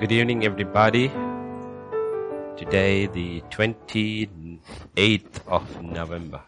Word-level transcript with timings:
Good 0.00 0.12
evening, 0.12 0.46
everybody. 0.46 1.08
Today, 2.56 3.04
the 3.04 3.42
28th 3.50 5.46
of 5.46 5.82
November, 5.82 6.40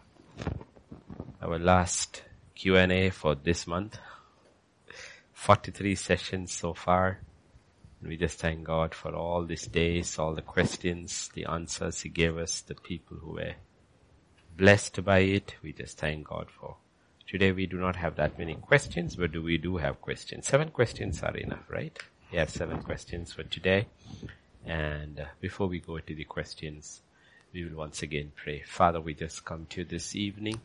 our 1.42 1.58
last 1.58 2.22
Q&A 2.54 3.10
for 3.10 3.34
this 3.34 3.66
month. 3.66 3.98
43 5.34 5.94
sessions 5.96 6.50
so 6.54 6.72
far. 6.72 7.18
We 8.02 8.16
just 8.16 8.38
thank 8.38 8.64
God 8.64 8.94
for 8.94 9.14
all 9.14 9.44
these 9.44 9.66
days, 9.66 10.18
all 10.18 10.34
the 10.34 10.40
questions, 10.40 11.28
the 11.34 11.44
answers 11.44 12.00
He 12.00 12.08
gave 12.08 12.38
us, 12.38 12.62
the 12.62 12.74
people 12.74 13.18
who 13.18 13.32
were 13.32 13.56
blessed 14.56 15.04
by 15.04 15.18
it. 15.18 15.56
We 15.62 15.74
just 15.74 15.98
thank 15.98 16.26
God 16.26 16.46
for. 16.50 16.76
Today 17.28 17.52
we 17.52 17.66
do 17.66 17.76
not 17.76 17.96
have 17.96 18.16
that 18.16 18.38
many 18.38 18.54
questions, 18.54 19.14
but 19.14 19.36
we 19.36 19.58
do 19.58 19.76
have 19.76 20.00
questions. 20.00 20.46
Seven 20.46 20.70
questions 20.70 21.22
are 21.22 21.36
enough, 21.36 21.68
right? 21.68 21.98
We 22.32 22.38
have 22.38 22.48
seven 22.48 22.82
questions 22.82 23.34
for 23.34 23.42
today. 23.42 23.88
And 24.64 25.20
uh, 25.20 25.24
before 25.42 25.66
we 25.66 25.80
go 25.80 25.98
to 25.98 26.14
the 26.14 26.24
questions, 26.24 27.02
we 27.52 27.62
will 27.62 27.76
once 27.76 28.02
again 28.02 28.32
pray. 28.34 28.62
Father, 28.66 29.02
we 29.02 29.12
just 29.12 29.44
come 29.44 29.66
to 29.68 29.82
you 29.82 29.84
this 29.84 30.16
evening. 30.16 30.58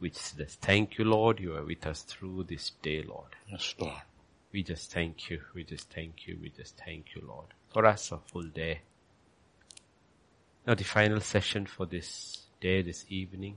We 0.00 0.10
just 0.10 0.60
thank 0.60 0.98
you, 0.98 1.06
Lord. 1.06 1.40
You 1.40 1.56
are 1.56 1.64
with 1.64 1.86
us 1.86 2.02
through 2.02 2.44
this 2.44 2.72
day, 2.82 3.02
Lord. 3.02 3.30
Yes, 3.48 3.74
Lord. 3.78 4.02
We 4.52 4.62
just 4.62 4.92
thank 4.92 5.30
you. 5.30 5.40
We 5.54 5.64
just 5.64 5.88
thank 5.88 6.26
you. 6.26 6.38
We 6.42 6.50
just 6.50 6.76
thank 6.76 7.14
you, 7.14 7.22
Lord. 7.26 7.46
For 7.72 7.86
us, 7.86 8.12
a 8.12 8.18
full 8.18 8.48
day. 8.48 8.80
Now 10.66 10.74
the 10.74 10.84
final 10.84 11.20
session 11.20 11.64
for 11.64 11.86
this 11.86 12.42
day, 12.60 12.82
this 12.82 13.06
evening. 13.08 13.56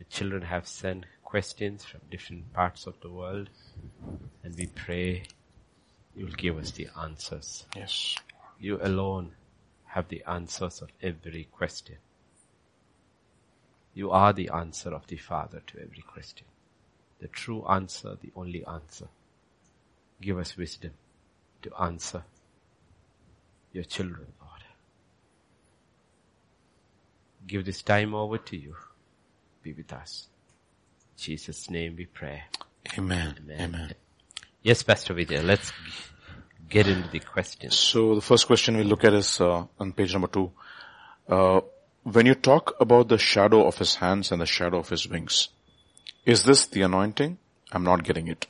The 0.00 0.04
children 0.06 0.42
have 0.42 0.66
sent 0.66 1.04
questions 1.22 1.84
from 1.84 2.00
different 2.10 2.52
parts 2.52 2.88
of 2.88 2.98
the 3.02 3.08
world. 3.08 3.50
And 4.42 4.56
we 4.56 4.66
pray 4.66 5.22
you'll 6.14 6.30
give 6.30 6.58
us 6.58 6.70
the 6.72 6.88
answers. 7.00 7.66
Yes. 7.76 8.16
You 8.58 8.78
alone 8.82 9.32
have 9.86 10.08
the 10.08 10.22
answers 10.26 10.80
of 10.82 10.90
every 11.02 11.48
question. 11.52 11.96
You 13.94 14.10
are 14.10 14.32
the 14.32 14.50
answer 14.50 14.90
of 14.94 15.06
the 15.06 15.16
Father 15.16 15.62
to 15.66 15.80
every 15.80 16.02
question. 16.02 16.46
The 17.20 17.28
true 17.28 17.64
answer, 17.66 18.16
the 18.20 18.32
only 18.34 18.64
answer. 18.64 19.08
Give 20.20 20.38
us 20.38 20.56
wisdom 20.56 20.92
to 21.62 21.70
answer 21.80 22.24
your 23.72 23.84
children, 23.84 24.26
Lord. 24.40 24.64
Give 27.46 27.64
this 27.64 27.82
time 27.82 28.14
over 28.14 28.38
to 28.38 28.56
you. 28.56 28.76
Be 29.62 29.72
with 29.72 29.92
us. 29.92 30.28
In 31.16 31.22
Jesus' 31.22 31.70
name 31.70 31.96
we 31.96 32.06
pray. 32.06 32.44
Amen. 32.96 33.36
Amen. 33.38 33.60
Amen. 33.60 33.94
Yes, 34.64 34.84
Pastor 34.84 35.12
Vijay, 35.14 35.42
let's 35.42 35.72
get 36.68 36.86
into 36.86 37.08
the 37.10 37.18
questions. 37.18 37.76
So 37.76 38.14
the 38.14 38.20
first 38.20 38.46
question 38.46 38.76
we 38.76 38.84
look 38.84 39.02
at 39.02 39.12
is 39.12 39.40
uh, 39.40 39.64
on 39.80 39.92
page 39.92 40.12
number 40.12 40.28
two. 40.28 40.52
Uh, 41.28 41.62
when 42.04 42.26
you 42.26 42.36
talk 42.36 42.76
about 42.78 43.08
the 43.08 43.18
shadow 43.18 43.66
of 43.66 43.76
his 43.78 43.96
hands 43.96 44.30
and 44.30 44.40
the 44.40 44.46
shadow 44.46 44.78
of 44.78 44.88
his 44.88 45.08
wings, 45.08 45.48
is 46.24 46.44
this 46.44 46.66
the 46.66 46.82
anointing? 46.82 47.38
I'm 47.72 47.82
not 47.82 48.04
getting 48.04 48.28
it. 48.28 48.46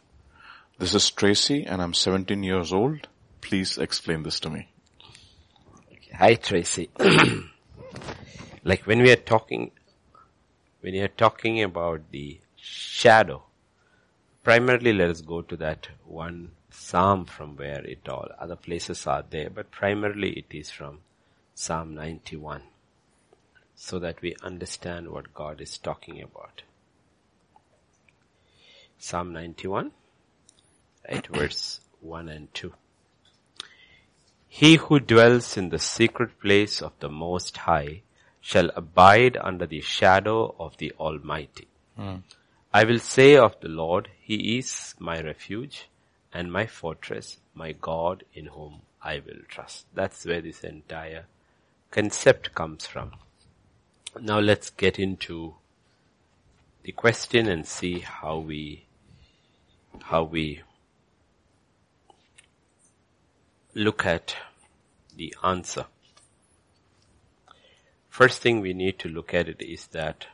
This 0.78 0.94
is 0.94 1.10
Tracy 1.10 1.64
and 1.64 1.80
I'm 1.80 1.94
17 1.94 2.42
years 2.42 2.74
old. 2.74 3.08
Please 3.40 3.78
explain 3.78 4.22
this 4.22 4.38
to 4.40 4.50
me. 4.50 4.68
Hi 6.14 6.34
Tracy. 6.34 6.90
like 8.64 8.83
when 8.86 9.00
we 9.00 9.10
are 9.12 9.16
talking, 9.33 9.70
when 10.83 10.92
you 10.92 11.05
are 11.05 11.16
talking 11.24 11.62
about 11.62 12.10
the 12.10 12.38
shadow, 12.56 13.44
primarily 14.42 14.92
let 14.92 15.10
us 15.10 15.20
go 15.20 15.42
to 15.42 15.56
that 15.56 15.88
one 16.04 16.52
psalm 16.70 17.24
from 17.24 17.56
where 17.56 17.84
it 17.84 18.08
all, 18.08 18.28
other 18.38 18.56
places 18.56 19.06
are 19.06 19.24
there, 19.28 19.50
but 19.50 19.70
primarily 19.70 20.30
it 20.30 20.46
is 20.50 20.70
from 20.70 20.98
Psalm 21.54 21.94
91 21.94 22.62
so 23.74 23.98
that 23.98 24.20
we 24.22 24.34
understand 24.42 25.08
what 25.10 25.34
God 25.34 25.60
is 25.60 25.78
talking 25.78 26.22
about. 26.22 26.62
Psalm 28.98 29.33
91, 29.33 29.92
right, 31.11 31.27
verse 31.33 31.80
1 32.00 32.28
and 32.28 32.55
2. 32.55 32.72
He 34.48 34.77
who 34.77 35.00
dwells 35.00 35.56
in 35.56 35.70
the 35.70 35.78
secret 35.78 36.38
place 36.40 36.83
of 36.83 36.92
the 37.00 37.08
Most 37.08 37.56
High 37.56 38.02
shall 38.40 38.70
abide 38.77 39.36
under 39.40 39.67
the 39.67 39.80
shadow 39.80 40.55
of 40.58 40.77
the 40.77 40.92
Almighty. 40.98 41.68
Mm. 41.98 42.22
I 42.74 42.84
will 42.84 43.00
say 43.00 43.36
of 43.36 43.60
the 43.60 43.68
Lord, 43.68 44.08
He 44.20 44.56
is 44.56 44.94
my 44.98 45.20
refuge 45.20 45.88
and 46.33 46.50
my 46.50 46.66
fortress, 46.66 47.38
my 47.55 47.72
God 47.72 48.24
in 48.33 48.46
whom 48.46 48.80
I 49.02 49.16
will 49.16 49.42
trust. 49.46 49.86
That's 49.94 50.24
where 50.24 50.40
this 50.40 50.64
entire 50.64 51.27
concept 51.90 52.55
comes 52.55 52.86
from. 52.86 53.12
Now 54.18 54.38
let's 54.38 54.70
get 54.70 54.98
into 54.98 55.55
the 56.82 56.92
question 56.92 57.46
and 57.46 57.66
see 57.66 57.98
how 57.98 58.38
we, 58.38 58.86
how 60.05 60.22
we 60.22 60.62
look 63.74 64.06
at 64.06 64.34
the 65.14 65.34
answer. 65.44 65.84
First 68.08 68.40
thing 68.40 68.61
we 68.61 68.72
need 68.72 68.98
to 69.00 69.08
look 69.08 69.34
at 69.34 69.48
it 69.48 69.61
is 69.61 69.88
that 69.88 70.27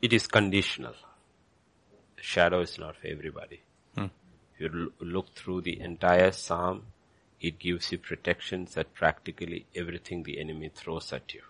it 0.00 0.12
is 0.12 0.26
conditional. 0.26 0.94
Shadow 2.20 2.60
is 2.60 2.78
not 2.78 2.96
for 2.96 3.06
everybody. 3.06 3.60
Hmm. 3.94 4.06
If 4.58 4.72
you 4.72 4.92
look 5.00 5.34
through 5.34 5.62
the 5.62 5.80
entire 5.80 6.32
psalm, 6.32 6.82
it 7.40 7.58
gives 7.58 7.92
you 7.92 7.98
protections 7.98 8.76
at 8.76 8.94
practically 8.94 9.66
everything 9.74 10.22
the 10.22 10.40
enemy 10.40 10.70
throws 10.74 11.12
at 11.12 11.34
you. 11.34 11.42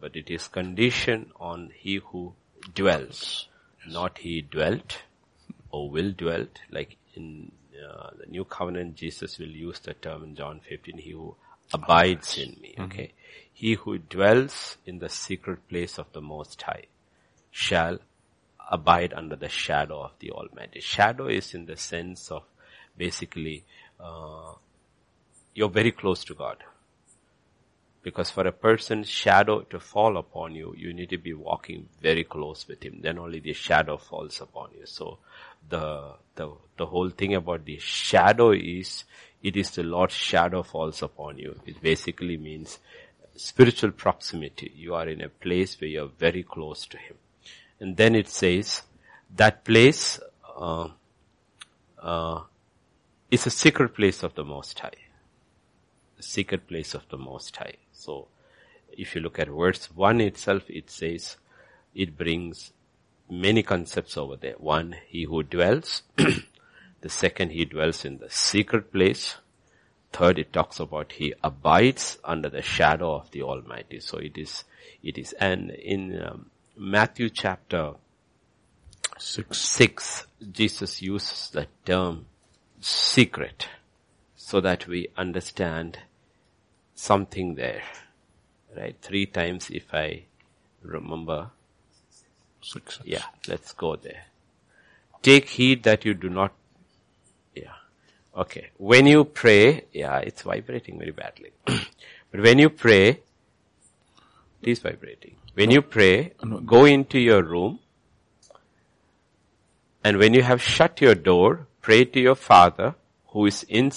But 0.00 0.16
it 0.16 0.30
is 0.30 0.48
conditioned 0.48 1.30
on 1.40 1.70
he 1.74 1.96
who 1.96 2.34
dwells, 2.74 3.48
yes. 3.84 3.94
not 3.94 4.18
he 4.18 4.42
dwelt 4.42 4.98
or 5.70 5.90
will 5.90 6.12
dwell. 6.12 6.46
Like 6.70 6.96
in 7.14 7.52
uh, 7.74 8.10
the 8.18 8.26
new 8.26 8.44
covenant, 8.44 8.96
Jesus 8.96 9.38
will 9.38 9.48
use 9.48 9.78
the 9.80 9.94
term 9.94 10.24
in 10.24 10.34
John 10.34 10.60
15, 10.60 10.98
he 10.98 11.10
who 11.12 11.34
abides 11.72 12.36
in 12.36 12.56
me. 12.60 12.72
Mm-hmm. 12.72 12.82
Okay. 12.84 13.02
Mm-hmm. 13.02 13.48
He 13.54 13.74
who 13.74 13.98
dwells 13.98 14.76
in 14.84 14.98
the 14.98 15.08
secret 15.08 15.66
place 15.68 15.98
of 15.98 16.12
the 16.12 16.20
Most 16.20 16.60
High 16.60 16.84
shall 17.56 17.98
abide 18.70 19.14
under 19.14 19.34
the 19.34 19.48
shadow 19.48 20.02
of 20.02 20.12
the 20.18 20.30
Almighty. 20.30 20.78
Shadow 20.78 21.26
is 21.28 21.54
in 21.54 21.64
the 21.64 21.76
sense 21.78 22.30
of 22.30 22.42
basically, 22.98 23.64
uh, 23.98 24.52
you're 25.54 25.70
very 25.70 25.90
close 25.90 26.22
to 26.24 26.34
God. 26.34 26.58
Because 28.02 28.30
for 28.30 28.46
a 28.46 28.52
person's 28.52 29.08
shadow 29.08 29.62
to 29.62 29.80
fall 29.80 30.18
upon 30.18 30.54
you, 30.54 30.74
you 30.76 30.92
need 30.92 31.08
to 31.08 31.16
be 31.16 31.32
walking 31.32 31.88
very 32.02 32.24
close 32.24 32.68
with 32.68 32.82
Him. 32.82 32.98
Then 33.00 33.18
only 33.18 33.40
the 33.40 33.54
shadow 33.54 33.96
falls 33.96 34.42
upon 34.42 34.68
you. 34.78 34.84
So 34.84 35.18
the, 35.66 36.12
the, 36.34 36.52
the 36.76 36.86
whole 36.86 37.08
thing 37.08 37.34
about 37.34 37.64
the 37.64 37.78
shadow 37.78 38.50
is, 38.50 39.04
it 39.42 39.56
is 39.56 39.70
the 39.70 39.82
Lord's 39.82 40.14
shadow 40.14 40.62
falls 40.62 41.02
upon 41.02 41.38
you. 41.38 41.58
It 41.64 41.80
basically 41.80 42.36
means 42.36 42.78
spiritual 43.34 43.92
proximity. 43.92 44.72
You 44.76 44.94
are 44.94 45.08
in 45.08 45.22
a 45.22 45.30
place 45.30 45.80
where 45.80 45.88
you're 45.88 46.12
very 46.18 46.42
close 46.42 46.86
to 46.88 46.98
Him. 46.98 47.16
And 47.80 47.96
then 47.96 48.14
it 48.14 48.28
says, 48.28 48.82
that 49.34 49.64
place, 49.64 50.18
uh, 50.56 50.88
uh, 52.00 52.40
is 53.30 53.46
a 53.46 53.50
secret 53.50 53.94
place 53.94 54.22
of 54.22 54.34
the 54.34 54.44
Most 54.44 54.78
High 54.78 54.92
the 56.16 56.22
secret 56.22 56.66
place 56.66 56.94
of 56.94 57.08
the 57.10 57.18
Most 57.18 57.56
High. 57.56 57.74
So, 57.92 58.28
if 58.92 59.14
you 59.14 59.20
look 59.20 59.38
at 59.38 59.48
verse 59.48 59.86
1 59.94 60.20
itself, 60.22 60.62
it 60.68 60.90
says, 60.90 61.36
it 61.94 62.16
brings 62.16 62.72
many 63.30 63.62
concepts 63.62 64.16
over 64.16 64.36
there. 64.36 64.54
One, 64.58 64.96
he 65.06 65.24
who 65.24 65.42
dwells. 65.42 66.02
the 66.16 67.08
second, 67.08 67.50
he 67.50 67.64
dwells 67.64 68.04
in 68.04 68.18
the 68.18 68.30
secret 68.30 68.92
place. 68.92 69.36
Third, 70.12 70.38
it 70.38 70.52
talks 70.52 70.80
about 70.80 71.12
he 71.12 71.34
abides 71.44 72.18
under 72.24 72.48
the 72.48 72.62
shadow 72.62 73.14
of 73.14 73.30
the 73.32 73.42
Almighty. 73.42 74.00
So 74.00 74.18
it 74.18 74.38
is, 74.38 74.64
it 75.02 75.18
is, 75.18 75.34
and 75.34 75.70
in 75.70 76.22
um, 76.22 76.50
Matthew 76.78 77.30
chapter 77.30 77.94
six. 79.18 79.58
six, 79.58 80.26
Jesus 80.52 81.00
uses 81.00 81.48
the 81.50 81.66
term 81.86 82.26
secret 82.80 83.68
so 84.36 84.60
that 84.60 84.86
we 84.86 85.08
understand 85.16 85.98
something 86.94 87.54
there. 87.54 87.82
Right? 88.76 88.94
Three 89.00 89.24
times 89.24 89.70
if 89.70 89.94
I 89.94 90.24
remember. 90.82 91.50
Six. 92.60 93.00
Yeah, 93.04 93.24
let's 93.48 93.72
go 93.72 93.96
there. 93.96 94.24
Take 95.22 95.48
heed 95.48 95.82
that 95.84 96.04
you 96.04 96.12
do 96.12 96.28
not, 96.28 96.52
yeah. 97.54 97.72
Okay. 98.36 98.68
When 98.76 99.06
you 99.06 99.24
pray, 99.24 99.84
yeah, 99.92 100.18
it's 100.18 100.42
vibrating 100.42 100.98
very 100.98 101.12
badly. 101.12 101.52
but 101.64 102.40
when 102.40 102.58
you 102.58 102.68
pray, 102.68 103.20
it 104.62 104.68
is 104.68 104.78
vibrating. 104.80 105.36
When 105.54 105.70
you 105.70 105.82
pray, 105.82 106.32
go 106.64 106.84
into 106.84 107.18
your 107.18 107.42
room, 107.42 107.80
and 110.04 110.18
when 110.18 110.34
you 110.34 110.42
have 110.42 110.62
shut 110.62 111.00
your 111.00 111.14
door, 111.14 111.66
pray 111.80 112.04
to 112.04 112.20
your 112.20 112.34
father 112.34 112.94
who 113.28 113.46
is 113.46 113.64
in, 113.68 113.90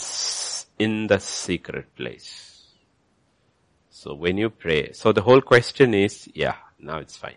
in 0.80 1.08
the 1.08 1.20
secret 1.20 1.96
place. 1.96 2.68
So 3.90 4.14
when 4.14 4.38
you 4.38 4.50
pray, 4.50 4.94
so 4.94 5.12
the 5.12 5.22
whole 5.22 5.42
question 5.42 5.94
is, 5.94 6.30
yeah, 6.34 6.56
now 6.80 6.98
it's 6.98 7.18
fine. 7.18 7.36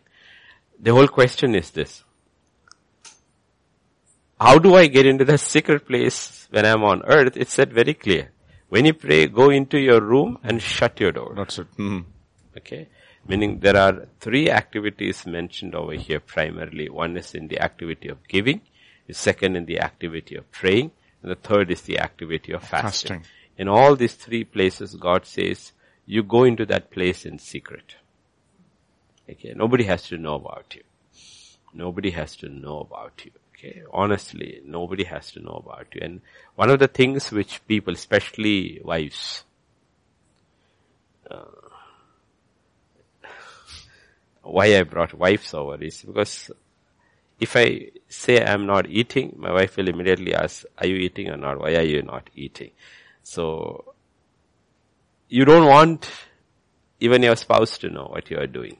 The 0.79 0.93
whole 0.93 1.09
question 1.09 1.55
is 1.55 1.71
this. 1.71 2.05
How 4.41 4.59
do 4.59 4.75
I 4.75 4.87
get 4.87 5.07
into 5.07 5.25
the 5.25 5.39
secret 5.39 5.87
place 5.87 6.49
when 6.51 6.67
I'm 6.67 6.83
on 6.83 7.03
earth? 7.05 7.37
It's 7.37 7.53
said 7.53 7.73
very 7.73 7.95
clear. 7.95 8.31
When 8.69 8.85
you 8.85 8.95
pray, 8.95 9.27
go 9.27 9.51
into 9.51 9.79
your 9.79 10.01
room 10.01 10.39
and 10.43 10.61
shut 10.61 10.99
your 10.99 11.13
door. 11.13 11.35
That's 11.37 11.59
it. 11.59 11.67
Mm. 11.77 12.05
Okay. 12.57 12.89
Meaning 13.27 13.61
there 13.61 13.77
are 13.77 14.09
three 14.21 14.51
activities 14.51 15.27
mentioned 15.27 15.75
over 15.75 15.93
here 15.93 16.21
primarily. 16.21 16.89
One 16.89 17.17
is 17.17 17.35
in 17.35 17.49
the 17.49 17.61
activity 17.61 18.09
of 18.09 18.27
giving, 18.27 18.63
the 19.07 19.15
second 19.15 19.57
in 19.57 19.65
the 19.67 19.81
activity 19.81 20.37
of 20.37 20.51
praying, 20.51 20.91
and 21.23 21.31
the 21.31 21.37
third 21.37 21.71
is 21.71 21.83
the 21.83 22.01
activity 22.01 22.53
of 22.53 22.65
fasting. 22.65 23.19
Fasting. 23.19 23.33
In 23.57 23.69
all 23.69 23.95
these 23.95 24.15
three 24.15 24.45
places, 24.45 24.97
God 24.97 25.25
says, 25.25 25.73
you 26.05 26.23
go 26.23 26.45
into 26.45 26.67
that 26.67 26.91
place 26.91 27.25
in 27.25 27.39
secret. 27.39 27.95
Okay. 29.31 29.53
Nobody 29.55 29.85
has 29.85 30.03
to 30.09 30.19
know 30.19 30.35
about 30.35 30.75
you. 30.75 30.83
Nobody 31.73 32.11
has 32.11 32.35
to 32.37 32.49
know 32.49 32.81
about 32.81 33.25
you. 33.25 33.31
Okay. 33.55 33.83
Honestly, 33.93 34.61
nobody 34.65 35.05
has 35.05 35.31
to 35.33 35.41
know 35.41 35.63
about 35.65 35.87
you. 35.95 36.01
And 36.03 36.21
one 36.57 36.71
of 36.71 36.81
the 36.81 36.89
things 36.89 37.31
which 37.31 37.65
people, 37.69 37.95
especially 37.95 38.81
wives, 38.83 39.45
uh, 41.31 41.45
why 44.43 44.77
I 44.77 44.83
brought 44.83 45.15
wives 45.15 45.55
over 45.55 45.83
is 45.83 46.03
because 46.03 46.51
if 47.41 47.57
I 47.57 47.91
say 48.09 48.45
I'm 48.45 48.67
not 48.67 48.87
eating, 48.89 49.35
my 49.39 49.53
wife 49.53 49.77
will 49.77 49.89
immediately 49.89 50.35
ask, 50.35 50.65
are 50.79 50.87
you 50.87 50.97
eating 50.97 51.29
or 51.29 51.37
not? 51.37 51.59
Why 51.59 51.75
are 51.75 51.83
you 51.83 52.03
not 52.03 52.31
eating? 52.35 52.71
So, 53.23 53.95
you 55.29 55.45
don't 55.45 55.67
want 55.67 56.09
even 57.01 57.23
your 57.23 57.37
spouse 57.37 57.79
to 57.79 57.91
know 57.91 58.05
what 58.05 58.31
you 58.31 58.39
are 58.39 58.47
doing. 58.47 58.77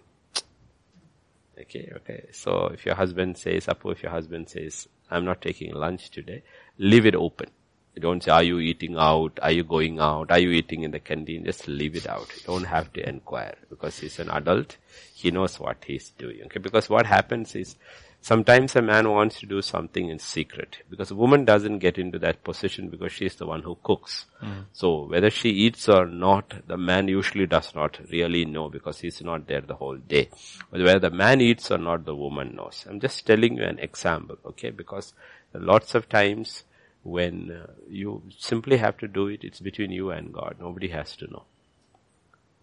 Okay, 1.61 1.91
okay. 1.97 2.27
So 2.33 2.67
if 2.67 2.87
your 2.87 2.95
husband 2.95 3.39
says, 3.39 3.65
suppose 3.65 3.97
if 3.97 4.03
your 4.03 4.13
husband 4.13 4.49
says, 4.49 4.89
I'm 5.11 5.25
not 5.25 5.43
taking 5.43 5.75
lunch 5.75 6.11
today, 6.11 6.43
leave 6.79 7.07
it 7.07 7.15
open. 7.15 7.49
You 7.95 8.01
don't 8.01 8.23
say, 8.23 8.31
are 8.31 8.43
you 8.43 8.59
eating 8.59 8.97
out? 8.97 9.39
Are 9.43 9.51
you 9.53 9.65
going 9.65 10.01
out? 10.01 10.31
Are 10.31 10.39
you 10.39 10.51
eating 10.51 10.83
in 10.83 10.93
the 10.93 11.01
canteen? 11.01 11.45
Just 11.45 11.69
leave 11.69 11.95
it 11.95 12.09
out. 12.09 12.29
You 12.35 12.43
don't 12.47 12.65
have 12.65 12.93
to 12.95 13.07
inquire 13.07 13.57
because 13.69 13.99
he's 13.99 14.19
an 14.19 14.31
adult. 14.31 14.79
He 15.15 15.31
knows 15.31 15.61
what 15.61 15.85
he's 15.87 16.09
doing. 16.11 16.41
Okay. 16.47 16.59
Because 16.59 16.89
what 16.89 17.05
happens 17.05 17.55
is 17.55 17.77
sometimes 18.23 18.75
a 18.77 18.81
man 18.81 19.11
wants 19.11 19.41
to 19.41 19.47
do 19.47 19.61
something 19.61 20.09
in 20.09 20.19
secret 20.19 20.79
because 20.89 21.11
a 21.11 21.15
woman 21.15 21.45
doesn't 21.45 21.81
get 21.81 21.99
into 21.99 22.19
that 22.21 22.43
position 22.45 22.89
because 22.89 23.13
she's 23.13 23.35
the 23.35 23.47
one 23.47 23.61
who 23.63 23.77
cooks. 23.83 24.25
Hmm. 24.41 24.61
So 24.73 25.05
whether 25.05 25.29
she 25.29 25.51
eats 25.51 25.87
or 25.87 26.07
not, 26.07 26.55
the 26.67 26.79
man 26.79 27.09
usually 27.09 27.47
does 27.47 27.75
not 27.75 27.99
really 28.11 28.47
know 28.47 28.71
because 28.71 29.01
he's 29.01 29.21
not 29.21 29.47
there 29.49 29.61
the 29.61 29.75
whole 29.75 29.99
day. 29.99 30.31
But 30.71 30.81
whether 30.81 30.99
the 30.99 31.11
man 31.11 31.43
eats 31.43 31.71
or 31.71 31.79
not, 31.79 32.07
the 32.07 32.17
woman 32.17 32.57
knows. 32.57 32.87
I'm 32.89 33.01
just 33.01 33.27
telling 33.27 33.59
you 33.59 33.65
an 33.65 33.81
example. 33.81 34.39
Okay. 34.47 34.71
Because 34.71 35.13
lots 35.53 35.95
of 35.95 36.09
times 36.09 36.65
when 37.03 37.51
uh, 37.51 37.73
you 37.89 38.23
simply 38.39 38.77
have 38.77 38.97
to 38.99 39.09
do 39.09 39.27
it, 39.27 39.43
it's 39.43 39.61
between 39.61 39.91
you 39.91 40.11
and 40.11 40.33
God. 40.33 40.57
Nobody 40.61 40.89
has 40.89 41.17
to 41.17 41.31
know. 41.31 41.45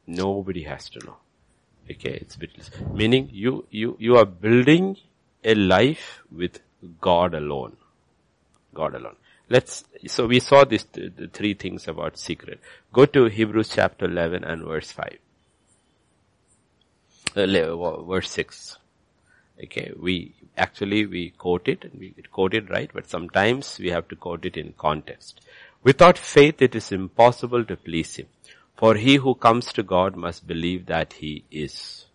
Nobody 0.07 0.63
has 0.63 0.89
to 0.89 1.05
know. 1.05 1.17
Okay, 1.89 2.19
it's 2.21 2.35
bitless. 2.35 2.69
Meaning 2.93 3.29
you, 3.31 3.65
you, 3.69 3.97
you 3.99 4.15
are 4.17 4.25
building 4.25 4.97
a 5.43 5.55
life 5.55 6.21
with 6.31 6.59
God 7.01 7.33
alone. 7.33 7.77
God 8.73 8.95
alone. 8.95 9.15
Let's, 9.49 9.83
so 10.07 10.27
we 10.27 10.39
saw 10.39 10.63
this, 10.63 10.83
the, 10.83 11.09
the 11.09 11.27
three 11.27 11.55
things 11.55 11.87
about 11.87 12.17
secret. 12.17 12.59
Go 12.93 13.05
to 13.07 13.25
Hebrews 13.25 13.71
chapter 13.73 14.05
11 14.05 14.43
and 14.43 14.63
verse 14.63 14.91
5. 14.91 15.17
Uh, 17.35 18.03
verse 18.03 18.29
6. 18.31 18.77
Okay, 19.63 19.91
we, 19.97 20.33
actually 20.57 21.05
we 21.05 21.31
quote 21.31 21.67
it 21.67 21.83
and 21.83 21.99
we 21.99 22.13
quote 22.31 22.53
it 22.53 22.69
right, 22.69 22.89
but 22.93 23.09
sometimes 23.09 23.77
we 23.79 23.89
have 23.89 24.07
to 24.07 24.15
quote 24.15 24.45
it 24.45 24.55
in 24.55 24.73
context. 24.77 25.41
Without 25.83 26.17
faith 26.17 26.61
it 26.61 26.75
is 26.75 26.91
impossible 26.91 27.65
to 27.65 27.75
please 27.75 28.15
Him. 28.15 28.27
For 28.75 28.95
he 28.95 29.15
who 29.15 29.35
comes 29.35 29.73
to 29.73 29.83
God 29.83 30.15
must 30.15 30.47
believe 30.47 30.85
that 30.85 31.13
He 31.13 31.43
is. 31.51 32.05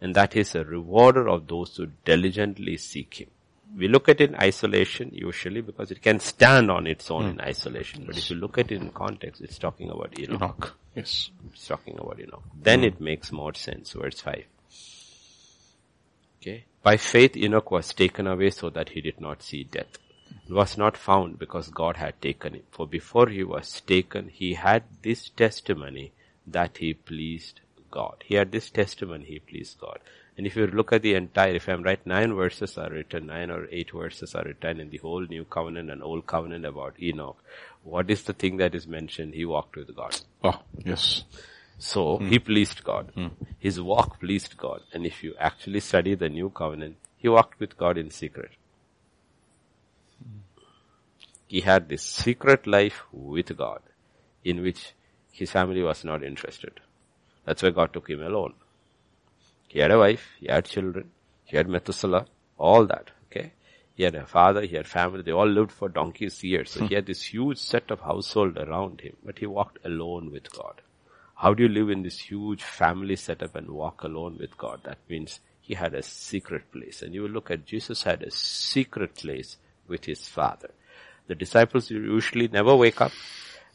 And 0.00 0.14
that 0.14 0.36
is 0.36 0.54
a 0.54 0.64
rewarder 0.64 1.28
of 1.28 1.46
those 1.46 1.76
who 1.76 1.88
diligently 2.04 2.76
seek 2.76 3.20
Him. 3.20 3.28
We 3.76 3.86
look 3.86 4.08
at 4.08 4.20
it 4.20 4.30
in 4.30 4.36
isolation 4.36 5.10
usually 5.12 5.60
because 5.60 5.90
it 5.90 6.02
can 6.02 6.20
stand 6.20 6.70
on 6.70 6.86
its 6.86 7.10
own 7.10 7.24
hmm. 7.24 7.30
in 7.30 7.40
isolation. 7.40 8.04
But 8.06 8.16
if 8.16 8.30
you 8.30 8.36
look 8.36 8.58
at 8.58 8.72
it 8.72 8.80
in 8.80 8.90
context, 8.90 9.40
it's 9.42 9.58
talking 9.58 9.90
about 9.90 10.18
Enoch. 10.18 10.40
Enoch. 10.40 10.76
Yes. 10.94 11.30
It's 11.52 11.66
talking 11.68 11.98
about 11.98 12.18
Enoch. 12.18 12.42
Hmm. 12.42 12.62
Then 12.62 12.84
it 12.84 13.00
makes 13.00 13.30
more 13.30 13.54
sense. 13.54 13.92
Verse 13.92 14.20
5. 14.20 14.44
Okay. 16.40 16.64
By 16.82 16.96
faith 16.96 17.36
Enoch 17.36 17.70
was 17.70 17.92
taken 17.92 18.26
away 18.26 18.50
so 18.50 18.70
that 18.70 18.90
he 18.90 19.00
did 19.00 19.20
not 19.20 19.42
see 19.42 19.64
death. 19.64 19.98
He 20.46 20.52
was 20.52 20.78
not 20.78 20.96
found 20.96 21.38
because 21.38 21.68
God 21.68 21.96
had 21.96 22.20
taken 22.22 22.54
him. 22.54 22.62
For 22.70 22.86
before 22.86 23.28
he 23.28 23.42
was 23.42 23.80
taken, 23.80 24.28
he 24.28 24.54
had 24.54 24.84
this 25.02 25.28
testimony 25.30 26.12
that 26.46 26.78
he 26.78 26.94
pleased 26.94 27.60
God. 27.90 28.24
He 28.24 28.34
had 28.36 28.52
this 28.52 28.70
testimony, 28.70 29.24
he 29.24 29.38
pleased 29.38 29.78
God. 29.78 29.98
And 30.36 30.46
if 30.46 30.54
you 30.54 30.68
look 30.68 30.92
at 30.92 31.02
the 31.02 31.14
entire, 31.14 31.56
if 31.56 31.68
I'm 31.68 31.82
right, 31.82 32.04
nine 32.06 32.32
verses 32.34 32.78
are 32.78 32.90
written, 32.90 33.26
nine 33.26 33.50
or 33.50 33.66
eight 33.72 33.90
verses 33.90 34.34
are 34.36 34.44
written 34.44 34.78
in 34.78 34.90
the 34.90 34.98
whole 34.98 35.22
new 35.22 35.44
covenant 35.44 35.90
and 35.90 36.02
old 36.02 36.26
covenant 36.26 36.64
about 36.64 36.94
Enoch. 37.02 37.42
What 37.82 38.08
is 38.10 38.22
the 38.22 38.32
thing 38.32 38.58
that 38.58 38.74
is 38.74 38.86
mentioned? 38.86 39.34
He 39.34 39.44
walked 39.44 39.76
with 39.76 39.94
God. 39.96 40.16
Oh, 40.44 40.62
yes. 40.84 41.24
So 41.78 42.18
hmm. 42.18 42.28
he 42.28 42.38
pleased 42.38 42.82
God. 42.84 43.10
Hmm. 43.14 43.28
His 43.58 43.80
walk 43.80 44.20
pleased 44.20 44.56
God. 44.56 44.82
And 44.92 45.06
if 45.06 45.22
you 45.22 45.34
actually 45.38 45.80
study 45.80 46.14
the 46.14 46.28
new 46.28 46.50
covenant, 46.50 46.96
he 47.16 47.28
walked 47.28 47.60
with 47.60 47.76
God 47.78 47.96
in 47.96 48.10
secret. 48.10 48.50
Hmm. 50.22 50.38
He 51.46 51.60
had 51.60 51.88
this 51.88 52.02
secret 52.02 52.66
life 52.66 53.02
with 53.12 53.56
God 53.56 53.80
in 54.44 54.62
which 54.62 54.92
his 55.30 55.50
family 55.50 55.82
was 55.82 56.04
not 56.04 56.24
interested. 56.24 56.80
That's 57.44 57.62
why 57.62 57.70
God 57.70 57.92
took 57.92 58.10
him 58.10 58.22
alone. 58.22 58.54
He 59.68 59.78
had 59.78 59.90
a 59.90 59.98
wife, 59.98 60.26
he 60.40 60.48
had 60.48 60.64
children, 60.64 61.10
he 61.44 61.56
had 61.56 61.68
Methuselah, 61.68 62.26
all 62.56 62.86
that. 62.86 63.10
Okay. 63.26 63.52
He 63.94 64.02
had 64.02 64.14
a 64.14 64.26
father, 64.26 64.62
he 64.62 64.76
had 64.76 64.86
family, 64.86 65.22
they 65.22 65.32
all 65.32 65.48
lived 65.48 65.72
for 65.72 65.88
donkeys 65.88 66.42
years. 66.42 66.70
So 66.70 66.86
he 66.86 66.94
had 66.94 67.06
this 67.06 67.22
huge 67.22 67.58
set 67.58 67.90
of 67.90 68.00
household 68.00 68.56
around 68.56 69.00
him, 69.00 69.16
but 69.24 69.38
he 69.38 69.46
walked 69.46 69.78
alone 69.84 70.30
with 70.30 70.50
God. 70.52 70.80
How 71.38 71.54
do 71.54 71.62
you 71.62 71.68
live 71.68 71.88
in 71.90 72.02
this 72.02 72.18
huge 72.18 72.64
family 72.64 73.14
setup 73.14 73.54
and 73.54 73.70
walk 73.70 74.02
alone 74.02 74.38
with 74.40 74.58
God? 74.58 74.80
That 74.82 74.98
means 75.08 75.38
he 75.60 75.74
had 75.74 75.94
a 75.94 76.02
secret 76.02 76.72
place. 76.72 77.00
And 77.00 77.14
you 77.14 77.22
will 77.22 77.30
look 77.30 77.48
at 77.48 77.64
Jesus 77.64 78.02
had 78.02 78.24
a 78.24 78.30
secret 78.32 79.14
place 79.14 79.56
with 79.86 80.06
his 80.06 80.26
father. 80.26 80.70
The 81.28 81.36
disciples 81.36 81.90
usually 81.90 82.48
never 82.48 82.74
wake 82.74 83.00
up. 83.00 83.12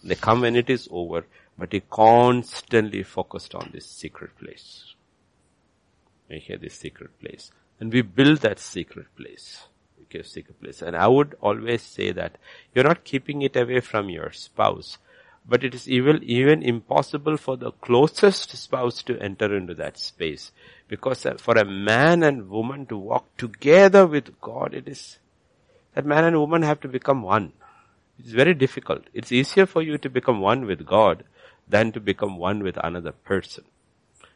They 0.03 0.15
come 0.15 0.41
when 0.41 0.57
it 0.57 0.69
is 0.69 0.89
over, 0.91 1.25
but 1.57 1.71
he 1.71 1.79
constantly 1.89 3.01
focused 3.03 3.55
on 3.55 3.69
this 3.71 3.85
secret 3.85 4.37
place. 4.37 4.95
We 6.29 6.39
hear 6.39 6.57
this 6.57 6.73
secret 6.73 7.17
place. 7.21 7.49
And 7.79 7.93
we 7.93 8.01
build 8.01 8.39
that 8.39 8.59
secret 8.59 9.07
place. 9.15 9.63
Okay, 10.01 10.23
secret 10.23 10.61
place. 10.61 10.81
And 10.81 10.97
I 10.97 11.07
would 11.07 11.37
always 11.39 11.81
say 11.81 12.11
that 12.11 12.37
you're 12.75 12.83
not 12.83 13.05
keeping 13.05 13.41
it 13.41 13.55
away 13.55 13.79
from 13.79 14.09
your 14.09 14.33
spouse, 14.33 14.97
but 15.45 15.63
it 15.63 15.75
is 15.75 15.89
even, 15.89 16.23
even 16.23 16.63
impossible 16.63 17.37
for 17.37 17.57
the 17.57 17.71
closest 17.71 18.51
spouse 18.51 19.03
to 19.03 19.19
enter 19.19 19.55
into 19.55 19.73
that 19.75 19.97
space. 19.97 20.51
Because 20.87 21.25
for 21.37 21.57
a 21.57 21.65
man 21.65 22.23
and 22.23 22.49
woman 22.49 22.85
to 22.87 22.97
walk 22.97 23.35
together 23.37 24.07
with 24.07 24.39
God, 24.39 24.73
it 24.73 24.87
is, 24.87 25.19
that 25.95 26.05
man 26.05 26.23
and 26.23 26.37
woman 26.37 26.61
have 26.61 26.79
to 26.81 26.87
become 26.87 27.21
one. 27.23 27.53
It's 28.19 28.31
very 28.31 28.53
difficult. 28.53 29.03
It's 29.13 29.31
easier 29.31 29.65
for 29.65 29.81
you 29.81 29.97
to 29.97 30.09
become 30.09 30.39
one 30.39 30.65
with 30.65 30.85
God 30.85 31.23
than 31.67 31.91
to 31.91 31.99
become 31.99 32.37
one 32.37 32.63
with 32.63 32.77
another 32.83 33.11
person. 33.11 33.65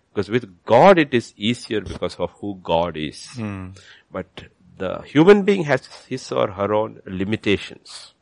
Because 0.09 0.29
with 0.29 0.63
God 0.65 0.97
it 0.97 1.13
is 1.13 1.33
easier 1.37 1.81
because 1.81 2.15
of 2.15 2.31
who 2.41 2.59
God 2.63 2.97
is. 2.97 3.27
Hmm. 3.27 3.69
But 4.11 4.45
the 4.77 5.01
human 5.03 5.43
being 5.43 5.63
has 5.65 5.85
his 6.07 6.31
or 6.31 6.51
her 6.51 6.73
own 6.73 7.01
limitations 7.05 8.13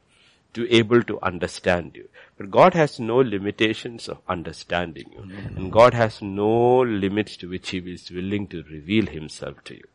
to 0.54 0.70
able 0.74 1.04
to 1.04 1.22
understand 1.22 1.96
you. 1.96 2.10
But 2.38 2.51
God 2.51 2.74
has 2.74 3.00
no 3.00 3.18
limitations 3.18 4.10
of 4.10 4.20
understanding 4.27 5.10
you. 5.13 5.30
And 5.56 5.72
God 5.72 5.94
has 5.94 6.22
no 6.22 6.82
limits 6.82 7.38
to 7.38 7.50
which 7.50 7.70
He 7.70 7.77
is 7.77 8.12
willing 8.12 8.48
to 8.48 8.63
reveal 8.63 9.06
Himself 9.06 9.63
to 9.65 9.75
you. 9.75 9.88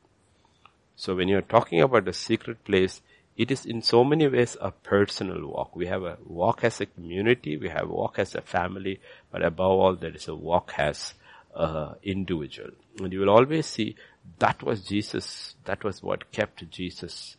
So 0.96 1.14
when 1.14 1.28
you're 1.28 1.42
talking 1.42 1.80
about 1.80 2.08
a 2.08 2.12
secret 2.12 2.64
place, 2.64 3.02
it 3.36 3.50
is 3.50 3.64
in 3.64 3.80
so 3.80 4.04
many 4.04 4.28
ways 4.28 4.56
a 4.60 4.70
personal 4.70 5.46
walk. 5.46 5.74
We 5.74 5.86
have 5.86 6.02
a 6.02 6.18
walk 6.26 6.62
as 6.62 6.80
a 6.80 6.86
community, 6.86 7.56
we 7.56 7.70
have 7.70 7.84
a 7.88 7.92
walk 7.92 8.18
as 8.18 8.34
a 8.34 8.42
family, 8.42 9.00
but 9.30 9.42
above 9.42 9.70
all 9.70 9.96
there 9.96 10.14
is 10.14 10.28
a 10.28 10.34
walk 10.34 10.74
as 10.76 11.14
a 11.54 11.94
individual. 12.02 12.70
And 12.98 13.12
you 13.12 13.20
will 13.20 13.30
always 13.30 13.66
see 13.66 13.96
that 14.38 14.62
was 14.62 14.82
Jesus, 14.82 15.54
that 15.64 15.84
was 15.84 16.02
what 16.02 16.30
kept 16.32 16.70
Jesus 16.70 17.36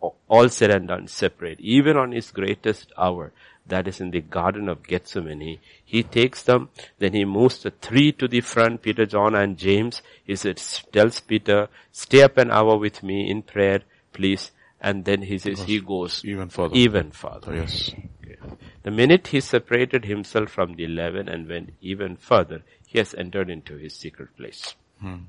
all 0.00 0.48
said 0.48 0.70
and 0.70 0.88
done, 0.88 1.06
separate. 1.08 1.60
Even 1.60 1.96
on 1.96 2.12
his 2.12 2.30
greatest 2.30 2.92
hour, 2.96 3.32
that 3.66 3.86
is 3.86 4.00
in 4.00 4.10
the 4.10 4.20
Garden 4.20 4.68
of 4.68 4.82
Gethsemane, 4.82 5.58
he 5.84 6.02
takes 6.02 6.42
them, 6.42 6.70
then 6.98 7.12
he 7.12 7.24
moves 7.24 7.62
the 7.62 7.70
three 7.70 8.10
to 8.12 8.26
the 8.26 8.40
front, 8.40 8.82
Peter, 8.82 9.06
John 9.06 9.34
and 9.34 9.56
James. 9.56 10.02
He 10.24 10.34
says, 10.36 10.82
tells 10.92 11.20
Peter, 11.20 11.68
stay 11.92 12.22
up 12.22 12.36
an 12.38 12.50
hour 12.50 12.76
with 12.76 13.02
me 13.02 13.30
in 13.30 13.42
prayer, 13.42 13.82
please. 14.12 14.50
And 14.80 15.04
then 15.04 15.22
he 15.22 15.38
says, 15.38 15.60
he 15.60 15.78
goes 15.80 16.24
even 16.24 16.48
further. 16.48 16.74
Even 16.74 17.10
further. 17.10 17.54
Yes. 17.54 17.92
Okay. 18.24 18.36
The 18.82 18.90
minute 18.90 19.28
he 19.28 19.40
separated 19.40 20.06
himself 20.06 20.50
from 20.50 20.74
the 20.74 20.84
eleven 20.84 21.28
and 21.28 21.46
went 21.46 21.74
even 21.82 22.16
further, 22.16 22.62
he 22.86 22.98
has 22.98 23.14
entered 23.14 23.50
into 23.50 23.76
his 23.76 23.94
secret 23.94 24.34
place. 24.38 24.74
Hmm. 25.00 25.24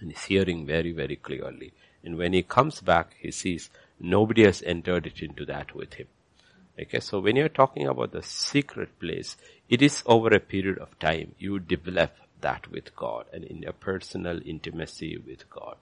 And 0.00 0.10
he's 0.10 0.24
hearing 0.24 0.64
very, 0.64 0.92
very 0.92 1.16
clearly. 1.16 1.74
And 2.02 2.16
when 2.16 2.32
he 2.32 2.42
comes 2.42 2.80
back, 2.80 3.14
he 3.18 3.30
sees 3.30 3.68
nobody 4.00 4.44
has 4.44 4.62
entered 4.62 5.06
it 5.06 5.22
into 5.22 5.44
that 5.46 5.74
with 5.74 5.94
him. 5.94 6.06
Okay, 6.80 7.00
so 7.00 7.18
when 7.18 7.34
you're 7.34 7.48
talking 7.48 7.88
about 7.88 8.12
the 8.12 8.22
secret 8.22 9.00
place, 9.00 9.36
it 9.68 9.82
is 9.82 10.02
over 10.06 10.28
a 10.28 10.40
period 10.40 10.78
of 10.78 10.96
time. 11.00 11.34
You 11.38 11.58
develop 11.58 12.12
that 12.40 12.70
with 12.70 12.94
God 12.94 13.26
and 13.32 13.42
in 13.42 13.64
a 13.66 13.72
personal 13.72 14.40
intimacy 14.44 15.18
with 15.18 15.50
God. 15.50 15.76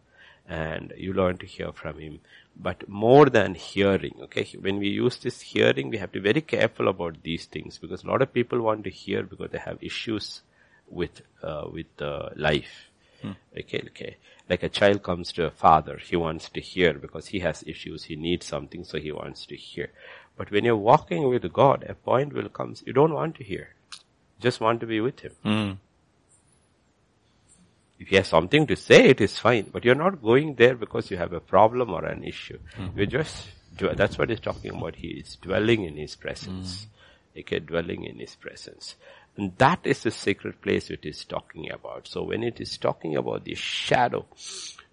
And 0.48 0.94
you 0.96 1.12
learn 1.12 1.36
to 1.38 1.46
hear 1.46 1.72
from 1.72 1.98
Him. 1.98 2.20
But 2.56 2.88
more 2.88 3.26
than 3.26 3.56
hearing, 3.56 4.14
okay, 4.22 4.48
when 4.58 4.78
we 4.78 4.88
use 4.88 5.18
this 5.18 5.40
hearing, 5.40 5.90
we 5.90 5.98
have 5.98 6.12
to 6.12 6.20
be 6.20 6.32
very 6.32 6.40
careful 6.40 6.88
about 6.88 7.22
these 7.22 7.44
things 7.44 7.78
because 7.78 8.04
a 8.04 8.06
lot 8.06 8.22
of 8.22 8.32
people 8.32 8.62
want 8.62 8.84
to 8.84 8.90
hear 8.90 9.22
because 9.22 9.50
they 9.50 9.58
have 9.58 9.78
issues 9.82 10.42
with, 10.88 11.20
uh, 11.42 11.66
with 11.70 12.00
uh, 12.00 12.30
life. 12.36 12.90
Hmm. 13.20 13.32
Okay, 13.58 13.82
okay. 13.88 14.16
Like 14.48 14.62
a 14.62 14.68
child 14.68 15.02
comes 15.02 15.32
to 15.32 15.46
a 15.46 15.50
father, 15.50 15.98
he 15.98 16.14
wants 16.14 16.48
to 16.50 16.60
hear 16.60 16.94
because 16.94 17.26
he 17.28 17.40
has 17.40 17.64
issues, 17.66 18.04
he 18.04 18.14
needs 18.14 18.46
something, 18.46 18.84
so 18.84 18.98
he 18.98 19.10
wants 19.10 19.44
to 19.46 19.56
hear. 19.56 19.90
But 20.36 20.50
when 20.50 20.64
you're 20.64 20.76
walking 20.76 21.28
with 21.28 21.50
God, 21.52 21.84
a 21.88 21.94
point 21.94 22.32
will 22.32 22.48
come, 22.48 22.74
you 22.84 22.92
don't 22.92 23.14
want 23.14 23.36
to 23.36 23.44
hear. 23.44 23.70
You 23.92 24.42
just 24.42 24.60
want 24.60 24.80
to 24.80 24.86
be 24.86 25.00
with 25.00 25.20
Him. 25.20 25.32
Mm. 25.44 25.76
If 27.98 28.08
He 28.08 28.16
has 28.16 28.28
something 28.28 28.66
to 28.66 28.76
say, 28.76 29.06
it 29.06 29.20
is 29.20 29.38
fine. 29.38 29.70
But 29.72 29.84
you're 29.84 29.94
not 29.94 30.22
going 30.22 30.54
there 30.54 30.74
because 30.74 31.10
you 31.10 31.16
have 31.16 31.32
a 31.32 31.40
problem 31.40 31.90
or 31.90 32.04
an 32.04 32.22
issue. 32.22 32.58
Mm-hmm. 32.76 32.98
You're 32.98 33.06
just, 33.06 33.48
that's 33.78 34.18
what 34.18 34.28
He's 34.28 34.40
talking 34.40 34.76
about. 34.76 34.96
He 34.96 35.08
is 35.08 35.36
dwelling 35.36 35.84
in 35.84 35.96
His 35.96 36.14
presence. 36.16 36.86
Mm. 37.34 37.40
Okay, 37.40 37.58
dwelling 37.60 38.04
in 38.04 38.18
His 38.18 38.34
presence. 38.36 38.96
And 39.36 39.52
that 39.58 39.80
is 39.84 40.02
the 40.02 40.10
sacred 40.10 40.62
place 40.62 40.90
it 40.90 41.04
is 41.04 41.24
talking 41.24 41.70
about. 41.70 42.08
So 42.08 42.22
when 42.22 42.42
it 42.42 42.60
is 42.60 42.78
talking 42.78 43.16
about 43.16 43.44
the 43.44 43.54
shadow, 43.54 44.26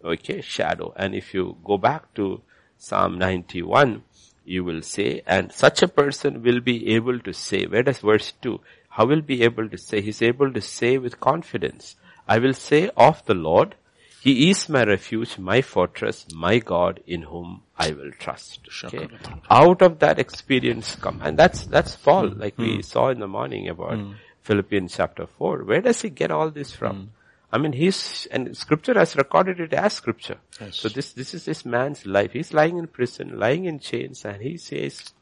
okay, 0.04 0.42
shadow, 0.42 0.94
and 0.96 1.16
if 1.16 1.34
you 1.34 1.58
go 1.64 1.78
back 1.78 2.14
to 2.16 2.42
Psalm 2.78 3.18
91, 3.18 4.04
you 4.46 4.64
will 4.64 4.82
say, 4.82 5.22
and 5.26 5.52
such 5.52 5.82
a 5.82 5.88
person 5.88 6.44
will 6.44 6.60
be 6.60 6.94
able 6.94 7.20
to 7.20 7.34
say, 7.34 7.66
where 7.66 7.84
does 7.84 8.00
verse 8.00 8.34
2? 8.42 8.60
How 8.90 9.06
will 9.06 9.22
be 9.22 9.42
able 9.44 9.70
to 9.70 9.78
say? 9.78 10.02
He's 10.02 10.22
able 10.22 10.52
to 10.52 10.60
say 10.62 10.98
with 10.98 11.22
confidence, 11.22 11.96
I 12.28 12.40
will 12.40 12.54
say 12.54 12.90
of 12.98 13.26
the 13.26 13.34
Lord, 13.34 13.76
He 14.22 14.50
is 14.50 14.68
my 14.68 14.84
refuge, 14.84 15.38
my 15.38 15.62
fortress, 15.62 16.26
my 16.34 16.60
God 16.60 17.02
in 17.08 17.24
whom 17.24 17.62
I 17.78 17.92
will 17.92 18.12
trust. 18.20 18.60
Okay? 18.84 19.08
Out 19.50 19.82
of 19.82 20.00
that 20.00 20.20
experience 20.20 20.96
come, 20.96 21.22
and 21.24 21.40
that's, 21.40 21.66
that's 21.66 21.96
Paul, 21.96 22.30
like 22.30 22.58
mm. 22.58 22.78
we 22.78 22.82
saw 22.82 23.10
in 23.10 23.20
the 23.20 23.28
morning 23.28 23.70
about 23.70 23.94
mm. 23.94 24.16
Philippians 24.44 24.96
chapter 24.96 25.26
4. 25.26 25.64
Where 25.64 25.82
does 25.82 26.02
he 26.02 26.10
get 26.10 26.32
all 26.32 26.52
this 26.52 26.72
from? 26.72 26.96
Mm. 26.96 27.08
I 27.52 27.58
mean, 27.60 27.74
he's, 27.74 28.28
and 28.32 28.56
scripture 28.58 28.96
has 28.96 29.16
recorded 29.16 29.60
it 29.60 29.74
as 29.74 29.94
scripture. 29.94 30.38
Yes. 30.60 30.78
So 30.78 30.90
this, 30.90 31.14
this 31.14 31.34
is 31.34 31.46
this 31.46 31.66
man's 31.66 32.06
life. 32.06 32.32
He's 32.32 32.54
lying 32.54 32.78
in 32.78 32.88
prison, 32.88 33.40
lying 33.40 33.66
in 33.66 33.80
chains, 33.80 34.26
and 34.26 34.42
he 34.42 34.58
says, 34.58 35.14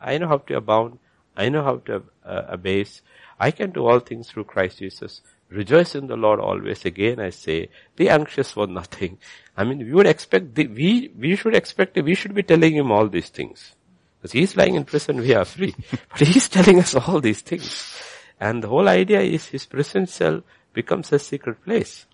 I 0.00 0.18
know 0.18 0.28
how 0.28 0.38
to 0.38 0.56
abound. 0.56 0.98
I 1.36 1.48
know 1.48 1.64
how 1.64 1.76
to 1.78 2.04
uh, 2.24 2.42
abase. 2.48 3.02
I 3.38 3.50
can 3.50 3.72
do 3.72 3.86
all 3.86 3.98
things 3.98 4.30
through 4.30 4.44
Christ 4.44 4.78
Jesus. 4.78 5.22
Rejoice 5.48 5.94
in 5.94 6.06
the 6.06 6.16
Lord 6.16 6.38
always. 6.38 6.84
Again, 6.84 7.18
I 7.18 7.30
say, 7.30 7.68
be 7.96 8.08
anxious 8.08 8.52
for 8.52 8.66
nothing. 8.66 9.18
I 9.56 9.64
mean, 9.64 9.78
we 9.78 9.92
would 9.92 10.06
expect, 10.06 10.54
the, 10.54 10.68
we, 10.68 11.10
we 11.18 11.34
should 11.36 11.56
expect, 11.56 12.00
we 12.00 12.14
should 12.14 12.34
be 12.34 12.44
telling 12.44 12.76
him 12.76 12.92
all 12.92 13.08
these 13.08 13.28
things. 13.28 13.74
Because 14.18 14.32
he's 14.32 14.56
lying 14.56 14.76
in 14.76 14.84
prison, 14.84 15.16
we 15.18 15.34
are 15.34 15.44
free. 15.44 15.74
but 16.10 16.28
he's 16.28 16.48
telling 16.48 16.78
us 16.78 16.94
all 16.94 17.20
these 17.20 17.40
things. 17.40 18.11
And 18.42 18.60
the 18.60 18.66
whole 18.66 18.88
idea 18.88 19.20
is 19.20 19.46
his 19.46 19.66
prison 19.66 20.08
cell 20.08 20.42
becomes 20.72 21.12
a 21.12 21.20
secret 21.20 21.62
place. 21.64 22.06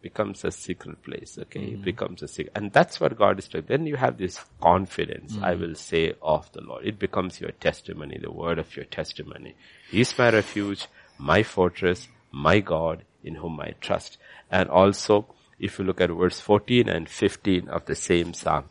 Becomes 0.00 0.44
a 0.44 0.52
secret 0.52 1.02
place, 1.02 1.36
okay? 1.36 1.62
Mm. 1.62 1.72
It 1.72 1.82
becomes 1.82 2.22
a 2.22 2.28
secret. 2.28 2.52
And 2.54 2.72
that's 2.72 3.00
what 3.00 3.18
God 3.18 3.40
is 3.40 3.48
doing. 3.48 3.64
Then 3.66 3.86
you 3.86 3.96
have 3.96 4.18
this 4.18 4.38
confidence, 4.62 5.32
mm. 5.32 5.42
I 5.42 5.56
will 5.56 5.74
say 5.74 6.14
of 6.22 6.52
the 6.52 6.60
Lord. 6.60 6.86
It 6.86 7.00
becomes 7.00 7.40
your 7.40 7.50
testimony, 7.50 8.20
the 8.22 8.30
word 8.30 8.60
of 8.60 8.76
your 8.76 8.84
testimony. 8.84 9.56
He 9.90 10.02
is 10.02 10.16
my 10.16 10.30
refuge, 10.30 10.86
my 11.18 11.42
fortress, 11.42 12.06
my 12.30 12.60
God 12.60 13.02
in 13.24 13.34
whom 13.34 13.58
I 13.58 13.74
trust. 13.80 14.18
And 14.48 14.68
also, 14.68 15.26
if 15.58 15.80
you 15.80 15.84
look 15.84 16.00
at 16.00 16.10
verse 16.10 16.38
14 16.38 16.88
and 16.88 17.08
15 17.08 17.68
of 17.68 17.86
the 17.86 17.96
same 17.96 18.32
psalm, 18.32 18.66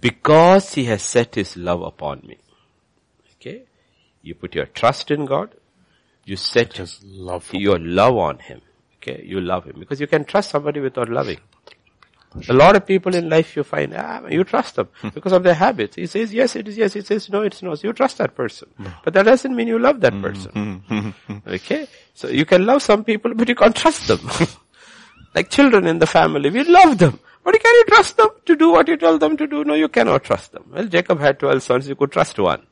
because 0.00 0.74
he 0.74 0.84
has 0.84 1.02
set 1.02 1.34
his 1.34 1.56
love 1.56 1.82
upon 1.82 2.22
me. 2.24 2.38
Okay. 3.46 3.62
You 4.22 4.34
put 4.34 4.54
your 4.54 4.66
trust 4.66 5.10
in 5.10 5.24
God. 5.24 5.54
You 6.24 6.36
set 6.36 6.80
love 7.04 7.48
your 7.52 7.78
love 7.78 8.16
on 8.16 8.38
Him. 8.38 8.60
Okay, 8.96 9.22
you 9.24 9.40
love 9.40 9.66
Him 9.66 9.76
because 9.78 10.00
you 10.00 10.08
can 10.08 10.24
trust 10.24 10.50
somebody 10.50 10.80
without 10.80 11.08
loving. 11.08 11.38
A 12.48 12.52
lot 12.52 12.76
of 12.76 12.84
people 12.84 13.14
in 13.14 13.28
life 13.28 13.56
you 13.56 13.62
find, 13.62 13.94
ah, 13.96 14.26
you 14.28 14.44
trust 14.44 14.74
them 14.74 14.88
because 15.14 15.32
of 15.32 15.42
their 15.42 15.54
habits. 15.54 15.96
He 15.96 16.06
says, 16.06 16.34
yes, 16.34 16.56
it 16.56 16.68
is 16.68 16.76
yes. 16.76 16.92
He 16.92 17.00
says, 17.00 17.30
no, 17.30 17.42
it's 17.42 17.62
no. 17.62 17.74
So 17.76 17.86
you 17.86 17.92
trust 17.94 18.18
that 18.18 18.34
person. 18.34 18.68
But 19.04 19.14
that 19.14 19.22
doesn't 19.22 19.54
mean 19.54 19.68
you 19.68 19.78
love 19.78 20.00
that 20.00 20.12
mm-hmm. 20.12 20.80
person. 20.80 21.14
Okay? 21.46 21.86
So 22.12 22.28
you 22.28 22.44
can 22.44 22.66
love 22.66 22.82
some 22.82 23.04
people, 23.04 23.32
but 23.34 23.48
you 23.48 23.54
can't 23.54 23.74
trust 23.74 24.08
them. 24.08 24.20
like 25.34 25.48
children 25.48 25.86
in 25.86 25.98
the 25.98 26.06
family, 26.06 26.50
we 26.50 26.64
love 26.64 26.98
them. 26.98 27.20
But 27.42 27.54
can 27.62 27.74
you 27.74 27.84
trust 27.84 28.16
them 28.16 28.28
to 28.44 28.56
do 28.56 28.72
what 28.72 28.88
you 28.88 28.96
tell 28.96 29.18
them 29.18 29.36
to 29.36 29.46
do? 29.46 29.64
No, 29.64 29.74
you 29.74 29.88
cannot 29.88 30.24
trust 30.24 30.52
them. 30.52 30.64
Well, 30.70 30.88
Jacob 30.88 31.20
had 31.20 31.38
12 31.38 31.62
sons, 31.62 31.88
you 31.88 31.94
could 31.94 32.12
trust 32.12 32.38
one. 32.38 32.66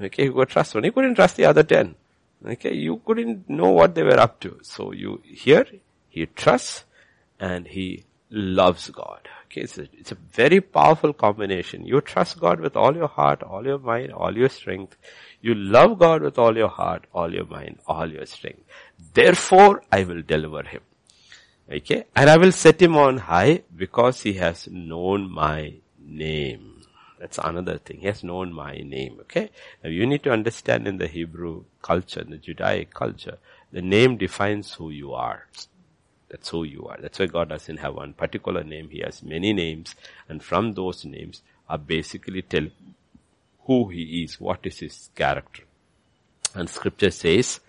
Okay, 0.00 0.24
you 0.24 0.32
could 0.32 0.48
trust 0.48 0.74
one. 0.74 0.84
You 0.84 0.92
couldn't 0.92 1.16
trust 1.16 1.36
the 1.36 1.46
other 1.46 1.62
ten. 1.62 1.94
Okay, 2.46 2.74
you 2.74 3.00
couldn't 3.04 3.48
know 3.48 3.70
what 3.70 3.94
they 3.94 4.02
were 4.02 4.18
up 4.18 4.38
to. 4.40 4.58
So 4.62 4.92
you 4.92 5.20
here, 5.24 5.66
he 6.08 6.26
trusts 6.26 6.84
and 7.40 7.66
he 7.66 8.04
loves 8.30 8.90
God. 8.90 9.28
Okay, 9.46 9.62
it's 9.62 9.78
a, 9.78 9.88
it's 9.92 10.12
a 10.12 10.14
very 10.14 10.60
powerful 10.60 11.12
combination. 11.12 11.86
You 11.86 12.00
trust 12.00 12.38
God 12.38 12.60
with 12.60 12.76
all 12.76 12.94
your 12.94 13.08
heart, 13.08 13.42
all 13.42 13.64
your 13.64 13.78
mind, 13.78 14.12
all 14.12 14.36
your 14.36 14.48
strength. 14.48 14.96
You 15.40 15.54
love 15.54 15.98
God 15.98 16.22
with 16.22 16.38
all 16.38 16.56
your 16.56 16.68
heart, 16.68 17.06
all 17.12 17.32
your 17.32 17.46
mind, 17.46 17.78
all 17.86 18.10
your 18.10 18.26
strength. 18.26 18.62
Therefore, 19.14 19.82
I 19.90 20.04
will 20.04 20.22
deliver 20.22 20.62
him. 20.62 20.82
Okay, 21.70 22.04
and 22.14 22.30
I 22.30 22.36
will 22.36 22.52
set 22.52 22.80
him 22.80 22.96
on 22.96 23.18
high 23.18 23.62
because 23.76 24.22
he 24.22 24.34
has 24.34 24.68
known 24.70 25.30
my 25.30 25.74
name. 25.98 26.67
That's 27.18 27.38
another 27.38 27.78
thing. 27.78 28.00
He 28.00 28.06
has 28.06 28.22
known 28.22 28.52
my 28.52 28.76
name. 28.76 29.18
Okay. 29.22 29.50
Now 29.82 29.90
you 29.90 30.06
need 30.06 30.22
to 30.24 30.30
understand 30.30 30.86
in 30.86 30.98
the 30.98 31.08
Hebrew 31.08 31.64
culture, 31.82 32.20
in 32.20 32.30
the 32.30 32.36
Judaic 32.36 32.94
culture, 32.94 33.38
the 33.72 33.82
name 33.82 34.16
defines 34.16 34.74
who 34.74 34.90
you 34.90 35.12
are. 35.12 35.46
That's 36.28 36.48
who 36.50 36.64
you 36.64 36.86
are. 36.86 36.98
That's 37.00 37.18
why 37.18 37.26
God 37.26 37.48
doesn't 37.48 37.78
have 37.78 37.94
one 37.94 38.12
particular 38.12 38.62
name. 38.62 38.90
He 38.90 39.00
has 39.00 39.22
many 39.22 39.52
names, 39.52 39.94
and 40.28 40.42
from 40.42 40.74
those 40.74 41.04
names 41.04 41.42
are 41.68 41.78
basically 41.78 42.42
tell 42.42 42.66
who 43.64 43.88
He 43.88 44.22
is, 44.22 44.38
what 44.40 44.60
is 44.64 44.78
His 44.80 45.10
character. 45.14 45.62
And 46.54 46.68
Scripture 46.68 47.10
says, 47.10 47.60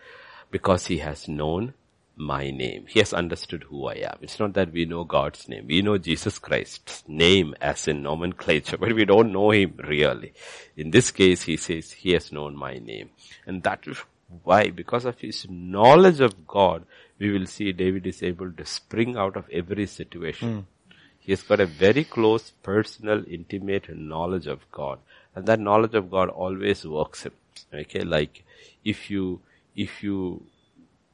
because 0.51 0.87
He 0.87 0.97
has 0.99 1.27
known 1.27 1.73
my 2.19 2.51
name. 2.51 2.85
He 2.87 2.99
has 2.99 3.13
understood 3.13 3.63
who 3.63 3.87
I 3.87 3.93
am. 3.93 4.17
It's 4.21 4.39
not 4.39 4.53
that 4.53 4.73
we 4.73 4.85
know 4.85 5.05
God's 5.05 5.47
name. 5.47 5.67
We 5.67 5.81
know 5.81 5.97
Jesus 5.97 6.37
Christ's 6.37 7.03
name 7.07 7.55
as 7.61 7.87
in 7.87 8.03
nomenclature, 8.03 8.77
but 8.77 8.93
we 8.93 9.05
don't 9.05 9.31
know 9.31 9.51
Him 9.51 9.79
really. 9.87 10.33
In 10.75 10.91
this 10.91 11.11
case, 11.11 11.43
He 11.43 11.55
says, 11.55 11.91
He 11.93 12.11
has 12.11 12.31
known 12.31 12.57
my 12.57 12.73
name. 12.73 13.09
And 13.47 13.63
that 13.63 13.87
is 13.87 13.97
why, 14.43 14.69
because 14.69 15.05
of 15.05 15.19
His 15.19 15.47
knowledge 15.49 16.19
of 16.19 16.45
God, 16.45 16.83
we 17.19 17.31
will 17.31 17.45
see 17.45 17.71
David 17.71 18.05
is 18.05 18.21
able 18.21 18.51
to 18.51 18.65
spring 18.65 19.15
out 19.15 19.37
of 19.37 19.49
every 19.49 19.87
situation. 19.87 20.49
Mm. 20.49 20.95
He 21.19 21.31
has 21.31 21.41
got 21.41 21.61
a 21.61 21.65
very 21.65 22.03
close, 22.03 22.51
personal, 22.63 23.23
intimate 23.29 23.95
knowledge 23.97 24.47
of 24.47 24.69
God. 24.71 24.99
And 25.35 25.45
that 25.45 25.59
knowledge 25.59 25.93
of 25.93 26.11
God 26.11 26.29
always 26.29 26.85
works 26.85 27.23
him. 27.23 27.33
Okay, 27.73 28.01
like 28.01 28.43
if 28.83 29.09
you, 29.09 29.41
if 29.75 30.03
you 30.03 30.43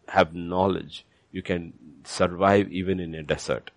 have 0.09 0.33
knowledge, 0.33 1.05
you 1.31 1.41
can 1.41 1.73
survive 2.03 2.71
even 2.71 2.99
in 2.99 3.15
a 3.15 3.23
desert. 3.23 3.71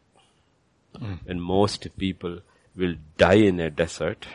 Mm. 0.97 1.19
And 1.27 1.43
most 1.43 1.87
people 1.97 2.41
will 2.77 2.95
die 3.17 3.35
in 3.35 3.61
a 3.61 3.71
desert. 3.71 4.27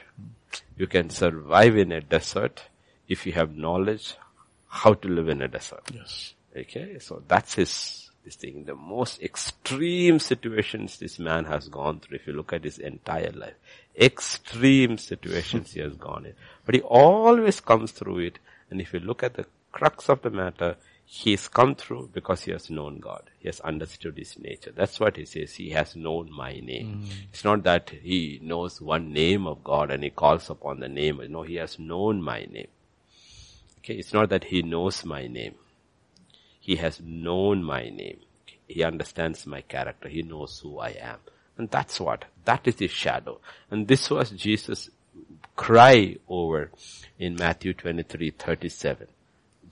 You 0.78 0.88
can 0.88 1.10
survive 1.10 1.78
in 1.78 1.92
a 1.92 2.02
desert 2.02 2.64
if 3.08 3.26
you 3.26 3.34
have 3.34 3.56
knowledge 3.56 4.16
how 4.68 4.94
to 4.94 5.08
live 5.08 5.30
in 5.30 5.42
a 5.42 5.48
desert. 5.48 5.84
Yes. 5.94 6.34
Okay, 6.56 7.00
so 7.00 7.24
that's 7.28 7.56
his 7.56 8.04
this 8.24 8.36
thing, 8.36 8.64
the 8.66 8.76
most 8.76 9.22
extreme 9.22 10.18
situations 10.18 10.98
this 10.98 11.20
man 11.20 11.46
has 11.46 11.68
gone 11.68 12.00
through, 12.00 12.16
if 12.16 12.28
you 12.28 12.34
look 12.34 12.54
at 12.54 12.64
his 12.64 12.78
entire 12.78 13.32
life, 13.32 13.56
extreme 14.00 14.98
situations 14.98 15.74
he 15.74 15.82
has 15.82 15.96
gone 15.96 16.26
in. 16.26 16.34
But 16.66 16.76
he 16.76 16.82
always 16.82 17.60
comes 17.60 17.92
through 17.92 18.20
it, 18.20 18.40
and 18.70 18.80
if 18.80 18.94
you 18.94 19.00
look 19.00 19.24
at 19.24 19.34
the 19.34 19.46
crux 19.72 20.10
of 20.10 20.22
the 20.22 20.30
matter, 20.30 20.78
he's 21.13 21.48
come 21.48 21.75
through 21.75 22.10
because 22.12 22.43
he 22.43 22.51
has 22.51 22.72
known 22.72 22.98
God. 23.00 23.29
He 23.38 23.48
has 23.48 23.60
understood 23.60 24.17
his 24.17 24.39
nature. 24.39 24.72
That's 24.75 25.00
what 25.00 25.15
he 25.15 25.25
says. 25.25 25.53
He 25.53 25.70
has 25.70 25.96
known 25.96 26.32
my 26.32 26.53
name. 26.53 27.03
Mm. 27.03 27.12
It's 27.29 27.43
not 27.43 27.62
that 27.63 27.91
he 27.91 28.39
knows 28.41 28.82
one 28.82 29.13
name 29.13 29.46
of 29.46 29.63
God 29.63 29.91
and 29.91 30.03
he 30.03 30.10
calls 30.10 30.50
upon 30.50 30.79
the 30.79 30.89
name. 30.89 31.22
No, 31.29 31.43
he 31.43 31.55
has 31.55 31.77
known 31.77 32.24
my 32.24 32.46
name. 32.50 32.67
Okay, 33.79 33.93
it's 33.93 34.12
not 34.12 34.29
that 34.29 34.46
he 34.46 34.63
knows 34.63 35.05
my 35.05 35.27
name. 35.27 35.53
He 36.60 36.77
has 36.77 37.00
known 37.00 37.63
my 37.63 37.89
name. 37.89 38.17
He 38.67 38.84
understands 38.84 39.46
my 39.46 39.62
character. 39.62 40.10
He 40.10 40.24
knows 40.24 40.62
who 40.63 40.79
I 40.79 40.96
am. 41.00 41.20
And 41.60 41.70
that's 41.70 42.00
what, 42.00 42.25
that 42.46 42.67
is 42.67 42.79
his 42.79 42.91
shadow. 42.91 43.39
And 43.70 43.88
this 43.88 44.10
was 44.10 44.32
Jesus' 44.32 44.89
cry 45.55 46.15
over 46.27 46.72
in 47.20 47.36
Matthew 47.36 47.75
23, 47.75 48.32
37. 48.32 49.08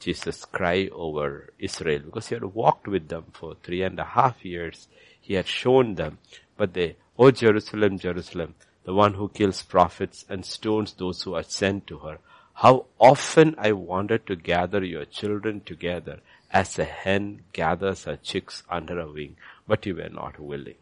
Jesus' 0.01 0.46
cry 0.46 0.89
over 0.91 1.53
Israel 1.60 2.01
because 2.05 2.27
he 2.27 2.36
had 2.36 2.43
walked 2.43 2.88
with 2.88 3.08
them 3.08 3.25
for 3.31 3.55
three 3.63 3.84
and 3.84 4.00
a 4.00 4.03
half 4.03 4.43
years. 4.43 4.88
He 5.22 5.36
had 5.36 5.48
shown 5.48 5.96
them, 5.96 6.17
but 6.58 6.74
they, 6.74 6.98
O 7.17 7.31
Jerusalem, 7.31 8.00
Jerusalem, 8.00 8.55
the 8.84 8.93
one 8.93 9.13
who 9.13 9.29
kills 9.29 9.62
prophets 9.62 10.25
and 10.27 10.43
stones 10.43 10.93
those 10.93 11.22
who 11.22 11.36
are 11.36 11.43
sent 11.43 11.86
to 11.88 12.00
her. 12.00 12.17
How 12.55 12.88
often 13.00 13.55
I 13.58 13.72
wanted 13.74 14.25
to 14.27 14.36
gather 14.36 14.84
your 14.84 15.05
children 15.05 15.62
together 15.62 16.20
as 16.51 16.77
a 16.79 16.84
hen 16.84 17.43
gathers 17.53 18.03
her 18.05 18.17
chicks 18.17 18.63
under 18.70 19.00
a 19.00 19.10
wing, 19.10 19.38
but 19.67 19.86
you 19.86 19.96
were 19.96 20.10
not 20.10 20.39
willing. 20.39 20.75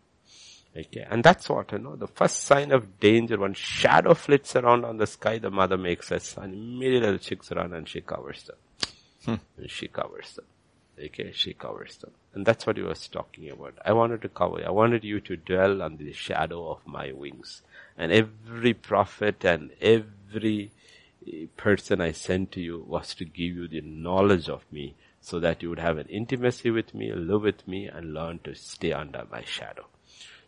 Okay, 0.76 1.06
and 1.10 1.24
that's 1.24 1.50
what, 1.50 1.72
you 1.72 1.80
know, 1.80 1.96
the 1.96 2.08
first 2.08 2.44
sign 2.44 2.72
of 2.72 3.00
danger, 3.00 3.38
when 3.38 3.54
shadow 3.54 4.14
flits 4.14 4.56
around 4.56 4.86
on 4.86 4.98
the 4.98 5.08
sky, 5.08 5.38
the 5.38 5.52
mother 5.52 5.78
makes 5.78 6.12
a 6.12 6.20
son. 6.20 6.54
Immediately 6.54 7.12
the 7.12 7.18
chicks 7.20 7.52
run 7.52 7.74
and 7.74 7.88
she 7.88 8.02
covers 8.02 8.44
them. 8.44 8.56
Hmm. 9.26 9.36
And 9.58 9.70
she 9.70 9.88
covers 9.88 10.34
them. 10.36 10.46
Okay, 11.02 11.32
she 11.34 11.54
covers 11.54 11.98
them. 11.98 12.12
And 12.34 12.46
that's 12.46 12.66
what 12.66 12.78
he 12.78 12.84
was 12.84 13.08
talking 13.08 13.50
about. 13.50 13.78
I 13.86 13.94
wanted 13.94 14.22
to 14.24 14.30
cover, 14.30 14.64
I 14.66 14.70
wanted 14.70 15.04
you 15.04 15.20
to 15.22 15.38
dwell 15.38 15.82
under 15.82 16.04
the 16.04 16.14
shadow 16.14 16.70
of 16.70 16.86
my 16.86 17.12
wings. 17.12 17.62
And 17.98 18.12
every 18.12 18.74
prophet 18.74 19.44
and 19.46 19.72
every 19.82 20.72
person 21.58 22.02
I 22.02 22.12
sent 22.12 22.52
to 22.54 22.62
you 22.62 22.84
was 22.88 23.14
to 23.16 23.26
give 23.26 23.56
you 23.56 23.68
the 23.68 23.82
knowledge 23.82 24.50
of 24.50 24.66
me 24.72 24.96
so 25.22 25.40
that 25.40 25.62
you 25.62 25.70
would 25.70 25.80
have 25.80 25.98
an 25.98 26.08
intimacy 26.08 26.70
with 26.70 26.94
me, 26.94 27.12
live 27.14 27.42
with 27.44 27.68
me, 27.68 27.88
and 27.88 28.14
learn 28.14 28.40
to 28.44 28.56
stay 28.56 28.94
under 28.94 29.26
my 29.32 29.44
shadow. 29.44 29.86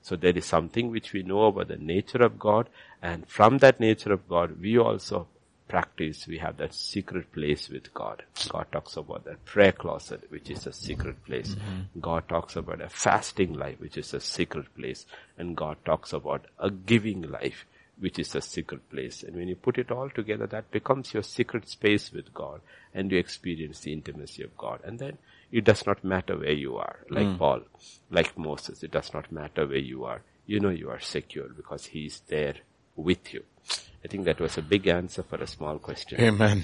So 0.02 0.16
there 0.16 0.36
is 0.36 0.46
something 0.46 0.90
which 0.90 1.14
we 1.14 1.24
know 1.24 1.46
about 1.46 1.68
the 1.68 1.78
nature 1.78 2.24
of 2.24 2.40
God, 2.40 2.70
and 3.02 3.28
from 3.28 3.60
that 3.60 3.80
nature 3.80 4.12
of 4.12 4.28
God, 4.28 4.60
we 4.60 4.78
also 4.78 5.28
practice, 5.72 6.28
we 6.28 6.38
have 6.38 6.58
that 6.58 6.74
secret 6.74 7.32
place 7.32 7.70
with 7.70 7.94
God. 7.94 8.24
God 8.50 8.66
talks 8.74 8.98
about 8.98 9.24
that 9.24 9.46
prayer 9.46 9.72
closet, 9.72 10.26
which 10.30 10.50
is 10.50 10.68
a 10.68 10.74
secret 10.74 11.24
place. 11.24 11.56
Mm-hmm. 11.56 12.02
God 12.02 12.28
talks 12.28 12.58
about 12.58 12.82
a 12.82 12.90
fasting 12.90 13.54
life, 13.54 13.80
which 13.80 13.98
is 13.98 14.14
a 14.14 14.20
secret 14.20 14.76
place. 14.76 15.06
And 15.38 15.56
God 15.56 15.78
talks 15.86 16.12
about 16.12 16.48
a 16.60 16.70
giving 16.70 17.22
life, 17.22 17.66
which 18.00 18.20
is 18.20 18.36
a 18.36 18.42
secret 18.42 18.90
place. 18.90 19.24
And 19.24 19.38
when 19.38 19.48
you 19.48 19.56
put 19.56 19.78
it 19.78 19.92
all 19.92 20.10
together, 20.10 20.46
that 20.48 20.72
becomes 20.72 21.14
your 21.14 21.24
secret 21.24 21.70
space 21.70 22.12
with 22.12 22.34
God 22.34 22.60
and 22.94 23.10
you 23.10 23.18
experience 23.18 23.80
the 23.80 23.94
intimacy 23.94 24.44
of 24.44 24.58
God. 24.58 24.82
And 24.84 25.00
then 25.00 25.20
it 25.54 25.64
does 25.64 25.86
not 25.86 26.04
matter 26.04 26.38
where 26.38 26.52
you 26.52 26.76
are, 26.76 27.00
like 27.10 27.28
mm. 27.28 27.38
Paul, 27.38 27.62
like 28.10 28.38
Moses, 28.38 28.84
it 28.84 28.92
does 28.92 29.14
not 29.14 29.32
matter 29.32 29.66
where 29.66 29.78
you 29.78 30.04
are. 30.04 30.22
You 30.46 30.60
know 30.60 30.70
you 30.70 30.90
are 30.90 31.00
secure 31.00 31.48
because 31.48 31.86
he 31.86 32.08
is 32.08 32.22
there 32.28 32.56
with 32.98 33.34
you. 33.34 33.44
I 34.04 34.08
think 34.08 34.26
that 34.26 34.40
was 34.40 34.58
a 34.58 34.62
big 34.62 34.88
answer 34.88 35.24
for 35.24 35.36
a 35.38 35.48
small 35.48 35.78
question. 35.78 36.20
Amen. 36.20 36.64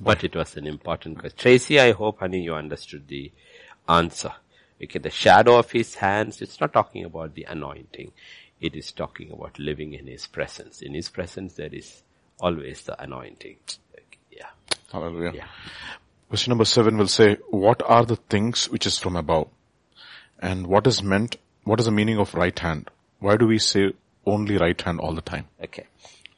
but 0.00 0.24
it 0.24 0.34
was 0.34 0.56
an 0.56 0.66
important 0.66 1.18
question. 1.18 1.38
Tracy, 1.38 1.78
I 1.78 1.92
hope, 1.92 2.20
honey, 2.20 2.42
you 2.42 2.54
understood 2.54 3.06
the 3.08 3.30
answer. 3.88 4.32
Okay, 4.82 4.98
the 4.98 5.10
shadow 5.10 5.58
of 5.58 5.70
his 5.70 5.96
hands, 5.96 6.40
it's 6.40 6.58
not 6.60 6.72
talking 6.72 7.04
about 7.04 7.34
the 7.34 7.44
anointing. 7.44 8.12
It 8.60 8.76
is 8.76 8.92
talking 8.92 9.32
about 9.32 9.58
living 9.58 9.94
in 9.94 10.06
His 10.06 10.26
presence. 10.26 10.82
In 10.82 10.92
His 10.92 11.08
presence, 11.08 11.54
there 11.54 11.72
is 11.72 12.02
always 12.38 12.82
the 12.82 13.00
anointing. 13.02 13.56
Yeah. 14.30 14.50
Hallelujah. 14.92 15.32
Yeah. 15.34 15.46
Question 16.28 16.50
number 16.50 16.66
seven 16.66 16.98
will 16.98 17.08
say, 17.08 17.38
what 17.48 17.82
are 17.82 18.04
the 18.04 18.16
things 18.16 18.68
which 18.68 18.86
is 18.86 18.98
from 18.98 19.16
above? 19.16 19.48
And 20.38 20.66
what 20.66 20.86
is 20.86 21.02
meant, 21.02 21.36
what 21.64 21.80
is 21.80 21.86
the 21.86 21.92
meaning 21.92 22.18
of 22.18 22.34
right 22.34 22.56
hand? 22.58 22.90
Why 23.18 23.36
do 23.36 23.46
we 23.46 23.58
say 23.58 23.92
only 24.30 24.56
right 24.56 24.80
hand 24.80 25.00
all 25.00 25.14
the 25.14 25.22
time? 25.22 25.46
Okay. 25.62 25.86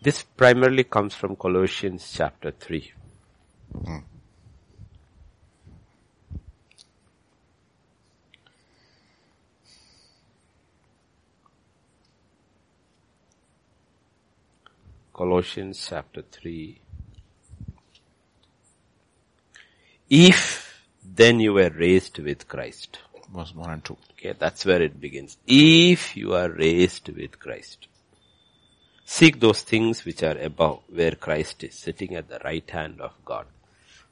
This 0.00 0.22
primarily 0.22 0.84
comes 0.84 1.14
from 1.14 1.36
Colossians 1.36 2.12
chapter 2.16 2.50
3. 2.50 2.92
Hmm. 3.84 3.98
Colossians 15.14 15.86
chapter 15.88 16.22
3. 16.22 16.80
If 20.10 20.62
then 21.04 21.40
you 21.40 21.52
were 21.52 21.70
raised 21.70 22.18
with 22.18 22.48
Christ. 22.48 22.98
Verse 23.34 23.54
1 23.54 23.70
and 23.70 23.84
2. 23.84 23.96
Okay, 24.22 24.36
that's 24.38 24.64
where 24.64 24.80
it 24.80 25.00
begins. 25.00 25.36
If 25.48 26.16
you 26.16 26.34
are 26.34 26.48
raised 26.48 27.08
with 27.08 27.40
Christ. 27.40 27.88
Seek 29.04 29.40
those 29.40 29.62
things 29.62 30.04
which 30.04 30.22
are 30.22 30.38
above, 30.38 30.82
where 30.88 31.16
Christ 31.16 31.64
is 31.64 31.74
sitting 31.74 32.14
at 32.14 32.28
the 32.28 32.38
right 32.44 32.70
hand 32.70 33.00
of 33.00 33.12
God. 33.24 33.46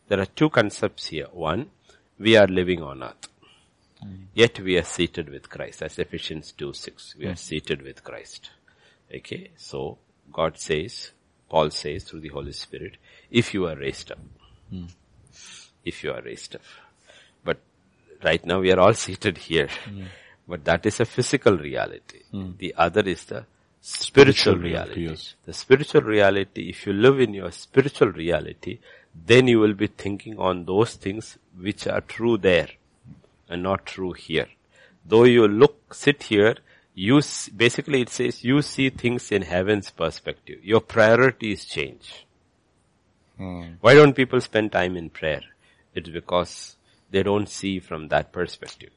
There 0.08 0.18
are 0.18 0.26
two 0.26 0.50
concepts 0.50 1.06
here. 1.06 1.28
One, 1.30 1.70
we 2.18 2.36
are 2.36 2.48
living 2.48 2.82
on 2.82 3.04
earth. 3.04 3.28
Mm. 4.04 4.24
Yet 4.34 4.58
we 4.58 4.76
are 4.78 4.82
seated 4.82 5.28
with 5.28 5.48
Christ. 5.48 5.80
As 5.80 5.96
Ephesians 5.96 6.50
2 6.58 6.72
6. 6.72 7.14
We 7.16 7.26
mm. 7.26 7.32
are 7.32 7.36
seated 7.36 7.82
with 7.82 8.02
Christ. 8.02 8.50
Okay, 9.14 9.50
so 9.56 9.98
God 10.32 10.58
says, 10.58 11.12
Paul 11.48 11.70
says 11.70 12.02
through 12.02 12.20
the 12.20 12.28
Holy 12.30 12.52
Spirit, 12.52 12.96
if 13.30 13.54
you 13.54 13.68
are 13.68 13.76
raised 13.76 14.10
up. 14.10 14.18
Hmm. 14.70 14.86
If 15.84 16.02
you 16.02 16.10
are 16.12 16.22
raised 16.22 16.56
up. 16.56 16.62
But 17.44 17.58
right 18.22 18.44
now 18.44 18.60
we 18.60 18.72
are 18.72 18.80
all 18.80 18.94
seated 19.04 19.38
here. 19.38 19.68
Hmm. 19.84 20.04
But 20.46 20.64
that 20.64 20.84
is 20.86 21.00
a 21.00 21.04
physical 21.04 21.56
reality. 21.56 22.22
Hmm. 22.30 22.52
The 22.58 22.74
other 22.76 23.02
is 23.02 23.24
the 23.24 23.44
spiritual, 23.80 24.54
spiritual 24.54 24.56
reality. 24.56 25.08
Yes. 25.08 25.34
The 25.44 25.52
spiritual 25.52 26.02
reality, 26.02 26.68
if 26.68 26.86
you 26.86 26.92
live 26.92 27.20
in 27.20 27.34
your 27.34 27.50
spiritual 27.52 28.08
reality, 28.08 28.78
then 29.14 29.48
you 29.48 29.58
will 29.58 29.74
be 29.74 29.86
thinking 29.86 30.38
on 30.38 30.64
those 30.64 30.94
things 30.94 31.38
which 31.58 31.86
are 31.86 32.00
true 32.00 32.36
there 32.36 32.68
and 33.48 33.62
not 33.62 33.86
true 33.86 34.12
here. 34.12 34.48
Though 35.04 35.24
you 35.24 35.48
look, 35.48 35.94
sit 35.94 36.24
here, 36.24 36.56
you 36.94 37.20
basically 37.56 38.02
it 38.02 38.08
says 38.10 38.44
you 38.44 38.62
see 38.62 38.90
things 38.90 39.32
in 39.32 39.42
heaven's 39.42 39.90
perspective. 39.90 40.58
Your 40.62 40.80
priorities 40.80 41.64
change. 41.64 42.26
Hmm. 43.36 43.62
Why 43.80 43.94
don't 43.94 44.14
people 44.14 44.40
spend 44.40 44.72
time 44.72 44.96
in 44.96 45.10
prayer? 45.10 45.42
It's 45.94 46.08
because 46.08 46.76
they 47.10 47.22
don't 47.22 47.48
see 47.48 47.80
from 47.80 48.08
that 48.08 48.32
perspective. 48.32 48.90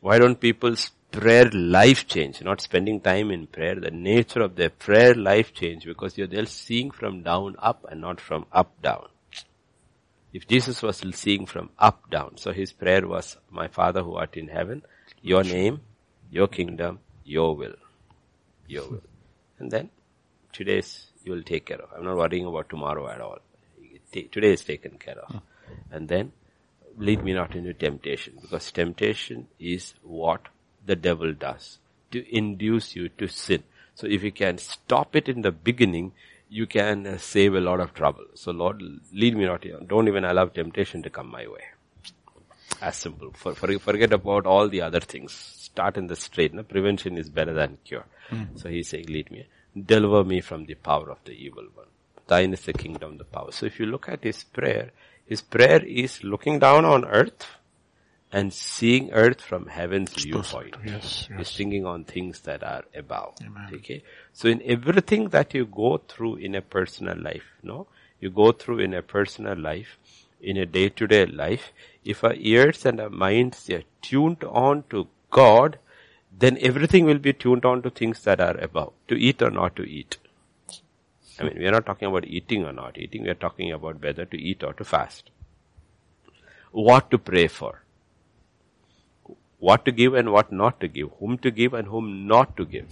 Why 0.00 0.18
don't 0.18 0.40
people's 0.40 0.90
prayer 1.10 1.48
life 1.50 2.06
change? 2.08 2.42
Not 2.42 2.60
spending 2.60 3.00
time 3.00 3.30
in 3.30 3.46
prayer, 3.46 3.76
the 3.78 3.90
nature 3.90 4.40
of 4.40 4.56
their 4.56 4.70
prayer 4.70 5.14
life 5.14 5.52
change 5.52 5.84
because 5.84 6.14
they're 6.14 6.46
seeing 6.46 6.90
from 6.90 7.22
down 7.22 7.56
up 7.58 7.86
and 7.90 8.00
not 8.00 8.20
from 8.20 8.46
up 8.52 8.80
down. 8.82 9.08
If 10.32 10.48
Jesus 10.48 10.82
was 10.82 11.04
seeing 11.14 11.46
from 11.46 11.70
up 11.78 12.10
down, 12.10 12.38
so 12.38 12.52
his 12.52 12.72
prayer 12.72 13.06
was, 13.06 13.36
my 13.50 13.68
Father 13.68 14.02
who 14.02 14.14
art 14.14 14.36
in 14.36 14.48
heaven, 14.48 14.82
your 15.20 15.44
name 15.44 15.82
your 16.32 16.48
kingdom, 16.48 16.98
your 17.24 17.54
will. 17.54 17.74
Your 18.66 18.88
will. 18.88 19.02
And 19.58 19.70
then 19.70 19.90
today's 20.50 21.08
you 21.24 21.32
will 21.32 21.42
take 21.42 21.66
care 21.66 21.76
of. 21.76 21.90
I'm 21.94 22.04
not 22.04 22.16
worrying 22.16 22.46
about 22.46 22.70
tomorrow 22.70 23.06
at 23.08 23.20
all. 23.20 23.38
Today 24.10 24.52
is 24.52 24.62
taken 24.64 24.96
care 24.98 25.18
of. 25.18 25.42
And 25.90 26.08
then 26.08 26.32
lead 26.96 27.24
me 27.24 27.32
not 27.32 27.54
into 27.54 27.72
temptation 27.72 28.34
because 28.40 28.70
temptation 28.70 29.48
is 29.58 29.94
what 30.02 30.48
the 30.84 30.96
devil 30.96 31.32
does 31.32 31.78
to 32.10 32.36
induce 32.36 32.94
you 32.94 33.08
to 33.08 33.28
sin. 33.28 33.62
So 33.94 34.06
if 34.06 34.22
you 34.22 34.32
can 34.32 34.58
stop 34.58 35.16
it 35.16 35.28
in 35.28 35.42
the 35.42 35.52
beginning, 35.52 36.12
you 36.48 36.66
can 36.66 37.06
uh, 37.06 37.18
save 37.18 37.54
a 37.54 37.60
lot 37.60 37.80
of 37.80 37.94
trouble. 37.94 38.24
So 38.34 38.52
Lord, 38.52 38.82
lead 39.12 39.36
me 39.36 39.44
not 39.46 39.64
here. 39.64 39.78
Don't 39.86 40.08
even 40.08 40.24
allow 40.24 40.46
temptation 40.46 41.02
to 41.02 41.10
come 41.10 41.30
my 41.30 41.46
way. 41.46 41.64
As 42.80 42.96
simple. 42.96 43.32
For, 43.34 43.54
for, 43.54 43.78
forget 43.78 44.12
about 44.12 44.46
all 44.46 44.68
the 44.68 44.82
other 44.82 45.00
things 45.00 45.32
start 45.32 45.96
in 45.96 46.06
the 46.06 46.16
straight. 46.16 46.52
No? 46.52 46.62
Prevention 46.62 47.16
is 47.16 47.30
better 47.30 47.54
than 47.54 47.78
cure. 47.84 48.04
Mm. 48.30 48.58
So 48.58 48.68
he's 48.68 48.88
saying, 48.88 49.06
lead 49.08 49.30
me. 49.30 49.46
Deliver 49.74 50.24
me 50.24 50.40
from 50.40 50.66
the 50.66 50.74
power 50.74 51.10
of 51.10 51.18
the 51.24 51.32
evil 51.32 51.66
one. 51.74 51.86
Thine 52.26 52.52
is 52.52 52.62
the 52.62 52.72
kingdom, 52.72 53.18
the 53.18 53.24
power. 53.24 53.52
So 53.52 53.66
if 53.66 53.80
you 53.80 53.86
look 53.86 54.08
at 54.08 54.24
his 54.24 54.42
prayer, 54.44 54.90
his 55.32 55.40
prayer 55.40 55.82
is 55.82 56.22
looking 56.22 56.58
down 56.58 56.84
on 56.84 57.04
earth 57.06 57.44
and 58.30 58.52
seeing 58.52 59.10
earth 59.12 59.40
from 59.40 59.66
heaven's 59.66 60.12
viewpoint. 60.24 60.76
Yes, 60.84 61.26
He's 61.28 61.38
yes. 61.38 61.56
thinking 61.56 61.86
on 61.86 62.04
things 62.04 62.40
that 62.48 62.62
are 62.62 62.84
above. 62.94 63.36
Amen. 63.40 63.70
Okay. 63.76 64.02
So 64.34 64.48
in 64.48 64.60
everything 64.74 65.30
that 65.36 65.54
you 65.54 65.64
go 65.64 65.90
through 66.06 66.36
in 66.36 66.54
a 66.54 66.60
personal 66.60 67.18
life, 67.30 67.48
no, 67.62 67.86
you 68.20 68.28
go 68.28 68.52
through 68.52 68.80
in 68.80 68.92
a 68.92 69.00
personal 69.00 69.56
life, 69.58 69.98
in 70.40 70.58
a 70.58 70.66
day 70.66 70.88
to 70.90 71.06
day 71.06 71.24
life, 71.24 71.72
if 72.04 72.22
our 72.24 72.34
ears 72.34 72.84
and 72.84 73.00
our 73.00 73.14
minds 73.26 73.70
are 73.70 73.84
tuned 74.02 74.44
on 74.44 74.84
to 74.90 75.08
God, 75.30 75.78
then 76.44 76.58
everything 76.60 77.06
will 77.06 77.24
be 77.30 77.32
tuned 77.32 77.64
on 77.64 77.80
to 77.82 77.90
things 77.90 78.22
that 78.24 78.38
are 78.40 78.58
above, 78.58 78.92
to 79.08 79.14
eat 79.14 79.40
or 79.40 79.50
not 79.50 79.76
to 79.76 79.84
eat. 79.84 80.18
I 81.38 81.44
mean, 81.44 81.58
we 81.58 81.66
are 81.66 81.72
not 81.72 81.86
talking 81.86 82.08
about 82.08 82.26
eating 82.26 82.64
or 82.64 82.72
not 82.72 82.98
eating, 82.98 83.22
we 83.22 83.30
are 83.30 83.34
talking 83.34 83.72
about 83.72 84.02
whether 84.02 84.24
to 84.24 84.40
eat 84.40 84.62
or 84.62 84.72
to 84.74 84.84
fast. 84.84 85.30
What 86.70 87.10
to 87.10 87.18
pray 87.18 87.48
for 87.48 87.82
what 89.62 89.84
to 89.84 89.92
give 89.92 90.14
and 90.14 90.32
what 90.32 90.50
not 90.50 90.80
to 90.80 90.88
give, 90.88 91.10
whom 91.20 91.38
to 91.38 91.48
give 91.48 91.72
and 91.72 91.86
whom 91.86 92.26
not 92.26 92.56
to 92.56 92.64
give. 92.64 92.88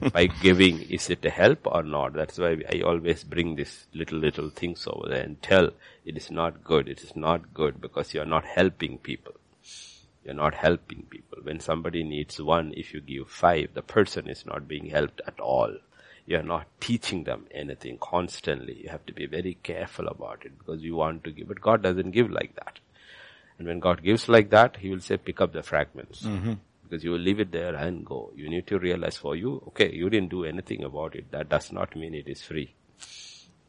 By 0.12 0.26
giving, 0.26 0.80
is 0.90 1.08
it 1.10 1.24
a 1.24 1.30
help 1.30 1.60
or 1.64 1.84
not? 1.84 2.12
That's 2.12 2.38
why 2.38 2.56
I 2.72 2.80
always 2.80 3.22
bring 3.22 3.54
these 3.54 3.86
little, 3.94 4.18
little 4.18 4.50
things 4.50 4.84
over 4.88 5.08
there 5.08 5.22
and 5.22 5.40
tell 5.40 5.70
it 6.04 6.16
is 6.16 6.28
not 6.28 6.64
good, 6.64 6.88
it 6.88 7.04
is 7.04 7.14
not 7.14 7.54
good 7.54 7.80
because 7.80 8.14
you 8.14 8.20
are 8.20 8.32
not 8.34 8.44
helping 8.44 8.98
people. 8.98 9.34
You're 10.24 10.34
not 10.34 10.54
helping 10.54 11.04
people. 11.08 11.38
When 11.44 11.60
somebody 11.60 12.02
needs 12.02 12.40
one, 12.40 12.74
if 12.76 12.92
you 12.92 13.00
give 13.00 13.30
five, 13.30 13.74
the 13.74 13.82
person 13.82 14.28
is 14.28 14.44
not 14.44 14.66
being 14.66 14.86
helped 14.86 15.20
at 15.24 15.38
all. 15.38 15.76
You're 16.28 16.42
not 16.42 16.66
teaching 16.78 17.24
them 17.24 17.46
anything 17.50 17.96
constantly. 17.98 18.82
You 18.82 18.90
have 18.90 19.06
to 19.06 19.14
be 19.14 19.24
very 19.24 19.56
careful 19.62 20.08
about 20.08 20.44
it 20.44 20.58
because 20.58 20.82
you 20.82 20.94
want 20.94 21.24
to 21.24 21.30
give, 21.30 21.48
but 21.48 21.58
God 21.58 21.82
doesn't 21.82 22.10
give 22.10 22.30
like 22.30 22.54
that. 22.56 22.80
And 23.58 23.66
when 23.66 23.80
God 23.80 24.02
gives 24.02 24.28
like 24.28 24.50
that, 24.50 24.76
He 24.76 24.90
will 24.90 25.00
say, 25.00 25.16
pick 25.16 25.40
up 25.40 25.54
the 25.54 25.62
fragments. 25.62 26.24
Mm-hmm. 26.24 26.52
Because 26.82 27.02
you 27.02 27.12
will 27.12 27.18
leave 27.18 27.40
it 27.40 27.50
there 27.50 27.74
and 27.74 28.04
go. 28.04 28.30
You 28.36 28.50
need 28.50 28.66
to 28.66 28.78
realize 28.78 29.16
for 29.16 29.36
you, 29.36 29.62
okay, 29.68 29.90
you 29.90 30.10
didn't 30.10 30.28
do 30.28 30.44
anything 30.44 30.84
about 30.84 31.14
it. 31.14 31.30
That 31.30 31.48
does 31.48 31.72
not 31.72 31.96
mean 31.96 32.14
it 32.14 32.28
is 32.28 32.42
free. 32.42 32.74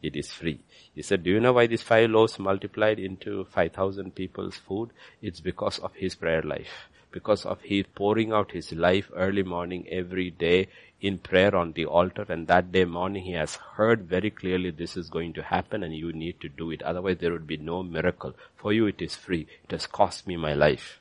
It 0.02 0.18
is 0.18 0.30
free. 0.30 0.60
He 0.94 1.02
said, 1.02 1.24
do 1.24 1.30
you 1.30 1.40
know 1.40 1.54
why 1.54 1.68
these 1.68 1.82
five 1.82 2.10
loaves 2.10 2.40
multiplied 2.40 3.00
into 3.00 3.46
5,000 3.46 4.16
people's 4.16 4.58
food? 4.58 4.92
It's 5.22 5.40
because 5.40 5.80
of 5.80 5.94
his 5.96 6.16
prayer 6.16 6.42
life. 6.42 6.90
Because 7.12 7.46
of 7.46 7.62
he 7.62 7.84
pouring 7.84 8.32
out 8.32 8.52
his 8.52 8.72
life 8.72 9.10
early 9.16 9.44
morning 9.44 9.88
every 9.90 10.30
day 10.30 10.68
in 11.02 11.18
prayer 11.18 11.56
on 11.56 11.72
the 11.74 11.86
altar 11.86 12.26
and 12.28 12.48
that 12.48 12.72
day 12.72 12.84
morning 12.84 13.24
he 13.24 13.32
has 13.32 13.56
heard 13.56 14.02
very 14.04 14.30
clearly 14.30 14.70
this 14.70 14.98
is 14.98 15.10
going 15.10 15.32
to 15.34 15.44
happen 15.44 15.84
and 15.84 15.96
you 15.96 16.12
need 16.12 16.40
to 16.42 16.50
do 16.50 16.72
it. 16.72 16.82
Otherwise 16.84 17.18
there 17.20 17.32
would 17.32 17.48
be 17.48 17.58
no 17.58 17.82
miracle. 17.84 18.34
For 18.58 18.74
you 18.74 18.88
it 18.88 19.02
is 19.02 19.16
free. 19.16 19.48
It 19.64 19.72
has 19.72 19.88
cost 19.88 20.28
me 20.28 20.36
my 20.36 20.54
life 20.54 21.00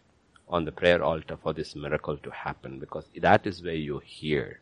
on 0.49 0.65
the 0.65 0.73
prayer 0.73 1.03
altar 1.03 1.37
for 1.37 1.53
this 1.53 1.75
miracle 1.75 2.17
to 2.19 2.31
happen 2.31 2.79
because 2.79 3.07
that 3.17 3.47
is 3.47 3.63
where 3.63 3.75
you 3.75 3.99
hear. 3.99 4.61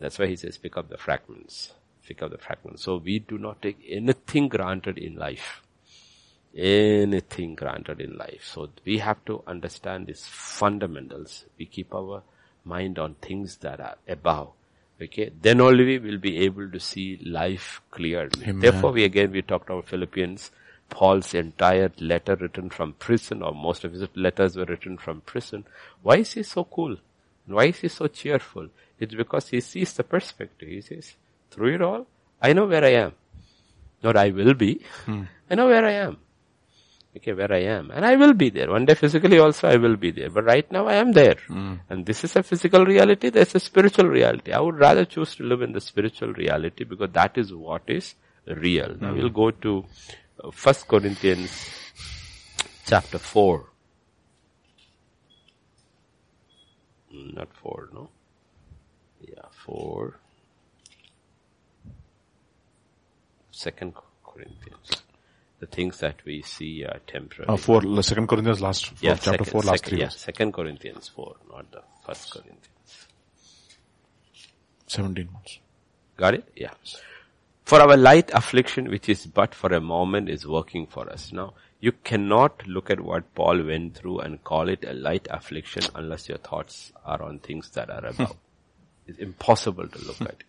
That's 0.00 0.18
why 0.18 0.26
he 0.26 0.36
says 0.36 0.56
pick 0.56 0.76
up 0.76 0.88
the 0.88 0.96
fragments. 0.96 1.72
Pick 2.06 2.22
up 2.22 2.30
the 2.30 2.38
fragments. 2.38 2.82
So 2.82 2.96
we 2.96 3.18
do 3.18 3.36
not 3.36 3.60
take 3.60 3.78
anything 3.86 4.48
granted 4.48 4.96
in 4.96 5.16
life. 5.16 5.62
Anything 6.56 7.54
granted 7.54 8.00
in 8.00 8.16
life. 8.16 8.42
So 8.44 8.70
we 8.86 8.98
have 8.98 9.22
to 9.26 9.42
understand 9.46 10.06
these 10.06 10.24
fundamentals. 10.26 11.44
We 11.58 11.66
keep 11.66 11.94
our 11.94 12.22
mind 12.64 12.98
on 12.98 13.14
things 13.14 13.56
that 13.58 13.80
are 13.80 13.96
above. 14.08 14.52
Okay, 15.00 15.30
then 15.42 15.60
only 15.60 15.84
we 15.84 15.98
will 15.98 16.18
be 16.18 16.38
able 16.38 16.70
to 16.70 16.80
see 16.80 17.20
life 17.24 17.80
clearly. 17.90 18.42
Amen. 18.42 18.60
Therefore, 18.60 18.92
we 18.92 19.04
again 19.04 19.30
we 19.30 19.42
talked 19.42 19.70
about 19.70 19.88
Philippians. 19.88 20.50
Paul's 20.90 21.34
entire 21.34 21.92
letter 22.00 22.34
written 22.34 22.70
from 22.70 22.94
prison, 22.94 23.42
or 23.42 23.52
most 23.52 23.84
of 23.84 23.92
his 23.92 24.08
letters 24.14 24.56
were 24.56 24.64
written 24.64 24.96
from 24.96 25.20
prison. 25.20 25.64
Why 26.02 26.16
is 26.16 26.32
he 26.32 26.42
so 26.42 26.64
cool? 26.64 26.96
Why 27.46 27.66
is 27.66 27.78
he 27.78 27.88
so 27.88 28.06
cheerful? 28.08 28.68
It's 28.98 29.14
because 29.14 29.48
he 29.48 29.60
sees 29.60 29.92
the 29.92 30.02
perspective. 30.02 30.68
He 30.68 30.80
says, 30.80 31.14
through 31.50 31.74
it 31.74 31.82
all, 31.82 32.06
I 32.40 32.52
know 32.52 32.66
where 32.66 32.84
I 32.84 32.92
am. 32.92 33.12
Not 34.02 34.16
I 34.16 34.30
will 34.30 34.54
be. 34.54 34.80
Hmm. 35.04 35.24
I 35.50 35.54
know 35.54 35.66
where 35.66 35.84
I 35.84 35.92
am. 35.92 36.18
Okay, 37.18 37.32
where 37.32 37.52
I 37.52 37.62
am. 37.62 37.90
And 37.90 38.04
I 38.06 38.14
will 38.16 38.32
be 38.32 38.48
there. 38.50 38.70
One 38.70 38.84
day 38.86 38.94
physically 38.94 39.38
also 39.38 39.68
I 39.68 39.76
will 39.76 39.96
be 39.96 40.10
there. 40.12 40.30
But 40.30 40.44
right 40.44 40.70
now 40.70 40.86
I 40.86 40.94
am 40.94 41.12
there. 41.12 41.36
And 41.88 42.06
this 42.06 42.22
is 42.24 42.36
a 42.36 42.42
physical 42.42 42.84
reality, 42.84 43.30
there's 43.30 43.54
a 43.54 43.60
spiritual 43.60 44.06
reality. 44.06 44.52
I 44.52 44.60
would 44.60 44.78
rather 44.78 45.04
choose 45.04 45.34
to 45.36 45.42
live 45.44 45.62
in 45.62 45.72
the 45.72 45.80
spiritual 45.80 46.32
reality 46.32 46.84
because 46.84 47.10
that 47.12 47.36
is 47.36 47.52
what 47.52 47.82
is 47.88 48.14
real. 48.46 48.96
Now 49.00 49.14
we'll 49.14 49.30
go 49.30 49.50
to 49.50 49.84
uh, 50.42 50.50
First 50.52 50.86
Corinthians 50.86 51.50
chapter 52.86 53.18
4. 53.18 53.66
Mm, 57.14 57.34
Not 57.36 57.48
4, 57.54 57.88
no? 57.92 58.10
Yeah, 59.20 59.42
4. 59.66 60.14
Second 63.50 63.94
Corinthians. 64.24 65.02
The 65.60 65.66
things 65.66 65.98
that 65.98 66.24
we 66.24 66.42
see 66.42 66.84
are 66.84 67.00
temporary. 67.06 67.48
Uh, 67.48 67.56
four, 67.56 67.82
Second 68.02 68.28
Corinthians 68.28 68.60
last, 68.60 68.86
four, 68.86 68.96
Yeah, 69.00 69.14
chapter 69.14 69.30
second, 69.30 69.46
four, 69.46 69.62
last 69.62 69.80
second, 69.80 69.90
three 69.90 69.98
yeah, 69.98 70.06
verses. 70.06 70.20
Second 70.20 70.52
Corinthians 70.52 71.08
4, 71.08 71.36
not 71.52 71.70
the 71.72 71.82
First 72.06 72.32
Corinthians. 72.32 72.68
17 74.86 75.28
months. 75.32 75.58
Got 76.16 76.34
it? 76.34 76.48
Yeah. 76.56 76.70
For 77.64 77.80
our 77.80 77.96
light 77.96 78.30
affliction, 78.32 78.88
which 78.88 79.08
is 79.08 79.26
but 79.26 79.54
for 79.54 79.72
a 79.74 79.80
moment, 79.80 80.28
is 80.28 80.46
working 80.46 80.86
for 80.86 81.10
us. 81.10 81.32
Now, 81.32 81.54
you 81.80 81.92
cannot 81.92 82.66
look 82.66 82.90
at 82.90 83.00
what 83.00 83.34
Paul 83.34 83.62
went 83.64 83.94
through 83.94 84.20
and 84.20 84.42
call 84.42 84.68
it 84.68 84.84
a 84.84 84.94
light 84.94 85.28
affliction 85.30 85.82
unless 85.94 86.28
your 86.28 86.38
thoughts 86.38 86.92
are 87.04 87.22
on 87.22 87.38
things 87.40 87.70
that 87.70 87.90
are 87.90 88.06
above. 88.06 88.36
it's 89.06 89.18
impossible 89.18 89.86
to 89.86 89.98
look 90.06 90.20
at 90.22 90.42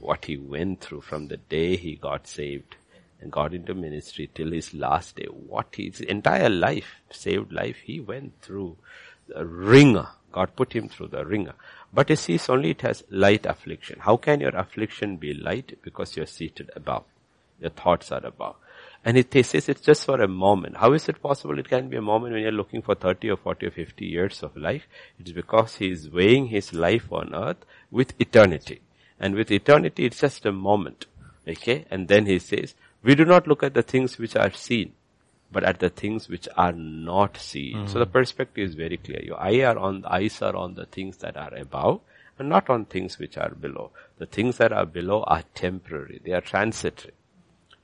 what 0.00 0.24
he 0.26 0.36
went 0.36 0.80
through 0.80 1.00
from 1.00 1.28
the 1.28 1.36
day 1.36 1.76
he 1.76 1.94
got 1.94 2.26
saved 2.26 2.76
and 3.24 3.32
got 3.32 3.54
into 3.54 3.74
ministry 3.74 4.30
till 4.34 4.52
his 4.52 4.74
last 4.74 5.16
day. 5.16 5.26
What 5.26 5.74
his 5.74 6.00
entire 6.00 6.50
life, 6.50 6.96
saved 7.10 7.52
life, 7.52 7.78
he 7.82 7.98
went 7.98 8.40
through 8.42 8.76
the 9.26 9.46
wringer. 9.46 10.08
God 10.30 10.54
put 10.54 10.74
him 10.74 10.88
through 10.88 11.08
the 11.08 11.24
wringer. 11.24 11.54
But 11.92 12.10
he 12.10 12.16
sees 12.16 12.48
only 12.48 12.70
it 12.70 12.82
has 12.82 13.02
light 13.08 13.46
affliction. 13.46 14.00
How 14.00 14.18
can 14.18 14.40
your 14.40 14.54
affliction 14.54 15.16
be 15.16 15.32
light? 15.32 15.78
Because 15.82 16.16
you're 16.16 16.26
seated 16.26 16.70
above. 16.76 17.04
Your 17.60 17.70
thoughts 17.70 18.12
are 18.12 18.24
above. 18.26 18.56
And 19.04 19.16
it 19.16 19.32
says 19.32 19.68
it's 19.68 19.80
just 19.80 20.04
for 20.04 20.20
a 20.20 20.28
moment. 20.28 20.76
How 20.76 20.92
is 20.92 21.08
it 21.08 21.22
possible 21.22 21.58
it 21.58 21.68
can 21.68 21.88
be 21.88 21.96
a 21.96 22.02
moment 22.02 22.34
when 22.34 22.42
you're 22.42 22.52
looking 22.52 22.82
for 22.82 22.94
30 22.94 23.30
or 23.30 23.36
40 23.36 23.66
or 23.66 23.70
50 23.70 24.04
years 24.04 24.42
of 24.42 24.56
life? 24.56 24.86
It's 25.18 25.32
because 25.32 25.76
he 25.76 25.90
is 25.90 26.10
weighing 26.10 26.48
his 26.48 26.72
life 26.72 27.12
on 27.12 27.34
earth 27.34 27.64
with 27.90 28.14
eternity. 28.20 28.80
And 29.18 29.34
with 29.34 29.50
eternity, 29.50 30.06
it's 30.06 30.20
just 30.20 30.44
a 30.44 30.52
moment. 30.52 31.06
Okay? 31.46 31.84
And 31.90 32.08
then 32.08 32.26
he 32.26 32.38
says, 32.38 32.74
we 33.04 33.14
do 33.14 33.24
not 33.24 33.46
look 33.46 33.62
at 33.62 33.74
the 33.74 33.82
things 33.82 34.18
which 34.18 34.34
are 34.34 34.52
seen, 34.52 34.92
but 35.52 35.62
at 35.62 35.78
the 35.78 35.90
things 35.90 36.28
which 36.28 36.48
are 36.56 36.72
not 36.72 37.36
seen. 37.36 37.86
So 37.86 37.98
the 37.98 38.06
mm-hmm. 38.06 38.12
perspective 38.12 38.68
is 38.68 38.74
very 38.74 38.96
clear. 38.96 39.22
Your 39.22 39.40
eye 39.40 39.60
are 39.60 39.78
on, 39.78 40.04
eyes 40.06 40.40
are 40.42 40.56
on 40.56 40.74
the 40.74 40.86
things 40.86 41.18
that 41.18 41.36
are 41.36 41.54
above 41.54 42.00
and 42.38 42.48
not 42.48 42.68
on 42.68 42.86
things 42.86 43.18
which 43.18 43.36
are 43.36 43.50
below. 43.50 43.90
The 44.18 44.26
things 44.26 44.56
that 44.56 44.72
are 44.72 44.86
below 44.86 45.22
are 45.24 45.44
temporary. 45.54 46.20
They 46.24 46.32
are 46.32 46.40
transitory. 46.40 47.14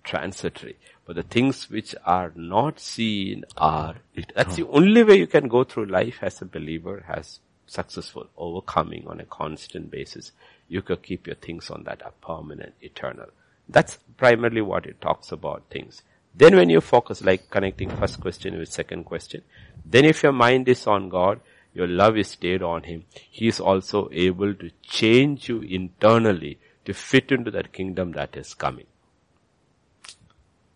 Transitory. 0.02 0.76
But 1.04 1.16
the 1.16 1.22
things 1.22 1.68
which 1.68 1.94
are 2.04 2.32
not 2.34 2.80
seen 2.80 3.44
are, 3.56 3.96
that's 4.34 4.56
the 4.56 4.66
oh. 4.66 4.72
only 4.72 5.02
way 5.02 5.18
you 5.18 5.26
can 5.26 5.48
go 5.48 5.64
through 5.64 5.86
life 5.86 6.18
as 6.22 6.40
a 6.40 6.46
believer, 6.46 7.04
as 7.08 7.40
successful, 7.66 8.28
overcoming 8.36 9.06
on 9.06 9.20
a 9.20 9.24
constant 9.24 9.90
basis. 9.90 10.32
You 10.68 10.82
can 10.82 10.96
keep 10.96 11.26
your 11.26 11.36
things 11.36 11.70
on 11.70 11.84
that 11.84 12.02
are 12.02 12.14
permanent, 12.20 12.74
eternal. 12.80 13.26
That's 13.70 13.98
primarily 14.16 14.60
what 14.60 14.86
it 14.86 15.00
talks 15.00 15.32
about 15.32 15.64
things. 15.70 16.02
Then 16.34 16.56
when 16.56 16.70
you 16.70 16.80
focus, 16.80 17.22
like 17.22 17.50
connecting 17.50 17.90
first 17.90 18.20
question 18.20 18.58
with 18.58 18.72
second 18.72 19.04
question, 19.04 19.42
then 19.84 20.04
if 20.04 20.22
your 20.22 20.32
mind 20.32 20.68
is 20.68 20.86
on 20.86 21.08
God, 21.08 21.40
your 21.72 21.86
love 21.86 22.16
is 22.16 22.28
stayed 22.28 22.62
on 22.62 22.84
Him, 22.84 23.04
He 23.30 23.48
is 23.48 23.60
also 23.60 24.08
able 24.12 24.54
to 24.54 24.70
change 24.82 25.48
you 25.48 25.60
internally 25.60 26.58
to 26.84 26.92
fit 26.94 27.30
into 27.30 27.50
that 27.52 27.72
kingdom 27.72 28.12
that 28.12 28.36
is 28.36 28.54
coming. 28.54 28.86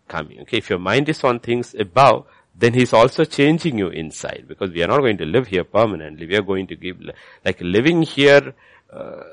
Coming. 0.07 0.41
Okay, 0.41 0.57
if 0.57 0.69
your 0.69 0.79
mind 0.79 1.09
is 1.09 1.23
on 1.23 1.39
things 1.39 1.75
above, 1.77 2.27
then 2.57 2.73
He's 2.73 2.93
also 2.93 3.25
changing 3.25 3.77
you 3.77 3.89
inside 3.89 4.45
because 4.47 4.71
we 4.71 4.83
are 4.83 4.87
not 4.87 4.99
going 4.99 5.17
to 5.17 5.25
live 5.25 5.47
here 5.47 5.63
permanently. 5.63 6.27
We 6.27 6.35
are 6.35 6.41
going 6.41 6.67
to 6.67 6.75
give, 6.75 7.01
like 7.43 7.59
living 7.59 8.01
here, 8.03 8.53
uh, 8.91 9.23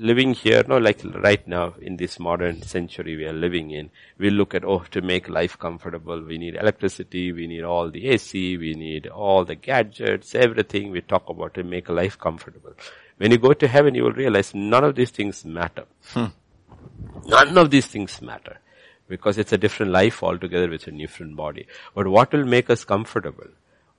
living 0.00 0.34
here, 0.34 0.64
no, 0.66 0.78
like 0.78 1.00
right 1.04 1.46
now 1.46 1.74
in 1.80 1.96
this 1.96 2.18
modern 2.18 2.62
century 2.62 3.16
we 3.16 3.24
are 3.26 3.32
living 3.32 3.70
in, 3.70 3.90
we 4.18 4.30
look 4.30 4.54
at, 4.54 4.64
oh, 4.64 4.84
to 4.90 5.00
make 5.00 5.28
life 5.28 5.58
comfortable, 5.58 6.22
we 6.22 6.38
need 6.38 6.54
electricity, 6.54 7.32
we 7.32 7.46
need 7.46 7.62
all 7.62 7.90
the 7.90 8.08
AC, 8.08 8.56
we 8.56 8.74
need 8.74 9.06
all 9.06 9.44
the 9.44 9.54
gadgets, 9.54 10.34
everything 10.34 10.90
we 10.90 11.00
talk 11.00 11.28
about 11.28 11.54
to 11.54 11.62
make 11.62 11.88
life 11.88 12.18
comfortable. 12.18 12.72
When 13.18 13.30
you 13.30 13.38
go 13.38 13.52
to 13.52 13.68
heaven, 13.68 13.94
you 13.94 14.04
will 14.04 14.12
realize 14.12 14.54
none 14.54 14.84
of 14.84 14.94
these 14.94 15.10
things 15.10 15.44
matter. 15.44 15.84
Hmm. 16.08 16.26
None 17.26 17.58
of 17.58 17.70
these 17.70 17.86
things 17.86 18.22
matter. 18.22 18.58
Because 19.08 19.38
it's 19.38 19.52
a 19.52 19.58
different 19.58 19.92
life 19.92 20.22
altogether 20.22 20.70
with 20.70 20.86
a 20.86 20.92
different 20.92 21.36
body. 21.36 21.66
But 21.94 22.06
what 22.06 22.32
will 22.32 22.44
make 22.44 22.70
us 22.70 22.84
comfortable? 22.84 23.48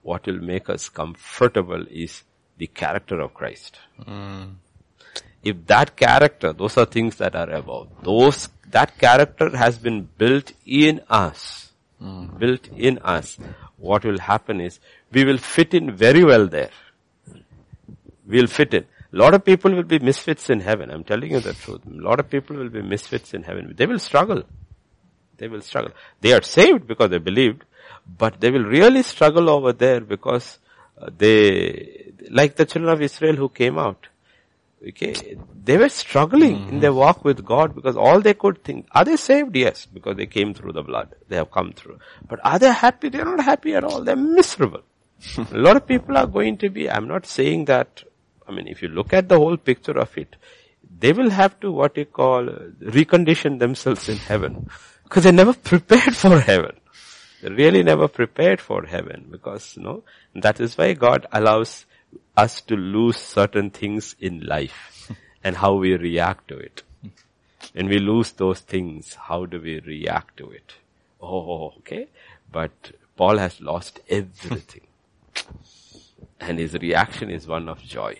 what 0.01 0.25
will 0.25 0.39
make 0.39 0.69
us 0.69 0.89
comfortable 0.89 1.85
is 1.89 2.23
the 2.57 2.67
character 2.67 3.19
of 3.19 3.33
Christ. 3.33 3.79
Hmm. 4.03 4.43
If 5.43 5.65
that 5.67 5.95
character, 5.95 6.53
those 6.53 6.77
are 6.77 6.85
things 6.85 7.15
that 7.17 7.35
are 7.35 7.49
above, 7.49 7.89
those, 8.03 8.49
that 8.69 8.97
character 8.97 9.55
has 9.55 9.77
been 9.77 10.07
built 10.17 10.53
in 10.65 11.01
us, 11.09 11.71
built 12.37 12.67
in 12.69 12.99
us, 12.99 13.37
what 13.77 14.05
will 14.05 14.19
happen 14.19 14.61
is, 14.61 14.79
we 15.11 15.25
will 15.25 15.37
fit 15.37 15.73
in 15.73 15.91
very 15.91 16.23
well 16.23 16.47
there. 16.47 16.69
We'll 18.27 18.47
fit 18.47 18.73
in. 18.73 18.85
A 19.13 19.17
lot 19.17 19.33
of 19.33 19.43
people 19.43 19.71
will 19.73 19.83
be 19.83 19.99
misfits 19.99 20.49
in 20.49 20.61
heaven. 20.61 20.89
I'm 20.89 21.03
telling 21.03 21.31
you 21.31 21.39
the 21.41 21.53
truth. 21.53 21.81
A 21.85 22.01
lot 22.01 22.19
of 22.19 22.29
people 22.29 22.55
will 22.55 22.69
be 22.69 22.81
misfits 22.81 23.33
in 23.33 23.43
heaven. 23.43 23.73
They 23.75 23.85
will 23.85 23.99
struggle. 23.99 24.43
They 25.37 25.47
will 25.47 25.61
struggle. 25.61 25.91
They 26.21 26.33
are 26.33 26.41
saved 26.43 26.87
because 26.87 27.09
they 27.09 27.17
believed, 27.17 27.65
but 28.17 28.39
they 28.39 28.51
will 28.51 28.63
really 28.63 29.03
struggle 29.03 29.49
over 29.49 29.73
there 29.73 29.99
because 29.99 30.59
uh, 30.97 31.09
they, 31.17 32.13
like 32.29 32.55
the 32.55 32.65
children 32.65 32.93
of 32.93 33.01
Israel 33.01 33.35
who 33.35 33.49
came 33.49 33.77
out. 33.77 34.07
Okay, 34.87 35.37
they 35.63 35.77
were 35.77 35.89
struggling 35.89 36.57
mm-hmm. 36.57 36.69
in 36.69 36.79
their 36.79 36.93
walk 36.93 37.23
with 37.23 37.45
God 37.45 37.75
because 37.75 37.95
all 37.95 38.19
they 38.19 38.33
could 38.33 38.63
think, 38.63 38.87
are 38.93 39.05
they 39.05 39.15
saved? 39.15 39.55
Yes, 39.55 39.85
because 39.85 40.17
they 40.17 40.25
came 40.25 40.55
through 40.55 40.71
the 40.71 40.81
blood. 40.81 41.13
They 41.27 41.35
have 41.35 41.51
come 41.51 41.71
through. 41.73 41.99
But 42.27 42.39
are 42.43 42.57
they 42.57 42.73
happy? 42.73 43.09
They're 43.09 43.25
not 43.25 43.43
happy 43.43 43.75
at 43.75 43.83
all. 43.83 44.03
They're 44.03 44.15
miserable. 44.15 44.81
a 45.37 45.57
lot 45.57 45.77
of 45.77 45.85
people 45.85 46.17
are 46.17 46.25
going 46.25 46.57
to 46.57 46.69
be, 46.69 46.89
I'm 46.89 47.07
not 47.07 47.27
saying 47.27 47.65
that, 47.65 48.03
I 48.47 48.51
mean, 48.51 48.67
if 48.67 48.81
you 48.81 48.87
look 48.87 49.13
at 49.13 49.29
the 49.29 49.37
whole 49.37 49.55
picture 49.55 49.99
of 49.99 50.17
it, 50.17 50.35
they 50.99 51.13
will 51.13 51.29
have 51.29 51.59
to 51.59 51.71
what 51.71 51.95
you 51.95 52.05
call 52.05 52.43
recondition 52.43 53.59
themselves 53.59 54.09
in 54.09 54.17
heaven 54.17 54.67
because 55.03 55.25
they 55.25 55.31
never 55.31 55.53
prepared 55.71 56.15
for 56.15 56.39
heaven. 56.39 56.75
They 57.41 57.49
really 57.49 57.83
never 57.83 58.07
prepared 58.07 58.61
for 58.61 58.85
heaven 58.85 59.27
because, 59.29 59.75
you 59.77 59.83
know, 59.83 60.03
that 60.35 60.59
is 60.59 60.77
why 60.77 60.93
God 60.93 61.25
allows 61.31 61.85
us 62.35 62.61
to 62.61 62.75
lose 62.75 63.17
certain 63.17 63.69
things 63.69 64.15
in 64.19 64.41
life 64.41 65.11
and 65.43 65.57
how 65.57 65.73
we 65.75 65.95
react 65.95 66.47
to 66.49 66.57
it. 66.57 66.83
When 67.73 67.87
we 67.87 67.99
lose 67.99 68.31
those 68.33 68.59
things, 68.59 69.13
how 69.13 69.45
do 69.45 69.59
we 69.59 69.79
react 69.79 70.37
to 70.37 70.49
it? 70.49 70.73
Oh, 71.21 71.73
okay. 71.79 72.07
But 72.51 72.71
Paul 73.15 73.37
has 73.37 73.61
lost 73.61 73.99
everything. 74.09 74.87
and 76.39 76.57
his 76.59 76.73
reaction 76.73 77.29
is 77.29 77.47
one 77.47 77.69
of 77.69 77.81
joy. 77.81 78.17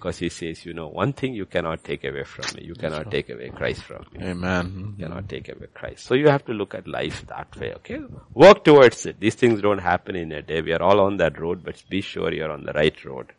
Because 0.00 0.16
he 0.16 0.30
says, 0.30 0.64
you 0.64 0.72
know, 0.72 0.88
one 0.88 1.12
thing 1.12 1.34
you 1.34 1.44
cannot 1.44 1.84
take 1.84 2.04
away 2.04 2.24
from 2.24 2.46
me. 2.56 2.64
You 2.64 2.74
cannot 2.74 3.10
take 3.10 3.28
away 3.28 3.50
Christ 3.50 3.82
from 3.82 4.06
me. 4.12 4.28
Amen. 4.28 4.64
You 4.64 4.72
mm-hmm. 4.72 5.02
cannot 5.02 5.28
take 5.28 5.50
away 5.50 5.66
Christ. 5.74 6.06
So 6.06 6.14
you 6.14 6.28
have 6.28 6.42
to 6.46 6.52
look 6.52 6.74
at 6.74 6.88
life 6.88 7.26
that 7.26 7.54
way, 7.54 7.74
okay? 7.74 8.00
Work 8.32 8.64
towards 8.64 9.04
it. 9.04 9.20
These 9.20 9.34
things 9.34 9.60
don't 9.60 9.76
happen 9.92 10.16
in 10.16 10.32
a 10.32 10.40
day. 10.40 10.62
We 10.62 10.72
are 10.72 10.80
all 10.82 11.00
on 11.00 11.18
that 11.18 11.38
road, 11.38 11.62
but 11.62 11.82
be 11.90 12.00
sure 12.00 12.32
you're 12.32 12.50
on 12.50 12.64
the 12.64 12.72
right 12.72 13.04
road. 13.04 13.34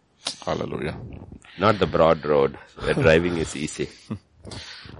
Hallelujah. 0.46 1.00
Not 1.58 1.80
the 1.80 1.88
broad 1.88 2.24
road 2.26 2.60
where 2.78 2.94
driving 3.06 3.38
is 3.38 3.56
easy. 3.56 3.90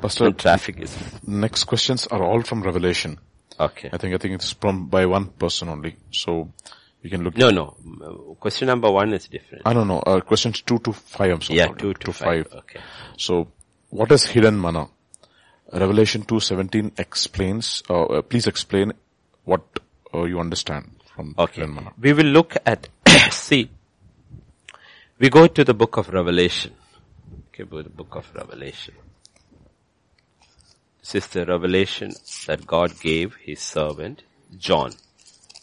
Pastor, 0.02 0.26
and 0.26 0.40
traffic 0.40 0.80
is. 0.80 0.98
next 1.28 1.66
questions 1.66 2.08
are 2.08 2.24
all 2.24 2.42
from 2.42 2.64
Revelation. 2.64 3.20
Okay. 3.60 3.92
I 3.94 3.98
think, 3.98 4.16
I 4.16 4.18
think 4.18 4.34
it's 4.34 4.54
from, 4.54 4.88
by 4.88 5.06
one 5.06 5.28
person 5.28 5.70
only. 5.70 5.96
So, 6.10 6.52
you 7.02 7.10
can 7.10 7.24
look. 7.24 7.38
No, 7.38 7.50
no. 7.50 8.38
Question 8.40 8.68
number 8.68 8.92
one 8.92 9.14
is 9.14 9.28
different. 9.28 9.64
I 9.66 9.74
don't 9.74 9.88
know. 9.88 10.00
Uh, 10.00 10.22
questions 10.22 10.62
two 10.62 10.80
to 10.80 10.94
five, 10.94 11.32
I'm 11.32 11.42
sorry. 11.42 11.60
Yeah, 11.60 11.68
two 11.68 11.94
to 11.94 12.14
five. 12.14 12.48
Okay. 12.54 12.80
So, 13.18 13.48
what 13.90 14.12
is 14.12 14.26
hidden 14.26 14.60
manna? 14.60 14.88
Revelation 15.74 16.24
2.17 16.24 17.00
explains, 17.00 17.82
uh, 17.90 18.04
uh, 18.04 18.22
please 18.22 18.46
explain 18.46 18.92
what 19.46 19.62
uh, 20.14 20.24
you 20.24 20.38
understand 20.40 20.92
from 21.16 21.34
Okay. 21.40 21.62
hidden 21.62 21.76
manna. 21.76 21.94
We 21.98 22.12
will 22.12 22.26
look 22.26 22.58
at, 22.66 22.90
see, 23.32 23.70
we 25.18 25.30
go 25.30 25.48
to 25.48 25.64
the 25.64 25.74
book 25.74 25.96
of 25.96 26.10
Revelation. 26.10 26.74
Okay, 27.48 27.64
the 27.64 27.90
book 27.90 28.16
of 28.16 28.30
Revelation. 28.36 28.96
This 31.00 31.16
is 31.16 31.28
the 31.28 31.46
revelation 31.46 32.12
that 32.48 32.68
God 32.68 33.00
gave 33.00 33.36
his 33.36 33.60
servant 33.60 34.24
John. 34.58 34.92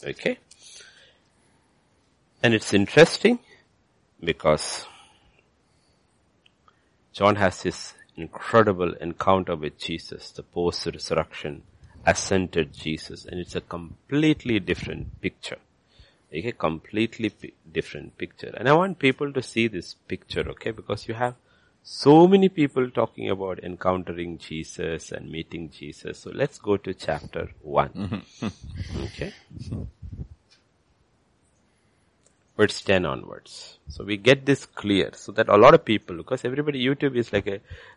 Okay? 0.03 0.37
And 2.41 2.53
it's 2.53 2.73
interesting 2.73 3.39
because 4.23 4.85
John 7.11 7.35
has 7.35 7.63
this 7.63 7.93
incredible 8.15 8.93
encounter 9.01 9.55
with 9.55 9.77
Jesus, 9.77 10.31
the 10.31 10.43
post-resurrection, 10.43 11.63
ascended 12.05 12.73
Jesus, 12.73 13.25
and 13.25 13.39
it's 13.39 13.55
a 13.55 13.61
completely 13.61 14.59
different 14.59 15.19
picture. 15.21 15.57
Okay, 16.29 16.51
completely 16.51 17.29
p- 17.29 17.53
different 17.69 18.17
picture. 18.17 18.53
And 18.55 18.69
I 18.69 18.73
want 18.73 18.99
people 18.99 19.33
to 19.33 19.41
see 19.41 19.67
this 19.67 19.95
picture, 19.95 20.47
okay, 20.51 20.71
because 20.71 21.07
you 21.07 21.15
have 21.15 21.35
so 21.83 22.27
many 22.27 22.49
people 22.49 22.89
talking 22.91 23.29
about 23.29 23.63
encountering 23.63 24.37
Jesus 24.37 25.11
and 25.11 25.31
meeting 25.31 25.71
Jesus. 25.71 26.19
So 26.19 26.31
let's 26.33 26.59
go 26.59 26.77
to 26.77 26.93
chapter 26.93 27.49
1. 27.61 27.89
Mm-hmm. 27.89 29.03
okay? 29.05 29.33
Verse 32.59 32.81
10 32.81 33.05
onwards. 33.05 33.79
So 33.87 34.03
we 34.03 34.17
get 34.17 34.45
this 34.45 34.65
clear 34.65 35.11
so 35.13 35.31
that 35.31 35.47
a 35.47 35.55
lot 35.55 35.73
of 35.73 35.85
people, 35.85 36.17
because 36.17 36.43
everybody, 36.43 36.85
YouTube 36.85 37.15
is 37.15 37.31
like 37.31 37.47
a, 37.47 37.55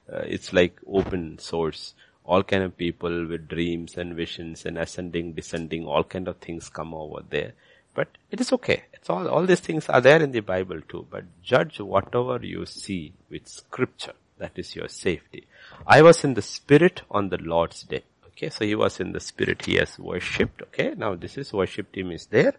uh, 0.09 0.23
it's 0.35 0.53
like 0.53 0.79
open 0.87 1.41
source. 1.41 1.95
All 2.25 2.45
kind 2.45 2.63
of 2.63 2.77
people 2.77 3.27
with 3.27 3.49
dreams 3.49 3.97
and 3.97 4.15
visions 4.15 4.65
and 4.65 4.79
ascending, 4.79 5.33
descending, 5.33 5.85
all 5.85 6.05
kind 6.05 6.29
of 6.29 6.37
things 6.37 6.69
come 6.69 6.95
over 6.95 7.25
there. 7.29 7.55
But 7.93 8.07
it 8.31 8.41
is 8.41 8.53
okay. 8.53 8.85
It's 8.93 9.11
all, 9.11 9.27
all 9.27 9.45
these 9.47 9.59
things 9.59 9.89
are 9.89 10.01
there 10.01 10.23
in 10.23 10.31
the 10.31 10.39
Bible 10.39 10.81
too. 10.89 11.09
But 11.11 11.25
judge 11.43 11.81
whatever 11.81 12.39
you 12.41 12.65
see 12.65 13.15
with 13.29 13.49
scripture. 13.49 14.15
That 14.39 14.53
is 14.55 14.77
your 14.77 14.87
safety. 14.87 15.49
I 15.85 16.03
was 16.03 16.23
in 16.23 16.35
the 16.35 16.43
spirit 16.43 17.03
on 17.11 17.31
the 17.31 17.39
Lord's 17.39 17.83
day. 17.83 18.05
Okay, 18.29 18.49
so 18.49 18.65
he 18.65 18.77
was 18.77 19.01
in 19.01 19.11
the 19.11 19.21
spirit. 19.21 19.67
He 19.67 19.75
has 19.77 19.99
worshipped. 19.99 20.63
Okay, 20.63 20.95
now 20.97 21.17
this 21.17 21.37
is 21.37 21.53
worship 21.53 21.91
team 21.91 22.13
is 22.13 22.27
there. 22.27 22.55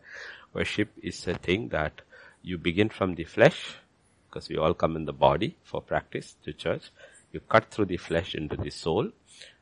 Worship 0.54 0.90
is 1.02 1.28
a 1.28 1.34
thing 1.34 1.70
that 1.70 2.02
you 2.42 2.58
begin 2.58 2.90
from 2.90 3.16
the 3.16 3.24
flesh, 3.24 3.76
because 4.30 4.50
we 4.50 4.58
all 4.58 4.74
come 4.74 4.96
in 4.96 5.06
the 5.06 5.14
body 5.14 5.56
for 5.64 5.82
practice 5.82 6.36
to 6.44 6.54
church. 6.54 6.92
You 7.32 7.40
cut 7.40 7.72
through 7.72 7.86
the 7.86 7.98
flesh 7.98 8.36
into 8.36 8.56
the 8.56 8.70
soul, 8.70 9.10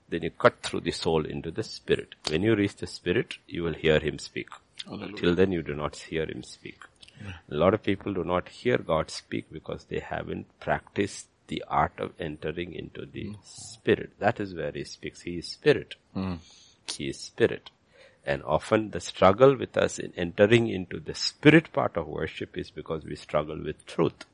then 0.10 0.24
you 0.24 0.32
cut 0.32 0.62
through 0.62 0.82
the 0.82 0.92
soul 0.92 1.26
into 1.26 1.52
the 1.52 1.64
spirit. 1.64 2.16
When 2.30 2.44
you 2.44 2.56
reach 2.56 2.76
the 2.76 2.88
spirit, 2.88 3.38
you 3.48 3.64
will 3.64 3.74
hear 3.74 4.00
him 4.00 4.20
speak. 4.20 4.50
Till 5.18 5.36
then 5.36 5.52
you 5.52 5.62
do 5.62 5.76
not 5.76 5.96
hear 5.96 6.26
him 6.26 6.44
speak. 6.44 6.80
A 7.50 7.56
lot 7.56 7.74
of 7.74 7.84
people 7.84 8.14
do 8.14 8.24
not 8.24 8.50
hear 8.50 8.78
God 8.78 9.12
speak 9.12 9.46
because 9.52 9.86
they 9.86 10.00
haven't 10.00 10.48
practiced 10.60 11.28
the 11.48 11.64
art 11.68 11.94
of 12.00 12.14
entering 12.20 12.74
into 12.74 13.06
the 13.06 13.26
mm. 13.26 13.36
spirit. 13.44 14.12
That 14.20 14.40
is 14.40 14.56
where 14.56 14.72
he 14.72 14.84
speaks. 14.84 15.22
He 15.22 15.38
is 15.38 15.48
spirit. 15.48 15.96
Mm. 16.16 16.40
He 16.92 17.10
is 17.10 17.20
spirit. 17.20 17.70
And 18.26 18.44
often 18.44 18.92
the 18.92 19.00
struggle 19.00 19.56
with 19.56 19.76
us 19.78 19.98
in 19.98 20.14
entering 20.16 20.68
into 20.68 21.00
the 21.00 21.16
spirit 21.16 21.74
part 21.74 21.98
of 21.98 22.08
worship 22.08 22.58
is 22.58 22.70
because 22.70 23.04
we 23.04 23.16
struggle 23.16 23.58
with 23.64 23.86
truth. 23.86 24.26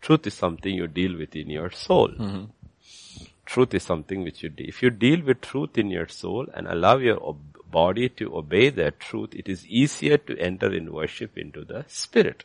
Truth 0.00 0.26
is 0.26 0.34
something 0.34 0.74
you 0.74 0.86
deal 0.86 1.16
with 1.16 1.34
in 1.34 1.48
your 1.48 1.70
soul. 1.70 2.08
Mm-hmm. 2.08 2.44
Truth 3.46 3.74
is 3.74 3.82
something 3.82 4.22
which 4.24 4.42
you 4.42 4.48
deal. 4.48 4.68
If 4.68 4.82
you 4.82 4.90
deal 4.90 5.22
with 5.22 5.40
truth 5.40 5.78
in 5.78 5.90
your 5.90 6.08
soul 6.08 6.46
and 6.54 6.66
allow 6.66 6.98
your 6.98 7.22
ob- 7.22 7.70
body 7.70 8.08
to 8.10 8.36
obey 8.36 8.68
that 8.70 9.00
truth, 9.00 9.34
it 9.34 9.48
is 9.48 9.66
easier 9.66 10.18
to 10.18 10.38
enter 10.38 10.72
in 10.72 10.92
worship 10.92 11.38
into 11.38 11.64
the 11.64 11.84
spirit. 11.88 12.44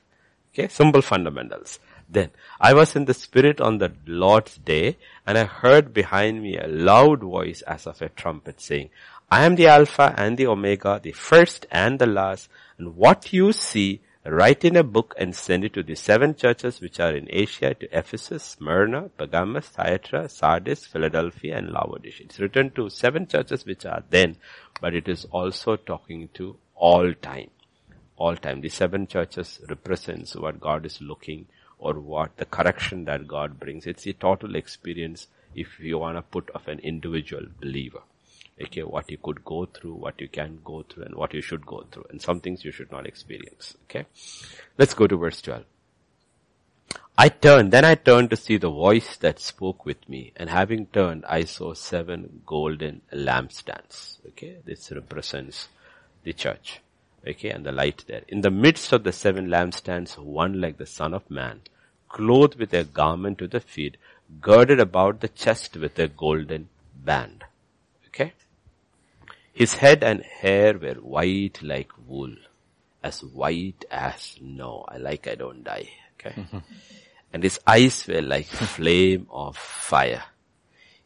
Okay, 0.53 0.67
simple 0.69 1.01
fundamentals. 1.01 1.79
Then, 2.09 2.31
I 2.59 2.73
was 2.73 2.95
in 2.95 3.05
the 3.05 3.13
spirit 3.13 3.59
on 3.59 3.79
the 3.79 3.91
Lord's 4.05 4.57
day 4.57 4.97
and 5.25 5.37
I 5.37 5.43
heard 5.43 5.93
behind 5.93 6.41
me 6.41 6.57
a 6.57 6.67
loud 6.67 7.19
voice 7.19 7.61
as 7.63 7.85
of 7.85 8.01
a 8.01 8.09
trumpet 8.09 8.61
saying, 8.61 8.89
I 9.29 9.43
am 9.43 9.55
the 9.55 9.67
Alpha 9.67 10.15
and 10.17 10.37
the 10.37 10.47
Omega, 10.47 11.01
the 11.03 11.11
first 11.11 11.65
and 11.69 11.99
the 11.99 12.05
last, 12.05 12.47
and 12.77 12.95
what 12.95 13.33
you 13.33 13.51
see, 13.51 13.99
write 14.25 14.63
in 14.63 14.77
a 14.77 14.85
book 14.85 15.13
and 15.17 15.35
send 15.35 15.65
it 15.65 15.73
to 15.73 15.83
the 15.83 15.95
seven 15.95 16.33
churches 16.33 16.79
which 16.79 17.01
are 17.01 17.13
in 17.13 17.27
Asia, 17.29 17.73
to 17.73 17.89
Ephesus, 17.91 18.41
Smyrna, 18.41 19.09
Pergamos, 19.17 19.67
Thyatira, 19.67 20.29
Sardis, 20.29 20.85
Philadelphia, 20.85 21.57
and 21.57 21.71
Laodicea. 21.71 22.27
It's 22.27 22.39
written 22.39 22.71
to 22.71 22.89
seven 22.89 23.27
churches 23.27 23.65
which 23.65 23.85
are 23.85 24.01
then, 24.09 24.37
but 24.79 24.95
it 24.95 25.09
is 25.09 25.25
also 25.25 25.75
talking 25.75 26.29
to 26.35 26.55
all 26.73 27.13
time. 27.13 27.49
All 28.15 28.37
time. 28.37 28.61
The 28.61 28.69
seven 28.69 29.07
churches 29.07 29.59
represents 29.67 30.37
what 30.37 30.61
God 30.61 30.85
is 30.85 31.01
looking 31.01 31.47
or 31.79 31.99
what 31.99 32.37
the 32.37 32.45
correction 32.45 33.03
that 33.05 33.27
God 33.27 33.59
brings. 33.59 33.87
It's 33.87 34.07
a 34.07 34.13
total 34.13 34.55
experience 34.55 35.27
if 35.53 35.81
you 35.81 35.97
want 35.97 36.17
to 36.17 36.21
put 36.21 36.49
of 36.51 36.69
an 36.69 36.79
individual 36.79 37.47
believer. 37.59 38.03
Okay, 38.61 38.81
what 38.81 39.11
you 39.11 39.17
could 39.17 39.45
go 39.45 39.65
through, 39.65 39.93
what 39.93 40.19
you 40.19 40.27
can 40.27 40.59
go 40.63 40.83
through, 40.83 41.03
and 41.03 41.15
what 41.15 41.33
you 41.33 41.41
should 41.41 41.65
go 41.65 41.85
through, 41.91 42.05
and 42.09 42.21
some 42.21 42.39
things 42.39 42.65
you 42.65 42.71
should 42.71 42.91
not 42.91 43.05
experience. 43.05 43.75
Okay? 43.83 44.05
Let's 44.77 44.95
go 44.95 45.05
to 45.05 45.15
verse 45.15 45.41
12. 45.41 45.63
I 47.19 47.29
turned, 47.29 47.71
then 47.71 47.85
I 47.85 47.95
turned 47.95 48.29
to 48.29 48.35
see 48.35 48.57
the 48.57 48.69
voice 48.69 49.17
that 49.17 49.39
spoke 49.39 49.85
with 49.85 50.07
me, 50.07 50.33
and 50.35 50.49
having 50.49 50.87
turned, 50.87 51.25
I 51.25 51.45
saw 51.45 51.73
seven 51.73 52.41
golden 52.45 53.01
lampstands. 53.11 54.17
Okay, 54.27 54.57
this 54.65 54.91
represents 54.91 55.67
the 56.23 56.33
church. 56.33 56.79
Okay, 57.27 57.49
and 57.49 57.65
the 57.65 57.71
light 57.71 58.05
there. 58.07 58.21
In 58.27 58.41
the 58.41 58.51
midst 58.51 58.93
of 58.93 59.03
the 59.03 59.11
seven 59.11 59.47
lampstands, 59.47 60.17
one 60.17 60.61
like 60.61 60.77
the 60.77 60.85
son 60.85 61.13
of 61.13 61.29
man, 61.29 61.61
clothed 62.07 62.55
with 62.55 62.73
a 62.73 62.83
garment 62.83 63.39
to 63.39 63.47
the 63.47 63.59
feet, 63.59 63.97
girded 64.41 64.79
about 64.79 65.19
the 65.19 65.27
chest 65.27 65.75
with 65.75 65.97
a 65.99 66.07
golden 66.07 66.69
band. 67.03 67.43
Okay? 68.07 68.33
His 69.57 69.73
head 69.73 70.03
and 70.03 70.21
hair 70.21 70.77
were 70.77 70.93
white 71.01 71.63
like 71.63 71.91
wool, 72.05 72.35
as 73.01 73.23
white 73.23 73.85
as 73.89 74.21
snow. 74.21 74.85
I 74.87 74.97
like 74.97 75.27
I 75.27 75.33
don't 75.33 75.63
die. 75.63 75.89
Okay? 76.13 76.45
and 77.33 77.41
his 77.41 77.59
eyes 77.65 78.05
were 78.05 78.21
like 78.21 78.45
flame 78.45 79.25
of 79.31 79.57
fire. 79.57 80.25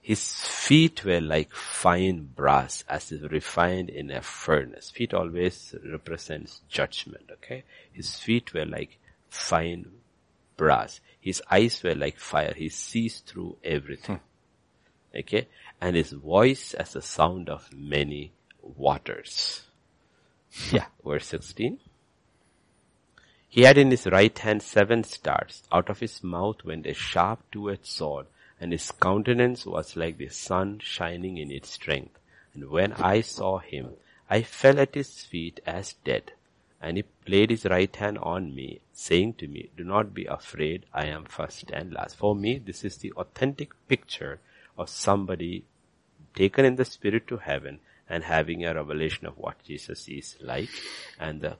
His 0.02 0.34
feet 0.34 1.06
were 1.06 1.22
like 1.22 1.54
fine 1.54 2.28
brass 2.36 2.84
as 2.90 3.14
if 3.14 3.32
refined 3.32 3.90
in 3.90 4.12
a 4.12 4.22
furnace. 4.22 4.90
Feet 4.90 5.14
always 5.14 5.74
represents 5.90 6.60
judgment, 6.68 7.30
okay? 7.32 7.64
His 7.94 8.18
feet 8.18 8.54
were 8.54 8.66
like 8.66 9.00
fine 9.30 9.86
brass. 10.58 11.00
His 11.22 11.42
eyes 11.50 11.82
were 11.84 11.96
like 11.96 12.18
fire. 12.18 12.54
He 12.54 12.68
sees 12.68 13.22
through 13.22 13.60
everything. 13.64 14.18
Hmm. 14.18 15.20
Okay? 15.20 15.48
And 15.80 15.96
his 15.96 16.12
voice 16.12 16.74
as 16.74 16.92
the 16.92 17.02
sound 17.02 17.48
of 17.48 17.72
many 17.72 18.34
waters. 18.62 19.62
Yeah, 20.72 20.86
verse 21.06 21.28
16. 21.28 21.80
He 23.48 23.64
had 23.64 23.78
in 23.78 23.92
his 23.92 24.08
right 24.08 24.38
hand 24.38 24.64
seven 24.64 25.04
stars. 25.04 25.64
Out 25.72 25.90
of 25.90 26.00
his 26.00 26.24
mouth 26.24 26.64
went 26.64 26.86
a 26.86 26.94
sharp 26.94 27.40
two-edged 27.52 27.86
sword, 27.86 28.28
and 28.60 28.72
his 28.72 28.92
countenance 28.92 29.66
was 29.66 29.98
like 29.98 30.18
the 30.18 30.30
sun 30.30 30.80
shining 30.80 31.38
in 31.38 31.52
its 31.52 31.72
strength. 31.72 32.18
And 32.54 32.70
when 32.70 32.94
I 32.94 33.22
saw 33.22 33.60
him, 33.60 33.92
I 34.30 34.44
fell 34.44 34.80
at 34.80 34.96
his 34.96 35.24
feet 35.24 35.60
as 35.66 35.94
dead. 36.06 36.32
And 36.82 36.98
he 36.98 37.04
laid 37.28 37.50
his 37.50 37.66
right 37.66 37.94
hand 37.94 38.18
on 38.20 38.56
me, 38.56 38.80
saying 38.94 39.34
to 39.36 39.48
me, 39.48 39.70
Do 39.76 39.84
not 39.84 40.14
be 40.14 40.26
afraid, 40.26 40.86
I 40.94 41.08
am 41.08 41.26
first 41.26 41.70
and 41.72 41.94
last. 41.94 42.16
For 42.16 42.34
me, 42.34 42.58
this 42.58 42.84
is 42.84 42.98
the 42.98 43.12
authentic 43.14 43.74
picture 43.88 44.40
of 44.78 44.90
somebody 44.90 45.66
taken 46.34 46.66
in 46.66 46.78
the 46.78 46.86
spirit 46.86 47.28
to 47.28 47.38
heaven 47.38 47.80
and 48.12 48.26
having 48.26 48.66
a 48.66 48.74
revelation 48.76 49.26
of 49.26 49.38
what 49.38 49.64
Jesus 49.64 50.08
is 50.10 50.36
like 50.42 50.70
and 51.20 51.42
the 51.42 51.58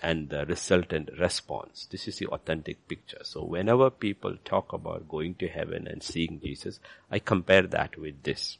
and 0.00 0.28
the 0.28 0.46
resultant 0.46 1.10
response. 1.18 1.88
This 1.90 2.06
is 2.06 2.18
the 2.18 2.28
authentic 2.28 2.86
picture. 2.86 3.22
So 3.24 3.42
whenever 3.42 3.90
people 3.90 4.36
talk 4.44 4.72
about 4.72 5.08
going 5.08 5.34
to 5.36 5.48
heaven 5.48 5.88
and 5.88 6.02
seeing 6.02 6.40
Jesus, 6.40 6.78
I 7.10 7.18
compare 7.18 7.62
that 7.62 7.98
with 7.98 8.22
this. 8.22 8.58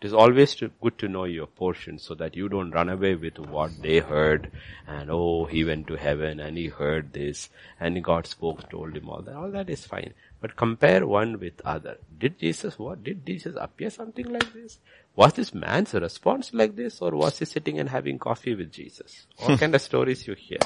It 0.00 0.06
is 0.06 0.14
always 0.14 0.56
to, 0.56 0.72
good 0.80 0.98
to 0.98 1.06
know 1.06 1.22
your 1.22 1.46
portion 1.46 2.00
so 2.00 2.16
that 2.16 2.34
you 2.34 2.48
don't 2.48 2.72
run 2.72 2.88
away 2.88 3.14
with 3.14 3.38
what 3.38 3.80
they 3.80 4.00
heard 4.00 4.50
and 4.88 5.08
oh, 5.08 5.44
he 5.44 5.62
went 5.62 5.86
to 5.86 5.94
heaven 5.94 6.40
and 6.40 6.58
he 6.58 6.66
heard 6.66 7.12
this 7.12 7.50
and 7.78 8.02
God 8.02 8.26
spoke, 8.26 8.68
told 8.68 8.96
him 8.96 9.08
all 9.08 9.22
that. 9.22 9.36
All 9.36 9.52
that 9.52 9.70
is 9.70 9.86
fine. 9.86 10.14
But 10.40 10.56
compare 10.56 11.06
one 11.06 11.38
with 11.38 11.60
other. 11.64 11.98
Did 12.18 12.40
Jesus 12.40 12.80
what? 12.80 13.04
Did 13.04 13.24
Jesus 13.24 13.54
appear 13.56 13.90
something 13.90 14.26
like 14.26 14.52
this? 14.52 14.78
Was 15.14 15.34
this 15.34 15.52
man's 15.54 15.94
response 15.94 16.52
like 16.54 16.76
this 16.76 17.00
or 17.02 17.10
was 17.12 17.38
he 17.38 17.44
sitting 17.44 17.78
and 17.78 17.88
having 17.88 18.18
coffee 18.18 18.54
with 18.54 18.72
Jesus? 18.72 19.26
What 19.38 19.60
kind 19.60 19.74
of 19.74 19.82
stories 19.82 20.26
you 20.26 20.34
hear? 20.34 20.58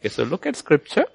Okay, 0.00 0.08
so 0.10 0.24
look 0.24 0.46
at 0.46 0.56
scripture 0.56 1.06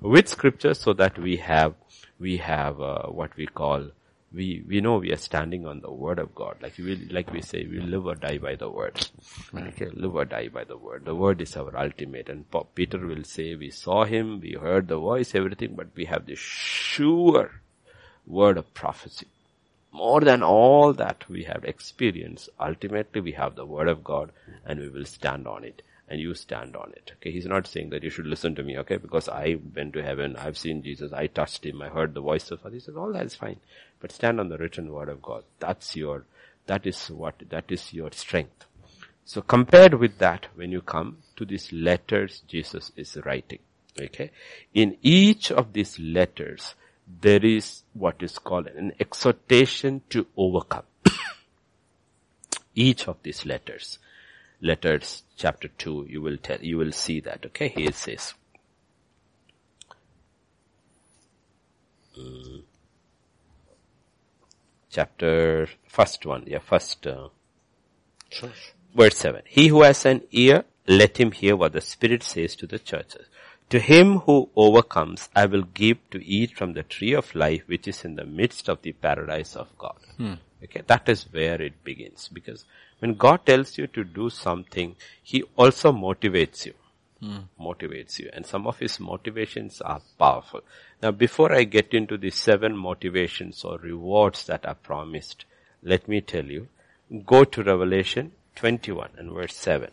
with 0.00 0.28
scripture 0.28 0.74
so 0.74 0.92
that 0.94 1.18
we 1.18 1.36
have, 1.36 1.74
we 2.18 2.38
have 2.38 2.80
uh, 2.80 3.06
what 3.08 3.36
we 3.36 3.46
call 3.46 3.90
we 4.34 4.64
we 4.68 4.80
know 4.80 4.96
we 4.98 5.12
are 5.12 5.16
standing 5.16 5.66
on 5.66 5.80
the 5.80 5.92
word 5.92 6.18
of 6.18 6.34
God. 6.34 6.56
Like 6.60 6.76
we 6.76 6.96
like 7.10 7.32
we 7.32 7.40
say, 7.40 7.66
we 7.66 7.80
live 7.80 8.06
or 8.06 8.14
die 8.16 8.38
by 8.38 8.56
the 8.56 8.68
word. 8.68 9.08
Okay, 9.56 9.88
live 9.92 10.14
or 10.16 10.24
die 10.24 10.48
by 10.48 10.64
the 10.64 10.76
word. 10.76 11.04
The 11.04 11.14
word 11.14 11.40
is 11.40 11.56
our 11.56 11.76
ultimate. 11.76 12.28
And 12.28 12.44
Peter 12.74 12.98
will 12.98 13.24
say, 13.24 13.54
we 13.54 13.70
saw 13.70 14.04
him, 14.04 14.40
we 14.40 14.56
heard 14.60 14.88
the 14.88 14.98
voice, 14.98 15.34
everything, 15.34 15.74
but 15.76 15.88
we 15.94 16.06
have 16.06 16.26
the 16.26 16.34
sure 16.34 17.52
word 18.26 18.58
of 18.58 18.74
prophecy. 18.74 19.28
More 19.94 20.22
than 20.22 20.42
all 20.42 20.92
that 20.94 21.24
we 21.28 21.44
have 21.44 21.62
experienced, 21.62 22.48
ultimately 22.58 23.20
we 23.20 23.30
have 23.30 23.54
the 23.54 23.64
word 23.64 23.86
of 23.86 24.02
God 24.02 24.32
and 24.66 24.80
we 24.80 24.88
will 24.88 25.04
stand 25.04 25.46
on 25.46 25.62
it 25.62 25.82
and 26.08 26.18
you 26.20 26.34
stand 26.34 26.74
on 26.74 26.90
it. 26.96 27.12
Okay, 27.14 27.30
he's 27.30 27.46
not 27.46 27.68
saying 27.68 27.90
that 27.90 28.02
you 28.02 28.10
should 28.10 28.26
listen 28.26 28.56
to 28.56 28.64
me, 28.64 28.76
okay, 28.78 28.96
because 28.96 29.28
I 29.28 29.56
went 29.76 29.92
to 29.92 30.02
heaven, 30.02 30.34
I've 30.34 30.58
seen 30.58 30.82
Jesus, 30.82 31.12
I 31.12 31.28
touched 31.28 31.64
him, 31.64 31.80
I 31.80 31.90
heard 31.90 32.12
the 32.12 32.20
voice 32.20 32.50
of 32.50 32.60
God. 32.64 32.72
He 32.72 32.80
says, 32.80 32.96
all 32.96 33.12
that 33.12 33.24
is 33.24 33.36
fine. 33.36 33.60
But 34.00 34.10
stand 34.10 34.40
on 34.40 34.48
the 34.48 34.58
written 34.58 34.92
word 34.92 35.08
of 35.08 35.22
God. 35.22 35.44
That's 35.60 35.94
your, 35.94 36.24
that 36.66 36.86
is 36.86 37.08
what, 37.08 37.44
that 37.50 37.70
is 37.70 37.92
your 37.94 38.10
strength. 38.10 38.66
So 39.24 39.42
compared 39.42 39.94
with 39.94 40.18
that, 40.18 40.48
when 40.56 40.72
you 40.72 40.80
come 40.80 41.18
to 41.36 41.44
these 41.44 41.72
letters 41.72 42.42
Jesus 42.48 42.90
is 42.96 43.16
writing, 43.24 43.60
okay, 44.00 44.32
in 44.74 44.96
each 45.02 45.52
of 45.52 45.72
these 45.72 46.00
letters, 46.00 46.74
there 47.06 47.44
is 47.44 47.82
what 47.92 48.22
is 48.22 48.38
called 48.38 48.66
an 48.66 48.92
exhortation 48.98 50.02
to 50.10 50.26
overcome. 50.36 50.84
each 52.74 53.06
of 53.08 53.16
these 53.22 53.44
letters 53.46 53.98
letters 54.60 55.22
chapter 55.36 55.68
2 55.68 56.06
you 56.08 56.20
will 56.20 56.36
tell 56.38 56.58
you 56.60 56.78
will 56.78 56.92
see 56.92 57.20
that 57.20 57.44
okay 57.44 57.68
here 57.68 57.88
it 57.88 57.94
says 57.94 58.34
mm. 62.18 62.62
chapter 64.90 65.68
first 65.88 66.24
one 66.24 66.44
yeah 66.46 66.58
first 66.58 67.06
uh, 67.06 67.28
verse 68.94 69.18
7 69.18 69.42
he 69.46 69.68
who 69.68 69.82
has 69.82 70.06
an 70.06 70.22
ear 70.32 70.64
let 70.86 71.18
him 71.18 71.32
hear 71.32 71.56
what 71.56 71.72
the 71.72 71.80
spirit 71.80 72.22
says 72.22 72.56
to 72.56 72.66
the 72.66 72.78
churches 72.78 73.26
to 73.70 73.78
him 73.78 74.18
who 74.20 74.48
overcomes 74.54 75.28
i 75.34 75.44
will 75.46 75.62
give 75.62 75.98
to 76.10 76.24
eat 76.24 76.56
from 76.56 76.72
the 76.74 76.82
tree 76.82 77.12
of 77.12 77.34
life 77.34 77.62
which 77.66 77.88
is 77.88 78.04
in 78.04 78.14
the 78.16 78.24
midst 78.24 78.68
of 78.68 78.80
the 78.82 78.92
paradise 78.92 79.56
of 79.56 79.76
god 79.78 79.96
hmm. 80.16 80.34
okay 80.62 80.82
that 80.86 81.08
is 81.08 81.26
where 81.32 81.60
it 81.60 81.82
begins 81.84 82.28
because 82.28 82.64
when 83.04 83.14
God 83.14 83.44
tells 83.44 83.76
you 83.76 83.86
to 83.88 84.02
do 84.02 84.30
something, 84.30 84.96
He 85.22 85.42
also 85.56 85.92
motivates 85.92 86.64
you. 86.64 86.72
Hmm. 87.20 87.40
Motivates 87.60 88.18
you. 88.18 88.30
And 88.32 88.46
some 88.46 88.66
of 88.66 88.78
His 88.78 88.98
motivations 88.98 89.82
are 89.82 90.00
powerful. 90.18 90.62
Now 91.02 91.10
before 91.10 91.52
I 91.52 91.64
get 91.64 91.92
into 91.92 92.16
the 92.16 92.30
seven 92.30 92.74
motivations 92.74 93.62
or 93.62 93.76
rewards 93.76 94.46
that 94.46 94.64
are 94.64 94.74
promised, 94.74 95.44
let 95.82 96.08
me 96.08 96.22
tell 96.22 96.46
you, 96.46 96.68
go 97.26 97.44
to 97.44 97.62
Revelation 97.62 98.32
21 98.56 99.10
and 99.18 99.32
verse 99.32 99.54
7. 99.54 99.90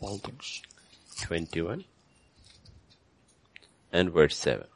All 0.00 0.18
things. 0.18 0.62
21 1.22 1.84
and 3.92 4.10
verse 4.12 4.36
7. 4.36 4.66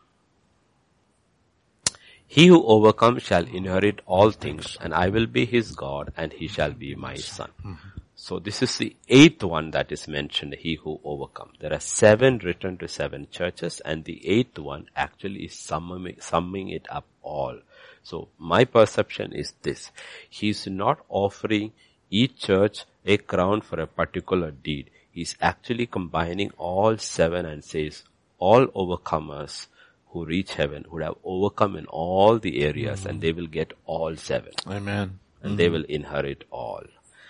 He 2.27 2.47
who 2.47 2.65
overcomes 2.65 3.25
shall 3.25 3.45
inherit 3.45 4.01
all 4.07 4.31
things 4.31 4.77
and 4.81 4.95
I 4.95 5.09
will 5.09 5.27
be 5.27 5.47
his 5.47 5.73
God 5.73 6.13
and 6.17 6.33
he 6.33 6.47
shall 6.47 6.71
be 6.71 6.95
my 6.95 7.17
son. 7.17 7.51
Mm-hmm. 7.65 7.89
So 8.15 8.39
this 8.39 8.63
is 8.63 8.77
the 8.77 8.95
eighth 9.09 9.43
one 9.43 9.71
that 9.73 9.91
is 9.91 10.07
mentioned, 10.07 10.55
he 10.59 10.75
who 10.75 11.01
overcomes. 11.03 11.55
There 11.59 11.73
are 11.73 11.81
seven 11.81 12.39
written 12.39 12.77
to 12.79 12.87
seven 12.87 13.27
churches 13.31 13.81
and 13.81 14.05
the 14.05 14.29
eighth 14.29 14.59
one 14.59 14.87
actually 14.95 15.47
is 15.47 15.55
summing, 15.55 16.17
summing 16.21 16.69
it 16.69 16.87
up 16.89 17.07
all. 17.23 17.59
So 18.03 18.29
my 18.39 18.65
perception 18.65 19.33
is 19.33 19.55
this. 19.63 19.91
He 20.29 20.51
is 20.51 20.67
not 20.67 21.05
offering 21.09 21.73
each 22.11 22.39
church 22.39 22.85
a 23.05 23.17
crown 23.17 23.63
for 23.63 23.81
a 23.81 23.87
particular 23.87 24.51
deed. 24.51 24.91
He's 25.21 25.37
actually 25.43 25.85
combining 25.85 26.51
all 26.57 26.97
seven 26.97 27.45
and 27.45 27.63
says, 27.63 28.05
all 28.39 28.69
overcomers 28.69 29.67
who 30.07 30.25
reach 30.25 30.55
heaven 30.55 30.87
would 30.91 31.03
have 31.03 31.17
overcome 31.23 31.77
in 31.77 31.85
all 31.85 32.39
the 32.39 32.63
areas 32.63 33.05
and 33.05 33.21
they 33.21 33.33
will 33.33 33.47
get 33.47 33.75
all 33.85 34.17
seven 34.17 34.55
Amen. 34.67 35.19
and 35.43 35.59
they 35.59 35.69
will 35.69 35.85
inherit 35.85 36.45
all. 36.51 36.85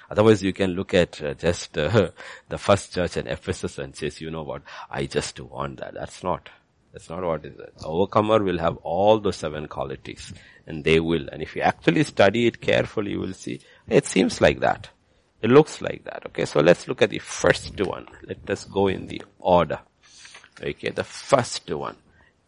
Otherwise 0.08 0.40
you 0.40 0.52
can 0.52 0.70
look 0.70 0.94
at 0.94 1.20
uh, 1.20 1.34
just 1.34 1.76
uh, 1.76 2.12
the 2.48 2.58
first 2.58 2.94
church 2.94 3.16
in 3.16 3.26
Ephesus 3.26 3.76
and 3.78 3.96
says, 3.96 4.20
you 4.20 4.30
know 4.30 4.44
what, 4.44 4.62
I 4.88 5.06
just 5.06 5.40
want 5.40 5.80
that. 5.80 5.94
That's 5.94 6.22
not. 6.22 6.48
That's 6.92 7.10
not 7.10 7.24
what 7.24 7.44
is 7.44 7.58
it. 7.58 7.74
Overcomer 7.82 8.40
will 8.40 8.58
have 8.58 8.76
all 8.84 9.18
the 9.18 9.32
seven 9.32 9.66
qualities 9.66 10.32
and 10.64 10.84
they 10.84 11.00
will. 11.00 11.28
And 11.32 11.42
if 11.42 11.56
you 11.56 11.62
actually 11.62 12.04
study 12.04 12.46
it 12.46 12.60
carefully, 12.60 13.10
you 13.10 13.18
will 13.18 13.32
see 13.32 13.58
it 13.88 14.06
seems 14.06 14.40
like 14.40 14.60
that. 14.60 14.90
It 15.42 15.50
looks 15.50 15.80
like 15.80 16.04
that. 16.04 16.24
Okay. 16.26 16.44
So 16.44 16.60
let's 16.60 16.86
look 16.88 17.02
at 17.02 17.10
the 17.10 17.18
first 17.18 17.80
one. 17.80 18.06
Let 18.22 18.48
us 18.50 18.64
go 18.64 18.88
in 18.88 19.06
the 19.06 19.22
order. 19.38 19.80
Okay. 20.62 20.90
The 20.90 21.04
first 21.04 21.70
one 21.70 21.96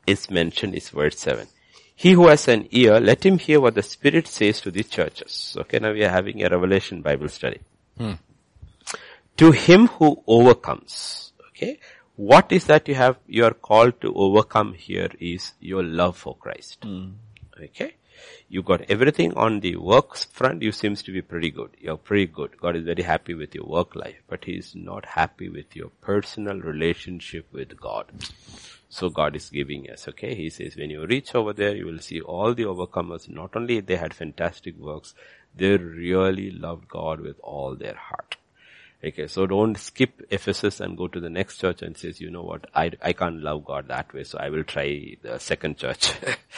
is 0.07 0.31
mentioned 0.31 0.75
is 0.75 0.91
verse 0.91 1.19
7. 1.19 1.47
He 1.95 2.13
who 2.13 2.27
has 2.29 2.49
an 2.49 2.69
ear, 2.71 2.99
let 2.99 3.25
him 3.25 3.39
hear 3.39 3.61
what 3.61 3.75
the 3.75 3.83
Spirit 3.83 4.27
says 4.27 4.61
to 4.63 4.71
the 4.71 4.83
churches. 4.83 5.57
Okay, 5.61 5.79
now 5.79 5.93
we 5.93 6.05
are 6.05 6.09
having 6.09 6.43
a 6.43 6.49
Revelation 6.49 7.03
Bible 7.03 7.29
study. 7.29 7.61
Hmm. 7.97 8.15
To 9.37 9.53
him 9.53 9.87
who 9.87 10.23
overcomes, 10.27 11.33
okay, 11.51 11.79
what 12.17 12.51
is 12.51 12.65
that 12.67 12.89
you 12.89 12.95
have, 12.97 13.19
you 13.27 13.45
are 13.45 13.55
called 13.55 14.01
to 14.01 14.13
overcome 14.15 14.75
here 14.75 15.11
is 15.21 15.53
your 15.61 15.83
love 15.83 16.17
for 16.17 16.37
Christ. 16.37 16.79
Hmm. 16.83 17.11
Okay. 17.63 17.95
You 18.49 18.63
got 18.63 18.91
everything 18.91 19.35
on 19.35 19.61
the 19.61 19.77
works 19.77 20.25
front, 20.25 20.63
you 20.63 20.73
seems 20.73 21.03
to 21.05 21.13
be 21.13 21.23
pretty 21.23 21.51
good. 21.51 21.71
You're 21.79 21.97
pretty 21.97 22.27
good. 22.27 22.59
God 22.61 22.77
is 22.77 22.85
very 22.85 23.03
happy 23.03 23.35
with 23.35 23.55
your 23.55 23.65
work 23.65 23.95
life, 23.97 24.23
but 24.29 24.45
He's 24.45 24.75
not 24.75 25.05
happy 25.07 25.49
with 25.49 25.75
your 25.75 25.91
personal 26.01 26.61
relationship 26.61 27.47
with 27.53 27.81
God. 27.81 28.07
So 28.89 29.09
God 29.09 29.37
is 29.37 29.49
giving 29.49 29.89
us, 29.91 30.07
okay? 30.09 30.35
He 30.35 30.51
says, 30.51 30.77
when 30.77 30.91
you 30.91 31.07
reach 31.07 31.35
over 31.35 31.55
there, 31.55 31.75
you 31.75 31.87
will 31.87 31.99
see 31.99 32.21
all 32.21 32.53
the 32.53 32.65
overcomers, 32.65 33.29
not 33.29 33.57
only 33.57 33.81
they 33.81 33.97
had 33.97 34.13
fantastic 34.13 34.79
works, 34.79 35.15
they 35.57 35.77
really 35.77 36.51
loved 36.51 36.89
God 36.89 37.21
with 37.21 37.41
all 37.43 37.75
their 37.75 37.95
heart. 37.95 38.37
Okay, 39.05 39.27
so 39.27 39.47
don't 39.47 39.77
skip 39.77 40.23
Ephesus 40.31 40.79
and 40.79 40.97
go 40.97 41.09
to 41.09 41.19
the 41.19 41.29
next 41.29 41.59
church 41.59 41.83
and 41.83 41.97
says, 41.97 42.21
you 42.21 42.31
know 42.31 42.43
what, 42.43 42.69
I, 42.73 42.93
I 43.03 43.13
can't 43.13 43.43
love 43.43 43.65
God 43.65 43.89
that 43.89 44.15
way, 44.15 44.23
so 44.23 44.39
I 44.39 44.49
will 44.49 44.63
try 44.63 45.17
the 45.23 45.41
second 45.41 45.77
church. 45.77 46.13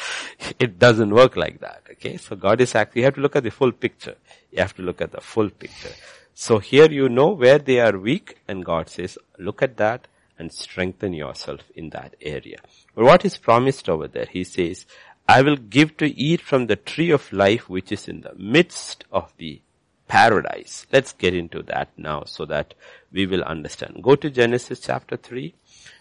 it 0.60 0.78
doesn't 0.78 1.08
work 1.08 1.36
like 1.38 1.60
that, 1.60 1.84
okay? 1.92 2.18
So 2.18 2.36
God 2.36 2.60
is 2.60 2.74
actually, 2.74 3.00
you 3.00 3.06
have 3.06 3.14
to 3.14 3.22
look 3.22 3.34
at 3.34 3.44
the 3.44 3.50
full 3.50 3.72
picture. 3.72 4.16
You 4.50 4.58
have 4.58 4.76
to 4.76 4.82
look 4.82 5.00
at 5.00 5.12
the 5.12 5.22
full 5.22 5.48
picture. 5.48 5.94
So 6.34 6.58
here 6.58 6.90
you 6.90 7.08
know 7.08 7.28
where 7.28 7.58
they 7.58 7.80
are 7.80 7.96
weak 7.96 8.36
and 8.46 8.62
God 8.62 8.90
says, 8.90 9.16
look 9.38 9.62
at 9.62 9.78
that 9.78 10.06
and 10.38 10.52
strengthen 10.52 11.14
yourself 11.14 11.60
in 11.74 11.90
that 11.90 12.14
area. 12.20 12.58
But 12.94 13.04
what 13.04 13.24
is 13.24 13.38
promised 13.38 13.88
over 13.88 14.06
there? 14.06 14.28
He 14.30 14.44
says, 14.44 14.84
I 15.26 15.40
will 15.40 15.56
give 15.56 15.96
to 15.96 16.06
eat 16.06 16.42
from 16.42 16.66
the 16.66 16.76
tree 16.76 17.10
of 17.10 17.32
life 17.32 17.70
which 17.70 17.90
is 17.90 18.06
in 18.06 18.20
the 18.20 18.34
midst 18.34 19.04
of 19.10 19.32
the 19.38 19.62
paradise. 20.08 20.86
Let's 20.92 21.12
get 21.12 21.34
into 21.34 21.62
that 21.62 21.90
now 21.96 22.24
so 22.24 22.44
that 22.46 22.74
we 23.12 23.26
will 23.26 23.42
understand. 23.42 24.02
Go 24.02 24.16
to 24.16 24.30
Genesis 24.30 24.80
chapter 24.80 25.16
3 25.16 25.54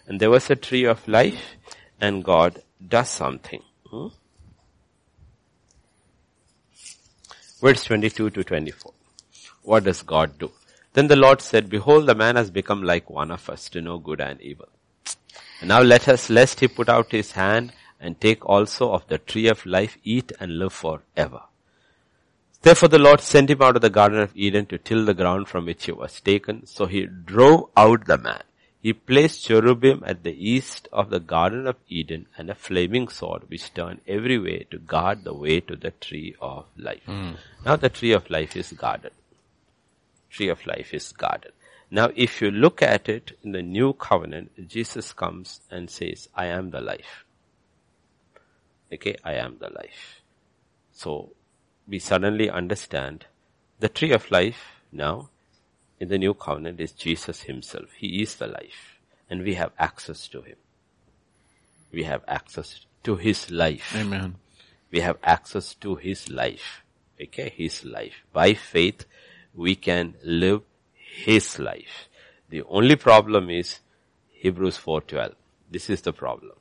and 0.06 0.20
there 0.20 0.30
was 0.30 0.50
a 0.50 0.56
tree 0.56 0.84
of 0.84 1.06
life 1.08 1.56
and 2.00 2.24
God 2.24 2.62
does 2.86 3.08
something. 3.08 3.62
Hmm? 3.90 4.08
Verse 7.60 7.84
22 7.84 8.30
to 8.30 8.44
24. 8.44 8.92
What 9.62 9.84
does 9.84 10.02
God 10.02 10.38
do? 10.38 10.52
Then 10.92 11.08
the 11.08 11.16
Lord 11.16 11.40
said, 11.40 11.70
behold, 11.70 12.06
the 12.06 12.14
man 12.14 12.36
has 12.36 12.50
become 12.50 12.82
like 12.82 13.08
one 13.08 13.30
of 13.30 13.48
us 13.48 13.68
to 13.70 13.80
know 13.80 13.98
good 13.98 14.20
and 14.20 14.40
evil. 14.40 14.68
And 15.60 15.68
now 15.68 15.80
let 15.80 16.08
us, 16.08 16.28
lest 16.28 16.60
he 16.60 16.68
put 16.68 16.88
out 16.88 17.10
his 17.10 17.32
hand 17.32 17.72
and 17.98 18.20
take 18.20 18.44
also 18.44 18.92
of 18.92 19.06
the 19.08 19.18
tree 19.18 19.48
of 19.48 19.64
life, 19.64 19.96
eat 20.04 20.30
and 20.38 20.58
live 20.58 20.72
forever. 20.72 21.42
Therefore 22.64 22.88
the 22.88 22.98
Lord 22.98 23.20
sent 23.20 23.50
him 23.50 23.60
out 23.60 23.76
of 23.76 23.82
the 23.82 23.90
Garden 23.90 24.20
of 24.20 24.34
Eden 24.34 24.64
to 24.66 24.78
till 24.78 25.04
the 25.04 25.12
ground 25.12 25.48
from 25.48 25.66
which 25.66 25.84
he 25.84 25.92
was 25.92 26.18
taken. 26.22 26.64
So 26.64 26.86
he 26.86 27.04
drove 27.04 27.68
out 27.76 28.06
the 28.06 28.16
man. 28.16 28.42
He 28.80 28.94
placed 28.94 29.44
cherubim 29.44 30.02
at 30.06 30.22
the 30.22 30.32
east 30.32 30.88
of 30.90 31.10
the 31.10 31.20
Garden 31.20 31.66
of 31.66 31.76
Eden 31.88 32.26
and 32.38 32.48
a 32.48 32.54
flaming 32.54 33.08
sword 33.08 33.50
which 33.50 33.74
turned 33.74 34.00
every 34.08 34.38
way 34.38 34.66
to 34.70 34.78
guard 34.78 35.24
the 35.24 35.34
way 35.34 35.60
to 35.60 35.76
the 35.76 35.90
tree 35.90 36.36
of 36.40 36.64
life. 36.78 37.02
Mm. 37.06 37.36
Now 37.66 37.76
the 37.76 37.90
tree 37.90 38.12
of 38.12 38.30
life 38.30 38.56
is 38.56 38.72
guarded. 38.72 39.12
Tree 40.30 40.48
of 40.48 40.66
life 40.66 40.94
is 40.94 41.12
guarded. 41.12 41.52
Now 41.90 42.12
if 42.16 42.40
you 42.40 42.50
look 42.50 42.80
at 42.80 43.10
it 43.10 43.36
in 43.42 43.52
the 43.52 43.62
new 43.62 43.92
covenant, 43.92 44.68
Jesus 44.68 45.12
comes 45.12 45.60
and 45.70 45.90
says, 45.90 46.30
I 46.34 46.46
am 46.46 46.70
the 46.70 46.80
life. 46.80 47.26
Okay, 48.90 49.16
I 49.22 49.34
am 49.34 49.58
the 49.60 49.68
life. 49.68 50.22
So 50.92 51.32
we 51.86 51.98
suddenly 51.98 52.48
understand 52.48 53.26
the 53.80 53.88
tree 53.88 54.12
of 54.12 54.30
life 54.30 54.80
now 54.92 55.30
in 56.00 56.08
the 56.08 56.18
new 56.18 56.34
covenant 56.34 56.80
is 56.80 56.92
Jesus 56.92 57.42
himself. 57.42 57.86
He 57.96 58.22
is 58.22 58.36
the 58.36 58.46
life 58.46 58.98
and 59.28 59.42
we 59.42 59.54
have 59.54 59.72
access 59.78 60.28
to 60.28 60.42
him. 60.42 60.56
We 61.92 62.04
have 62.04 62.22
access 62.26 62.86
to 63.04 63.16
his 63.16 63.50
life. 63.50 63.94
Amen. 63.96 64.36
We 64.90 65.00
have 65.00 65.18
access 65.22 65.74
to 65.76 65.96
his 65.96 66.28
life. 66.30 66.82
Okay, 67.20 67.52
his 67.56 67.84
life. 67.84 68.24
By 68.32 68.54
faith, 68.54 69.04
we 69.54 69.76
can 69.76 70.14
live 70.24 70.62
his 70.92 71.58
life. 71.58 72.08
The 72.50 72.62
only 72.62 72.96
problem 72.96 73.50
is 73.50 73.80
Hebrews 74.32 74.78
4.12. 74.78 75.34
This 75.70 75.90
is 75.90 76.02
the 76.02 76.12
problem. 76.12 76.56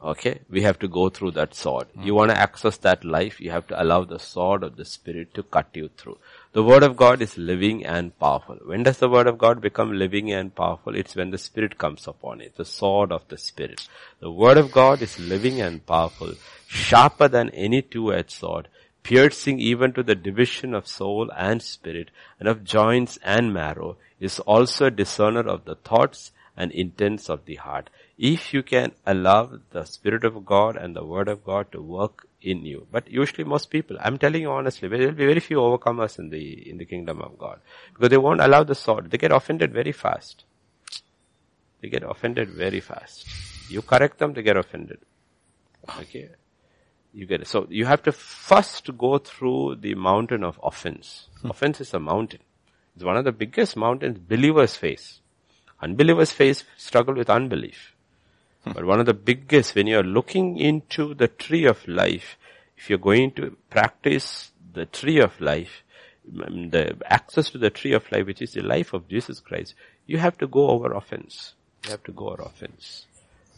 Okay, 0.00 0.38
we 0.48 0.62
have 0.62 0.78
to 0.78 0.86
go 0.86 1.08
through 1.08 1.32
that 1.32 1.54
sword. 1.54 1.88
Mm. 1.96 2.06
You 2.06 2.14
want 2.14 2.30
to 2.30 2.38
access 2.38 2.76
that 2.78 3.04
life, 3.04 3.40
you 3.40 3.50
have 3.50 3.66
to 3.66 3.82
allow 3.82 4.04
the 4.04 4.20
sword 4.20 4.62
of 4.62 4.76
the 4.76 4.84
Spirit 4.84 5.34
to 5.34 5.42
cut 5.42 5.66
you 5.74 5.90
through. 5.96 6.18
The 6.52 6.62
Word 6.62 6.84
of 6.84 6.96
God 6.96 7.20
is 7.20 7.36
living 7.36 7.84
and 7.84 8.16
powerful. 8.16 8.58
When 8.64 8.84
does 8.84 8.98
the 8.98 9.08
Word 9.08 9.26
of 9.26 9.38
God 9.38 9.60
become 9.60 9.92
living 9.92 10.32
and 10.32 10.54
powerful? 10.54 10.94
It's 10.94 11.16
when 11.16 11.32
the 11.32 11.38
Spirit 11.38 11.78
comes 11.78 12.06
upon 12.06 12.40
it, 12.40 12.54
the 12.56 12.64
sword 12.64 13.10
of 13.10 13.26
the 13.26 13.36
Spirit. 13.36 13.88
The 14.20 14.30
Word 14.30 14.56
of 14.56 14.70
God 14.70 15.02
is 15.02 15.18
living 15.18 15.60
and 15.60 15.84
powerful, 15.84 16.34
sharper 16.68 17.26
than 17.26 17.50
any 17.50 17.82
two-edged 17.82 18.30
sword, 18.30 18.68
piercing 19.02 19.58
even 19.58 19.92
to 19.94 20.04
the 20.04 20.14
division 20.14 20.74
of 20.74 20.86
soul 20.86 21.28
and 21.36 21.60
spirit, 21.60 22.12
and 22.38 22.48
of 22.48 22.62
joints 22.62 23.18
and 23.24 23.52
marrow, 23.52 23.96
is 24.20 24.38
also 24.40 24.86
a 24.86 24.92
discerner 24.92 25.40
of 25.40 25.64
the 25.64 25.74
thoughts 25.74 26.30
and 26.56 26.70
intents 26.70 27.28
of 27.28 27.46
the 27.46 27.56
heart 27.56 27.90
if 28.18 28.52
you 28.52 28.64
can 28.64 28.92
allow 29.06 29.48
the 29.70 29.84
Spirit 29.84 30.24
of 30.24 30.44
God 30.44 30.76
and 30.76 30.94
the 30.94 31.04
Word 31.04 31.28
of 31.28 31.44
God 31.44 31.70
to 31.70 31.80
work 31.80 32.26
in 32.42 32.64
you. 32.64 32.86
But 32.90 33.08
usually 33.08 33.44
most 33.44 33.70
people, 33.70 33.96
I'm 34.00 34.18
telling 34.18 34.42
you 34.42 34.50
honestly, 34.50 34.88
there 34.88 34.98
will 34.98 35.12
be 35.12 35.26
very 35.26 35.40
few 35.40 35.58
overcomers 35.58 36.18
in 36.18 36.30
the, 36.30 36.68
in 36.68 36.78
the 36.78 36.84
kingdom 36.84 37.22
of 37.22 37.38
God. 37.38 37.60
Because 37.94 38.10
they 38.10 38.16
won't 38.16 38.40
allow 38.40 38.64
the 38.64 38.74
sword. 38.74 39.10
They 39.10 39.18
get 39.18 39.30
offended 39.30 39.72
very 39.72 39.92
fast. 39.92 40.44
They 41.80 41.88
get 41.88 42.02
offended 42.02 42.50
very 42.50 42.80
fast. 42.80 43.24
You 43.70 43.82
correct 43.82 44.18
them, 44.18 44.32
they 44.32 44.42
get 44.42 44.56
offended. 44.56 44.98
Okay. 46.00 46.30
You 47.12 47.26
get 47.26 47.42
it. 47.42 47.46
So 47.46 47.68
you 47.70 47.86
have 47.86 48.02
to 48.02 48.12
first 48.12 48.96
go 48.98 49.18
through 49.18 49.76
the 49.76 49.94
mountain 49.94 50.42
of 50.42 50.58
offense. 50.62 51.28
Hmm. 51.40 51.50
Offense 51.50 51.80
is 51.80 51.94
a 51.94 52.00
mountain. 52.00 52.40
It's 52.96 53.04
one 53.04 53.16
of 53.16 53.24
the 53.24 53.32
biggest 53.32 53.76
mountains 53.76 54.18
believers 54.18 54.74
face. 54.74 55.20
Unbelievers 55.80 56.32
face 56.32 56.64
struggle 56.76 57.14
with 57.14 57.30
unbelief. 57.30 57.94
But 58.74 58.84
one 58.84 59.00
of 59.00 59.06
the 59.06 59.14
biggest, 59.14 59.74
when 59.74 59.86
you're 59.86 60.02
looking 60.02 60.58
into 60.58 61.14
the 61.14 61.28
tree 61.28 61.64
of 61.64 61.86
life, 61.86 62.36
if 62.76 62.90
you're 62.90 62.98
going 62.98 63.32
to 63.32 63.56
practice 63.70 64.50
the 64.72 64.86
tree 64.86 65.18
of 65.20 65.40
life, 65.40 65.82
the 66.26 66.96
access 67.06 67.50
to 67.50 67.58
the 67.58 67.70
tree 67.70 67.92
of 67.92 68.10
life, 68.12 68.26
which 68.26 68.42
is 68.42 68.52
the 68.52 68.62
life 68.62 68.92
of 68.92 69.08
Jesus 69.08 69.40
Christ, 69.40 69.74
you 70.06 70.18
have 70.18 70.36
to 70.38 70.46
go 70.46 70.68
over 70.68 70.92
offense. 70.92 71.54
You 71.84 71.92
have 71.92 72.04
to 72.04 72.12
go 72.12 72.30
over 72.30 72.42
offense. 72.42 73.06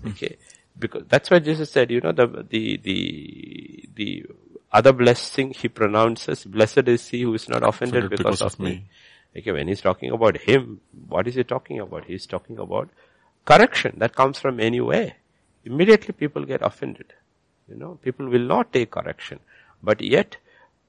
Hmm. 0.03 0.09
Okay. 0.11 0.37
Because 0.79 1.05
that's 1.09 1.31
why 1.31 1.41
Jesus 1.41 1.71
said, 1.71 1.91
you 1.91 2.01
know, 2.01 2.13
the, 2.13 2.47
the, 2.49 2.77
the, 2.79 3.89
the 3.95 4.27
other 4.73 4.93
blessing 4.93 5.51
he 5.51 5.69
pronounces, 5.69 6.45
blessed 6.45 6.89
is 6.89 7.09
he 7.09 7.23
who 7.23 7.35
is 7.35 7.49
not 7.49 7.67
offended 7.67 8.09
because, 8.09 8.39
because, 8.39 8.43
of 8.43 8.61
me. 8.61 8.71
me. 8.71 8.85
Okay, 9.37 9.53
when 9.53 9.69
he's 9.69 9.81
talking 9.81 10.11
about 10.11 10.37
him, 10.39 10.81
what 11.09 11.29
is 11.29 11.35
he 11.35 11.45
talking 11.45 11.81
about? 11.81 12.05
He's 12.05 12.27
talking 12.27 12.59
about 12.59 12.89
correction 13.51 13.95
that 13.99 14.15
comes 14.15 14.39
from 14.39 14.61
anywhere, 14.61 15.15
immediately 15.65 16.13
people 16.13 16.45
get 16.45 16.63
offended. 16.63 17.13
You 17.69 17.77
know, 17.77 17.99
people 18.03 18.27
will 18.29 18.47
not 18.55 18.73
take 18.73 18.91
correction. 18.91 19.41
But 19.83 20.01
yet, 20.01 20.37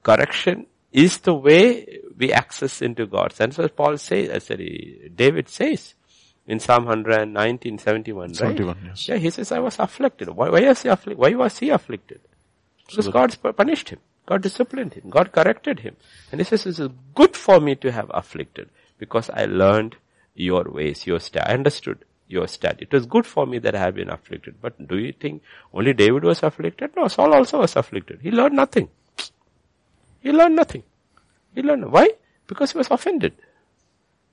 correction 0.02 0.66
is 0.92 1.18
the 1.18 1.34
way 1.34 2.00
we 2.16 2.32
access 2.32 2.82
into 2.82 3.06
God. 3.06 3.32
And 3.38 3.54
so 3.54 3.68
Paul 3.68 3.96
says, 3.96 4.28
uh, 4.28 4.40
sorry, 4.40 5.10
David 5.14 5.48
says 5.48 5.94
in 6.46 6.60
Psalm 6.60 6.84
119, 6.84 7.78
71, 7.78 8.34
71, 8.34 8.74
right? 8.74 8.84
Yes. 8.88 9.08
Yeah, 9.08 9.16
he 9.16 9.30
says, 9.30 9.52
I 9.52 9.60
was 9.60 9.78
afflicted. 9.78 10.28
Why, 10.28 10.50
why, 10.50 10.60
was 10.60 10.82
he 10.82 10.88
afflicted? 10.88 11.18
Why 11.18 11.34
was 11.34 11.58
he 11.58 11.70
afflicted? 11.70 12.20
Because 12.86 13.06
so 13.06 13.12
God 13.12 13.36
punished 13.56 13.88
him. 13.90 14.00
God 14.26 14.42
disciplined 14.42 14.94
him. 14.94 15.08
God 15.08 15.32
corrected 15.32 15.80
him. 15.80 15.96
And 16.30 16.40
he 16.40 16.44
says, 16.44 16.66
it 16.66 16.78
is 16.78 16.88
good 17.14 17.36
for 17.36 17.58
me 17.60 17.74
to 17.76 17.90
have 17.90 18.10
afflicted 18.14 18.68
because 18.98 19.30
I 19.30 19.46
learned 19.46 19.96
your 20.34 20.64
ways, 20.64 21.06
your 21.06 21.20
style. 21.20 21.44
I 21.46 21.54
understood 21.54 22.04
your 22.32 22.48
stat. 22.48 22.78
It 22.80 22.92
was 22.92 23.06
good 23.06 23.26
for 23.26 23.46
me 23.46 23.58
that 23.58 23.74
I 23.74 23.78
have 23.78 23.94
been 23.94 24.10
afflicted. 24.10 24.56
But 24.60 24.88
do 24.88 24.98
you 24.98 25.12
think 25.12 25.42
only 25.72 25.92
David 25.92 26.24
was 26.24 26.42
afflicted? 26.42 26.96
No, 26.96 27.06
Saul 27.08 27.34
also 27.34 27.60
was 27.60 27.76
afflicted. 27.76 28.20
He 28.22 28.30
learned 28.30 28.56
nothing. 28.56 28.88
He 30.20 30.32
learned 30.32 30.56
nothing. 30.56 30.82
He 31.54 31.62
learned, 31.62 31.92
why? 31.92 32.10
Because 32.46 32.72
he 32.72 32.78
was 32.78 32.90
offended. 32.90 33.34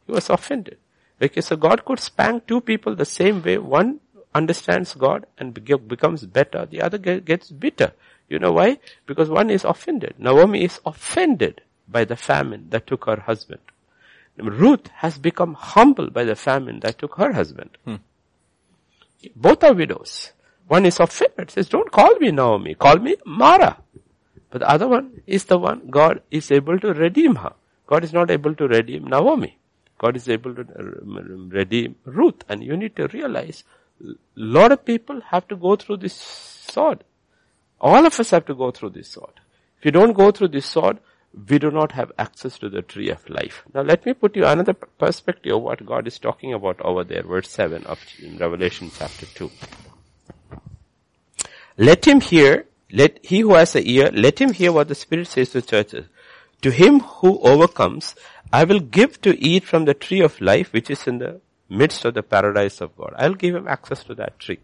He 0.08 0.14
was 0.14 0.30
offended. 0.30 0.78
Okay, 1.22 1.42
so 1.42 1.56
God 1.58 1.84
could 1.84 2.00
spank 2.00 2.48
two 2.48 2.62
people 2.62 2.96
the 2.96 3.06
same 3.06 3.44
way. 3.44 3.58
One 3.58 4.00
understands 4.34 4.94
God 4.94 5.26
and 5.38 5.54
becomes 5.54 6.26
better. 6.26 6.66
The 6.66 6.82
other 6.82 6.98
gets 6.98 7.52
bitter. 7.52 7.92
You 8.30 8.40
know 8.40 8.54
why? 8.54 8.80
Because 9.06 9.30
one 9.30 9.50
is 9.50 9.66
offended. 9.66 10.16
Naomi 10.18 10.64
is 10.64 10.80
offended 10.86 11.62
by 11.88 12.06
the 12.06 12.16
famine 12.16 12.68
that 12.70 12.88
took 12.88 13.06
her 13.06 13.22
husband. 13.22 13.60
Ruth 14.42 14.88
has 14.96 15.18
become 15.18 15.54
humble 15.54 16.10
by 16.10 16.24
the 16.24 16.36
famine 16.36 16.80
that 16.82 16.98
took 17.00 17.16
her 17.16 17.34
husband. 17.34 17.72
Hmm. 17.86 17.96
Both 19.36 19.64
are 19.64 19.74
widows. 19.74 20.32
One 20.68 20.86
is 20.86 21.00
offended, 21.00 21.52
says, 21.52 21.68
don't 21.68 21.92
call 21.92 22.16
me 22.20 22.32
Naomi, 22.32 22.76
call 22.76 22.98
me 22.98 23.16
Mara. 23.26 23.78
But 24.52 24.60
the 24.60 24.70
other 24.70 24.88
one 24.88 25.22
is 25.28 25.46
the 25.46 25.58
one 25.58 25.90
God 25.90 26.22
is 26.32 26.52
able 26.52 26.80
to 26.80 26.94
redeem 26.94 27.36
her. 27.36 27.54
God 27.88 28.04
is 28.04 28.14
not 28.14 28.30
able 28.32 28.56
to 28.56 28.68
redeem 28.68 29.06
Naomi. 29.06 29.58
God 29.98 30.16
is 30.16 30.30
able 30.30 30.56
to 30.56 30.64
redeem 31.50 31.96
Ruth. 32.06 32.44
And 32.48 32.64
you 32.64 32.78
need 32.78 32.96
to 32.96 33.08
realize, 33.08 33.64
a 34.02 34.14
lot 34.36 34.72
of 34.72 34.86
people 34.86 35.22
have 35.30 35.48
to 35.50 35.56
go 35.56 35.76
through 35.76 35.98
this 35.98 36.14
sword. 36.14 37.04
All 37.82 38.06
of 38.06 38.20
us 38.20 38.30
have 38.30 38.46
to 38.46 38.56
go 38.56 38.72
through 38.72 38.92
this 38.92 39.10
sword. 39.10 39.34
If 39.80 39.86
you 39.86 39.92
don't 39.92 40.14
go 40.14 40.32
through 40.32 40.50
this 40.50 40.66
sword, 40.66 41.00
we 41.48 41.60
do 41.60 41.70
not 41.72 41.92
have 41.92 42.12
access 42.18 42.58
to 42.60 42.70
the 42.70 42.82
tree 42.82 43.10
of 43.10 43.30
life. 43.30 43.64
Now 43.74 43.82
let 43.82 44.06
me 44.06 44.14
put 44.14 44.36
you 44.36 44.46
another 44.46 44.74
perspective 44.74 45.56
of 45.56 45.62
what 45.62 45.86
God 45.86 46.08
is 46.08 46.18
talking 46.18 46.54
about 46.54 46.82
over 46.82 47.04
there, 47.04 47.24
verse 47.24 47.50
7 47.50 47.86
of 47.86 48.00
Revelation 48.40 48.92
chapter 48.96 49.26
2. 49.26 49.52
Let 51.78 52.06
him 52.06 52.20
hear, 52.20 52.66
let 52.92 53.24
he 53.24 53.42
who 53.42 53.54
has 53.54 53.76
a 53.76 53.88
ear, 53.88 54.10
let 54.14 54.40
him 54.40 54.54
hear 54.54 54.72
what 54.72 54.88
the 54.88 54.96
Spirit 54.96 55.28
says 55.28 55.52
to 55.52 55.62
churches. 55.62 56.08
To 56.64 56.72
him 56.72 57.00
who 57.00 57.40
overcomes, 57.40 58.16
I 58.52 58.64
will 58.64 58.80
give 58.80 59.22
to 59.22 59.40
eat 59.40 59.64
from 59.64 59.86
the 59.86 59.94
tree 59.94 60.22
of 60.22 60.42
life 60.42 60.74
which 60.74 60.90
is 60.90 61.08
in 61.08 61.20
the 61.20 61.40
midst 61.70 62.04
of 62.04 62.16
the 62.16 62.24
paradise 62.24 62.82
of 62.82 62.98
God. 62.98 63.14
I'll 63.16 63.36
give 63.36 63.56
him 63.56 63.68
access 63.68 64.04
to 64.06 64.16
that 64.16 64.40
tree. 64.40 64.60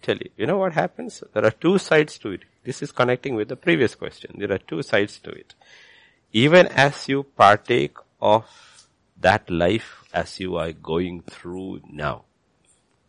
Tell 0.00 0.16
you, 0.16 0.30
you 0.36 0.46
know 0.46 0.58
what 0.58 0.72
happens? 0.72 1.22
There 1.32 1.44
are 1.44 1.52
two 1.52 1.78
sides 1.78 2.18
to 2.18 2.30
it. 2.30 2.40
This 2.64 2.82
is 2.82 2.92
connecting 2.92 3.34
with 3.34 3.48
the 3.48 3.56
previous 3.56 3.94
question. 3.94 4.36
There 4.38 4.52
are 4.52 4.58
two 4.58 4.82
sides 4.82 5.18
to 5.20 5.30
it. 5.30 5.54
Even 6.32 6.66
as 6.68 7.08
you 7.08 7.24
partake 7.24 7.96
of 8.20 8.46
that 9.20 9.50
life 9.50 10.04
as 10.12 10.40
you 10.40 10.56
are 10.56 10.72
going 10.72 11.22
through 11.22 11.80
now. 11.90 12.24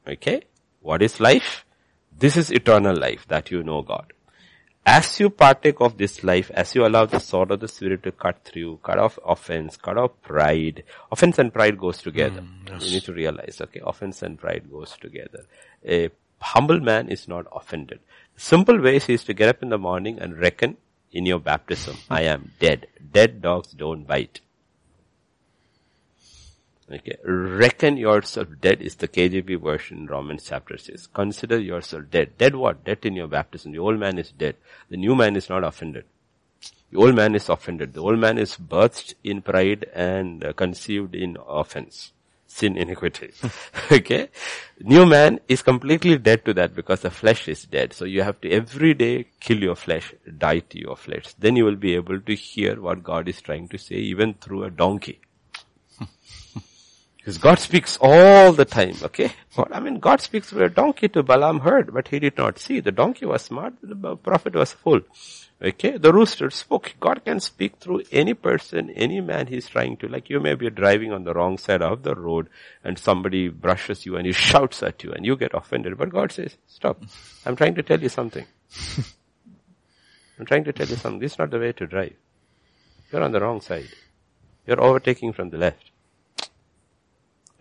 Okay? 0.08 0.44
What 0.82 1.02
is 1.02 1.20
life? 1.20 1.66
This 2.18 2.38
is 2.38 2.52
eternal 2.52 2.96
life 2.96 3.26
that 3.28 3.52
you 3.52 3.64
know 3.64 3.82
God 3.82 4.14
as 4.86 5.20
you 5.20 5.30
partake 5.30 5.80
of 5.80 5.98
this 5.98 6.24
life, 6.24 6.52
as 6.54 6.76
you 6.76 6.86
allow 6.86 7.06
the 7.06 7.20
sword 7.20 7.52
of 7.52 7.60
the 7.60 7.68
spirit 7.68 8.04
to 8.04 8.12
cut 8.12 8.44
through, 8.44 8.80
cut 8.84 9.00
off 9.00 9.18
offense, 9.26 9.78
cut 9.78 9.98
off 9.98 10.12
pride, 10.22 10.84
offense 11.12 11.40
and 11.40 11.54
pride 11.54 11.78
goes 11.78 12.00
together. 12.00 12.42
Mm, 12.42 12.70
yes. 12.70 12.86
You 12.86 12.92
need 12.92 13.04
to 13.04 13.14
realize, 13.14 13.62
okay, 13.62 13.82
offense 13.84 14.22
and 14.24 14.38
pride 14.38 14.70
goes 14.70 14.98
together. 15.00 15.46
A 15.88 16.10
humble 16.42 16.82
man 16.82 17.08
is 17.08 17.28
not 17.28 17.46
offended. 17.54 18.00
Simple 18.36 18.80
ways 18.82 19.10
is 19.10 19.24
to 19.26 19.34
get 19.34 19.50
up 19.50 19.64
in 19.64 19.70
the 19.70 19.78
morning 19.78 20.20
and 20.20 20.38
reckon 20.38 20.78
in 21.12 21.26
your 21.26 21.40
baptism, 21.40 21.98
I 22.10 22.24
am 22.24 22.52
dead. 22.60 22.88
Dead 23.12 23.42
dogs 23.42 23.72
don't 23.72 24.08
bite. 24.08 24.42
Okay. 26.92 27.18
Reckon 27.24 27.98
yourself 27.98 28.48
dead 28.60 28.82
is 28.82 28.96
the 28.96 29.08
KJV 29.08 29.62
version 29.62 30.08
Romans 30.08 30.46
chapter 30.50 30.78
6. 30.78 31.08
Consider 31.08 31.60
yourself 31.60 32.06
dead. 32.12 32.38
Dead 32.38 32.56
what? 32.56 32.84
Dead 32.84 33.00
in 33.04 33.16
your 33.16 33.28
baptism. 33.28 33.72
The 33.72 33.80
old 33.80 34.00
man 34.00 34.18
is 34.18 34.32
dead. 34.32 34.58
The 34.90 34.98
new 34.98 35.16
man 35.16 35.36
is 35.36 35.50
not 35.50 35.64
offended. 35.64 36.06
The 36.92 36.98
old 37.00 37.16
man 37.16 37.36
is 37.36 37.50
offended. 37.50 37.94
The 37.94 38.02
old 38.02 38.20
man 38.20 38.38
is 38.38 38.58
birthed 38.58 39.16
in 39.24 39.42
pride 39.42 39.86
and 39.94 40.56
conceived 40.56 41.16
in 41.16 41.38
offense. 41.48 42.12
Sin, 42.56 42.78
iniquity. 42.78 43.32
okay? 43.92 44.30
New 44.80 45.08
man 45.08 45.40
is 45.48 45.64
completely 45.64 46.20
dead 46.20 46.46
to 46.46 46.54
that 46.54 46.76
because 46.76 47.02
the 47.02 47.10
flesh 47.10 47.48
is 47.48 47.64
dead. 47.64 47.94
So 47.94 48.06
you 48.06 48.22
have 48.22 48.40
to 48.42 48.52
every 48.52 48.94
day 48.94 49.26
kill 49.40 49.58
your 49.58 49.76
flesh, 49.76 50.14
die 50.38 50.60
to 50.60 50.80
your 50.80 50.96
flesh. 50.96 51.34
Then 51.40 51.56
you 51.56 51.66
will 51.66 51.82
be 51.88 51.96
able 51.96 52.20
to 52.22 52.36
hear 52.36 52.80
what 52.80 53.02
God 53.02 53.28
is 53.28 53.42
trying 53.42 53.70
to 53.70 53.80
say 53.80 53.96
even 53.96 54.36
through 54.36 54.66
a 54.66 54.70
donkey. 54.70 55.20
Because 57.18 57.40
God 57.40 57.58
speaks 57.58 57.98
all 58.00 58.52
the 58.54 58.66
time, 58.66 58.98
okay? 59.02 59.32
I 59.72 59.80
mean, 59.80 60.00
God 60.00 60.22
speaks 60.22 60.50
through 60.50 60.66
a 60.66 60.70
donkey 60.70 61.08
to 61.08 61.24
Balaam 61.24 61.62
heard, 61.62 61.92
but 61.92 62.10
he 62.10 62.20
did 62.20 62.38
not 62.38 62.60
see. 62.60 62.82
The 62.82 62.92
donkey 62.92 63.26
was 63.26 63.42
smart, 63.42 63.74
the 63.82 64.18
prophet 64.18 64.54
was 64.54 64.74
fool. 64.74 65.00
Okay? 65.64 65.98
The 65.98 66.12
rooster 66.12 66.50
spoke. 66.50 66.96
God 67.00 67.24
can 67.24 67.40
speak 67.40 67.78
through 67.78 68.04
any 68.12 68.34
person, 68.34 68.90
any 68.90 69.22
man 69.22 69.48
he's 69.48 69.70
trying 69.70 69.96
to. 69.98 70.08
Like 70.10 70.30
you 70.30 70.40
may 70.42 70.56
be 70.56 70.70
driving 70.70 71.14
on 71.14 71.24
the 71.24 71.34
wrong 71.34 71.58
side 71.58 71.82
of 71.82 72.04
the 72.04 72.16
road 72.16 72.50
and 72.84 73.00
somebody 73.00 73.48
brushes 73.48 74.06
you 74.06 74.18
and 74.18 74.26
he 74.26 74.34
shouts 74.34 74.84
at 74.84 75.04
you 75.04 75.14
and 75.14 75.26
you 75.26 75.38
get 75.38 75.54
offended. 75.54 75.98
But 75.98 76.10
God 76.10 76.34
says, 76.34 76.58
stop. 76.68 77.02
I'm 77.46 77.56
trying 77.56 77.76
to 77.76 77.84
tell 77.84 78.02
you 78.02 78.10
something. 78.10 78.46
I'm 80.40 80.46
trying 80.46 80.66
to 80.66 80.74
tell 80.74 80.88
you 80.88 80.98
something. 80.98 81.20
This 81.20 81.34
is 81.34 81.40
not 81.40 81.52
the 81.52 81.60
way 81.60 81.72
to 81.72 81.88
drive. 81.88 82.16
You're 83.12 83.24
on 83.24 83.32
the 83.32 83.40
wrong 83.40 83.62
side. 83.62 83.90
You're 84.68 84.82
overtaking 84.82 85.32
from 85.32 85.50
the 85.50 85.58
left. 85.58 85.92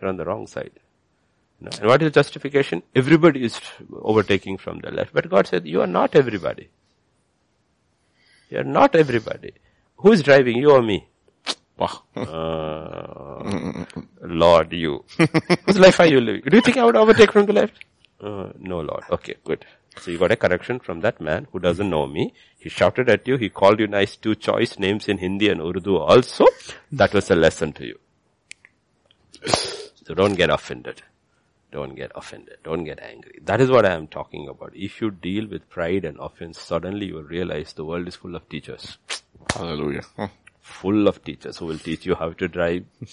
You're 0.01 0.09
on 0.09 0.17
the 0.17 0.25
wrong 0.25 0.47
side. 0.47 0.71
And 1.61 1.87
what 1.87 2.01
is 2.01 2.11
justification? 2.11 2.83
Everybody 2.93 3.45
is 3.45 3.61
overtaking 3.93 4.57
from 4.57 4.79
the 4.79 4.91
left. 4.91 5.13
But 5.13 5.29
God 5.29 5.47
said, 5.47 5.65
you 5.65 5.79
are 5.79 5.87
not 5.87 6.15
everybody. 6.15 6.69
You 8.53 8.59
are 8.59 8.63
not 8.63 8.95
everybody. 8.95 9.51
Who 9.97 10.11
is 10.11 10.21
driving, 10.21 10.57
you 10.57 10.71
or 10.71 10.83
me? 10.83 11.07
Uh, 12.15 13.83
Lord, 14.21 14.71
you. 14.71 15.03
Whose 15.65 15.79
life 15.79 15.99
are 15.99 16.05
you 16.05 16.21
living? 16.21 16.43
Do 16.47 16.55
you 16.55 16.61
think 16.61 16.77
I 16.77 16.85
would 16.85 16.95
overtake 16.95 17.31
from 17.31 17.47
the 17.47 17.53
left? 17.53 17.73
Uh, 18.21 18.49
no, 18.59 18.79
Lord. 18.79 19.03
Okay, 19.09 19.35
good. 19.43 19.65
So 19.99 20.11
you 20.11 20.19
got 20.19 20.31
a 20.31 20.35
correction 20.35 20.79
from 20.79 21.01
that 21.01 21.19
man 21.19 21.47
who 21.51 21.59
doesn't 21.59 21.89
know 21.89 22.05
me. 22.05 22.33
He 22.59 22.69
shouted 22.69 23.09
at 23.09 23.27
you. 23.27 23.37
He 23.37 23.49
called 23.49 23.79
you 23.79 23.87
nice 23.87 24.15
two 24.15 24.35
choice 24.35 24.77
names 24.77 25.09
in 25.09 25.17
Hindi 25.17 25.49
and 25.49 25.59
Urdu 25.59 25.97
also. 25.97 26.45
That 26.91 27.11
was 27.13 27.31
a 27.31 27.35
lesson 27.35 27.73
to 27.73 27.85
you. 27.87 27.99
So 30.05 30.13
don't 30.13 30.35
get 30.35 30.51
offended. 30.51 31.01
Don't 31.73 31.95
get 31.95 32.11
offended. 32.13 32.57
Don't 32.63 32.83
get 32.83 32.99
angry. 32.99 33.39
That 33.43 33.59
is 33.59 33.71
what 33.71 33.83
I 33.83 33.93
am 33.93 34.05
talking 34.05 34.47
about. 34.47 34.75
If 34.75 35.01
you 35.01 35.09
deal 35.09 35.47
with 35.47 35.67
pride 35.69 36.05
and 36.05 36.19
offense, 36.19 36.59
suddenly 36.59 37.07
you 37.07 37.15
will 37.15 37.23
realize 37.23 37.73
the 37.73 37.83
world 37.83 38.07
is 38.07 38.15
full 38.15 38.35
of 38.35 38.47
teachers. 38.47 38.99
Hallelujah. 39.55 40.03
Full 40.61 41.07
of 41.07 41.23
teachers 41.23 41.57
who 41.57 41.65
will 41.65 41.79
teach 41.79 42.05
you 42.05 42.13
how 42.13 42.31
to 42.33 42.47
drive. 42.47 42.85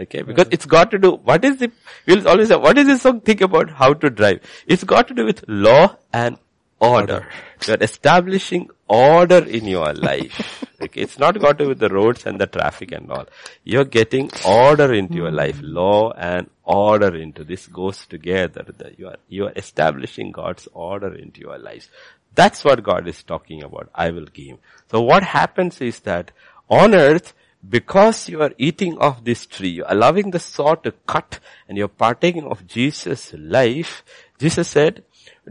okay, 0.00 0.22
because 0.22 0.46
it's 0.52 0.66
got 0.66 0.92
to 0.92 0.98
do, 0.98 1.16
what 1.16 1.44
is 1.44 1.56
the, 1.56 1.72
we'll 2.06 2.28
always 2.28 2.46
say, 2.46 2.56
what 2.56 2.78
is 2.78 2.86
this 2.86 3.02
song 3.02 3.20
think 3.22 3.40
about 3.40 3.70
how 3.70 3.92
to 3.92 4.08
drive? 4.08 4.40
It's 4.68 4.84
got 4.84 5.08
to 5.08 5.14
do 5.14 5.24
with 5.26 5.44
law 5.48 5.96
and 6.12 6.38
order. 6.80 7.26
You 7.66 7.74
are 7.74 7.82
establishing 7.82 8.70
order 8.88 9.38
in 9.38 9.66
your 9.66 9.92
life. 9.92 10.64
okay, 10.80 11.02
it's 11.02 11.18
not 11.18 11.38
got 11.38 11.58
to 11.58 11.64
do 11.64 11.68
with 11.68 11.78
the 11.78 11.88
roads 11.88 12.26
and 12.26 12.40
the 12.40 12.46
traffic 12.46 12.92
and 12.92 13.10
all. 13.10 13.26
You're 13.64 13.84
getting 13.84 14.30
order 14.46 14.92
into 14.92 15.14
your 15.14 15.30
hmm. 15.30 15.36
life, 15.36 15.60
law 15.62 16.12
and 16.12 16.48
order 16.64 17.14
into 17.16 17.44
this 17.44 17.66
goes 17.66 18.06
together. 18.06 18.64
You 18.96 19.08
are 19.08 19.16
you 19.28 19.46
are 19.46 19.52
establishing 19.56 20.30
God's 20.30 20.68
order 20.72 21.14
into 21.14 21.40
your 21.40 21.58
life. 21.58 21.88
That's 22.34 22.64
what 22.64 22.82
God 22.82 23.08
is 23.08 23.22
talking 23.22 23.62
about. 23.62 23.90
I 23.94 24.10
will 24.10 24.26
give. 24.26 24.58
So 24.90 25.00
what 25.00 25.22
happens 25.24 25.80
is 25.80 26.00
that 26.00 26.30
on 26.68 26.94
earth, 26.94 27.34
because 27.68 28.28
you 28.28 28.40
are 28.40 28.52
eating 28.56 28.96
of 28.98 29.24
this 29.24 29.46
tree, 29.46 29.68
you're 29.68 29.86
allowing 29.88 30.30
the 30.30 30.38
sword 30.38 30.84
to 30.84 30.92
cut 31.06 31.40
and 31.68 31.76
you're 31.76 31.88
partaking 31.88 32.44
of 32.44 32.66
Jesus' 32.66 33.34
life, 33.36 34.04
Jesus 34.38 34.68
said, 34.68 35.02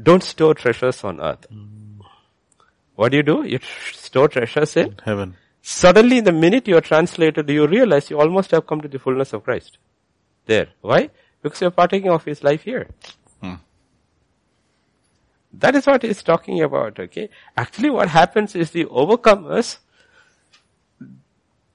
don't 0.02 0.24
store 0.24 0.54
treasures 0.54 1.04
on 1.04 1.20
earth. 1.20 1.46
Mm. 1.52 2.02
What 2.96 3.12
do 3.12 3.18
you 3.18 3.24
do? 3.24 3.44
You 3.44 3.60
store 3.94 4.28
treasures 4.28 4.76
in 4.76 4.96
heaven. 5.04 5.36
Suddenly 5.62 6.22
the 6.22 6.32
minute 6.32 6.68
you 6.68 6.78
are 6.78 6.82
translated, 6.82 7.50
you 7.50 7.68
realize 7.68 8.10
you 8.10 8.20
almost 8.20 8.52
have 8.52 8.66
come 8.66 8.82
to 8.82 8.88
the 8.88 9.00
fullness 9.00 9.34
of 9.34 9.44
Christ. 9.44 9.78
There. 10.46 10.68
Why? 10.82 11.10
Because 11.42 11.62
you're 11.62 11.72
partaking 11.72 12.10
of 12.10 12.26
His 12.26 12.44
life 12.44 12.64
here. 12.64 12.88
Hmm. 13.42 13.56
That 15.54 15.76
is 15.76 15.88
what 15.88 16.04
he's 16.04 16.22
talking 16.22 16.62
about, 16.62 17.00
okay? 17.00 17.30
Actually 17.58 17.90
what 17.90 18.10
happens 18.10 18.56
is 18.56 18.72
the 18.72 18.86
overcomers, 18.86 19.78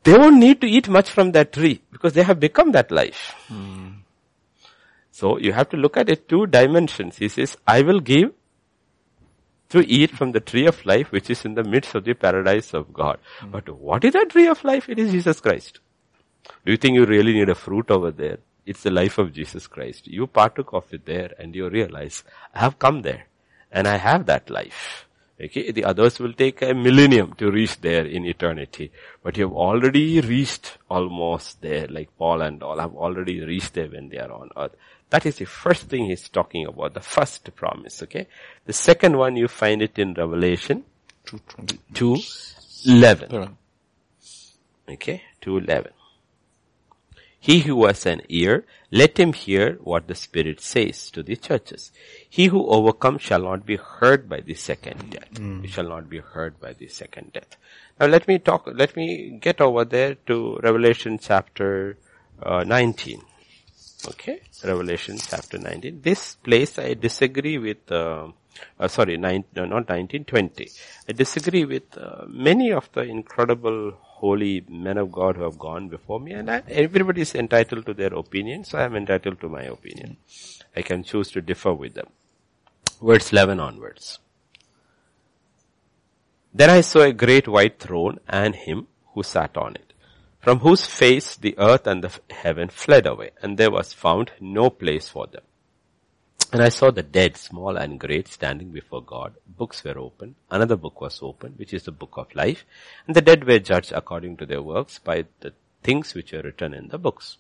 they 0.04 0.16
won't 0.16 0.36
need 0.36 0.60
to 0.60 0.66
eat 0.66 0.88
much 0.88 1.10
from 1.10 1.32
that 1.32 1.52
tree 1.52 1.82
because 1.90 2.12
they 2.12 2.22
have 2.22 2.38
become 2.38 2.72
that 2.72 2.90
life. 2.90 3.34
Hmm. 3.48 4.03
So 5.14 5.38
you 5.38 5.52
have 5.52 5.68
to 5.68 5.76
look 5.76 5.96
at 5.96 6.08
it 6.08 6.28
two 6.28 6.48
dimensions. 6.48 7.18
He 7.18 7.28
says, 7.28 7.56
I 7.68 7.82
will 7.82 8.00
give 8.00 8.32
to 9.68 9.86
eat 9.88 10.10
from 10.10 10.32
the 10.32 10.40
tree 10.40 10.66
of 10.66 10.84
life 10.84 11.12
which 11.12 11.30
is 11.30 11.44
in 11.44 11.54
the 11.54 11.62
midst 11.62 11.94
of 11.94 12.02
the 12.02 12.14
paradise 12.14 12.74
of 12.74 12.92
God. 12.92 13.20
Mm. 13.40 13.52
But 13.52 13.68
what 13.68 14.04
is 14.04 14.14
that 14.14 14.30
tree 14.30 14.48
of 14.48 14.64
life? 14.64 14.88
It 14.88 14.98
is 14.98 15.12
Jesus 15.12 15.40
Christ. 15.40 15.78
Do 16.66 16.72
you 16.72 16.76
think 16.76 16.96
you 16.96 17.04
really 17.06 17.32
need 17.32 17.48
a 17.48 17.54
fruit 17.54 17.92
over 17.92 18.10
there? 18.10 18.38
It's 18.66 18.82
the 18.82 18.90
life 18.90 19.18
of 19.18 19.32
Jesus 19.32 19.68
Christ. 19.68 20.08
You 20.08 20.26
partook 20.26 20.72
of 20.72 20.92
it 20.92 21.06
there 21.06 21.30
and 21.38 21.54
you 21.54 21.68
realize, 21.68 22.24
I 22.52 22.58
have 22.58 22.80
come 22.80 23.02
there 23.02 23.26
and 23.70 23.86
I 23.86 23.98
have 23.98 24.26
that 24.26 24.50
life. 24.50 25.06
Okay, 25.40 25.72
the 25.72 25.84
others 25.84 26.20
will 26.20 26.32
take 26.32 26.62
a 26.62 26.72
millennium 26.74 27.34
to 27.34 27.50
reach 27.50 27.80
there 27.80 28.06
in 28.06 28.24
eternity. 28.24 28.92
But 29.22 29.36
you 29.36 29.48
have 29.48 29.56
already 29.56 30.20
reached 30.20 30.78
almost 30.88 31.60
there, 31.60 31.88
like 31.88 32.16
Paul 32.16 32.42
and 32.42 32.62
all 32.62 32.78
have 32.78 32.94
already 32.94 33.40
reached 33.44 33.74
there 33.74 33.88
when 33.88 34.08
they 34.08 34.18
are 34.18 34.30
on 34.30 34.50
earth. 34.56 34.76
That 35.10 35.26
is 35.26 35.36
the 35.36 35.44
first 35.44 35.84
thing 35.84 36.06
he's 36.06 36.28
talking 36.28 36.66
about, 36.66 36.94
the 36.94 37.00
first 37.00 37.54
promise, 37.54 38.02
okay? 38.02 38.26
The 38.64 38.72
second 38.72 39.16
one 39.16 39.36
you 39.36 39.48
find 39.48 39.82
it 39.82 39.98
in 39.98 40.14
Revelation 40.14 40.84
2.11. 41.26 43.56
Okay, 44.88 45.22
2.11. 45.42 45.88
He 47.38 47.60
who 47.60 47.84
has 47.84 48.06
an 48.06 48.22
ear, 48.30 48.64
let 48.90 49.18
him 49.18 49.34
hear 49.34 49.74
what 49.82 50.08
the 50.08 50.14
Spirit 50.14 50.60
says 50.60 51.10
to 51.10 51.22
the 51.22 51.36
churches. 51.36 51.92
He 52.28 52.46
who 52.46 52.66
overcomes 52.66 53.20
shall 53.20 53.42
not 53.42 53.66
be 53.66 53.76
hurt 53.76 54.30
by 54.30 54.40
the 54.40 54.54
second 54.54 55.10
death. 55.10 55.34
Mm. 55.34 55.60
He 55.62 55.68
shall 55.68 55.88
not 55.88 56.08
be 56.08 56.20
hurt 56.20 56.58
by 56.58 56.72
the 56.72 56.88
second 56.88 57.34
death. 57.34 57.56
Now 58.00 58.06
let 58.06 58.26
me 58.26 58.38
talk, 58.38 58.66
let 58.72 58.96
me 58.96 59.38
get 59.42 59.60
over 59.60 59.84
there 59.84 60.14
to 60.26 60.58
Revelation 60.62 61.18
chapter 61.18 61.98
uh, 62.42 62.64
19. 62.64 63.20
Okay, 64.06 64.42
Revelation 64.62 65.16
chapter 65.16 65.58
19. 65.58 66.02
This 66.02 66.34
place 66.34 66.78
I 66.78 66.92
disagree 66.92 67.56
with, 67.56 67.90
uh, 67.90 68.28
uh, 68.78 68.88
sorry, 68.88 69.16
nine, 69.16 69.44
no, 69.56 69.62
not 69.62 69.88
1920. 69.88 70.68
I 71.08 71.12
disagree 71.12 71.64
with 71.64 71.96
uh, 71.96 72.26
many 72.28 72.70
of 72.70 72.90
the 72.92 73.00
incredible 73.00 73.92
holy 73.98 74.62
men 74.68 74.98
of 74.98 75.10
God 75.10 75.36
who 75.36 75.44
have 75.44 75.58
gone 75.58 75.88
before 75.88 76.20
me 76.20 76.32
and 76.32 76.50
I, 76.50 76.62
everybody 76.68 77.22
is 77.22 77.34
entitled 77.34 77.86
to 77.86 77.94
their 77.94 78.12
opinion, 78.14 78.64
so 78.64 78.78
I 78.78 78.84
am 78.84 78.94
entitled 78.94 79.40
to 79.40 79.48
my 79.48 79.62
opinion. 79.62 80.18
I 80.76 80.82
can 80.82 81.02
choose 81.02 81.30
to 81.30 81.40
differ 81.40 81.72
with 81.72 81.94
them. 81.94 82.08
Verse 83.00 83.32
11 83.32 83.58
onwards. 83.58 84.18
Then 86.52 86.68
I 86.68 86.82
saw 86.82 87.00
a 87.00 87.12
great 87.12 87.48
white 87.48 87.78
throne 87.78 88.18
and 88.28 88.54
him 88.54 88.86
who 89.14 89.22
sat 89.22 89.56
on 89.56 89.76
it 89.76 89.93
from 90.44 90.58
whose 90.58 90.84
face 90.84 91.36
the 91.36 91.54
earth 91.58 91.86
and 91.86 92.04
the 92.04 92.12
heaven 92.30 92.68
fled 92.68 93.06
away, 93.06 93.30
and 93.40 93.56
there 93.56 93.70
was 93.70 93.94
found 93.94 94.30
no 94.40 94.68
place 94.68 95.08
for 95.08 95.26
them. 95.26 95.42
And 96.52 96.62
I 96.62 96.68
saw 96.68 96.90
the 96.90 97.02
dead, 97.02 97.38
small 97.38 97.78
and 97.78 97.98
great, 97.98 98.28
standing 98.28 98.68
before 98.70 99.02
God. 99.02 99.34
Books 99.46 99.82
were 99.82 99.98
opened. 99.98 100.34
Another 100.50 100.76
book 100.76 101.00
was 101.00 101.18
opened, 101.22 101.58
which 101.58 101.72
is 101.72 101.84
the 101.84 101.92
book 101.92 102.12
of 102.16 102.34
life. 102.34 102.66
And 103.06 103.16
the 103.16 103.22
dead 103.22 103.44
were 103.44 103.58
judged 103.58 103.92
according 103.92 104.36
to 104.36 104.46
their 104.46 104.60
works 104.60 104.98
by 104.98 105.24
the 105.40 105.54
things 105.82 106.14
which 106.14 106.32
were 106.32 106.42
written 106.42 106.74
in 106.74 106.88
the 106.88 106.98
books. 106.98 107.38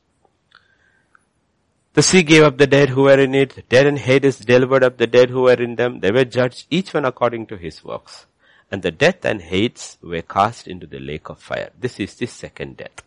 The 1.92 2.02
sea 2.02 2.22
gave 2.22 2.42
up 2.42 2.56
the 2.56 2.66
dead 2.66 2.88
who 2.88 3.02
were 3.02 3.20
in 3.20 3.34
it. 3.34 3.68
Dead 3.68 3.86
and 3.86 3.98
Hades 3.98 4.38
delivered 4.38 4.82
up 4.82 4.96
the 4.96 5.06
dead 5.06 5.28
who 5.28 5.42
were 5.42 5.62
in 5.62 5.76
them. 5.76 6.00
They 6.00 6.10
were 6.10 6.24
judged, 6.24 6.66
each 6.70 6.94
one 6.94 7.04
according 7.04 7.46
to 7.48 7.56
his 7.56 7.84
works 7.84 8.26
and 8.74 8.82
the 8.82 8.90
death 8.90 9.24
and 9.24 9.40
Hades 9.40 9.98
were 10.02 10.22
cast 10.22 10.66
into 10.66 10.84
the 10.84 10.98
lake 10.98 11.28
of 11.28 11.38
fire. 11.38 11.70
This 11.78 12.00
is 12.00 12.16
the 12.16 12.26
second 12.26 12.78
death. 12.78 13.04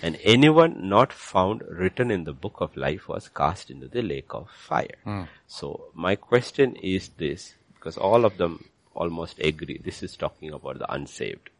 And 0.00 0.16
anyone 0.22 0.88
not 0.88 1.12
found 1.12 1.64
written 1.68 2.12
in 2.12 2.22
the 2.22 2.32
book 2.32 2.58
of 2.60 2.76
life 2.76 3.08
was 3.08 3.28
cast 3.28 3.72
into 3.72 3.88
the 3.88 4.02
lake 4.02 4.32
of 4.32 4.48
fire. 4.48 5.00
Mm. 5.04 5.26
So 5.48 5.86
my 5.94 6.14
question 6.14 6.76
is 6.76 7.08
this, 7.18 7.56
because 7.74 7.96
all 7.96 8.24
of 8.24 8.36
them 8.36 8.66
almost 8.94 9.40
agree, 9.40 9.80
this 9.84 10.04
is 10.04 10.16
talking 10.16 10.52
about 10.52 10.78
the 10.78 10.92
unsaved. 10.92 11.50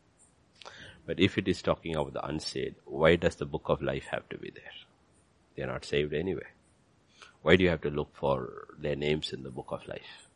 But 1.04 1.18
if 1.18 1.36
it 1.36 1.48
is 1.48 1.60
talking 1.60 1.96
about 1.96 2.12
the 2.12 2.24
unsaved, 2.24 2.76
why 2.84 3.16
does 3.16 3.34
the 3.34 3.46
book 3.46 3.64
of 3.66 3.82
life 3.82 4.06
have 4.12 4.28
to 4.28 4.38
be 4.38 4.50
there? 4.50 4.76
They 5.56 5.64
are 5.64 5.72
not 5.72 5.84
saved 5.84 6.14
anyway. 6.14 6.46
Why 7.42 7.56
do 7.56 7.64
you 7.64 7.70
have 7.70 7.82
to 7.82 7.90
look 7.90 8.14
for 8.14 8.68
their 8.78 8.94
names 8.94 9.32
in 9.32 9.42
the 9.42 9.50
book 9.50 9.72
of 9.72 9.88
life? 9.88 10.27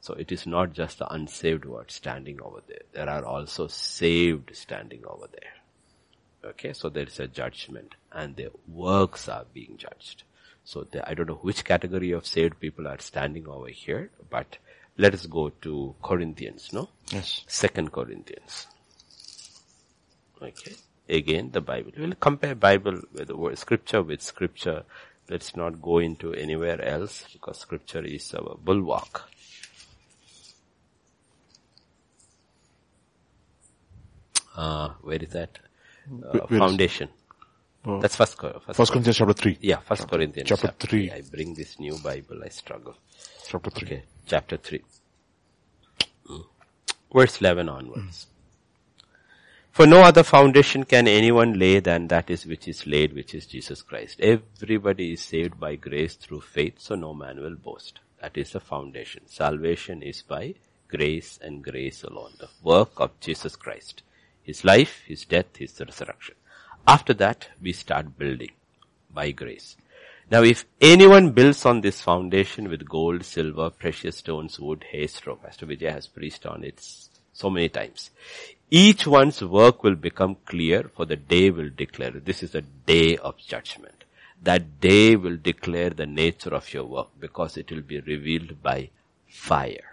So 0.00 0.14
it 0.14 0.30
is 0.32 0.46
not 0.46 0.72
just 0.72 0.98
the 0.98 1.12
unsaved 1.12 1.64
who 1.64 1.74
are 1.74 1.84
standing 1.88 2.40
over 2.42 2.62
there. 2.66 2.82
There 2.92 3.08
are 3.08 3.24
also 3.24 3.66
saved 3.66 4.54
standing 4.54 5.02
over 5.06 5.26
there. 5.30 6.50
Okay, 6.50 6.72
so 6.72 6.88
there 6.88 7.06
is 7.06 7.18
a 7.18 7.26
judgment 7.26 7.94
and 8.12 8.36
their 8.36 8.50
works 8.68 9.28
are 9.28 9.44
being 9.52 9.76
judged. 9.76 10.22
So 10.64 10.84
the, 10.84 11.08
I 11.08 11.14
don't 11.14 11.28
know 11.28 11.40
which 11.42 11.64
category 11.64 12.12
of 12.12 12.26
saved 12.26 12.60
people 12.60 12.86
are 12.86 12.98
standing 13.00 13.48
over 13.48 13.68
here, 13.68 14.10
but 14.30 14.58
let 14.96 15.14
us 15.14 15.26
go 15.26 15.50
to 15.62 15.94
Corinthians, 16.02 16.72
no? 16.72 16.88
Yes. 17.10 17.44
Second 17.46 17.92
Corinthians. 17.92 18.66
Okay. 20.40 20.74
Again, 21.08 21.50
the 21.52 21.60
Bible. 21.60 21.92
We'll 21.96 22.12
compare 22.14 22.54
Bible 22.54 23.00
with 23.12 23.58
scripture 23.58 24.02
with 24.02 24.22
scripture. 24.22 24.84
Let's 25.28 25.56
not 25.56 25.80
go 25.82 25.98
into 25.98 26.34
anywhere 26.34 26.80
else 26.82 27.24
because 27.32 27.58
scripture 27.58 28.04
is 28.04 28.34
our 28.34 28.56
bulwark. 28.62 29.28
Uh, 34.58 34.88
where 35.02 35.22
is 35.22 35.30
that? 35.30 35.58
Uh, 36.10 36.46
foundation. 36.46 37.08
Oh. 37.84 38.00
That's 38.00 38.16
first, 38.16 38.40
first, 38.40 38.74
first 38.74 38.92
Corinthians 38.92 39.16
chapter 39.16 39.32
3. 39.32 39.58
Yeah, 39.60 39.76
first 39.76 40.02
chapter, 40.02 40.16
Corinthians 40.16 40.48
chapter, 40.48 40.66
chapter 40.68 40.86
3. 40.88 41.10
I 41.12 41.22
bring 41.30 41.54
this 41.54 41.78
new 41.78 41.96
Bible, 41.98 42.42
I 42.44 42.48
struggle. 42.48 42.96
Chapter 43.46 43.70
3. 43.70 43.86
Okay, 43.86 44.02
chapter 44.26 44.56
3. 44.56 44.82
Mm. 46.28 46.44
Verse 47.14 47.40
11 47.40 47.68
onwards. 47.68 48.26
Mm. 48.26 48.26
For 49.70 49.86
no 49.86 50.02
other 50.02 50.24
foundation 50.24 50.82
can 50.82 51.06
anyone 51.06 51.56
lay 51.56 51.78
than 51.78 52.08
that 52.08 52.30
is 52.30 52.44
which 52.44 52.66
is 52.66 52.84
laid, 52.84 53.14
which 53.14 53.32
is 53.32 53.46
Jesus 53.46 53.80
Christ. 53.82 54.20
Everybody 54.20 55.12
is 55.12 55.20
saved 55.20 55.60
by 55.60 55.76
grace 55.76 56.16
through 56.16 56.40
faith, 56.40 56.80
so 56.80 56.96
no 56.96 57.14
man 57.14 57.40
will 57.40 57.54
boast. 57.54 58.00
That 58.20 58.36
is 58.36 58.50
the 58.50 58.60
foundation. 58.60 59.22
Salvation 59.26 60.02
is 60.02 60.22
by 60.22 60.56
grace 60.88 61.38
and 61.40 61.62
grace 61.62 62.02
alone. 62.02 62.32
The 62.40 62.48
work 62.64 62.98
of 62.98 63.20
Jesus 63.20 63.54
Christ. 63.54 64.02
His 64.48 64.64
life, 64.64 65.02
His 65.06 65.26
death, 65.26 65.58
His 65.58 65.78
resurrection. 65.78 66.34
After 66.86 67.12
that, 67.14 67.48
we 67.60 67.72
start 67.74 68.18
building 68.18 68.52
by 69.12 69.30
grace. 69.30 69.76
Now 70.30 70.42
if 70.42 70.64
anyone 70.80 71.32
builds 71.32 71.66
on 71.66 71.82
this 71.82 72.00
foundation 72.00 72.70
with 72.70 72.88
gold, 72.88 73.24
silver, 73.24 73.68
precious 73.68 74.16
stones, 74.16 74.58
wood, 74.58 74.86
hay, 74.90 75.06
straw, 75.06 75.34
Pastor 75.36 75.66
Vijay 75.66 75.92
has 75.92 76.06
preached 76.06 76.46
on 76.46 76.64
it 76.64 76.80
so 77.34 77.50
many 77.50 77.68
times. 77.68 78.10
Each 78.70 79.06
one's 79.06 79.42
work 79.42 79.82
will 79.84 79.96
become 79.96 80.36
clear 80.46 80.90
for 80.96 81.04
the 81.04 81.16
day 81.16 81.50
will 81.50 81.70
declare. 81.76 82.12
This 82.12 82.42
is 82.42 82.52
the 82.52 82.62
day 82.62 83.18
of 83.18 83.36
judgment. 83.36 84.04
That 84.42 84.80
day 84.80 85.16
will 85.16 85.36
declare 85.36 85.90
the 85.90 86.06
nature 86.06 86.54
of 86.54 86.72
your 86.72 86.84
work 86.84 87.08
because 87.20 87.58
it 87.58 87.70
will 87.70 87.82
be 87.82 88.00
revealed 88.00 88.62
by 88.62 88.88
fire. 89.26 89.90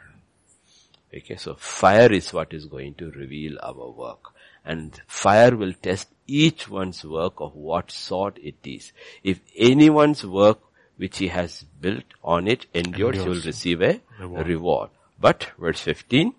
Okay, 1.13 1.35
so 1.35 1.55
fire 1.55 2.11
is 2.11 2.31
what 2.31 2.53
is 2.53 2.65
going 2.65 2.93
to 2.95 3.11
reveal 3.11 3.57
our 3.61 3.89
work 3.89 4.34
and 4.65 4.99
fire 5.07 5.55
will 5.55 5.73
test 5.73 6.09
each 6.27 6.67
one's 6.67 7.03
work 7.03 7.33
of 7.37 7.55
what 7.55 7.91
sort 7.91 8.37
it 8.39 8.55
is. 8.63 8.91
If 9.23 9.39
anyone's 9.55 10.25
work 10.25 10.59
which 10.97 11.17
he 11.19 11.27
has 11.27 11.63
built 11.81 12.05
on 12.23 12.47
it 12.47 12.65
endures, 12.73 13.17
he 13.17 13.29
will 13.29 13.41
receive 13.41 13.81
a 13.81 14.01
reward. 14.19 14.47
reward. 14.47 14.89
But 15.19 15.51
verse 15.59 15.79
15, 15.81 16.33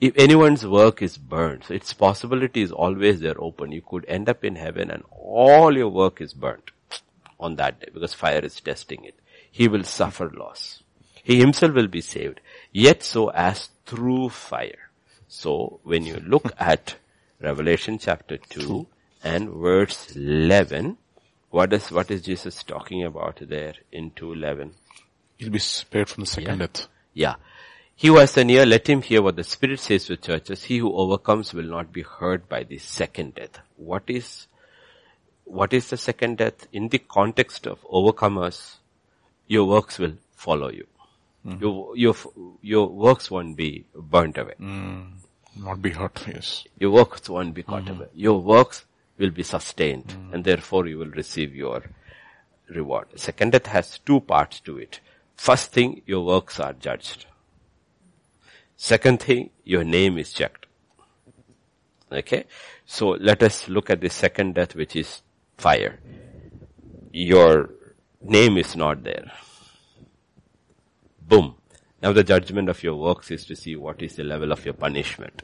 if 0.00 0.16
anyone's 0.16 0.66
work 0.66 1.02
is 1.02 1.16
burned, 1.16 1.64
so 1.64 1.74
its 1.74 1.92
possibility 1.92 2.62
is 2.62 2.70
always 2.70 3.20
there 3.20 3.40
open. 3.40 3.72
You 3.72 3.82
could 3.82 4.04
end 4.06 4.28
up 4.28 4.44
in 4.44 4.56
heaven 4.56 4.90
and 4.90 5.02
all 5.10 5.76
your 5.76 5.88
work 5.88 6.20
is 6.20 6.34
burnt 6.34 6.70
on 7.40 7.56
that 7.56 7.80
day 7.80 7.88
because 7.92 8.14
fire 8.14 8.40
is 8.40 8.60
testing 8.60 9.04
it. 9.04 9.14
He 9.50 9.66
will 9.68 9.84
suffer 9.84 10.30
loss. 10.30 10.82
He 11.22 11.40
himself 11.40 11.74
will 11.74 11.88
be 11.88 12.00
saved, 12.00 12.40
yet 12.72 13.02
so 13.02 13.28
as 13.30 13.70
through 13.86 14.28
fire. 14.30 14.90
So 15.26 15.80
when 15.82 16.04
you 16.04 16.22
look 16.24 16.52
at 16.58 16.96
Revelation 17.40 17.98
chapter 17.98 18.36
2 18.36 18.86
and 19.22 19.50
verse 19.50 20.16
11. 20.16 20.96
What 21.50 21.72
is, 21.72 21.90
what 21.90 22.10
is 22.10 22.22
Jesus 22.22 22.62
talking 22.64 23.04
about 23.04 23.38
there 23.40 23.74
in 23.92 24.10
2.11? 24.10 24.72
He'll 25.36 25.50
be 25.50 25.58
spared 25.60 26.08
from 26.08 26.24
the 26.24 26.30
second 26.30 26.60
yeah. 26.60 26.66
death. 26.66 26.88
Yeah. 27.14 27.34
He 27.94 28.08
who 28.08 28.16
has 28.16 28.36
an 28.36 28.50
ear, 28.50 28.66
let 28.66 28.88
him 28.88 29.02
hear 29.02 29.22
what 29.22 29.36
the 29.36 29.44
Spirit 29.44 29.80
says 29.80 30.06
to 30.06 30.16
churches. 30.16 30.64
He 30.64 30.78
who 30.78 30.92
overcomes 30.92 31.54
will 31.54 31.64
not 31.64 31.92
be 31.92 32.02
hurt 32.02 32.48
by 32.48 32.64
the 32.64 32.78
second 32.78 33.36
death. 33.36 33.60
What 33.76 34.04
is, 34.08 34.46
what 35.44 35.72
is 35.72 35.90
the 35.90 35.96
second 35.96 36.38
death? 36.38 36.66
In 36.72 36.88
the 36.88 36.98
context 36.98 37.66
of 37.66 37.80
overcomers, 37.82 38.76
your 39.46 39.64
works 39.64 39.98
will 39.98 40.14
follow 40.34 40.70
you. 40.70 40.86
Mm. 41.46 41.60
Your, 41.60 41.96
your, 41.96 42.14
your 42.62 42.88
works 42.88 43.30
won't 43.30 43.56
be 43.56 43.84
burnt 43.94 44.38
away. 44.38 44.54
Mm. 44.60 45.12
Not 45.58 45.82
be 45.82 45.90
hurt, 45.90 46.24
yes. 46.26 46.64
Your 46.78 46.90
works 46.90 47.28
won't 47.28 47.54
be 47.54 47.62
caught 47.62 47.84
mm-hmm. 47.84 48.02
away. 48.02 48.08
Your 48.14 48.40
works 48.40 48.84
will 49.18 49.30
be 49.30 49.42
sustained 49.42 50.06
mm-hmm. 50.06 50.34
and 50.34 50.44
therefore 50.44 50.86
you 50.86 50.98
will 50.98 51.10
receive 51.10 51.54
your 51.54 51.82
reward. 52.68 53.08
Second 53.16 53.52
death 53.52 53.66
has 53.66 53.98
two 53.98 54.20
parts 54.20 54.60
to 54.60 54.78
it. 54.78 55.00
First 55.34 55.72
thing, 55.72 56.02
your 56.06 56.24
works 56.24 56.60
are 56.60 56.72
judged. 56.72 57.26
Second 58.76 59.20
thing, 59.20 59.50
your 59.64 59.84
name 59.84 60.18
is 60.18 60.32
checked. 60.32 60.66
Okay? 62.10 62.44
So 62.86 63.10
let 63.10 63.42
us 63.42 63.68
look 63.68 63.90
at 63.90 64.00
the 64.00 64.10
second 64.10 64.54
death 64.54 64.74
which 64.74 64.94
is 64.94 65.22
fire. 65.56 65.98
Your 67.12 67.70
name 68.22 68.56
is 68.56 68.76
not 68.76 69.02
there. 69.02 69.30
Boom. 71.20 71.56
Now 72.02 72.12
the 72.12 72.22
judgment 72.22 72.68
of 72.68 72.82
your 72.82 72.94
works 72.94 73.30
is 73.30 73.44
to 73.46 73.56
see 73.56 73.74
what 73.74 74.02
is 74.02 74.14
the 74.14 74.24
level 74.24 74.52
of 74.52 74.64
your 74.64 74.74
punishment. 74.74 75.42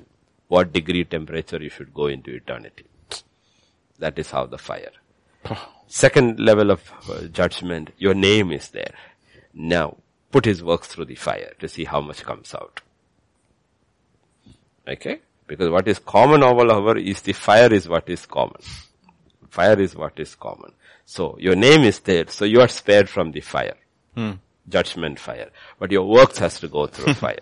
What 0.48 0.72
degree 0.72 1.04
temperature 1.04 1.60
you 1.60 1.68
should 1.68 1.92
go 1.92 2.06
into 2.06 2.32
eternity. 2.32 2.84
That 3.98 4.18
is 4.18 4.30
how 4.30 4.46
the 4.46 4.58
fire. 4.58 4.92
Second 5.88 6.38
level 6.38 6.70
of 6.70 6.92
uh, 7.10 7.22
judgment, 7.28 7.90
your 7.98 8.14
name 8.14 8.52
is 8.52 8.68
there. 8.70 8.94
Now, 9.52 9.96
put 10.30 10.44
his 10.44 10.62
works 10.62 10.88
through 10.88 11.06
the 11.06 11.14
fire 11.14 11.52
to 11.58 11.68
see 11.68 11.84
how 11.84 12.00
much 12.00 12.22
comes 12.22 12.54
out. 12.54 12.80
Okay? 14.86 15.20
Because 15.46 15.70
what 15.70 15.88
is 15.88 15.98
common 15.98 16.42
all 16.42 16.70
over 16.72 16.96
is 16.96 17.22
the 17.22 17.32
fire 17.32 17.72
is 17.72 17.88
what 17.88 18.08
is 18.08 18.26
common. 18.26 18.60
Fire 19.50 19.78
is 19.78 19.94
what 19.94 20.18
is 20.18 20.34
common. 20.34 20.72
So, 21.04 21.36
your 21.38 21.54
name 21.54 21.82
is 21.82 22.00
there, 22.00 22.26
so 22.28 22.44
you 22.44 22.60
are 22.60 22.68
spared 22.68 23.08
from 23.08 23.32
the 23.32 23.40
fire. 23.40 23.76
Hmm 24.14 24.32
judgment 24.68 25.18
fire. 25.18 25.50
But 25.78 25.92
your 25.92 26.06
works 26.08 26.38
has 26.38 26.60
to 26.60 26.68
go 26.68 26.86
through 26.86 27.14
fire. 27.24 27.38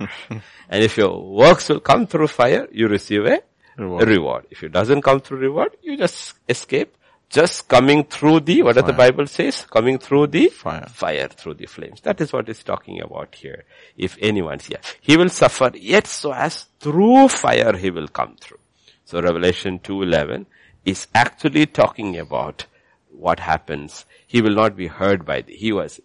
and 0.68 0.82
if 0.82 0.96
your 0.96 1.22
works 1.22 1.68
will 1.68 1.80
come 1.80 2.06
through 2.06 2.28
fire, 2.28 2.68
you 2.72 2.88
receive 2.88 3.26
a 3.26 3.42
reward. 3.76 4.02
a 4.02 4.06
reward. 4.06 4.46
If 4.50 4.62
it 4.62 4.72
doesn't 4.72 5.02
come 5.02 5.20
through 5.20 5.38
reward, 5.38 5.76
you 5.82 5.96
just 5.96 6.34
escape 6.48 6.96
just 7.32 7.66
coming 7.66 8.04
through 8.04 8.40
the, 8.40 8.62
what 8.62 8.74
does 8.74 8.84
the 8.84 8.92
Bible 8.92 9.26
says? 9.26 9.62
Coming 9.62 9.96
through 9.98 10.26
the 10.26 10.48
Fire. 10.48 10.86
fire 10.86 11.28
through 11.28 11.54
the 11.54 11.64
flames. 11.64 12.02
That 12.02 12.20
is 12.20 12.30
what 12.30 12.46
it's 12.50 12.62
talking 12.62 13.00
about 13.00 13.34
here. 13.34 13.64
If 13.96 14.18
anyone's 14.20 14.66
here, 14.66 14.80
he 15.00 15.16
will 15.16 15.30
suffer 15.30 15.70
yet 15.74 16.06
so 16.06 16.32
as 16.34 16.66
through 16.78 17.28
fire 17.28 17.74
he 17.74 17.90
will 17.90 18.08
come 18.08 18.36
through. 18.38 18.58
So 19.06 19.22
Revelation 19.22 19.78
2.11 19.78 20.44
is 20.84 21.06
actually 21.14 21.64
talking 21.66 22.18
about 22.18 22.66
what 23.10 23.40
happens. 23.40 24.04
He 24.26 24.42
will 24.42 24.54
not 24.54 24.76
be 24.76 24.88
heard 24.88 25.24
by 25.24 25.40
the, 25.40 25.54
he 25.54 25.72
was, 25.72 26.00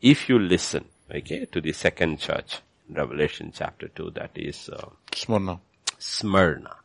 if 0.00 0.28
you 0.28 0.38
listen, 0.38 0.84
okay, 1.12 1.44
to 1.46 1.60
the 1.60 1.72
second 1.72 2.18
church, 2.20 2.58
Revelation 2.90 3.52
chapter 3.54 3.88
2, 3.88 4.10
that 4.12 4.30
is, 4.34 4.68
uh, 4.68 4.88
Smyrna. 5.14 5.60
Smyrna. 5.98 6.76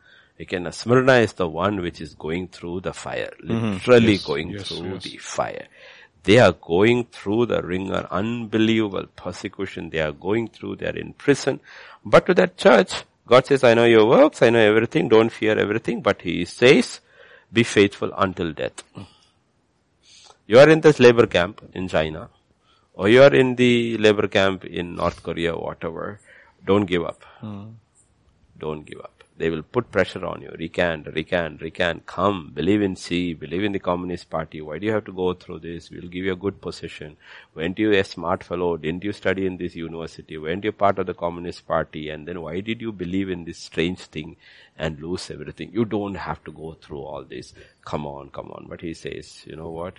Okay, 0.42 0.58
now 0.60 0.72
Smyrna 0.72 1.14
is 1.14 1.34
the 1.34 1.48
one 1.48 1.82
which 1.82 2.02
is 2.02 2.16
going 2.16 2.48
through 2.48 2.82
the 2.82 2.94
fire, 2.94 3.32
literally 3.42 4.14
Yes, 4.14 4.26
going 4.26 4.50
yes, 4.50 4.68
through 4.68 4.94
yes. 4.94 5.04
the 5.04 5.18
fire. 5.18 5.68
They 6.24 6.40
are 6.40 6.54
going 6.54 7.06
through 7.06 7.48
the 7.48 7.62
wringer, 7.62 8.08
unbelievable 8.10 9.08
persecution. 9.16 9.90
They 9.90 10.00
are 10.00 10.12
going 10.14 10.48
through, 10.48 10.78
they 10.78 10.88
are 10.88 10.98
in 10.98 11.14
prison. 11.14 11.60
But 12.04 12.26
to 12.28 12.34
that 12.36 12.58
church, 12.58 13.04
God 13.28 13.46
says, 13.46 13.64
I 13.64 13.74
know 13.74 13.86
your 13.86 14.06
works, 14.08 14.42
I 14.42 14.50
know 14.50 14.60
everything, 14.60 15.08
don't 15.10 15.32
fear 15.32 15.58
everything, 15.58 16.02
but 16.02 16.22
He 16.22 16.46
says, 16.46 17.00
be 17.52 17.64
faithful 17.64 18.12
until 18.18 18.52
death. 18.54 18.84
You 20.48 20.60
are 20.60 20.70
in 20.70 20.82
this 20.82 21.00
labor 21.00 21.28
camp 21.28 21.62
in 21.74 21.88
China, 21.88 22.30
or 22.94 23.10
you 23.10 23.24
are 23.24 23.34
in 23.34 23.56
the 23.56 23.98
labor 23.98 24.28
camp 24.28 24.66
in 24.66 24.96
North 24.96 25.24
Korea, 25.24 25.56
whatever. 25.56 26.20
Don't 26.66 26.86
give 26.86 27.04
up. 27.04 27.24
Hmm. 27.40 27.70
Don't 28.58 28.86
give 28.86 29.00
up. 29.00 29.24
They 29.36 29.50
will 29.50 29.64
put 29.64 29.92
pressure 29.92 30.24
on 30.26 30.44
you. 30.44 30.54
Recant, 30.60 31.08
recant, 31.08 31.60
recant. 31.62 32.06
Come, 32.06 32.52
believe 32.54 32.84
in 32.84 32.96
Xi, 32.96 33.34
believe 33.34 33.64
in 33.64 33.72
the 33.72 33.80
Communist 33.80 34.30
Party. 34.30 34.62
Why 34.62 34.78
do 34.78 34.86
you 34.86 34.92
have 34.92 35.06
to 35.06 35.12
go 35.12 35.34
through 35.34 35.60
this? 35.60 35.90
We'll 35.90 36.08
give 36.08 36.24
you 36.24 36.34
a 36.34 36.44
good 36.44 36.62
position. 36.62 37.18
Weren't 37.56 37.80
you 37.80 37.92
a 37.94 38.04
smart 38.04 38.44
fellow? 38.44 38.78
Didn't 38.78 39.04
you 39.04 39.12
study 39.12 39.48
in 39.48 39.58
this 39.58 39.76
university? 39.76 40.38
Weren't 40.38 40.64
you 40.64 40.72
part 40.72 41.00
of 41.00 41.08
the 41.08 41.16
Communist 41.16 41.68
Party? 41.68 42.10
And 42.10 42.28
then 42.28 42.42
why 42.42 42.60
did 42.60 42.80
you 42.80 42.92
believe 42.92 43.30
in 43.30 43.44
this 43.44 43.58
strange 43.58 44.02
thing 44.02 44.38
and 44.78 45.00
lose 45.00 45.32
everything? 45.32 45.72
You 45.74 45.86
don't 45.86 46.16
have 46.16 46.44
to 46.44 46.52
go 46.52 46.78
through 46.80 47.02
all 47.02 47.24
this. 47.24 47.56
Come 47.86 48.06
on, 48.06 48.30
come 48.30 48.52
on. 48.52 48.68
But 48.70 48.82
he 48.82 48.94
says, 48.94 49.44
you 49.48 49.56
know 49.56 49.72
what? 49.72 49.96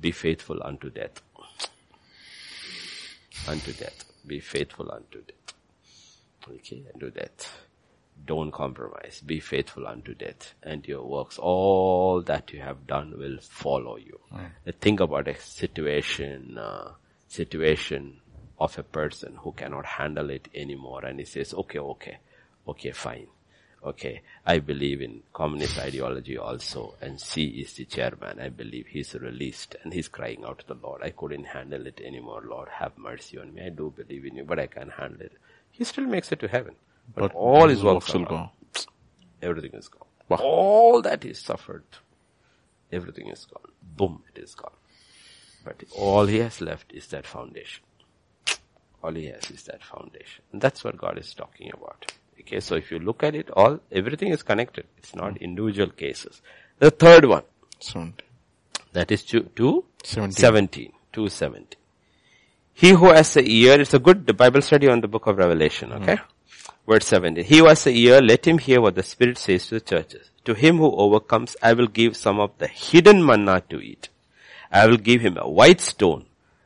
Be 0.00 0.10
faithful 0.10 0.60
unto 0.64 0.90
death. 0.90 1.22
Unto 3.48 3.72
death. 3.72 4.04
Be 4.26 4.40
faithful 4.40 4.90
unto 4.92 5.20
death. 5.22 5.54
Okay, 6.48 6.84
unto 6.94 7.10
death. 7.10 7.52
Don't 8.24 8.52
compromise. 8.52 9.20
Be 9.24 9.40
faithful 9.40 9.86
unto 9.86 10.14
death. 10.14 10.54
And 10.62 10.86
your 10.86 11.02
works, 11.04 11.38
all 11.38 12.22
that 12.22 12.52
you 12.52 12.60
have 12.60 12.86
done 12.86 13.14
will 13.18 13.38
follow 13.40 13.96
you. 13.96 14.20
Think 14.80 15.00
about 15.00 15.26
a 15.28 15.34
situation, 15.34 16.56
uh, 16.56 16.92
situation 17.26 18.20
of 18.60 18.78
a 18.78 18.82
person 18.84 19.36
who 19.40 19.52
cannot 19.52 19.86
handle 19.86 20.30
it 20.30 20.48
anymore 20.54 21.04
and 21.04 21.18
he 21.18 21.24
says, 21.24 21.52
okay, 21.52 21.80
okay, 21.80 22.18
okay, 22.68 22.92
fine. 22.92 23.26
Okay, 23.84 24.22
I 24.46 24.60
believe 24.60 25.02
in 25.02 25.22
communist 25.32 25.76
ideology 25.76 26.38
also 26.38 26.94
and 27.00 27.20
Xi 27.20 27.46
is 27.46 27.72
the 27.72 27.84
chairman. 27.84 28.38
I 28.38 28.48
believe 28.48 28.86
he's 28.86 29.14
released 29.14 29.74
and 29.82 29.92
he's 29.92 30.06
crying 30.06 30.44
out 30.46 30.60
to 30.60 30.66
the 30.68 30.78
Lord. 30.80 31.02
I 31.02 31.10
couldn't 31.10 31.44
handle 31.44 31.86
it 31.86 32.00
anymore. 32.00 32.44
Lord, 32.48 32.68
have 32.68 32.96
mercy 32.96 33.38
on 33.38 33.52
me. 33.52 33.62
I 33.66 33.70
do 33.70 33.92
believe 33.96 34.24
in 34.24 34.36
you, 34.36 34.44
but 34.44 34.60
I 34.60 34.68
can't 34.68 34.92
handle 34.92 35.22
it. 35.22 35.32
He 35.72 35.82
still 35.82 36.04
makes 36.04 36.30
it 36.30 36.38
to 36.40 36.48
heaven. 36.48 36.76
But, 37.14 37.34
all 37.34 37.68
his 37.68 37.82
works 37.82 38.12
will 38.14 38.24
gone. 38.24 38.50
go. 38.74 38.82
Everything 39.42 39.72
is 39.74 39.88
gone. 39.88 40.06
Wow. 40.28 40.36
All 40.36 41.02
that 41.02 41.24
he 41.24 41.34
suffered, 41.34 41.84
everything 42.92 43.28
is 43.28 43.44
gone. 43.46 43.72
Boom, 43.96 44.22
it 44.32 44.40
is 44.40 44.54
gone. 44.54 44.70
But 45.64 45.82
all 45.96 46.26
he 46.26 46.38
has 46.38 46.60
left 46.60 46.92
is 46.92 47.08
that 47.08 47.26
foundation. 47.26 47.82
All 49.02 49.12
he 49.12 49.26
has 49.26 49.50
is 49.50 49.64
that 49.64 49.82
foundation. 49.82 50.44
And 50.52 50.60
that's 50.60 50.84
what 50.84 50.96
God 50.96 51.18
is 51.18 51.34
talking 51.34 51.72
about. 51.74 52.12
Okay, 52.42 52.60
so 52.60 52.74
if 52.74 52.90
you 52.90 52.98
look 52.98 53.22
at 53.22 53.34
it 53.34 53.50
all, 53.50 53.80
everything 53.90 54.32
is 54.32 54.42
connected. 54.42 54.84
It's 54.98 55.14
not 55.14 55.36
individual 55.38 55.90
cases. 55.90 56.42
The 56.78 56.90
third 56.90 57.24
one, 57.24 57.44
Seventy. 57.78 58.24
that 58.92 59.10
is 59.12 59.22
two, 59.22 59.42
two 59.54 59.84
Seventeen. 60.02 60.32
17, 60.32 60.92
217. 61.12 61.78
He 62.74 62.90
who 62.90 63.12
has 63.12 63.36
a 63.36 63.42
ear, 63.48 63.80
it's 63.80 63.94
a 63.94 63.98
good 63.98 64.36
Bible 64.36 64.62
study 64.62 64.88
on 64.88 65.00
the 65.00 65.08
book 65.08 65.26
of 65.26 65.38
Revelation, 65.38 65.90
mm. 65.90 66.02
okay? 66.02 66.20
Verse 66.88 67.06
17. 67.06 67.44
He 67.44 67.58
who 67.58 67.66
has 67.68 67.86
a 67.86 67.90
ear, 67.90 68.20
let 68.20 68.46
him 68.46 68.58
hear 68.58 68.80
what 68.80 68.96
the 68.96 69.02
Spirit 69.02 69.38
says 69.38 69.66
to 69.68 69.74
the 69.74 69.80
churches. 69.80 70.30
To 70.46 70.54
him 70.54 70.78
who 70.78 70.90
overcomes, 70.96 71.56
I 71.62 71.74
will 71.74 71.86
give 71.86 72.16
some 72.16 72.40
of 72.40 72.50
the 72.58 72.66
hidden 72.66 73.24
manna 73.24 73.62
to 73.70 73.80
eat. 73.80 74.08
I 74.72 74.86
will 74.86 74.96
give 74.96 75.20
him 75.20 75.36
a 75.36 75.48
white 75.48 75.80
stone, 75.80 76.24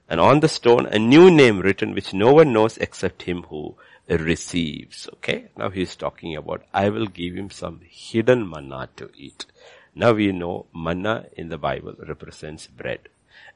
and 0.08 0.20
on 0.20 0.40
the 0.40 0.48
stone 0.48 0.86
a 0.86 0.98
new 0.98 1.30
name 1.30 1.60
written 1.60 1.92
which 1.92 2.14
no 2.14 2.32
one 2.32 2.52
knows 2.52 2.78
except 2.78 3.22
him 3.22 3.42
who 3.44 3.74
receives. 4.08 5.08
Okay? 5.14 5.48
Now 5.56 5.70
he 5.70 5.82
is 5.82 5.96
talking 5.96 6.36
about, 6.36 6.62
I 6.72 6.88
will 6.88 7.06
give 7.06 7.34
him 7.34 7.50
some 7.50 7.80
hidden 7.88 8.48
manna 8.48 8.88
to 8.96 9.10
eat. 9.16 9.46
Now 9.94 10.12
we 10.12 10.32
know 10.32 10.66
manna 10.74 11.26
in 11.36 11.48
the 11.48 11.58
Bible 11.58 11.94
represents 12.06 12.66
bread. 12.66 13.08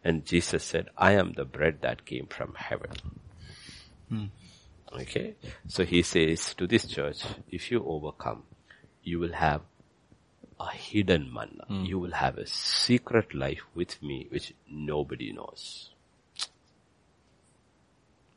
And 0.03 0.25
Jesus 0.25 0.65
said, 0.65 0.89
I 0.97 1.13
am 1.13 1.33
the 1.35 1.45
bread 1.45 1.79
that 1.83 2.07
came 2.07 2.27
from 2.27 2.55
heaven. 2.55 2.91
Hmm. 4.09 4.25
Okay? 4.93 5.35
So 5.69 5.85
he 5.85 6.03
says 6.03 6.55
to 6.55 6.67
this 6.67 6.87
church, 6.87 7.23
if 7.51 7.71
you 7.71 7.85
overcome, 7.87 8.45
you 9.03 9.19
will 9.19 9.35
have 9.35 9.63
a 10.59 10.73
hidden 10.73 11.33
manna. 11.33 11.65
Hmm. 11.69 11.85
You 11.85 11.99
will 11.99 12.13
have 12.13 12.39
a 12.39 12.47
secret 12.47 13.35
life 13.35 13.63
with 13.75 14.03
me 14.03 14.27
which 14.31 14.55
nobody 14.69 15.33
knows. 15.33 15.91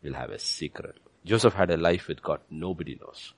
You'll 0.01 0.15
have 0.15 0.31
a 0.31 0.39
secret. 0.39 0.97
Joseph 1.25 1.53
had 1.53 1.71
a 1.71 1.77
life 1.77 2.07
with 2.07 2.21
God 2.21 2.41
nobody 2.49 2.97
knows. 2.99 3.33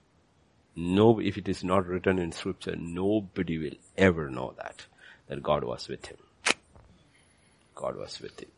No, 0.75 1.19
if 1.19 1.37
it 1.37 1.47
is 1.47 1.63
not 1.63 1.87
written 1.87 2.19
in 2.19 2.31
scripture, 2.31 2.75
nobody 2.75 3.57
will 3.57 3.77
ever 3.97 4.29
know 4.29 4.53
that, 4.57 4.85
that 5.27 5.43
God 5.43 5.63
was 5.63 5.87
with 5.87 6.05
him. 6.07 6.17
God 7.75 7.95
was 7.97 8.19
with 8.19 8.39
him. 8.39 8.49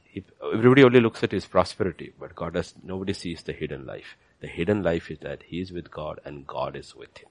Everybody 0.53 0.83
only 0.83 0.99
looks 0.99 1.23
at 1.23 1.31
his 1.31 1.45
prosperity, 1.45 2.13
but 2.19 2.35
God 2.35 2.53
does, 2.53 2.73
nobody 2.83 3.13
sees 3.13 3.43
the 3.43 3.53
hidden 3.53 3.85
life. 3.85 4.15
The 4.39 4.47
hidden 4.47 4.81
life 4.81 5.11
is 5.11 5.19
that 5.19 5.43
he 5.43 5.61
is 5.61 5.71
with 5.71 5.91
God 5.91 6.19
and 6.25 6.47
God 6.47 6.75
is 6.75 6.95
with 6.95 7.17
him. 7.17 7.29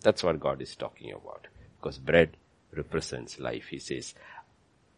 That's 0.00 0.24
what 0.24 0.40
God 0.40 0.60
is 0.62 0.74
talking 0.74 1.12
about. 1.12 1.46
Because 1.80 1.98
bread 1.98 2.36
represents 2.74 3.38
life. 3.38 3.66
He 3.70 3.78
says, 3.78 4.14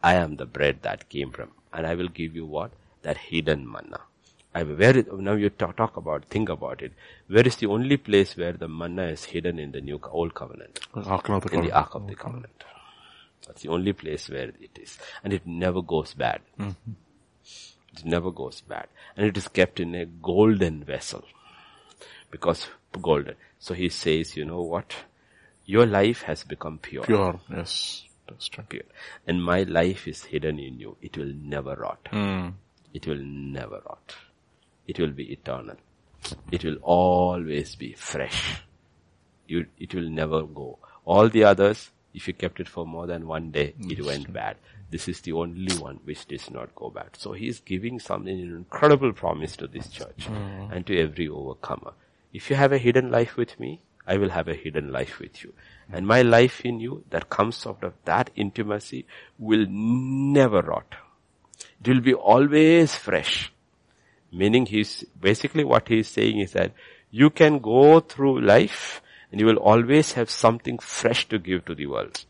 I 0.03 0.15
am 0.15 0.37
the 0.37 0.47
bread 0.47 0.79
that 0.83 1.09
came 1.09 1.31
from, 1.31 1.51
and 1.73 1.87
I 1.87 1.95
will 1.95 2.09
give 2.09 2.35
you 2.35 2.47
what? 2.47 2.73
That 3.03 3.17
hidden 3.19 3.71
manna. 3.71 4.01
I, 4.57 4.63
where 4.63 4.97
is, 4.97 5.07
now 5.13 5.35
you 5.35 5.51
talk, 5.51 5.77
talk 5.77 5.97
about, 5.99 6.25
think 6.35 6.49
about 6.49 6.81
it. 6.81 6.93
Where 7.29 7.47
is 7.47 7.57
the 7.57 7.67
only 7.67 7.99
place 7.99 8.37
where 8.37 8.53
the 8.53 8.69
manna 8.69 9.05
is 9.09 9.25
hidden 9.25 9.59
in 9.59 9.73
the 9.73 9.83
new, 9.83 10.01
old 10.11 10.35
covenant? 10.35 10.81
Ark 10.95 11.29
of 11.29 11.43
the 11.45 11.55
in 11.55 11.61
the 11.67 11.73
Ark 11.73 11.95
of 11.95 12.07
the 12.07 12.15
Covenant. 12.15 12.65
That's 13.47 13.63
the 13.63 13.69
only 13.69 13.93
place 13.93 14.31
where 14.31 14.49
it 14.49 14.79
is. 14.81 14.99
And 15.23 15.33
it 15.33 15.47
never 15.47 15.83
goes 15.83 16.15
bad. 16.15 16.41
It 16.59 18.05
never 18.05 18.31
goes 18.31 18.63
bad. 18.63 18.87
And 19.17 19.27
it 19.27 19.37
is 19.37 19.49
kept 19.49 19.79
in 19.79 19.95
a 19.95 20.07
golden 20.07 20.85
vessel. 20.85 21.25
Because 22.31 22.67
golden. 23.03 23.35
So 23.59 23.75
he 23.75 23.91
says, 23.91 24.37
you 24.37 24.47
know 24.47 24.63
what? 24.63 24.95
Your 25.67 25.85
life 25.87 26.23
has 26.23 26.45
become 26.45 26.79
pure. 26.79 27.05
Pure. 27.05 27.41
Yes. 27.51 28.05
That's 28.27 28.49
true. 28.49 28.65
Pure. 28.69 28.85
And 29.27 29.45
my 29.45 29.65
life 29.65 30.09
is 30.09 30.25
hidden 30.25 30.59
in 30.59 30.81
you. 30.81 30.97
It 31.03 31.19
will 31.19 31.35
never 31.55 31.75
rot. 31.75 32.09
Mm. 32.11 32.55
It 32.95 33.07
will 33.07 33.23
never 33.23 33.83
rot. 33.87 34.17
It 34.87 34.99
will 34.99 35.11
be 35.11 35.33
eternal. 35.33 35.77
It 36.51 36.65
will 36.65 36.77
always 36.83 37.75
be 37.75 37.93
fresh. 37.93 38.63
You, 39.47 39.67
it 39.79 39.95
will 39.95 40.09
never 40.09 40.43
go. 40.43 40.79
All 41.05 41.29
the 41.29 41.45
others, 41.45 41.91
if 42.15 42.27
you 42.27 42.35
kept 42.35 42.61
it 42.61 42.69
for 42.69 42.87
more 42.87 43.07
than 43.07 43.27
one 43.27 43.51
day, 43.51 43.75
it 43.81 44.05
went 44.05 44.33
bad. 44.33 44.57
This 44.91 45.09
is 45.09 45.21
the 45.21 45.33
only 45.33 45.75
one 45.77 46.01
which 46.05 46.27
does 46.27 46.51
not 46.51 46.75
go 46.75 46.91
bad. 46.91 47.11
So 47.17 47.33
he 47.33 47.49
is 47.49 47.61
giving 47.61 47.99
something, 48.01 48.41
an 48.41 48.57
incredible 48.57 49.13
promise 49.13 49.57
to 49.57 49.67
this 49.67 49.89
church 49.89 50.25
hmm. 50.27 50.73
and 50.73 50.87
to 50.87 50.99
every 50.99 51.29
overcomer. 51.29 51.93
If 52.33 52.51
you 52.51 52.57
have 52.57 52.73
a 52.73 52.79
hidden 52.79 53.11
life 53.11 53.37
with 53.37 53.59
me, 53.59 53.81
I 54.07 54.17
will 54.19 54.31
have 54.31 54.47
a 54.49 54.55
hidden 54.55 54.93
life 54.93 55.19
with 55.19 55.43
you. 55.43 55.53
And 55.93 56.07
my 56.07 56.23
life 56.23 56.65
in 56.65 56.81
you 56.81 57.05
that 57.11 57.29
comes 57.29 57.67
out 57.67 57.83
of 57.83 57.95
that 58.05 58.31
intimacy 58.37 59.07
will 59.39 59.67
never 59.69 60.63
rot. 60.63 60.95
It 61.85 61.89
will 61.89 62.01
be 62.01 62.15
always 62.15 62.95
fresh. 62.95 63.53
Meaning 64.33 64.67
he's, 64.67 65.05
basically 65.21 65.65
what 65.65 65.89
he's 65.89 66.09
saying 66.09 66.39
is 66.41 66.53
that 66.53 66.73
you 67.11 67.31
can 67.31 67.59
go 67.59 68.01
through 68.01 68.41
life 68.41 69.01
and 69.31 69.41
you 69.41 69.47
will 69.47 69.57
always 69.57 70.13
have 70.13 70.31
something 70.31 70.79
fresh 70.79 71.29
to 71.29 71.39
give 71.39 71.65
to 71.67 71.75
the 71.75 71.87
world, 71.87 72.25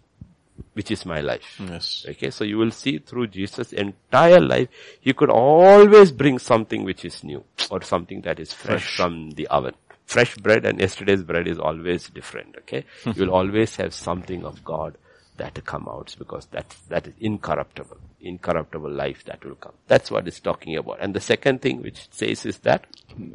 which 0.75 0.91
is 0.91 1.05
my 1.07 1.21
life. 1.21 1.61
Yes. 1.61 2.07
Okay, 2.09 2.31
so 2.31 2.45
you 2.45 2.59
will 2.59 2.71
see 2.71 2.99
through 2.99 3.29
Jesus' 3.29 3.73
entire 3.73 4.41
life, 4.41 4.69
he 5.01 5.13
could 5.13 5.31
always 5.31 6.13
bring 6.13 6.39
something 6.39 6.85
which 6.85 7.05
is 7.05 7.25
new 7.25 7.45
or 7.71 7.83
something 7.83 8.21
that 8.23 8.39
is 8.39 8.53
fresh, 8.53 8.97
from 8.97 9.31
the 9.33 9.47
oven. 9.49 9.75
Fresh 10.05 10.37
bread 10.37 10.65
and 10.65 10.81
yesterday's 10.81 11.23
bread 11.23 11.49
is 11.49 11.59
always 11.59 12.09
different, 12.09 12.57
okay? 12.59 12.85
you 13.05 13.25
will 13.25 13.35
always 13.35 13.77
have 13.77 13.93
something 13.93 14.45
of 14.45 14.65
God 14.65 14.97
that 15.37 15.65
come 15.65 15.89
out 15.89 16.15
because 16.19 16.47
that's, 16.51 16.77
that 16.89 17.07
is 17.07 17.15
incorruptible, 17.21 17.97
incorruptible 18.21 18.91
life 18.91 19.25
that 19.25 19.45
will 19.45 19.55
come. 19.55 19.73
That's 19.87 20.11
what 20.11 20.27
it's 20.27 20.41
talking 20.41 20.77
about. 20.77 20.99
And 21.01 21.15
the 21.15 21.21
second 21.21 21.63
thing 21.63 21.83
which 21.83 22.07
it 22.07 22.15
says 22.15 22.47
is 22.47 22.59
that, 22.59 22.87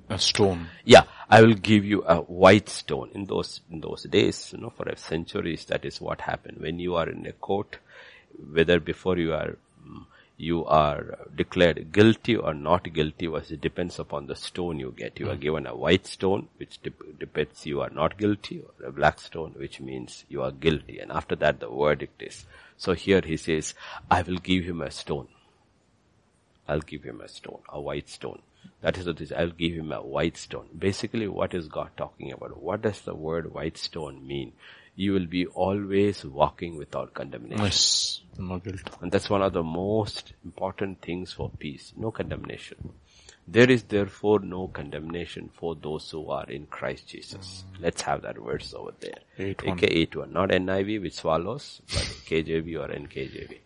A 0.10 0.20
stone. 0.20 0.68
yeah, 0.86 1.04
I 1.30 1.42
will 1.42 1.54
give 1.54 1.86
you 1.86 2.04
a 2.06 2.18
white 2.18 2.70
stone. 2.70 3.12
In 3.14 3.26
those, 3.26 3.62
in 3.72 3.82
those 3.82 4.04
days, 4.04 4.52
you 4.54 4.62
know, 4.62 4.70
for 4.70 4.92
centuries, 4.96 5.66
that 5.66 5.86
is 5.86 6.02
what 6.02 6.22
happened. 6.22 6.58
When 6.60 6.80
you 6.80 6.96
are 6.96 7.10
in 7.10 7.26
a 7.26 7.34
court, 7.34 7.78
whether 8.52 8.80
before 8.80 9.18
you 9.18 9.34
are, 9.34 9.58
you 10.42 10.66
are 10.66 11.20
declared 11.36 11.92
guilty 11.92 12.36
or 12.36 12.54
not 12.54 12.92
guilty 12.94 13.28
was 13.28 13.52
it 13.52 13.62
depends 13.62 14.00
upon 14.00 14.26
the 14.26 14.36
stone 14.36 14.80
you 14.80 14.94
get. 14.98 15.20
You 15.20 15.30
are 15.30 15.36
hmm. 15.36 15.42
given 15.42 15.68
a 15.68 15.76
white 15.76 16.08
stone, 16.08 16.48
which 16.58 16.82
dep- 16.82 17.20
depicts 17.20 17.66
you 17.68 17.82
are 17.82 17.92
not 17.92 18.18
guilty, 18.18 18.62
or 18.62 18.88
a 18.88 18.92
black 18.92 19.20
stone, 19.20 19.54
which 19.56 19.80
means 19.80 20.26
you 20.30 20.42
are 20.42 20.52
guilty. 20.52 20.98
And 20.98 21.12
after 21.12 21.36
that, 21.36 21.60
the 21.60 21.70
verdict 21.70 22.24
is. 22.24 22.46
So 22.76 22.94
here 22.94 23.22
he 23.24 23.38
says, 23.38 23.76
I 24.10 24.24
will 24.24 24.38
give 24.38 24.64
him 24.64 24.82
a 24.82 24.90
stone. 24.90 25.28
I'll 26.68 26.82
give 26.82 27.04
him 27.04 27.22
a 27.22 27.28
stone, 27.28 27.62
a 27.70 27.80
white 27.80 28.10
stone. 28.10 28.42
That 28.82 28.98
is 28.98 29.06
what 29.06 29.22
is. 29.22 29.32
I'll 29.32 29.52
give 29.52 29.74
him 29.74 29.92
a 29.92 30.02
white 30.02 30.38
stone. 30.38 30.68
Basically, 30.78 31.28
what 31.28 31.54
is 31.54 31.68
God 31.68 31.92
talking 31.98 32.32
about? 32.32 32.62
What 32.62 32.82
does 32.82 33.02
the 33.02 33.14
word 33.14 33.54
white 33.54 33.78
stone 33.78 34.26
mean? 34.26 34.54
You 34.96 35.14
will 35.14 35.26
be 35.26 35.46
always 35.46 36.24
walking 36.26 36.78
without 36.78 37.14
condemnation. 37.14 37.64
Yes. 37.64 38.22
No 38.38 38.60
guilt. 38.60 38.82
And 39.02 39.12
that's 39.12 39.30
one 39.30 39.42
of 39.42 39.54
the 39.54 39.64
most 39.64 40.34
important 40.44 41.02
things 41.02 41.32
for 41.32 41.50
peace. 41.50 41.94
No 41.96 42.12
condemnation. 42.12 42.94
There 43.48 43.70
is 43.70 43.84
therefore 43.84 44.40
no 44.40 44.68
condemnation 44.68 45.50
for 45.54 45.76
those 45.76 46.10
who 46.12 46.30
are 46.30 46.46
in 46.50 46.68
Christ 46.68 47.08
Jesus. 47.08 47.64
Mm. 47.74 47.82
Let's 47.84 48.02
have 48.04 48.22
that 48.22 48.38
verse 48.38 48.74
over 48.74 48.92
there. 49.00 49.18
Eight 49.40 49.64
one. 49.64 49.78
Okay, 49.78 49.88
8 49.88 50.16
1. 50.16 50.34
Not 50.34 50.50
NIV 50.50 51.02
which 51.02 51.16
swallows, 51.16 51.82
but 51.88 52.04
KJV 52.30 52.80
or 52.80 52.88
NKJV. 52.94 53.58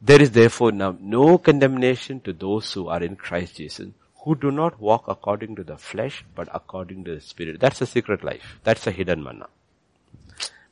There 0.00 0.22
is 0.22 0.30
therefore 0.30 0.72
now 0.72 0.96
no 1.00 1.38
condemnation 1.38 2.20
to 2.20 2.32
those 2.32 2.72
who 2.72 2.88
are 2.88 3.02
in 3.02 3.16
Christ 3.16 3.56
Jesus, 3.56 3.88
who 4.24 4.36
do 4.36 4.50
not 4.50 4.78
walk 4.78 5.04
according 5.08 5.56
to 5.56 5.64
the 5.64 5.76
flesh, 5.76 6.24
but 6.34 6.48
according 6.54 7.04
to 7.04 7.14
the 7.16 7.20
Spirit. 7.20 7.58
That's 7.58 7.80
a 7.80 7.86
secret 7.86 8.22
life. 8.22 8.60
That's 8.62 8.86
a 8.86 8.92
hidden 8.92 9.22
manna. 9.24 9.48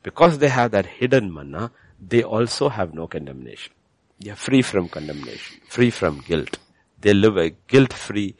Because 0.07 0.37
they 0.37 0.47
have 0.47 0.71
that 0.71 0.85
hidden 0.85 1.33
manna, 1.33 1.69
they 1.99 2.23
also 2.23 2.69
have 2.69 2.93
no 2.93 3.07
condemnation. 3.07 3.73
They 4.21 4.29
are 4.29 4.37
free 4.37 4.61
from 4.61 4.87
condemnation, 4.87 5.59
free 5.67 5.89
from 5.89 6.21
guilt. 6.21 6.59
They 7.01 7.13
live 7.13 7.35
a 7.35 7.49
guilt-free, 7.49 8.33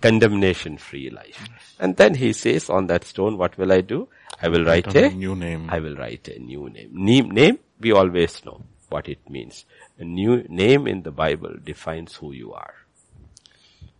condemnation-free 0.00 1.10
life. 1.10 1.46
And 1.78 1.94
then 1.98 2.14
he 2.14 2.32
says 2.32 2.70
on 2.70 2.86
that 2.86 3.04
stone, 3.04 3.36
what 3.36 3.58
will 3.58 3.70
I 3.70 3.82
do? 3.82 4.08
I 4.40 4.48
will 4.48 4.64
write 4.64 4.86
Write 4.86 4.96
a 4.96 5.04
a 5.08 5.10
new 5.10 5.36
name. 5.36 5.68
I 5.68 5.80
will 5.80 5.94
write 5.94 6.26
a 6.28 6.38
new 6.38 6.70
name. 6.70 6.88
Name, 6.94 7.30
name, 7.30 7.58
we 7.78 7.92
always 7.92 8.42
know 8.46 8.62
what 8.88 9.06
it 9.06 9.28
means. 9.28 9.66
A 9.98 10.04
new 10.04 10.42
name 10.48 10.86
in 10.86 11.02
the 11.02 11.10
Bible 11.10 11.54
defines 11.62 12.14
who 12.14 12.32
you 12.32 12.54
are. 12.54 12.72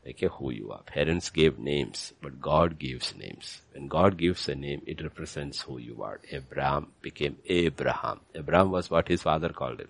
Okay, 0.08 0.28
who 0.32 0.50
you 0.50 0.72
are. 0.72 0.82
Parents 0.82 1.28
gave 1.30 1.58
names, 1.58 2.14
but 2.22 2.40
God 2.40 2.78
gives 2.78 3.14
names. 3.14 3.60
When 3.72 3.86
God 3.86 4.16
gives 4.16 4.48
a 4.48 4.54
name, 4.54 4.82
it 4.86 5.02
represents 5.02 5.60
who 5.62 5.78
you 5.78 6.02
are. 6.02 6.20
Abram 6.32 6.88
became 7.02 7.36
Abraham. 7.46 8.20
Abram 8.34 8.70
was 8.70 8.90
what 8.90 9.08
his 9.08 9.22
father 9.22 9.50
called 9.50 9.80
him. 9.80 9.88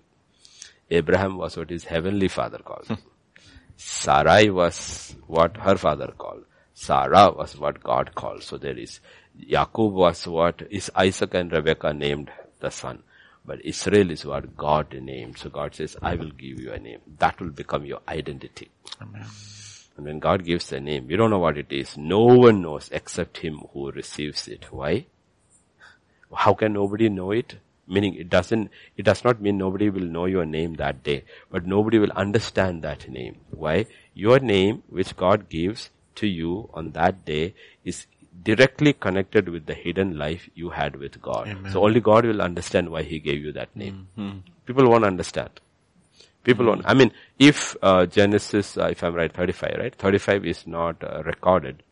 Abraham 0.89 1.37
was 1.37 1.55
what 1.55 1.69
his 1.69 1.85
heavenly 1.85 2.27
father 2.27 2.57
called 2.57 2.87
him. 2.87 2.97
Sarai 3.77 4.49
was 4.49 5.15
what 5.27 5.55
her 5.57 5.77
father 5.77 6.13
called. 6.17 6.43
Sarah 6.73 7.31
was 7.31 7.57
what 7.57 7.81
God 7.83 8.15
called. 8.15 8.43
So 8.43 8.57
there 8.57 8.77
is, 8.77 8.99
Jacob 9.39 9.93
was 9.93 10.27
what 10.27 10.61
is 10.69 10.91
Isaac 10.95 11.33
and 11.35 11.51
Rebecca 11.51 11.93
named 11.93 12.31
the 12.59 12.69
son. 12.71 13.03
But 13.45 13.63
Israel 13.65 14.11
is 14.11 14.25
what 14.25 14.55
God 14.57 14.93
named. 14.93 15.37
So 15.37 15.49
God 15.49 15.75
says, 15.75 15.95
I 16.01 16.15
will 16.15 16.31
give 16.31 16.59
you 16.59 16.71
a 16.71 16.79
name. 16.79 16.99
That 17.19 17.39
will 17.39 17.49
become 17.49 17.85
your 17.85 18.01
identity. 18.07 18.69
Amen. 19.01 19.25
And 20.01 20.07
when 20.07 20.19
God 20.19 20.45
gives 20.45 20.71
a 20.71 20.79
name, 20.79 21.11
you 21.11 21.15
don't 21.15 21.29
know 21.29 21.37
what 21.37 21.59
it 21.59 21.71
is. 21.71 21.95
No 21.95 22.21
one 22.21 22.63
knows 22.63 22.89
except 22.91 23.37
him 23.37 23.59
who 23.71 23.91
receives 23.91 24.47
it. 24.47 24.71
Why? 24.71 25.05
How 26.33 26.55
can 26.55 26.73
nobody 26.73 27.07
know 27.07 27.29
it? 27.29 27.57
Meaning 27.87 28.15
it 28.15 28.27
doesn't, 28.27 28.71
it 28.97 29.03
does 29.03 29.23
not 29.23 29.39
mean 29.39 29.59
nobody 29.59 29.91
will 29.91 30.07
know 30.15 30.25
your 30.25 30.43
name 30.43 30.73
that 30.75 31.03
day, 31.03 31.23
but 31.51 31.67
nobody 31.67 31.99
will 31.99 32.11
understand 32.13 32.81
that 32.81 33.07
name. 33.07 33.41
Why? 33.51 33.85
Your 34.15 34.39
name, 34.39 34.81
which 34.89 35.15
God 35.15 35.49
gives 35.49 35.91
to 36.15 36.25
you 36.25 36.71
on 36.73 36.93
that 36.93 37.23
day 37.23 37.53
is 37.85 38.07
directly 38.41 38.93
connected 38.93 39.49
with 39.49 39.67
the 39.67 39.75
hidden 39.75 40.17
life 40.17 40.49
you 40.55 40.71
had 40.71 40.95
with 40.95 41.21
God. 41.21 41.55
So 41.71 41.83
only 41.85 41.99
God 41.99 42.25
will 42.25 42.41
understand 42.41 42.89
why 42.89 43.03
He 43.03 43.19
gave 43.19 43.45
you 43.45 43.51
that 43.51 43.75
name. 43.75 44.07
Mm-hmm. 44.17 44.39
People 44.65 44.89
won't 44.89 45.05
understand. 45.05 45.51
People 46.43 46.65
won't. 46.65 46.81
I 46.85 46.93
mean, 46.93 47.11
if 47.37 47.75
uh, 47.81 48.05
Genesis, 48.05 48.77
uh, 48.77 48.87
if 48.87 49.03
I'm 49.03 49.13
right, 49.13 49.31
35, 49.31 49.75
right? 49.77 49.95
35 49.95 50.45
is 50.45 50.67
not 50.67 51.03
uh, 51.03 51.21
recorded. 51.23 51.83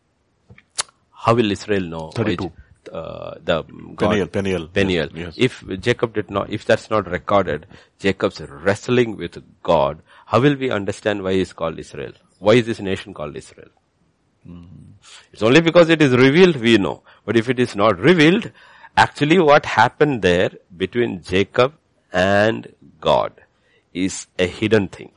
How 1.12 1.36
will 1.36 1.52
Israel 1.52 1.82
know? 1.82 2.10
32. 2.12 2.44
which, 2.46 2.54
uh, 2.92 3.36
the 3.44 3.64
God, 3.96 4.10
Peniel, 4.10 4.28
Peniel. 4.28 4.68
Peniel. 4.68 5.10
Yes. 5.14 5.36
If 5.38 5.64
Jacob 5.80 6.14
did 6.14 6.32
not, 6.32 6.50
if 6.50 6.66
that's 6.66 6.90
not 6.90 7.10
recorded, 7.10 7.68
Jacob's 8.00 8.42
wrestling 8.42 9.18
with 9.18 9.44
God, 9.62 10.02
how 10.26 10.40
will 10.40 10.56
we 10.56 10.72
understand 10.72 11.22
why 11.22 11.34
he's 11.34 11.54
called 11.54 11.78
Israel? 11.78 12.14
Why 12.40 12.54
is 12.54 12.66
this 12.66 12.80
nation 12.80 13.14
called 13.14 13.36
Israel? 13.36 13.70
It's 15.32 15.44
only 15.44 15.62
because 15.62 15.90
it 15.90 16.02
is 16.02 16.14
revealed 16.14 16.56
we 16.56 16.78
know. 16.78 17.04
But 17.26 17.38
if 17.38 17.50
it 17.50 17.60
is 17.60 17.76
not 17.76 18.00
revealed, 18.00 18.52
actually 18.98 19.40
what 19.40 19.66
happened 19.66 20.22
there 20.22 20.52
between 20.76 21.22
Jacob 21.22 21.74
and 22.12 22.74
God 23.00 23.34
is 23.94 24.28
a 24.38 24.48
hidden 24.48 24.88
thing. 24.88 25.12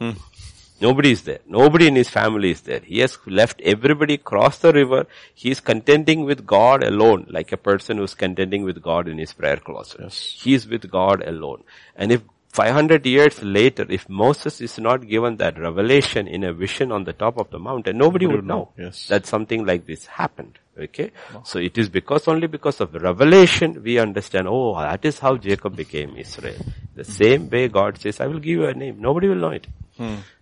Nobody 0.81 1.13
is 1.13 1.23
there. 1.23 1.39
Nobody 1.47 1.87
in 1.87 1.95
his 1.95 2.11
family 2.11 2.51
is 2.51 2.63
there. 2.63 2.81
He 2.81 2.99
has 2.99 3.17
left 3.27 3.61
everybody 3.61 4.17
cross 4.17 4.59
the 4.59 4.73
river. 4.73 5.07
He 5.33 5.51
is 5.53 5.61
contending 5.61 6.25
with 6.25 6.45
God 6.45 6.83
alone, 6.83 7.27
like 7.31 7.53
a 7.53 7.57
person 7.57 7.99
who's 7.99 8.15
contending 8.15 8.65
with 8.65 8.83
God 8.83 9.07
in 9.07 9.19
his 9.19 9.33
prayer 9.33 9.59
closet. 9.59 10.13
He 10.13 10.55
is 10.55 10.67
with 10.67 10.91
God 10.91 11.23
alone. 11.23 11.63
And 11.95 12.11
if 12.11 12.23
500 12.53 13.07
years 13.07 13.43
later, 13.43 13.87
if 13.89 14.09
Moses 14.11 14.61
is 14.61 14.79
not 14.79 15.07
given 15.09 15.37
that 15.39 15.59
revelation 15.59 16.29
in 16.29 16.45
a 16.45 16.53
vision 16.53 16.93
on 16.93 17.05
the 17.05 17.15
top 17.15 17.39
of 17.39 17.51
the 17.51 17.59
mountain, 17.59 17.97
nobody 17.97 18.27
would 18.27 18.45
know 18.45 18.69
Yes. 18.79 19.09
that 19.09 19.25
something 19.27 19.65
like 19.65 19.87
this 19.87 20.05
happened. 20.07 20.59
Okay? 20.79 21.13
So 21.45 21.59
it 21.59 21.79
is 21.79 21.89
because 21.89 22.29
only 22.29 22.47
because 22.49 22.81
of 22.83 22.95
revelation 22.95 23.83
we 23.83 23.99
understand, 23.99 24.49
oh, 24.49 24.79
that 24.79 25.03
is 25.05 25.19
how 25.19 25.37
Jacob 25.37 25.77
became 25.77 26.15
Israel. 26.17 26.61
The 26.95 27.05
same 27.05 27.49
way 27.49 27.69
God 27.69 27.99
says, 27.99 28.21
I 28.21 28.27
will 28.27 28.39
give 28.39 28.59
you 28.61 28.67
a 28.67 28.75
name. 28.75 29.01
Nobody 29.01 29.29
will 29.29 29.37
know 29.47 29.51
it. 29.51 29.67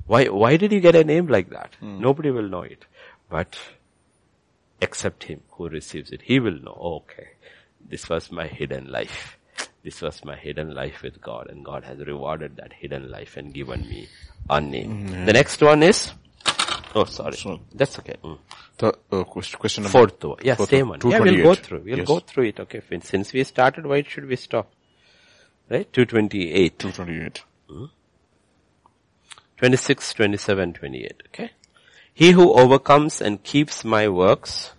Why, 0.07 0.25
why 0.27 0.57
did 0.57 0.73
he 0.73 0.81
get 0.81 0.97
a 0.97 1.05
name 1.05 1.29
like 1.29 1.51
that? 1.51 1.71
Nobody 1.81 2.31
will 2.33 2.49
know 2.49 2.63
it. 2.63 2.85
But 3.29 3.57
except 4.81 5.25
him 5.25 5.43
who 5.53 5.69
receives 5.69 6.11
it. 6.11 6.23
He 6.23 6.41
will 6.41 6.59
know, 6.61 6.73
okay, 7.03 7.29
this 7.89 8.09
was 8.09 8.33
my 8.33 8.47
hidden 8.49 8.91
life. 8.91 9.37
This 9.83 10.03
was 10.03 10.25
my 10.25 10.37
hidden 10.37 10.75
life 10.75 11.03
with 11.03 11.21
God 11.23 11.49
and 11.49 11.65
God 11.65 11.85
has 11.85 11.99
rewarded 11.99 12.57
that 12.57 12.73
hidden 12.75 13.11
life 13.11 13.37
and 13.37 13.53
given 13.55 13.81
me 13.89 14.09
a 14.49 14.61
name. 14.61 15.25
The 15.25 15.33
next 15.33 15.63
one 15.63 15.83
is, 15.83 16.13
oh 16.95 17.05
sorry, 17.05 17.37
So- 17.37 17.61
that's 17.75 17.99
okay. 18.01 18.17
Mm. 18.23 18.39
The 18.79 18.95
uh, 19.13 19.25
question, 19.25 19.83
number 19.85 19.99
Fourth 19.99 20.25
one. 20.25 20.39
Yeah, 20.43 20.55
fourth 20.55 20.71
same 20.71 20.89
one. 20.89 21.01
Yeah, 21.05 21.21
we'll 21.21 21.43
go 21.43 21.55
through. 21.55 21.81
We'll 21.85 21.99
Yes. 21.99 22.07
go 22.07 22.19
through 22.21 22.45
it. 22.45 22.61
Okay, 22.61 22.81
since 23.03 23.33
we 23.33 23.45
started, 23.45 23.87
why 23.87 24.03
should 24.03 24.27
we 24.27 24.37
stop? 24.37 24.73
Right? 25.69 25.91
228, 25.93 26.79
228. 26.79 27.43
26, 29.59 30.15
27, 30.15 30.73
28. 30.73 31.23
Okay? 31.29 31.51
He 32.15 32.31
who 32.33 32.53
overcomes 32.55 33.21
and 33.21 33.43
keeps 33.43 33.85
my 33.85 34.09
works 34.09 34.73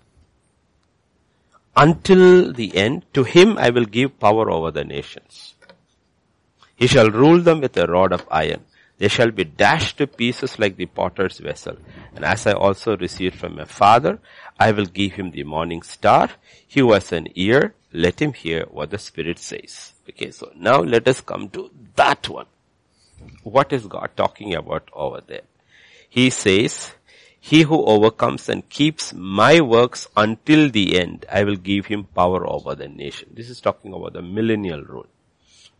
until 1.75 2.51
the 2.53 2.75
end, 2.75 3.05
to 3.13 3.23
him 3.23 3.57
I 3.57 3.69
will 3.69 3.85
give 3.85 4.19
power 4.19 4.49
over 4.49 4.71
the 4.71 4.83
nations. 4.83 5.55
He 6.75 6.87
shall 6.87 7.11
rule 7.11 7.39
them 7.39 7.61
with 7.61 7.77
a 7.77 7.85
rod 7.85 8.11
of 8.11 8.27
iron. 8.31 8.65
They 8.97 9.07
shall 9.07 9.31
be 9.31 9.45
dashed 9.45 9.97
to 9.97 10.05
pieces 10.05 10.59
like 10.59 10.75
the 10.75 10.85
potter's 10.85 11.39
vessel. 11.39 11.77
And 12.15 12.23
as 12.23 12.45
I 12.45 12.53
also 12.53 12.97
received 12.97 13.35
from 13.35 13.55
my 13.55 13.65
father, 13.65 14.19
I 14.59 14.71
will 14.71 14.85
give 14.85 15.13
him 15.13 15.31
the 15.31 15.43
morning 15.43 15.81
star. 15.81 16.29
He 16.67 16.81
was 16.81 17.11
an 17.11 17.27
ear, 17.33 17.73
let 17.93 18.21
him 18.21 18.33
hear 18.33 18.65
what 18.69 18.91
the 18.91 18.99
Spirit 18.99 19.39
says. 19.39 19.93
Okay, 20.07 20.29
so 20.31 20.51
now 20.55 20.81
let 20.81 21.07
us 21.07 21.21
come 21.21 21.49
to 21.49 21.71
that 21.95 22.29
one. 22.29 22.45
What 23.43 23.73
is 23.73 23.87
God 23.87 24.11
talking 24.15 24.53
about 24.53 24.89
over 24.93 25.21
there? 25.25 25.47
He 26.09 26.29
says, 26.29 26.93
he 27.43 27.63
who 27.63 27.83
overcomes 27.85 28.47
and 28.49 28.69
keeps 28.69 29.13
my 29.13 29.61
works 29.61 30.07
until 30.15 30.69
the 30.69 30.99
end, 30.99 31.25
I 31.29 31.43
will 31.43 31.55
give 31.55 31.87
him 31.87 32.03
power 32.03 32.47
over 32.47 32.75
the 32.75 32.87
nation. 32.87 33.29
This 33.33 33.49
is 33.49 33.59
talking 33.59 33.93
about 33.93 34.13
the 34.13 34.21
millennial 34.21 34.83
rule, 34.83 35.07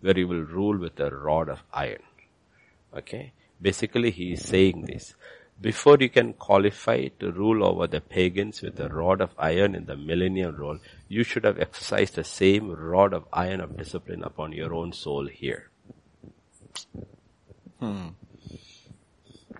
where 0.01 0.15
he 0.15 0.23
will 0.23 0.41
rule 0.41 0.79
with 0.79 0.99
a 0.99 1.11
rod 1.11 1.49
of 1.49 1.61
iron. 1.71 2.01
Okay? 2.97 3.33
Basically 3.61 4.09
he 4.09 4.33
is 4.33 4.43
saying 4.43 4.85
this. 4.85 5.13
Before 5.61 5.97
you 5.99 6.09
can 6.09 6.33
qualify 6.33 7.09
to 7.19 7.31
rule 7.31 7.63
over 7.63 7.85
the 7.85 8.01
pagans 8.01 8.63
with 8.63 8.79
a 8.79 8.89
rod 8.89 9.21
of 9.21 9.29
iron 9.37 9.75
in 9.75 9.85
the 9.85 9.95
millennial 9.95 10.51
rule, 10.51 10.79
you 11.07 11.23
should 11.23 11.43
have 11.43 11.59
exercised 11.59 12.15
the 12.15 12.23
same 12.23 12.71
rod 12.71 13.13
of 13.13 13.27
iron 13.31 13.61
of 13.61 13.77
discipline 13.77 14.23
upon 14.23 14.51
your 14.51 14.73
own 14.73 14.93
soul 14.93 15.27
here. 15.27 15.69
Hmm. 17.79 18.07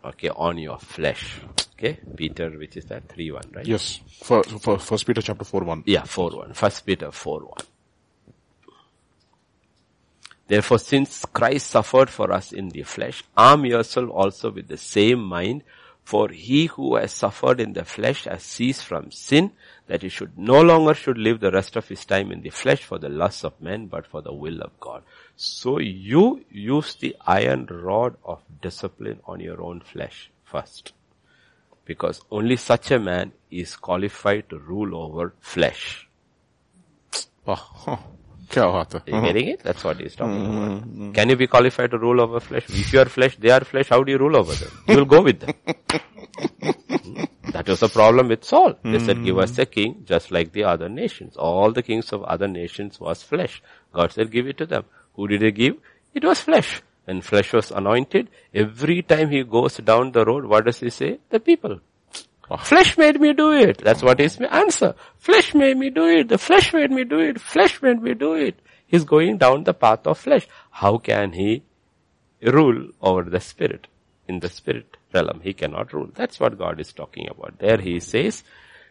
Okay, 0.03 0.29
on 0.29 0.57
your 0.57 0.79
flesh. 0.79 1.39
Okay, 1.73 1.99
Peter, 2.15 2.49
which 2.51 2.77
is 2.77 2.85
that? 2.85 3.07
3 3.09 3.31
1, 3.31 3.43
right? 3.53 3.65
Yes. 3.65 4.01
For, 4.21 4.43
for 4.43 4.79
First 4.79 5.05
Peter 5.05 5.21
chapter 5.21 5.43
4 5.43 5.63
1. 5.63 5.83
Yeah, 5.85 6.03
4 6.03 6.31
1. 6.31 6.53
First 6.53 6.85
Peter 6.85 7.11
4 7.11 7.39
1. 7.39 7.51
Therefore, 10.47 10.79
since 10.79 11.25
Christ 11.25 11.67
suffered 11.67 12.09
for 12.09 12.31
us 12.33 12.51
in 12.51 12.69
the 12.69 12.83
flesh, 12.83 13.23
arm 13.37 13.65
yourself 13.65 14.09
also 14.09 14.51
with 14.51 14.67
the 14.67 14.77
same 14.77 15.23
mind, 15.23 15.63
for 16.11 16.27
he 16.27 16.65
who 16.65 16.97
has 16.97 17.13
suffered 17.13 17.61
in 17.61 17.71
the 17.71 17.85
flesh 17.85 18.25
has 18.25 18.43
ceased 18.43 18.83
from 18.83 19.09
sin, 19.11 19.49
that 19.87 20.01
he 20.01 20.09
should 20.09 20.37
no 20.37 20.59
longer 20.59 20.93
should 20.93 21.17
live 21.17 21.39
the 21.39 21.51
rest 21.51 21.77
of 21.77 21.87
his 21.87 22.03
time 22.03 22.33
in 22.33 22.41
the 22.41 22.49
flesh 22.49 22.83
for 22.83 22.99
the 22.99 23.07
lusts 23.07 23.45
of 23.45 23.61
men, 23.61 23.85
but 23.87 24.05
for 24.05 24.21
the 24.21 24.33
will 24.33 24.61
of 24.61 24.77
God. 24.81 25.03
So 25.37 25.79
you 25.79 26.43
use 26.51 26.95
the 26.95 27.15
iron 27.25 27.65
rod 27.67 28.17
of 28.25 28.43
discipline 28.61 29.21
on 29.25 29.39
your 29.39 29.61
own 29.61 29.79
flesh 29.79 30.29
first. 30.43 30.91
Because 31.85 32.19
only 32.29 32.57
such 32.57 32.91
a 32.91 32.99
man 32.99 33.31
is 33.49 33.77
qualified 33.77 34.49
to 34.49 34.59
rule 34.59 34.93
over 34.93 35.33
flesh. 35.39 36.09
Oh. 37.47 38.03
क्या 38.50 38.66
बात 38.72 38.94
है? 38.94 39.00
Are 39.00 39.14
you 39.14 39.20
getting 39.26 39.48
it? 39.52 39.62
That's 39.62 39.84
what 39.84 39.98
he's 39.98 40.14
talking 40.16 40.44
about. 40.46 41.14
Can 41.14 41.28
you 41.28 41.36
be 41.36 41.46
qualified 41.46 41.90
to 41.90 41.98
rule 41.98 42.20
over 42.20 42.40
flesh? 42.40 42.68
If 42.68 42.92
you 42.92 43.00
are 43.00 43.08
flesh, 43.16 43.36
they 43.36 43.50
are 43.50 43.64
flesh, 43.64 43.88
how 43.88 44.02
do 44.02 44.12
you 44.12 44.18
rule 44.18 44.36
over 44.36 44.54
them? 44.54 44.70
You 44.88 44.96
will 44.96 45.04
go 45.04 45.22
with 45.22 45.40
them. 45.40 45.54
Hmm? 47.06 47.24
that 47.52 47.68
was 47.68 47.80
the 47.80 47.88
problem 47.88 48.28
with 48.28 48.44
Saul. 48.44 48.74
They 48.82 48.98
said, 48.98 49.24
give 49.24 49.38
us 49.38 49.58
a 49.58 49.66
king 49.66 50.02
just 50.04 50.30
like 50.30 50.52
the 50.52 50.64
other 50.64 50.88
nations. 50.88 51.36
All 51.36 51.72
the 51.72 51.82
kings 51.82 52.12
of 52.12 52.22
other 52.24 52.48
nations 52.48 53.00
was 53.00 53.22
flesh. 53.22 53.62
God 53.92 54.12
said, 54.12 54.30
give 54.30 54.46
it 54.46 54.58
to 54.58 54.66
them. 54.66 54.84
Who 55.14 55.28
did 55.28 55.42
he 55.42 55.50
give? 55.50 55.76
It 56.14 56.24
was 56.24 56.40
flesh. 56.40 56.82
And 57.06 57.24
flesh 57.24 57.52
was 57.52 57.70
anointed. 57.70 58.28
Every 58.54 59.02
time 59.02 59.30
he 59.30 59.42
goes 59.44 59.76
down 59.78 60.12
the 60.12 60.24
road, 60.24 60.44
what 60.44 60.66
does 60.66 60.80
he 60.80 60.90
say? 60.90 61.18
The 61.30 61.40
people. 61.40 61.80
Flesh 62.57 62.97
made 62.97 63.19
me 63.19 63.33
do 63.33 63.51
it. 63.51 63.77
That's 63.79 64.01
what 64.01 64.19
his 64.19 64.39
answer. 64.39 64.95
Flesh 65.17 65.53
made 65.53 65.77
me 65.77 65.89
do 65.89 66.05
it. 66.05 66.29
The 66.29 66.37
flesh 66.37 66.73
made 66.73 66.91
me 66.91 67.03
do 67.03 67.19
it. 67.19 67.39
Flesh 67.39 67.81
made 67.81 68.01
me 68.01 68.13
do 68.13 68.33
it. 68.33 68.59
He's 68.87 69.03
going 69.03 69.37
down 69.37 69.63
the 69.63 69.73
path 69.73 70.05
of 70.07 70.17
flesh. 70.17 70.47
How 70.69 70.97
can 70.97 71.31
he 71.31 71.63
rule 72.41 72.89
over 73.01 73.23
the 73.23 73.39
spirit? 73.39 73.87
In 74.27 74.39
the 74.39 74.49
spirit 74.49 74.97
realm, 75.13 75.41
he 75.43 75.53
cannot 75.53 75.93
rule. 75.93 76.09
That's 76.13 76.39
what 76.39 76.57
God 76.57 76.79
is 76.79 76.93
talking 76.93 77.27
about. 77.29 77.59
There 77.59 77.79
he 77.79 77.99
says, 77.99 78.43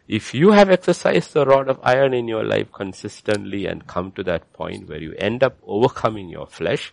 if 0.09 0.35
you 0.35 0.51
have 0.51 0.71
exercised 0.71 1.33
the 1.35 1.47
rod 1.47 1.69
of 1.69 1.79
iron 1.83 2.15
in 2.15 2.29
your 2.29 2.45
life 2.45 2.73
consistently 2.73 3.67
and 3.67 3.87
come 3.87 4.11
to 4.13 4.25
that 4.25 4.53
point 4.53 4.89
where 4.89 5.01
you 5.01 5.15
end 5.19 5.43
up 5.43 5.57
overcoming 5.67 6.29
your 6.29 6.47
flesh, 6.47 6.93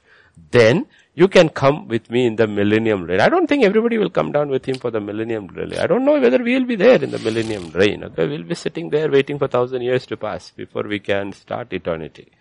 then 0.51 0.85
you 1.15 1.27
can 1.27 1.49
come 1.49 1.88
with 1.88 2.09
me 2.09 2.25
in 2.25 2.35
the 2.35 2.47
millennium 2.47 3.03
reign. 3.03 3.19
I 3.19 3.29
don't 3.29 3.47
think 3.47 3.63
everybody 3.63 3.97
will 3.97 4.09
come 4.09 4.31
down 4.31 4.49
with 4.49 4.65
him 4.65 4.75
for 4.75 4.91
the 4.91 4.99
millennium 4.99 5.47
reign. 5.47 5.73
I 5.73 5.88
don't 5.88 6.05
know 6.05 6.19
whether 6.19 6.38
we 6.38 6.53
will 6.53 6.65
be 6.65 6.75
there 6.75 7.03
in 7.03 7.11
the 7.11 7.19
millennium 7.19 7.71
reign. 7.71 8.03
Okay, 8.03 8.27
we'll 8.27 8.43
be 8.43 8.55
sitting 8.55 8.89
there 8.89 9.09
waiting 9.09 9.39
for 9.39 9.47
thousand 9.47 9.81
years 9.81 10.05
to 10.07 10.17
pass 10.17 10.51
before 10.51 10.83
we 10.83 10.99
can 10.99 11.33
start 11.33 11.73
eternity. 11.73 12.31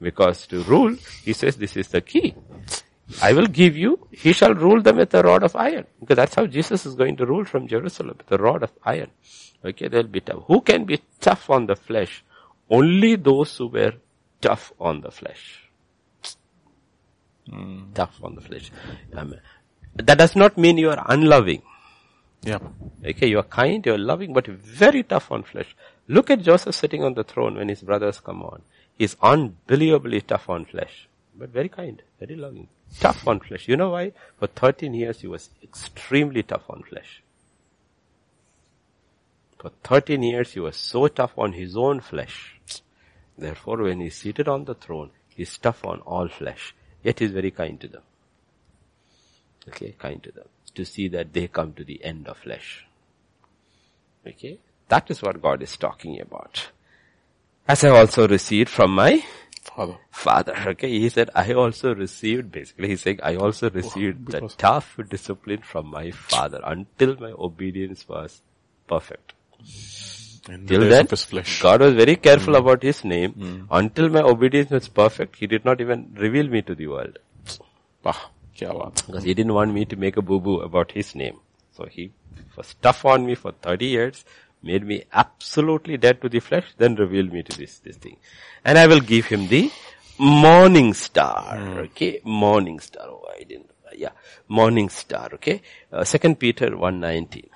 Because 0.00 0.46
to 0.48 0.62
rule, 0.64 0.96
he 1.22 1.32
says 1.32 1.56
this 1.56 1.76
is 1.76 1.88
the 1.88 2.00
key. 2.00 2.34
I 3.20 3.32
will 3.34 3.46
give 3.46 3.76
you, 3.76 4.08
he 4.10 4.32
shall 4.32 4.54
rule 4.54 4.80
them 4.80 4.96
with 4.96 5.14
a 5.14 5.22
rod 5.22 5.42
of 5.42 5.54
iron. 5.54 5.86
Because 6.00 6.16
that's 6.16 6.34
how 6.34 6.46
Jesus 6.46 6.86
is 6.86 6.94
going 6.94 7.16
to 7.16 7.26
rule 7.26 7.44
from 7.44 7.68
Jerusalem, 7.68 8.16
with 8.18 8.32
a 8.32 8.42
rod 8.42 8.62
of 8.62 8.70
iron. 8.84 9.10
Okay, 9.64 9.88
they'll 9.88 10.04
be 10.04 10.20
tough. 10.20 10.44
Who 10.46 10.60
can 10.62 10.84
be 10.84 11.02
tough 11.20 11.50
on 11.50 11.66
the 11.66 11.76
flesh? 11.76 12.24
Only 12.70 13.16
those 13.16 13.56
who 13.58 13.68
were 13.68 13.92
tough 14.40 14.72
on 14.80 15.02
the 15.02 15.10
flesh. 15.10 15.68
Hmm. 17.52 17.92
Tough 17.92 18.18
on 18.22 18.34
the 18.34 18.40
flesh. 18.40 18.70
Um, 19.14 19.34
that 19.94 20.16
does 20.16 20.34
not 20.34 20.56
mean 20.56 20.78
you 20.78 20.90
are 20.90 21.04
unloving. 21.08 21.62
Yeah. 22.42 22.58
Okay, 23.04 23.28
you 23.28 23.38
are 23.38 23.44
kind, 23.44 23.84
you 23.84 23.92
are 23.92 23.98
loving, 23.98 24.32
but 24.32 24.46
very 24.46 25.02
tough 25.02 25.30
on 25.30 25.42
flesh. 25.42 25.76
Look 26.08 26.30
at 26.30 26.42
Joseph 26.42 26.74
sitting 26.74 27.04
on 27.04 27.14
the 27.14 27.24
throne 27.24 27.56
when 27.56 27.68
his 27.68 27.82
brothers 27.82 28.20
come 28.20 28.42
on. 28.42 28.62
He's 28.96 29.16
unbelievably 29.22 30.22
tough 30.22 30.48
on 30.48 30.64
flesh, 30.64 31.08
but 31.36 31.50
very 31.50 31.68
kind, 31.68 32.02
very 32.18 32.36
loving. 32.36 32.68
Tough 32.98 33.28
on 33.28 33.40
flesh. 33.40 33.68
You 33.68 33.76
know 33.76 33.90
why? 33.90 34.12
For 34.38 34.46
13 34.46 34.94
years 34.94 35.20
he 35.20 35.26
was 35.26 35.50
extremely 35.62 36.42
tough 36.42 36.64
on 36.68 36.82
flesh. 36.82 37.22
For 39.58 39.70
13 39.84 40.22
years 40.22 40.52
he 40.52 40.60
was 40.60 40.76
so 40.76 41.06
tough 41.08 41.32
on 41.38 41.52
his 41.52 41.76
own 41.76 42.00
flesh. 42.00 42.60
Therefore 43.36 43.78
when 43.82 44.00
he's 44.00 44.16
seated 44.16 44.48
on 44.48 44.64
the 44.64 44.74
throne, 44.74 45.10
he's 45.28 45.56
tough 45.58 45.84
on 45.84 46.00
all 46.00 46.28
flesh. 46.28 46.74
Yet 47.02 47.18
he's 47.18 47.32
very 47.32 47.50
kind 47.50 47.80
to 47.80 47.88
them. 47.88 48.02
Okay, 49.68 49.94
kind 49.98 50.22
to 50.22 50.32
them. 50.32 50.46
To 50.74 50.84
see 50.84 51.08
that 51.08 51.32
they 51.32 51.48
come 51.48 51.72
to 51.74 51.84
the 51.84 52.04
end 52.04 52.28
of 52.28 52.38
flesh. 52.38 52.86
Okay, 54.26 54.58
that 54.88 55.10
is 55.10 55.22
what 55.22 55.42
God 55.42 55.62
is 55.62 55.76
talking 55.76 56.20
about. 56.20 56.70
As 57.66 57.84
I 57.84 57.90
also 57.90 58.26
received 58.26 58.68
from 58.68 58.92
my 58.94 59.24
Father. 59.62 59.96
father. 60.10 60.54
Okay, 60.66 60.90
he 60.90 61.08
said, 61.08 61.30
I 61.34 61.52
also 61.52 61.94
received, 61.94 62.50
basically 62.50 62.88
he's 62.88 63.02
saying, 63.02 63.20
I 63.22 63.36
also 63.36 63.70
received 63.70 64.26
the 64.26 64.40
tough 64.58 64.98
discipline 65.08 65.62
from 65.62 65.86
my 65.86 66.10
father 66.10 66.60
until 66.64 67.16
my 67.16 67.30
obedience 67.30 68.06
was 68.08 68.42
perfect. 68.88 69.32
In 70.48 70.66
Till 70.66 70.80
the 70.80 70.86
then, 70.86 71.06
God 71.60 71.80
was 71.82 71.94
very 71.94 72.16
careful 72.16 72.54
mm. 72.54 72.58
about 72.58 72.82
His 72.82 73.04
name. 73.04 73.32
Mm. 73.32 73.66
Until 73.70 74.08
my 74.08 74.22
obedience 74.22 74.70
was 74.70 74.88
perfect, 74.88 75.36
He 75.36 75.46
did 75.46 75.64
not 75.64 75.80
even 75.80 76.12
reveal 76.16 76.48
me 76.48 76.62
to 76.62 76.74
the 76.74 76.88
world. 76.88 77.18
Kya. 78.56 79.06
Because 79.06 79.22
He 79.22 79.34
didn't 79.34 79.54
want 79.54 79.72
me 79.72 79.84
to 79.84 79.96
make 79.96 80.16
a 80.16 80.22
boo-boo 80.22 80.60
about 80.60 80.92
His 80.92 81.14
name. 81.14 81.38
So 81.76 81.86
He 81.86 82.12
was 82.56 82.74
tough 82.82 83.04
on 83.04 83.24
me 83.24 83.36
for 83.36 83.52
30 83.52 83.86
years, 83.86 84.24
made 84.62 84.84
me 84.84 85.04
absolutely 85.12 85.96
dead 85.96 86.20
to 86.22 86.28
the 86.28 86.40
flesh, 86.40 86.66
then 86.76 86.96
revealed 86.96 87.32
me 87.32 87.42
to 87.44 87.56
this, 87.56 87.78
this 87.78 87.96
thing. 87.96 88.16
And 88.64 88.78
I 88.78 88.86
will 88.88 89.00
give 89.00 89.26
Him 89.26 89.46
the 89.46 89.70
morning 90.18 90.92
star. 90.92 91.56
Mm. 91.56 91.76
Okay, 91.84 92.20
morning 92.24 92.80
star. 92.80 93.06
Oh, 93.06 93.28
I 93.32 93.44
didn't, 93.44 93.70
yeah, 93.94 94.10
morning 94.48 94.88
star. 94.88 95.30
Okay, 95.34 95.62
uh, 95.92 96.02
Second 96.02 96.40
Peter 96.40 96.76
119. 96.76 97.48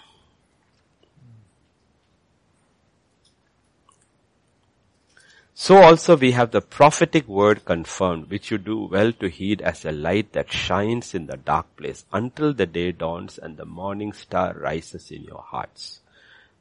So 5.58 5.78
also 5.78 6.18
we 6.18 6.32
have 6.32 6.50
the 6.50 6.60
prophetic 6.60 7.26
word 7.26 7.64
confirmed, 7.64 8.28
which 8.28 8.50
you 8.50 8.58
do 8.58 8.88
well 8.92 9.10
to 9.12 9.30
heed 9.30 9.62
as 9.62 9.86
a 9.86 9.90
light 9.90 10.34
that 10.34 10.52
shines 10.52 11.14
in 11.14 11.28
the 11.28 11.38
dark 11.38 11.74
place 11.78 12.04
until 12.12 12.52
the 12.52 12.66
day 12.66 12.92
dawns 12.92 13.38
and 13.38 13.56
the 13.56 13.64
morning 13.64 14.12
star 14.12 14.52
rises 14.52 15.10
in 15.10 15.24
your 15.24 15.40
hearts. 15.40 16.00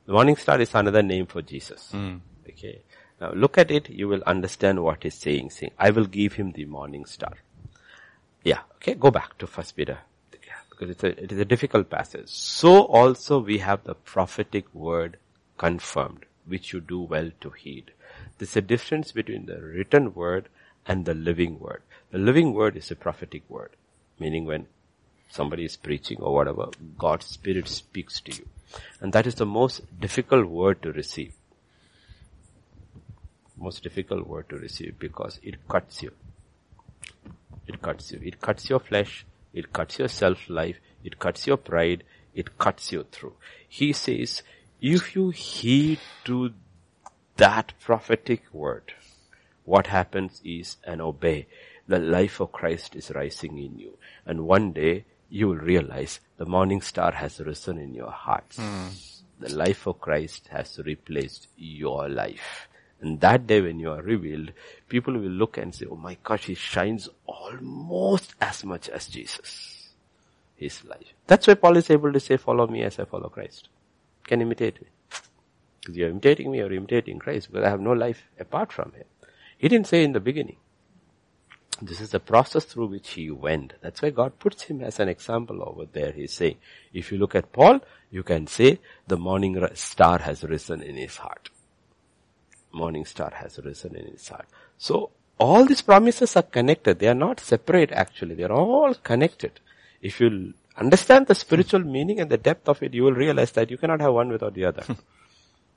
The 0.05 0.13
morning 0.13 0.37
star 0.37 0.61
is 0.61 0.73
another 0.73 1.03
name 1.03 1.25
for 1.25 1.41
Jesus. 1.41 1.91
Hmm. 1.91 2.19
Okay. 2.47 2.79
Now 3.19 3.33
look 3.33 3.57
at 3.57 3.69
it, 3.69 3.89
you 3.89 4.07
will 4.07 4.23
understand 4.25 4.81
what 4.81 5.03
he's 5.03 5.15
saying, 5.15 5.49
saying, 5.49 5.73
I 5.77 5.89
will 5.89 6.05
give 6.05 6.33
him 6.33 6.53
the 6.53 6.63
morning 6.63 7.03
star. 7.03 7.33
Yeah, 8.45 8.61
okay, 8.75 8.93
go 8.93 9.11
back 9.11 9.37
to 9.39 9.45
first 9.47 9.75
Peter. 9.75 9.97
Yeah, 10.31 10.53
Because 10.69 10.89
it's 10.91 11.03
a, 11.03 11.21
it 11.21 11.33
is 11.33 11.39
a 11.39 11.45
difficult 11.45 11.89
passage. 11.89 12.29
So 12.29 12.83
also 12.83 13.39
we 13.39 13.57
have 13.57 13.83
the 13.83 13.95
prophetic 13.95 14.73
word 14.73 15.17
confirmed, 15.57 16.25
which 16.45 16.71
you 16.71 16.79
do 16.79 17.01
well 17.01 17.31
to 17.41 17.49
heed. 17.49 17.91
There's 18.37 18.55
a 18.55 18.61
difference 18.61 19.11
between 19.11 19.45
the 19.45 19.61
written 19.61 20.13
word 20.13 20.49
and 20.85 21.05
the 21.05 21.13
living 21.13 21.59
word. 21.59 21.81
The 22.11 22.17
living 22.17 22.53
word 22.53 22.75
is 22.75 22.91
a 22.91 22.95
prophetic 22.95 23.43
word, 23.49 23.71
meaning 24.19 24.45
when 24.45 24.67
somebody 25.29 25.65
is 25.65 25.75
preaching 25.75 26.19
or 26.21 26.33
whatever, 26.33 26.67
God's 26.97 27.25
spirit 27.25 27.67
speaks 27.67 28.21
to 28.21 28.33
you. 28.33 28.47
And 29.01 29.13
that 29.13 29.25
is 29.25 29.35
the 29.35 29.45
most 29.45 29.99
difficult 29.99 30.47
word 30.47 30.81
to 30.83 30.91
receive. 30.91 31.33
Most 33.57 33.83
difficult 33.83 34.27
word 34.27 34.49
to 34.49 34.57
receive 34.57 34.99
because 34.99 35.39
it 35.41 35.67
cuts 35.67 36.03
you. 36.03 36.11
It 37.67 37.81
cuts 37.81 38.11
you. 38.11 38.19
It 38.21 38.41
cuts 38.41 38.69
your 38.69 38.79
flesh. 38.79 39.25
It 39.53 39.71
cuts 39.71 39.97
your 39.97 40.09
self-life. 40.09 40.77
It 41.03 41.19
cuts 41.19 41.47
your 41.47 41.57
pride. 41.57 42.03
It 42.33 42.57
cuts 42.57 42.91
you 42.91 43.05
through. 43.11 43.33
He 43.67 43.93
says, 43.93 44.43
if 44.81 45.15
you 45.15 45.29
heed 45.29 45.99
to 46.25 46.51
that 47.37 47.73
prophetic 47.79 48.43
word, 48.53 48.93
what 49.65 49.87
happens 49.87 50.41
is 50.43 50.77
and 50.83 51.01
obey. 51.01 51.47
The 51.87 51.99
life 51.99 52.39
of 52.39 52.51
Christ 52.51 52.95
is 52.95 53.11
rising 53.11 53.57
in 53.57 53.77
you. 53.77 53.97
And 54.25 54.47
one 54.47 54.71
day 54.71 55.05
you 55.29 55.47
will 55.47 55.57
realize 55.57 56.19
the 56.37 56.45
morning 56.45 56.81
star 56.81 57.11
has 57.11 57.39
risen 57.39 57.77
in 57.77 57.93
your 57.93 58.11
hearts. 58.11 58.57
Hmm. 58.57 58.87
The 59.39 59.55
life 59.55 59.85
of 59.85 59.99
Christ 59.99 60.47
has 60.51 60.79
replaced 60.83 61.47
your 61.57 62.07
life. 62.09 62.67
And 63.01 63.19
that 63.19 63.45
day 63.45 63.61
when 63.61 63.79
you 63.79 63.91
are 63.91 64.01
revealed, 64.01 64.51
people 64.87 65.13
will 65.13 65.29
look 65.29 65.57
and 65.57 65.75
say, 65.75 65.85
oh 65.89 65.95
my 65.95 66.17
gosh, 66.23 66.45
he 66.45 66.55
shines 66.55 67.09
almost 67.25 68.33
as 68.39 68.63
much 68.63 68.89
as 68.89 69.07
Jesus. 69.07 69.89
His 70.55 70.85
life. 70.85 71.13
That's 71.27 71.47
why 71.47 71.55
Paul 71.55 71.75
is 71.77 71.89
able 71.89 72.13
to 72.13 72.19
say, 72.19 72.37
follow 72.37 72.65
me 72.65 72.83
as 72.83 72.97
I 72.97 73.05
follow 73.05 73.27
Christ. 73.27 73.67
Can 74.23 74.41
imitate 74.41 74.81
me. 74.81 74.87
Because 75.85 75.97
you're 75.97 76.09
imitating 76.09 76.51
me 76.51 76.61
or 76.61 76.73
imitating 76.73 77.19
Christ 77.19 77.51
because 77.51 77.63
I 77.63 77.69
have 77.69 77.79
no 77.79 77.91
life 77.91 78.23
apart 78.39 78.71
from 78.71 78.91
him. 78.93 79.03
He 79.55 79.67
didn't 79.67 79.85
say 79.85 80.03
in 80.03 80.13
the 80.13 80.19
beginning. 80.19 80.57
This 81.79 82.01
is 82.01 82.09
the 82.09 82.19
process 82.19 82.65
through 82.65 82.87
which 82.87 83.11
he 83.11 83.29
went. 83.29 83.73
That's 83.81 84.01
why 84.01 84.09
God 84.09 84.39
puts 84.39 84.63
him 84.63 84.81
as 84.81 84.99
an 84.99 85.09
example 85.09 85.61
over 85.61 85.85
there. 85.85 86.11
He's 86.11 86.33
saying, 86.33 86.57
if 86.91 87.11
you 87.11 87.19
look 87.19 87.35
at 87.35 87.51
Paul, 87.51 87.81
you 88.09 88.23
can 88.23 88.47
say 88.47 88.79
the 89.07 89.17
morning 89.17 89.63
star 89.75 90.19
has 90.19 90.43
risen 90.43 90.81
in 90.81 90.95
his 90.95 91.17
heart. 91.17 91.49
Morning 92.71 93.05
star 93.05 93.31
has 93.35 93.59
risen 93.63 93.95
in 93.95 94.07
his 94.07 94.27
heart. 94.27 94.47
So 94.79 95.11
all 95.37 95.65
these 95.65 95.83
promises 95.83 96.35
are 96.35 96.43
connected. 96.43 96.97
They 96.97 97.09
are 97.09 97.13
not 97.13 97.39
separate 97.39 97.91
actually. 97.91 98.33
They 98.33 98.43
are 98.43 98.53
all 98.53 98.95
connected. 98.95 99.59
If 100.01 100.19
you 100.19 100.55
understand 100.77 101.27
the 101.27 101.35
spiritual 101.35 101.81
meaning 101.81 102.19
and 102.19 102.31
the 102.31 102.37
depth 102.37 102.67
of 102.67 102.81
it, 102.81 102.95
you 102.95 103.03
will 103.03 103.13
realize 103.13 103.51
that 103.51 103.69
you 103.69 103.77
cannot 103.77 104.01
have 104.01 104.13
one 104.13 104.29
without 104.29 104.55
the 104.55 104.65
other. 104.65 104.83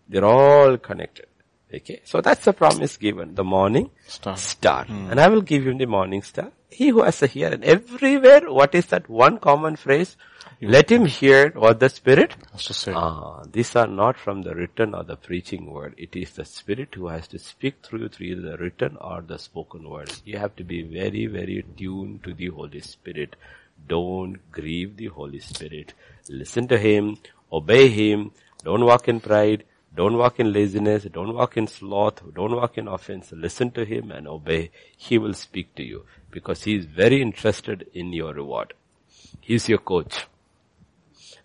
They're 0.08 0.24
all 0.24 0.78
connected. 0.78 1.26
Okay, 1.72 2.00
so 2.04 2.22
that's 2.22 2.46
the 2.46 2.54
promise 2.54 2.96
given. 2.96 3.34
The 3.34 3.44
morning 3.44 3.90
Star. 4.06 4.36
star. 4.38 4.86
And 4.88 5.20
I 5.20 5.28
will 5.28 5.42
give 5.42 5.66
him 5.66 5.76
the 5.76 5.86
morning 5.86 6.22
star. 6.22 6.50
He 6.70 6.88
who 6.88 7.02
has 7.02 7.22
a 7.22 7.26
hear 7.26 7.48
and 7.48 7.62
everywhere, 7.62 8.50
what 8.50 8.74
is 8.74 8.86
that 8.86 9.08
one 9.08 9.38
common 9.38 9.76
phrase? 9.76 10.16
Let 10.60 10.90
him 10.90 11.04
hear 11.04 11.50
what 11.50 11.78
the 11.78 11.88
Spirit 11.88 12.34
Has 12.52 12.64
to 12.64 12.74
say. 12.74 12.92
Ah, 12.92 13.44
these 13.52 13.76
are 13.76 13.86
not 13.86 14.18
from 14.18 14.42
the 14.42 14.54
written 14.54 14.94
or 14.94 15.04
the 15.04 15.16
preaching 15.16 15.70
word. 15.70 15.94
It 15.96 16.16
is 16.16 16.32
the 16.32 16.44
Spirit 16.44 16.94
who 16.94 17.06
has 17.08 17.28
to 17.28 17.38
speak 17.38 17.76
through 17.82 18.00
you 18.00 18.08
through 18.08 18.42
the 18.42 18.56
written 18.56 18.96
or 19.00 19.20
the 19.20 19.38
spoken 19.38 19.88
word. 19.88 20.10
You 20.24 20.38
have 20.38 20.56
to 20.56 20.64
be 20.64 20.82
very, 20.82 21.26
very 21.26 21.64
tuned 21.76 22.24
to 22.24 22.34
the 22.34 22.48
Holy 22.48 22.80
Spirit. 22.80 23.36
Don't 23.86 24.50
grieve 24.50 24.96
the 24.96 25.06
Holy 25.06 25.38
Spirit. 25.38 25.94
Listen 26.28 26.66
to 26.68 26.78
Him, 26.78 27.18
obey 27.52 27.88
Him, 27.88 28.32
don't 28.64 28.84
walk 28.84 29.06
in 29.06 29.20
pride, 29.20 29.62
don't 29.98 30.16
walk 30.16 30.38
in 30.38 30.52
laziness, 30.52 31.08
don't 31.12 31.34
walk 31.34 31.56
in 31.56 31.66
sloth, 31.66 32.22
don't 32.32 32.54
walk 32.54 32.78
in 32.78 32.86
offense. 32.86 33.32
Listen 33.32 33.72
to 33.72 33.84
Him 33.84 34.12
and 34.12 34.28
obey. 34.28 34.70
He 34.96 35.18
will 35.18 35.34
speak 35.34 35.74
to 35.74 35.82
you 35.82 36.04
because 36.30 36.62
He 36.62 36.76
is 36.76 36.84
very 36.84 37.20
interested 37.20 37.84
in 37.92 38.12
your 38.12 38.32
reward. 38.32 38.74
He's 39.40 39.68
your 39.68 39.78
coach. 39.78 40.28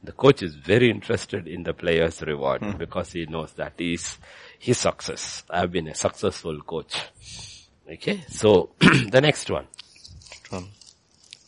The 0.03 0.11
coach 0.11 0.43
is 0.43 0.53
very 0.53 0.91
interested 0.91 1.47
in 1.47 1.63
the 1.63 1.73
player's 1.73 2.21
reward 2.21 2.61
hmm. 2.61 2.77
because 2.77 3.13
he 3.13 3.25
knows 3.25 3.53
that 3.53 3.73
is 3.79 4.17
his 4.59 4.77
success. 4.77 5.43
I've 5.49 5.71
been 5.71 5.87
a 5.87 5.95
successful 5.95 6.61
coach. 6.61 6.93
Okay, 7.91 8.23
so 8.27 8.69
the 8.79 9.19
next 9.19 9.49
one. 9.49 9.65
12. 10.43 10.67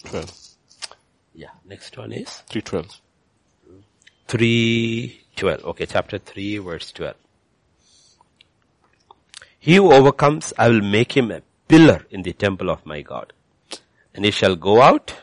12. 0.06 0.32
Yeah, 1.36 1.50
next 1.66 1.96
one 1.98 2.14
is 2.14 2.42
312. 2.50 3.02
312. 5.36 5.70
Okay, 5.70 5.86
chapter 5.86 6.18
3 6.18 6.58
verse 6.60 6.92
12. 6.92 7.16
He 9.60 9.76
who 9.76 9.92
overcomes, 9.92 10.54
I 10.58 10.70
will 10.70 10.82
make 10.82 11.18
him 11.18 11.32
a 11.32 11.42
pillar 11.68 12.06
in 12.12 12.22
the 12.22 12.34
temple 12.34 12.70
of 12.70 12.86
my 12.86 13.02
God. 13.02 13.34
And 14.14 14.24
he 14.24 14.32
shall 14.32 14.56
go 14.56 14.82
out, 14.82 15.16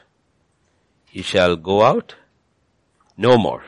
he 1.09 1.23
shall 1.23 1.57
go 1.57 1.83
out 1.83 2.17
no 3.17 3.39
more. 3.39 3.63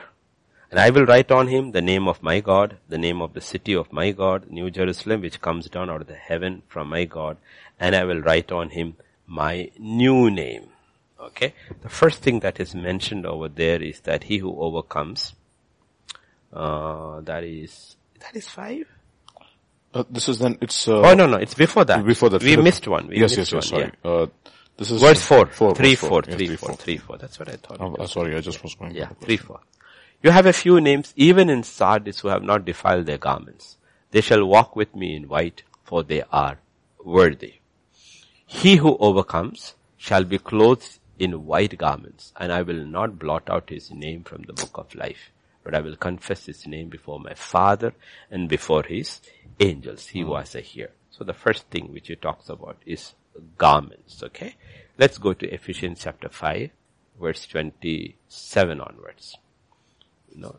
And 0.69 0.79
I 0.79 0.89
will 0.89 1.05
write 1.05 1.31
on 1.31 1.47
him 1.47 1.71
the 1.71 1.81
name 1.81 2.07
of 2.07 2.21
my 2.21 2.41
God, 2.41 2.77
the 2.89 2.97
name 2.97 3.21
of 3.21 3.33
the 3.33 3.39
city 3.39 3.73
of 3.73 3.93
my 3.93 4.11
God, 4.11 4.49
New 4.49 4.69
Jerusalem, 4.69 5.21
which 5.21 5.39
comes 5.39 5.69
down 5.69 5.89
out 5.89 6.01
of 6.01 6.07
the 6.07 6.15
heaven 6.15 6.63
from 6.67 6.89
my 6.89 7.05
God, 7.05 7.37
and 7.79 7.95
I 7.95 8.03
will 8.03 8.21
write 8.21 8.51
on 8.51 8.71
him 8.71 8.97
my 9.25 9.71
new 9.79 10.29
name. 10.29 10.67
Okay? 11.19 11.53
The 11.81 11.89
first 11.89 12.21
thing 12.21 12.41
that 12.41 12.59
is 12.59 12.75
mentioned 12.75 13.25
over 13.25 13.47
there 13.47 13.81
is 13.81 14.01
that 14.01 14.25
he 14.25 14.39
who 14.39 14.59
overcomes, 14.59 15.33
uh, 16.55 17.21
that 17.21 17.43
is, 17.43 17.95
that 18.19 18.35
is 18.35 18.47
five? 18.47 18.85
Uh, 19.93 20.03
this 20.09 20.27
is 20.27 20.39
then, 20.39 20.57
it's, 20.61 20.87
uh, 20.87 20.99
Oh 21.01 21.13
no, 21.13 21.25
no, 21.27 21.37
it's 21.37 21.53
before 21.53 21.85
that. 21.85 22.05
before 22.05 22.29
that. 22.29 22.43
We 22.43 22.55
missed 22.57 22.87
one. 22.87 23.07
We 23.07 23.17
yes, 23.19 23.37
missed 23.37 23.37
yes, 23.37 23.51
yes, 23.51 23.71
one, 23.71 23.79
sorry. 23.81 23.91
yeah. 24.03 24.11
Uh, 24.11 24.27
this 24.77 24.91
is 24.91 25.01
Verse 25.01 25.21
four. 25.25 25.45
four 25.47 25.73
Three, 25.73 25.95
four, 25.95 26.21
Yes, 26.27 26.35
three, 26.35 26.47
three, 26.47 26.55
four, 26.57 26.69
four. 26.69 26.77
three, 26.77 26.97
four. 26.97 27.17
That's 27.17 27.39
what 27.39 27.47
I 27.49 27.55
thought. 27.55 27.77
Oh, 27.79 27.95
uh, 27.95 28.07
sorry, 28.07 28.35
I 28.35 28.41
just 28.41 28.61
was 28.61 28.75
going. 28.75 28.93
Yeah, 28.93 29.07
three, 29.21 29.37
four. 29.37 29.61
You 30.21 30.31
have 30.31 30.45
a 30.47 30.53
few 30.53 30.81
names, 30.81 31.13
even 31.15 31.49
in 31.49 31.63
Sardis, 31.63 32.19
who 32.19 32.27
have 32.29 32.43
not 32.43 32.65
defiled 32.65 33.05
their 33.05 33.17
garments. 33.17 33.77
They 34.11 34.21
shall 34.21 34.43
walk 34.45 34.75
with 34.75 34.93
me 34.95 35.15
in 35.15 35.27
white, 35.29 35.63
for 35.83 36.03
they 36.03 36.23
are 36.31 36.57
worthy. 37.03 37.55
He 38.45 38.75
who 38.77 38.97
overcomes 38.97 39.75
shall 39.97 40.23
be 40.23 40.39
clothed 40.39 40.99
in 41.19 41.45
white 41.45 41.77
garments, 41.77 42.33
and 42.37 42.51
I 42.51 42.61
will 42.63 42.85
not 42.85 43.17
blot 43.17 43.49
out 43.49 43.69
his 43.69 43.91
name 43.91 44.23
from 44.23 44.41
the 44.43 44.53
book 44.53 44.71
of 44.77 44.93
life, 44.95 45.31
but 45.65 45.73
I 45.73 45.81
will 45.81 45.97
confess 45.97 46.45
his 46.45 46.65
name 46.67 46.89
before 46.89 47.19
my 47.19 47.33
Father 47.33 47.93
and 48.29 48.47
before 48.47 48.83
his 48.83 49.19
angels. 49.59 50.07
He 50.07 50.21
hmm. 50.21 50.29
was 50.29 50.55
a 50.55 50.61
here. 50.61 50.91
So 51.09 51.23
the 51.25 51.33
first 51.33 51.67
thing 51.67 51.91
which 51.91 52.07
he 52.07 52.15
talks 52.15 52.47
about 52.49 52.77
is 52.85 53.15
garments, 53.57 54.21
okay? 54.23 54.55
Let's 54.97 55.17
go 55.17 55.33
to 55.33 55.53
Ephesians 55.53 56.01
chapter 56.03 56.29
5, 56.29 56.69
verse 57.19 57.47
27 57.47 58.79
onwards. 58.79 59.37
You 60.33 60.41
know, 60.41 60.55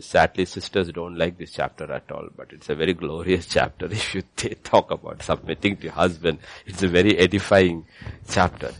sadly 0.00 0.44
sisters 0.44 0.90
don't 0.92 1.16
like 1.16 1.38
this 1.38 1.52
chapter 1.52 1.90
at 1.92 2.10
all, 2.10 2.28
but 2.36 2.52
it's 2.52 2.68
a 2.68 2.74
very 2.74 2.92
glorious 2.92 3.46
chapter. 3.50 3.86
If 3.86 4.14
you 4.14 4.22
t- 4.36 4.54
talk 4.56 4.90
about 4.90 5.22
submitting 5.22 5.76
to 5.78 5.84
your 5.84 5.92
husband, 5.92 6.40
it's 6.66 6.82
a 6.82 6.88
very 6.88 7.16
edifying 7.16 7.86
chapter. 8.28 8.72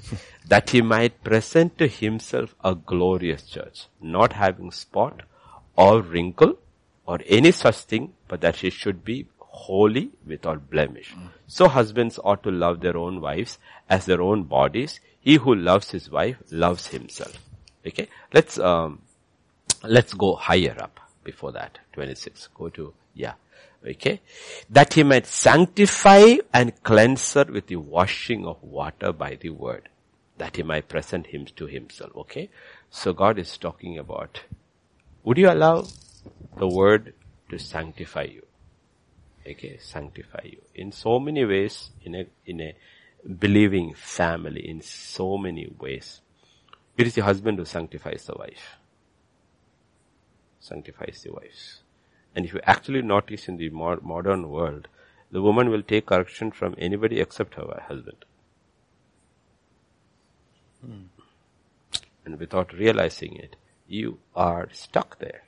That 0.49 0.71
he 0.71 0.81
might 0.83 1.23
present 1.23 1.79
to 1.79 1.87
himself 1.87 2.55
a 2.65 2.75
glorious 2.75 3.43
church, 3.43 3.87
not 4.01 4.33
having 4.33 4.71
spot 4.71 5.23
or 5.77 6.01
wrinkle 6.03 6.59
or 7.07 7.19
any 7.27 7.51
such 7.51 7.77
thing, 7.77 8.13
but 8.29 8.41
that 8.41 8.57
she 8.57 8.71
should 8.71 9.05
be 9.05 9.27
holy 9.39 10.11
without 10.27 10.71
blemish. 10.71 11.15
So 11.47 11.69
husbands 11.69 12.19
ought 12.23 12.43
to 12.45 12.51
love 12.51 12.81
their 12.81 12.97
own 12.97 13.21
wives 13.21 13.59
as 13.89 14.07
their 14.07 14.23
own 14.23 14.45
bodies. 14.45 15.01
He 15.21 15.35
who 15.35 15.55
loves 15.55 15.91
his 15.91 16.11
wife 16.11 16.37
loves 16.51 16.89
himself. 16.89 17.39
Okay, 17.87 18.09
let's 18.33 18.59
um, 18.59 19.01
let's 19.83 20.15
go 20.15 20.35
higher 20.35 20.77
up 20.81 21.01
before 21.25 21.53
that. 21.53 21.79
Twenty 21.93 22.15
six. 22.15 22.49
Go 22.55 22.69
to 22.71 22.93
yeah. 23.15 23.35
Okay, 23.87 24.21
that 24.71 24.95
he 24.95 25.03
might 25.05 25.27
sanctify 25.27 26.37
and 26.53 26.83
cleanse 26.83 27.35
her 27.35 27.45
with 27.45 27.69
the 27.69 27.77
washing 27.77 28.45
of 28.45 28.63
water 28.63 29.13
by 29.13 29.37
the 29.41 29.51
word, 29.51 29.89
that 30.39 30.57
he 30.57 30.63
might 30.63 30.89
present 30.89 31.29
him 31.29 31.47
to 31.57 31.67
himself. 31.67 32.13
Okay, 32.17 32.51
so 32.91 33.13
God 33.13 33.39
is 33.39 33.57
talking 33.59 33.99
about. 33.99 34.41
Would 35.25 35.39
you 35.39 35.51
allow 35.51 35.87
the 36.57 36.69
word 36.69 37.15
to 37.51 37.59
sanctify 37.59 38.23
you? 38.23 38.43
okay, 39.51 39.79
sanctify 39.81 40.43
you. 40.45 40.63
In 40.75 40.93
so 40.93 41.19
many 41.19 41.45
ways, 41.45 41.91
in 42.03 42.15
a, 42.15 42.27
in 42.45 42.61
a 42.61 42.75
believing 43.39 43.95
family, 43.95 44.69
in 44.69 44.81
so 44.83 45.39
many 45.39 45.69
ways. 45.79 46.21
It 46.97 47.07
is 47.07 47.15
the 47.15 47.23
husband 47.23 47.59
who 47.59 47.65
sanctifies 47.65 48.25
the 48.25 48.35
wife. 48.35 48.77
Sanctifies 50.61 51.23
the 51.25 51.33
wife. 51.33 51.79
And 52.35 52.45
if 52.45 52.53
you 52.53 52.61
actually 52.65 53.03
notice 53.03 53.49
in 53.49 53.57
the 53.57 53.71
modern 53.71 54.49
world, 54.51 54.89
the 55.31 55.43
woman 55.43 55.71
will 55.71 55.83
take 55.83 56.07
correction 56.07 56.51
from 56.51 56.75
anybody 56.79 57.21
except 57.21 57.55
her 57.55 57.85
husband. 57.89 58.25
Hmm. 60.85 61.07
And 62.25 62.39
without 62.39 62.73
realizing 62.73 63.37
it, 63.37 63.57
you 63.87 64.19
are 64.35 64.69
stuck 64.73 65.19
there. 65.19 65.43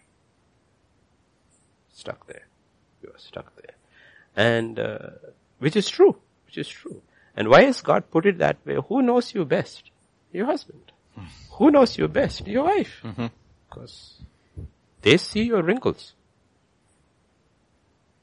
Stuck 1.93 2.27
there. 2.27 2.47
You 3.03 3.11
are 3.11 3.19
stuck 3.19 3.55
there 3.57 3.75
and 4.37 4.79
uh, 4.79 5.11
which 5.59 5.77
is 5.77 5.89
true, 5.89 6.17
which 6.47 6.59
is 6.59 6.69
true. 6.69 7.03
And 7.37 7.49
why 7.49 7.65
has 7.65 7.81
God 7.81 8.11
put 8.11 8.27
it 8.27 8.39
that 8.39 8.65
way? 8.65 8.79
Who 8.89 9.03
knows 9.03 9.35
you 9.35 9.45
best? 9.45 9.91
Your 10.33 10.47
husband. 10.47 10.93
Hmm. 11.15 11.25
Who 11.53 11.71
knows 11.71 11.99
you 11.99 12.09
best? 12.09 12.47
Your 12.47 12.65
wife. 12.65 13.01
Mm-hmm. 13.05 13.27
Because 13.69 14.21
they 15.03 15.17
see 15.17 15.43
your 15.43 15.63
wrinkles. 15.63 16.15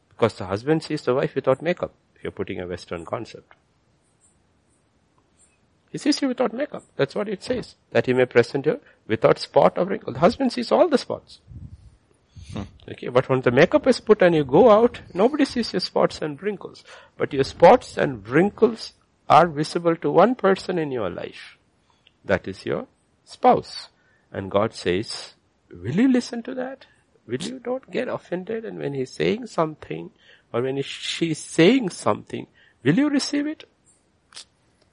Because 0.09 0.35
the 0.35 0.45
husband 0.45 0.83
sees 0.83 1.03
the 1.03 1.13
wife 1.13 1.35
without 1.35 1.61
makeup. 1.61 1.93
If 2.15 2.23
you're 2.23 2.31
putting 2.31 2.59
a 2.59 2.67
Western 2.67 3.05
concept. 3.05 3.53
He 5.91 5.97
sees 5.97 6.21
you 6.21 6.27
without 6.27 6.53
makeup. 6.53 6.83
That's 6.95 7.15
what 7.15 7.29
it 7.29 7.43
says. 7.43 7.75
That 7.91 8.05
he 8.05 8.13
may 8.13 8.25
present 8.25 8.65
you 8.65 8.79
without 9.07 9.39
spot 9.39 9.77
or 9.77 9.85
wrinkle. 9.85 10.13
The 10.13 10.19
husband 10.19 10.51
sees 10.53 10.71
all 10.71 10.89
the 10.89 10.97
spots. 10.97 11.39
Hmm. 12.53 12.63
Okay, 12.89 13.09
but 13.09 13.29
when 13.29 13.41
the 13.41 13.51
makeup 13.51 13.87
is 13.87 13.99
put 13.99 14.21
and 14.21 14.35
you 14.35 14.43
go 14.43 14.69
out, 14.69 15.01
nobody 15.13 15.45
sees 15.45 15.73
your 15.73 15.79
spots 15.79 16.21
and 16.21 16.41
wrinkles. 16.41 16.83
But 17.17 17.33
your 17.33 17.43
spots 17.43 17.97
and 17.97 18.27
wrinkles 18.27 18.93
are 19.29 19.47
visible 19.47 19.95
to 19.97 20.11
one 20.11 20.35
person 20.35 20.77
in 20.77 20.91
your 20.91 21.09
life. 21.09 21.57
That 22.23 22.47
is 22.47 22.65
your 22.65 22.87
spouse. 23.25 23.89
And 24.31 24.51
God 24.51 24.73
says, 24.73 25.33
will 25.71 25.95
you 25.95 26.11
listen 26.11 26.43
to 26.43 26.53
that? 26.55 26.85
Will 27.25 27.41
you 27.41 27.61
not 27.65 27.91
get 27.91 28.07
offended? 28.07 28.65
And 28.65 28.79
when 28.79 28.93
he's 28.93 29.11
saying 29.11 29.47
something, 29.47 30.11
or 30.53 30.61
when 30.61 30.81
she's 30.81 31.39
saying 31.39 31.89
something, 31.89 32.47
will 32.83 32.95
you 32.95 33.09
receive 33.09 33.47
it? 33.47 33.65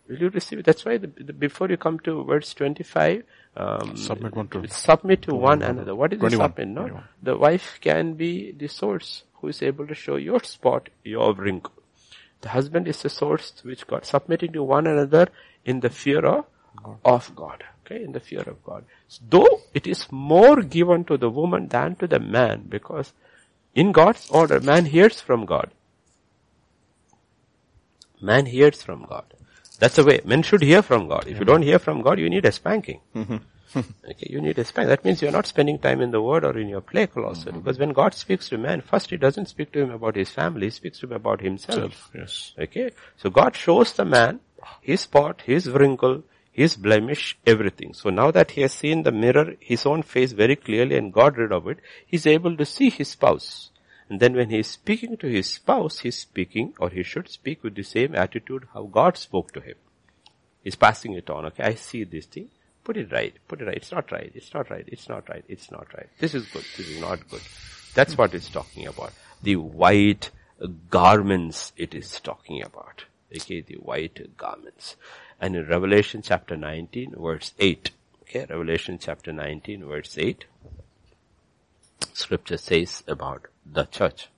Will 0.09 0.19
you 0.19 0.29
receive 0.29 0.59
it? 0.59 0.67
That's 0.67 0.85
why 0.85 0.99
the, 0.99 1.07
the, 1.07 1.33
before 1.33 1.69
you 1.71 1.77
come 1.79 1.99
to 2.01 2.25
verse 2.25 2.53
25, 2.55 3.23
um, 3.57 3.97
Submit 3.97 4.37
one 4.37 4.49
to- 4.49 4.69
submit 4.69 5.23
to 5.23 5.35
one 5.35 5.63
another. 5.63 5.95
What 5.95 6.13
is 6.13 6.19
the 6.19 6.29
21, 6.29 6.51
submit? 6.51 6.69
No, 6.69 6.81
21. 6.83 7.05
the 7.23 7.37
wife 7.39 7.79
can 7.81 8.15
be 8.15 8.53
the 8.53 8.69
source 8.69 9.23
who 9.35 9.49
is 9.49 9.63
able 9.63 9.87
to 9.87 9.95
show 9.95 10.17
your 10.17 10.43
spot, 10.43 10.91
your 11.05 11.33
wrinkle. 11.35 11.73
The 12.43 12.51
husband 12.51 12.87
is 12.89 13.01
the 13.01 13.09
source 13.09 13.53
which 13.63 13.87
God, 13.87 14.05
submitting 14.05 14.53
to 14.53 14.63
one 14.63 14.87
another 14.87 15.29
in 15.65 15.81
the 15.81 15.89
fear 15.89 16.25
of, 16.27 16.45
of 17.05 17.35
God. 17.35 17.65
Okay, 17.87 18.03
in 18.05 18.13
the 18.13 18.21
fear 18.21 18.43
of 18.43 18.63
God. 18.63 18.85
Though 19.31 19.61
it 19.73 19.87
is 19.87 20.07
more 20.11 20.63
given 20.63 21.05
to 21.05 21.17
the 21.17 21.31
woman 21.31 21.69
than 21.69 21.97
to 21.97 22.07
the 22.07 22.19
man 22.19 22.67
because 22.69 23.13
in 23.75 23.93
God's 23.93 24.29
order, 24.31 24.61
man 24.61 24.87
hears 24.87 25.21
from 25.21 25.47
God. 25.47 25.71
Man 28.21 28.47
hears 28.47 28.83
from 28.83 29.05
God. 29.05 29.25
That's 29.79 29.97
the 29.97 30.05
way. 30.05 30.21
Men 30.25 30.43
should 30.43 30.63
hear 30.63 30.83
from 30.83 31.09
God. 31.09 31.27
If 31.27 31.39
you 31.39 31.45
don't 31.45 31.63
hear 31.63 31.79
from 31.79 32.03
God, 32.03 32.19
you 32.19 32.31
need 32.31 32.45
a 32.45 32.53
spanking. 32.53 33.01
okay, 33.17 34.29
you 34.31 34.41
need 34.41 34.59
a 34.59 34.65
spanking. 34.65 34.89
That 34.89 35.05
means 35.05 35.21
you're 35.21 35.33
not 35.33 35.47
spending 35.47 35.79
time 35.79 36.01
in 36.01 36.11
the 36.13 36.23
Word 36.23 36.45
or 36.45 36.57
in 36.57 36.69
your 36.69 36.81
play 36.81 37.07
closet. 37.07 37.49
Mm-hmm. 37.49 37.59
Because 37.59 37.79
when 37.79 37.93
God 37.93 38.15
speaks 38.15 38.49
to 38.51 38.59
man, 38.59 38.81
first 38.81 39.11
He 39.11 39.17
doesn't 39.17 39.47
speak 39.47 39.73
to 39.73 39.81
him 39.81 39.91
about 39.91 40.17
his 40.17 40.31
family, 40.31 40.67
He 40.67 40.71
speaks 40.71 41.01
to 41.01 41.07
him 41.07 41.13
about 41.13 41.41
Himself. 41.41 42.11
Yes. 42.15 42.53
Okay? 42.59 42.91
So 43.17 43.31
God 43.31 43.57
shows 43.57 43.93
the 43.93 44.05
man 44.05 44.41
his 44.81 45.03
spot, 45.03 45.43
his 45.45 45.69
wrinkle, 45.69 46.23
his 46.53 46.77
blemish, 46.77 47.37
everything. 47.47 47.95
So 47.95 48.11
now 48.11 48.31
that 48.31 48.53
he 48.53 48.63
has 48.63 48.73
seen 48.73 49.03
the 49.03 49.13
mirror, 49.13 49.55
his 49.61 49.87
own 49.87 50.03
face 50.03 50.33
very 50.33 50.57
clearly 50.57 50.97
and 50.97 51.13
got 51.13 51.37
rid 51.37 51.53
of 51.53 51.67
it, 51.69 51.79
he's 52.07 52.27
able 52.27 52.57
to 52.57 52.65
see 52.65 52.91
his 52.91 53.09
spouse. 53.09 53.71
And 54.09 54.21
then 54.21 54.35
when 54.35 54.51
he 54.51 54.59
is 54.59 54.67
speaking 54.67 55.17
to 55.19 55.27
his 55.27 55.49
spouse, 55.49 56.01
he's 56.01 56.19
speaking, 56.19 56.75
or 56.79 56.91
he 56.91 57.03
should 57.03 57.29
speak 57.29 57.63
with 57.63 57.75
the 57.75 57.83
same 57.83 58.15
attitude 58.15 58.69
how 58.75 58.85
God 58.85 59.17
spoke 59.17 59.53
to 59.53 59.61
him. 59.61 59.77
He's 60.63 60.77
passing 60.77 61.13
it 61.15 61.31
on. 61.31 61.47
Okay, 61.47 61.65
I 61.65 61.75
see 61.75 62.05
this 62.05 62.27
thing. 62.27 62.49
Put 62.85 62.97
it 62.99 63.13
right. 63.13 63.35
Put 63.49 63.63
it 63.63 63.67
right. 63.67 63.77
It's 63.77 63.93
not 63.93 64.13
right. 64.13 64.31
It's 64.35 64.53
not 64.53 64.71
right. 64.71 64.85
It's 64.87 65.09
not 65.09 65.29
right. 65.29 65.45
It's 65.49 65.71
not 65.71 65.87
right. 65.95 66.09
This 66.19 66.35
is 66.35 66.47
good. 66.47 66.65
This 66.77 66.89
is 66.89 67.01
not 67.01 67.29
good. 67.29 67.41
That's 67.95 68.17
what 68.19 68.35
it's 68.35 68.49
talking 68.49 68.87
about. 68.87 69.13
The 69.43 69.57
white 69.57 70.31
garments 70.91 71.73
it 71.77 71.95
is 71.95 72.21
talking 72.21 72.63
about. 72.63 73.05
Okay, 73.35 73.63
the 73.63 73.77
white 73.77 74.37
garments. 74.37 74.97
And 75.41 75.57
in 75.57 75.67
Revelation 75.67 76.23
chapter 76.23 76.57
19 76.57 77.15
verse 77.19 77.53
8. 77.59 77.91
Okay, 78.23 78.47
Revelation 78.49 78.99
chapter 78.99 79.33
19 79.33 79.85
verse 79.87 80.17
8. 80.19 80.45
Scripture 82.13 82.59
says 82.59 83.03
about 83.09 83.47
the 83.71 83.85
church. 83.85 84.29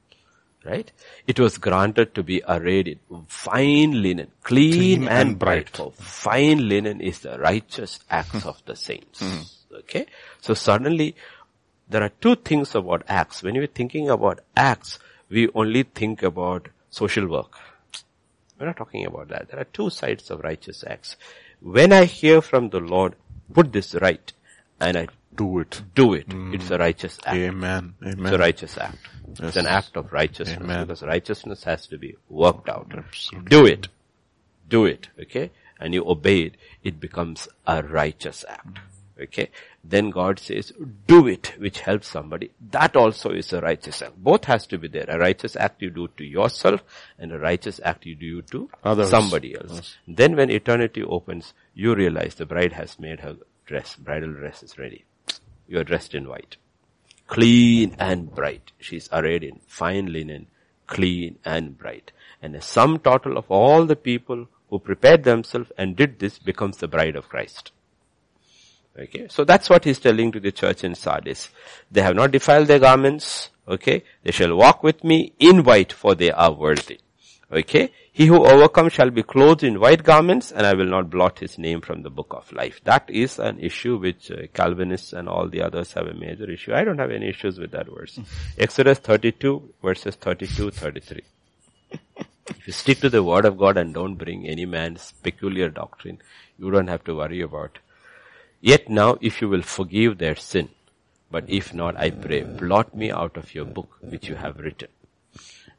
Right? 0.64 0.90
It 1.28 1.38
was 1.38 1.58
granted 1.58 2.12
to 2.16 2.24
be 2.24 2.42
arrayed 2.46 2.88
in 2.88 2.98
fine 3.28 4.02
linen, 4.02 4.32
clean, 4.42 4.72
clean 4.72 5.02
and, 5.02 5.28
and, 5.28 5.38
bright. 5.38 5.72
bright. 5.72 5.94
fine 5.94 6.68
linen 6.68 7.00
is 7.00 7.20
the 7.20 7.38
righteous 7.38 8.00
acts 8.10 8.44
of 8.44 8.60
the 8.64 8.74
saints. 8.74 9.22
Mm-hmm. 9.22 9.76
Okay? 9.76 10.06
So 10.40 10.54
suddenly, 10.54 11.14
there 11.88 12.02
are 12.02 12.08
two 12.08 12.34
things 12.34 12.74
about 12.74 13.04
acts. 13.06 13.44
When 13.44 13.54
you're 13.54 13.68
thinking 13.68 14.10
about 14.10 14.40
acts, 14.56 14.98
we 15.28 15.48
only 15.54 15.84
think 15.84 16.24
about 16.24 16.68
social 16.90 17.28
work. 17.28 17.56
We're 18.58 18.66
not 18.66 18.76
talking 18.76 19.06
about 19.06 19.28
that. 19.28 19.48
There 19.48 19.60
are 19.60 19.64
two 19.64 19.90
sides 19.90 20.30
of 20.30 20.40
righteous 20.40 20.82
acts. 20.84 21.16
When 21.60 21.92
I 21.92 22.04
hear 22.04 22.40
from 22.40 22.70
the 22.70 22.80
Lord, 22.80 23.14
put 23.52 23.72
this 23.72 23.94
right, 23.94 24.32
and 24.80 24.96
I 24.96 25.08
do 25.36 25.58
it. 25.60 25.82
Do 25.94 26.14
it. 26.14 26.28
Mm. 26.28 26.54
It's 26.54 26.70
a 26.70 26.78
righteous 26.78 27.18
act. 27.24 27.36
Amen. 27.36 27.94
Amen. 28.02 28.26
It's 28.26 28.34
a 28.34 28.38
righteous 28.38 28.78
act. 28.78 28.98
Yes. 29.28 29.40
It's 29.40 29.56
an 29.56 29.66
act 29.66 29.96
of 29.96 30.12
righteousness 30.12 30.58
Amen. 30.60 30.86
because 30.86 31.02
righteousness 31.02 31.64
has 31.64 31.86
to 31.88 31.98
be 31.98 32.16
worked 32.28 32.68
out. 32.68 32.90
Absolutely. 32.96 33.48
Do 33.50 33.66
it. 33.66 33.88
Do 34.68 34.84
it. 34.86 35.08
Okay? 35.20 35.50
And 35.78 35.92
you 35.94 36.08
obey 36.08 36.40
it. 36.40 36.56
It 36.82 37.00
becomes 37.00 37.48
a 37.66 37.82
righteous 37.82 38.44
act. 38.48 38.78
Okay? 39.20 39.50
Then 39.82 40.10
God 40.10 40.38
says, 40.38 40.72
do 41.06 41.26
it, 41.26 41.54
which 41.58 41.80
helps 41.80 42.08
somebody. 42.08 42.50
That 42.70 42.96
also 42.96 43.30
is 43.30 43.52
a 43.52 43.60
righteous 43.60 44.02
act. 44.02 44.16
Both 44.16 44.44
has 44.46 44.66
to 44.68 44.78
be 44.78 44.88
there. 44.88 45.06
A 45.08 45.18
righteous 45.18 45.56
act 45.56 45.80
you 45.82 45.90
do 45.90 46.08
to 46.16 46.24
yourself 46.24 46.82
and 47.18 47.32
a 47.32 47.38
righteous 47.38 47.80
act 47.84 48.04
you 48.06 48.14
do 48.14 48.42
to 48.42 48.68
Others. 48.84 49.10
somebody 49.10 49.54
else. 49.56 49.72
Yes. 49.72 49.96
Then 50.08 50.36
when 50.36 50.50
eternity 50.50 51.02
opens, 51.02 51.54
you 51.74 51.94
realize 51.94 52.34
the 52.34 52.46
bride 52.46 52.72
has 52.74 52.98
made 52.98 53.20
her 53.20 53.36
dress, 53.66 53.96
bridal 53.96 54.32
dress 54.32 54.62
is 54.62 54.78
ready. 54.78 55.04
You 55.68 55.78
are 55.80 55.84
dressed 55.84 56.14
in 56.14 56.28
white. 56.28 56.56
Clean 57.26 57.94
and 57.98 58.34
bright. 58.34 58.72
She's 58.78 59.08
arrayed 59.12 59.42
in 59.42 59.60
fine 59.66 60.12
linen, 60.12 60.46
clean 60.86 61.38
and 61.44 61.76
bright. 61.76 62.12
And 62.40 62.54
the 62.54 62.60
sum 62.60 62.98
total 62.98 63.36
of 63.36 63.50
all 63.50 63.84
the 63.84 63.96
people 63.96 64.48
who 64.70 64.78
prepared 64.78 65.24
themselves 65.24 65.72
and 65.76 65.96
did 65.96 66.18
this 66.18 66.38
becomes 66.38 66.76
the 66.76 66.88
bride 66.88 67.16
of 67.16 67.28
Christ. 67.28 67.72
Okay, 68.98 69.26
so 69.28 69.44
that's 69.44 69.68
what 69.68 69.84
he's 69.84 69.98
telling 69.98 70.32
to 70.32 70.40
the 70.40 70.52
church 70.52 70.82
in 70.82 70.94
Sardis. 70.94 71.50
They 71.90 72.02
have 72.02 72.16
not 72.16 72.30
defiled 72.30 72.68
their 72.68 72.78
garments. 72.78 73.50
Okay, 73.68 74.04
they 74.22 74.30
shall 74.30 74.56
walk 74.56 74.82
with 74.82 75.04
me 75.04 75.34
in 75.38 75.64
white 75.64 75.92
for 75.92 76.14
they 76.14 76.30
are 76.30 76.52
worthy. 76.52 77.00
Okay, 77.50 77.92
he 78.10 78.26
who 78.26 78.44
overcomes 78.44 78.92
shall 78.92 79.10
be 79.10 79.22
clothed 79.22 79.62
in 79.62 79.78
white 79.78 80.02
garments 80.02 80.50
and 80.50 80.66
I 80.66 80.74
will 80.74 80.86
not 80.86 81.08
blot 81.08 81.38
his 81.38 81.58
name 81.58 81.80
from 81.80 82.02
the 82.02 82.10
book 82.10 82.34
of 82.34 82.50
life. 82.52 82.80
That 82.82 83.08
is 83.08 83.38
an 83.38 83.60
issue 83.60 83.98
which 83.98 84.32
uh, 84.32 84.48
Calvinists 84.52 85.12
and 85.12 85.28
all 85.28 85.48
the 85.48 85.62
others 85.62 85.92
have 85.92 86.08
a 86.08 86.14
major 86.14 86.50
issue. 86.50 86.74
I 86.74 86.82
don't 86.82 86.98
have 86.98 87.12
any 87.12 87.28
issues 87.28 87.60
with 87.60 87.70
that 87.70 87.86
verse. 87.86 88.18
Exodus 88.58 88.98
32 88.98 89.74
verses 89.80 90.16
32, 90.16 90.72
33. 90.72 91.22
if 92.48 92.66
you 92.66 92.72
stick 92.72 92.98
to 92.98 93.08
the 93.08 93.22
word 93.22 93.44
of 93.44 93.56
God 93.56 93.76
and 93.76 93.94
don't 93.94 94.16
bring 94.16 94.48
any 94.48 94.66
man's 94.66 95.12
peculiar 95.22 95.68
doctrine, 95.68 96.18
you 96.58 96.72
don't 96.72 96.88
have 96.88 97.04
to 97.04 97.14
worry 97.14 97.42
about. 97.42 97.78
Yet 98.60 98.88
now 98.88 99.18
if 99.20 99.40
you 99.40 99.48
will 99.48 99.62
forgive 99.62 100.18
their 100.18 100.34
sin, 100.34 100.70
but 101.30 101.44
if 101.48 101.72
not, 101.72 101.96
I 101.96 102.10
pray, 102.10 102.42
blot 102.42 102.96
me 102.96 103.12
out 103.12 103.36
of 103.36 103.54
your 103.54 103.66
book 103.66 103.98
which 104.00 104.28
you 104.28 104.34
have 104.34 104.58
written. 104.58 104.88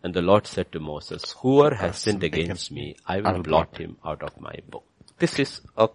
And 0.03 0.13
the 0.13 0.21
Lord 0.21 0.45
said 0.45 0.71
to 0.71 0.79
Moses, 0.79 1.33
whoever 1.41 1.75
has 1.75 1.97
sinned 1.97 2.23
against 2.23 2.71
me, 2.71 2.95
I 3.05 3.19
will 3.19 3.41
blot 3.41 3.77
him 3.77 3.97
out 4.05 4.21
of 4.21 4.39
my 4.39 4.55
book. 4.69 4.83
This 5.17 5.39
is 5.39 5.61
a, 5.75 5.89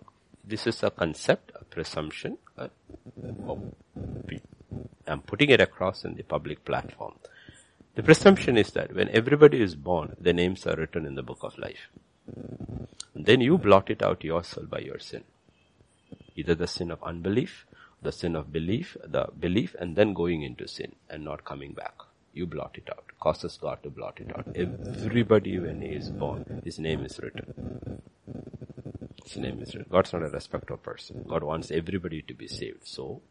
this 0.44 0.66
is 0.66 0.82
a 0.82 0.90
concept, 0.90 1.52
a 1.54 1.64
presumption. 1.64 2.38
Uh, 2.58 2.68
i 3.22 4.40
I'm 5.06 5.20
putting 5.22 5.50
it 5.50 5.60
across 5.60 6.04
in 6.04 6.14
the 6.14 6.22
public 6.22 6.64
platform. 6.64 7.14
The 7.94 8.02
presumption 8.02 8.56
is 8.56 8.70
that 8.72 8.94
when 8.94 9.08
everybody 9.10 9.60
is 9.60 9.74
born, 9.74 10.16
their 10.18 10.32
names 10.32 10.66
are 10.66 10.76
written 10.76 11.06
in 11.06 11.14
the 11.14 11.22
book 11.22 11.40
of 11.42 11.58
life. 11.58 11.88
And 13.14 13.26
then 13.26 13.40
you 13.40 13.58
blot 13.58 13.90
it 13.90 14.02
out 14.02 14.24
yourself 14.24 14.70
by 14.70 14.78
your 14.78 14.98
sin. 14.98 15.24
Either 16.36 16.54
the 16.54 16.66
sin 16.66 16.90
of 16.90 17.02
unbelief, 17.02 17.66
the 18.00 18.12
sin 18.12 18.34
of 18.34 18.52
belief, 18.52 18.96
the 19.04 19.28
belief 19.38 19.76
and 19.78 19.96
then 19.96 20.14
going 20.14 20.42
into 20.42 20.66
sin 20.66 20.94
and 21.10 21.24
not 21.24 21.44
coming 21.44 21.72
back 21.72 21.94
you 22.32 22.46
blot 22.46 22.76
it 22.78 22.88
out. 22.90 23.04
Causes 23.20 23.58
God 23.60 23.82
to 23.82 23.90
blot 23.90 24.20
it 24.20 24.30
out. 24.36 24.48
Everybody 24.56 25.58
when 25.58 25.82
he 25.82 25.88
is 25.88 26.10
born, 26.10 26.62
his 26.64 26.78
name 26.78 27.04
is 27.04 27.18
written. 27.18 28.00
His 29.24 29.36
name 29.36 29.60
is 29.62 29.74
written. 29.74 29.90
God's 29.90 30.12
not 30.12 30.22
a 30.22 30.28
respecter 30.28 30.74
of 30.74 30.82
person. 30.82 31.24
God 31.28 31.42
wants 31.44 31.70
everybody 31.70 32.22
to 32.22 32.34
be 32.34 32.48
saved. 32.48 32.86
So, 32.86 33.22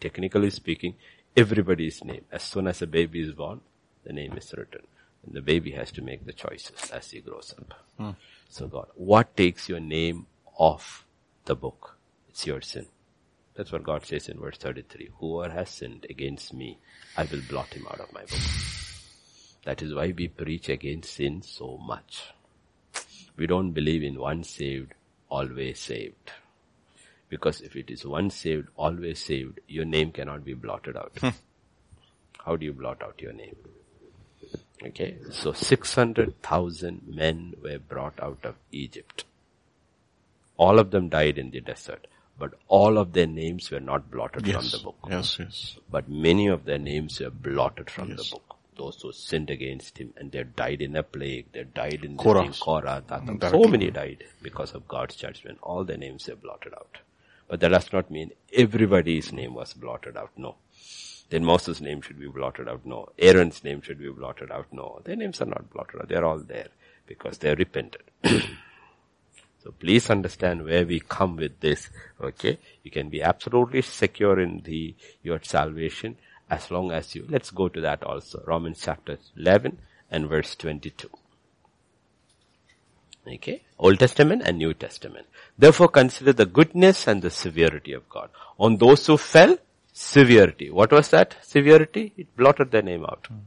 technically 0.00 0.50
speaking, 0.50 0.96
everybody's 1.36 2.04
name. 2.04 2.24
As 2.32 2.42
soon 2.42 2.66
as 2.66 2.82
a 2.82 2.86
baby 2.86 3.20
is 3.20 3.32
born, 3.32 3.60
the 4.04 4.12
name 4.12 4.36
is 4.36 4.52
written. 4.56 4.82
And 5.24 5.34
the 5.34 5.42
baby 5.42 5.72
has 5.72 5.92
to 5.92 6.02
make 6.02 6.24
the 6.24 6.32
choices 6.32 6.90
as 6.90 7.10
he 7.10 7.20
grows 7.20 7.54
up. 7.58 7.74
Hmm. 7.98 8.10
So 8.48 8.66
God, 8.68 8.88
what 8.94 9.36
takes 9.36 9.68
your 9.68 9.80
name 9.80 10.26
off 10.56 11.04
the 11.44 11.56
book? 11.56 11.96
It's 12.28 12.46
your 12.46 12.60
sin. 12.60 12.86
That's 13.56 13.72
what 13.72 13.84
God 13.84 14.04
says 14.04 14.28
in 14.28 14.38
verse 14.38 14.58
33. 14.58 15.08
Whoever 15.18 15.52
has 15.54 15.70
sinned 15.70 16.06
against 16.10 16.52
me, 16.52 16.78
I 17.16 17.24
will 17.24 17.40
blot 17.48 17.72
him 17.72 17.86
out 17.90 18.00
of 18.00 18.12
my 18.12 18.20
book. 18.20 18.38
That 19.64 19.80
is 19.82 19.94
why 19.94 20.12
we 20.16 20.28
preach 20.28 20.68
against 20.68 21.14
sin 21.14 21.42
so 21.42 21.78
much. 21.78 22.32
We 23.36 23.46
don't 23.46 23.72
believe 23.72 24.02
in 24.02 24.18
once 24.18 24.50
saved, 24.50 24.92
always 25.30 25.80
saved. 25.80 26.32
Because 27.28 27.62
if 27.62 27.74
it 27.76 27.90
is 27.90 28.04
once 28.04 28.36
saved, 28.36 28.68
always 28.76 29.18
saved, 29.18 29.60
your 29.66 29.86
name 29.86 30.12
cannot 30.12 30.44
be 30.44 30.54
blotted 30.54 30.96
out. 30.96 31.12
Hmm. 31.18 31.30
How 32.44 32.56
do 32.56 32.64
you 32.64 32.72
blot 32.74 33.02
out 33.02 33.20
your 33.20 33.32
name? 33.32 33.56
Okay, 34.84 35.16
so 35.32 35.52
600,000 35.52 37.02
men 37.08 37.54
were 37.60 37.78
brought 37.78 38.20
out 38.20 38.44
of 38.44 38.54
Egypt. 38.70 39.24
All 40.58 40.78
of 40.78 40.90
them 40.90 41.08
died 41.08 41.38
in 41.38 41.50
the 41.50 41.60
desert 41.60 42.06
but 42.38 42.54
all 42.68 42.98
of 42.98 43.12
their 43.12 43.26
names 43.26 43.70
were 43.70 43.80
not 43.80 44.10
blotted 44.10 44.46
yes. 44.46 44.70
from 44.70 44.78
the 44.78 44.84
book. 44.84 44.98
Yes, 45.08 45.38
yes. 45.38 45.78
But 45.90 46.08
many 46.08 46.46
of 46.48 46.64
their 46.64 46.78
names 46.78 47.20
were 47.20 47.30
blotted 47.30 47.90
from 47.90 48.10
yes. 48.10 48.30
the 48.30 48.36
book. 48.36 48.56
Those 48.76 49.00
who 49.00 49.12
sinned 49.12 49.48
against 49.48 49.96
him 49.96 50.12
and 50.18 50.30
they 50.30 50.42
died 50.42 50.82
in 50.82 50.96
a 50.96 51.02
plague, 51.02 51.46
they 51.52 51.64
died 51.64 52.04
in 52.04 52.18
Korah. 52.18 52.46
the 52.46 52.58
Korah, 52.60 53.02
mm, 53.08 53.50
so 53.50 53.64
many 53.64 53.90
died 53.90 54.24
because 54.42 54.72
of 54.72 54.86
God's 54.86 55.16
judgment. 55.16 55.58
All 55.62 55.82
their 55.84 55.96
names 55.96 56.28
were 56.28 56.36
blotted 56.36 56.74
out. 56.74 56.98
But 57.48 57.60
that 57.60 57.68
does 57.70 57.90
not 57.90 58.10
mean 58.10 58.32
everybody's 58.52 59.32
name 59.32 59.54
was 59.54 59.72
blotted 59.72 60.16
out. 60.18 60.30
No. 60.36 60.56
Then 61.30 61.44
Moses' 61.44 61.80
name 61.80 62.02
should 62.02 62.20
be 62.20 62.28
blotted 62.28 62.68
out. 62.68 62.84
No. 62.84 63.08
Aaron's 63.18 63.64
name 63.64 63.80
should 63.80 63.98
be 63.98 64.10
blotted 64.10 64.52
out. 64.52 64.66
No. 64.72 65.00
Their 65.04 65.16
names 65.16 65.40
are 65.40 65.46
not 65.46 65.70
blotted 65.70 66.00
out. 66.00 66.08
They're 66.08 66.24
all 66.24 66.38
there 66.38 66.68
because 67.06 67.38
they 67.38 67.54
repented. 67.54 68.02
So 69.66 69.72
please 69.80 70.10
understand 70.10 70.64
where 70.64 70.86
we 70.86 71.00
come 71.00 71.34
with 71.34 71.58
this. 71.58 71.90
Okay. 72.20 72.56
You 72.84 72.92
can 72.92 73.08
be 73.08 73.20
absolutely 73.20 73.82
secure 73.82 74.38
in 74.38 74.60
the, 74.64 74.94
your 75.24 75.40
salvation 75.42 76.18
as 76.48 76.70
long 76.70 76.92
as 76.92 77.16
you, 77.16 77.26
let's 77.28 77.50
go 77.50 77.68
to 77.70 77.80
that 77.80 78.04
also. 78.04 78.44
Romans 78.46 78.80
chapter 78.84 79.18
11 79.36 79.78
and 80.08 80.28
verse 80.28 80.54
22. 80.54 81.10
Okay. 83.26 83.62
Old 83.76 83.98
Testament 83.98 84.42
and 84.44 84.58
New 84.58 84.72
Testament. 84.72 85.26
Therefore 85.58 85.88
consider 85.88 86.32
the 86.32 86.46
goodness 86.46 87.08
and 87.08 87.20
the 87.20 87.30
severity 87.30 87.92
of 87.92 88.08
God. 88.08 88.30
On 88.60 88.76
those 88.76 89.04
who 89.04 89.16
fell, 89.16 89.58
severity. 89.92 90.70
What 90.70 90.92
was 90.92 91.08
that 91.08 91.38
severity? 91.42 92.12
It 92.16 92.36
blotted 92.36 92.70
their 92.70 92.82
name 92.82 93.02
out. 93.02 93.26
Hmm. 93.28 93.38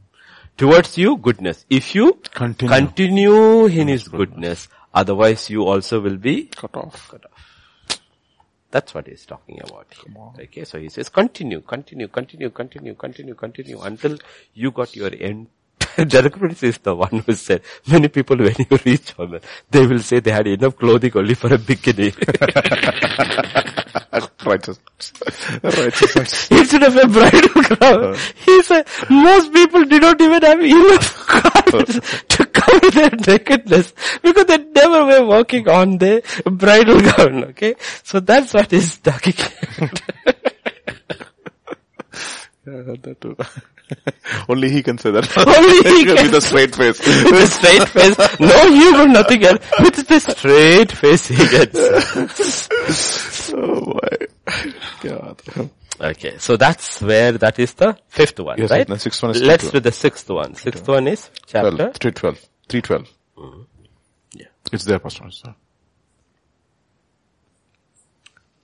Towards 0.58 0.98
you, 0.98 1.16
goodness. 1.16 1.64
If 1.70 1.94
you 1.94 2.20
Continue. 2.34 2.74
continue 2.74 3.64
in 3.64 3.88
His 3.88 4.06
goodness, 4.08 4.68
otherwise 4.94 5.50
you 5.50 5.64
also 5.66 6.00
will 6.00 6.16
be 6.16 6.46
Cut 6.46 6.76
off. 6.76 7.08
cut 7.10 7.24
off. 7.24 7.46
That's 8.70 8.94
what 8.94 9.06
he's 9.08 9.26
talking 9.26 9.60
about 9.64 9.86
here. 9.92 10.14
Okay, 10.44 10.64
so 10.64 10.78
he 10.78 10.88
says 10.88 11.08
continue, 11.08 11.60
continue, 11.60 12.06
continue, 12.08 12.50
continue, 12.50 12.94
continue, 12.94 13.34
continue 13.34 13.80
until 13.80 14.16
you 14.54 14.70
got 14.70 14.94
your 14.94 15.10
end. 15.18 15.48
Prince 15.96 16.62
is 16.62 16.78
the 16.78 16.94
one 16.94 17.22
who 17.26 17.32
said, 17.34 17.62
many 17.88 18.06
people 18.08 18.36
when 18.36 18.54
you 18.58 18.78
reach 18.84 19.10
home, 19.12 19.40
they 19.70 19.84
will 19.86 19.98
say 19.98 20.20
they 20.20 20.30
had 20.30 20.46
enough 20.46 20.76
clothing 20.76 21.10
only 21.16 21.34
for 21.34 21.52
a 21.52 21.58
bikini. 21.58 22.14
Righteousness. 24.44 25.12
Righteousness. 25.62 26.50
Instead 26.50 26.82
of 26.84 26.96
a 26.96 27.06
bridal 27.08 27.48
crown. 27.62 28.04
Uh. 28.14 28.18
He 28.44 28.62
said, 28.62 28.86
most 29.10 29.52
people 29.52 29.84
did 29.84 30.02
not 30.02 30.20
even 30.20 30.42
have 30.42 30.60
enough 30.62 31.26
garments 31.26 32.24
to 32.28 32.46
cover 32.70 32.90
their 32.90 33.10
nakedness 33.10 33.92
because 34.22 34.46
they 34.46 34.58
never 34.58 35.04
were 35.06 35.26
walking 35.26 35.68
on 35.68 35.98
the 35.98 36.22
bridal 36.44 37.00
gown, 37.00 37.44
okay? 37.50 37.74
So 38.04 38.20
that's 38.20 38.54
what 38.54 38.72
is 38.72 38.98
talking. 38.98 39.34
Yeah, 42.66 42.72
I 42.72 42.82
heard 42.82 43.02
that 43.02 43.20
too. 43.20 43.36
Only 44.48 44.70
he 44.70 44.82
can 44.82 44.98
say 44.98 45.10
that. 45.10 45.26
Only 45.36 45.98
he 45.98 46.04
can. 46.04 46.14
With 46.26 46.34
a 46.34 46.40
straight 46.40 46.74
face. 46.74 46.98
With 47.24 47.32
a 47.32 47.46
straight 47.46 47.88
face, 47.88 48.16
no 48.38 48.72
humor, 48.72 49.06
nothing 49.08 49.44
else. 49.44 49.58
With 49.80 50.06
the 50.06 50.20
straight 50.20 50.92
face 50.92 51.26
he 51.26 51.36
gets. 51.36 52.68
oh 53.52 53.80
boy. 53.84 54.26
God. 55.02 55.42
Okay, 56.00 56.38
so 56.38 56.56
that's 56.56 57.02
where 57.02 57.32
that 57.32 57.58
is 57.58 57.74
the 57.74 57.96
fifth 58.08 58.38
one, 58.40 58.58
Yes, 58.58 58.70
right? 58.70 58.86
the 58.86 58.98
sixth 58.98 59.22
one 59.22 59.32
is 59.32 59.42
Let's 59.42 59.70
do 59.70 59.80
the 59.80 59.92
sixth 59.92 60.30
one. 60.30 60.54
Sixth 60.54 60.86
one 60.88 61.08
is 61.08 61.28
chapter 61.46 62.10
12. 62.10 62.48
312. 62.70 63.06
312. 63.06 63.06
Mm-hmm. 63.36 63.62
Yeah. 64.38 64.46
It's 64.72 64.84
there, 64.84 64.98
Pastor. 64.98 65.54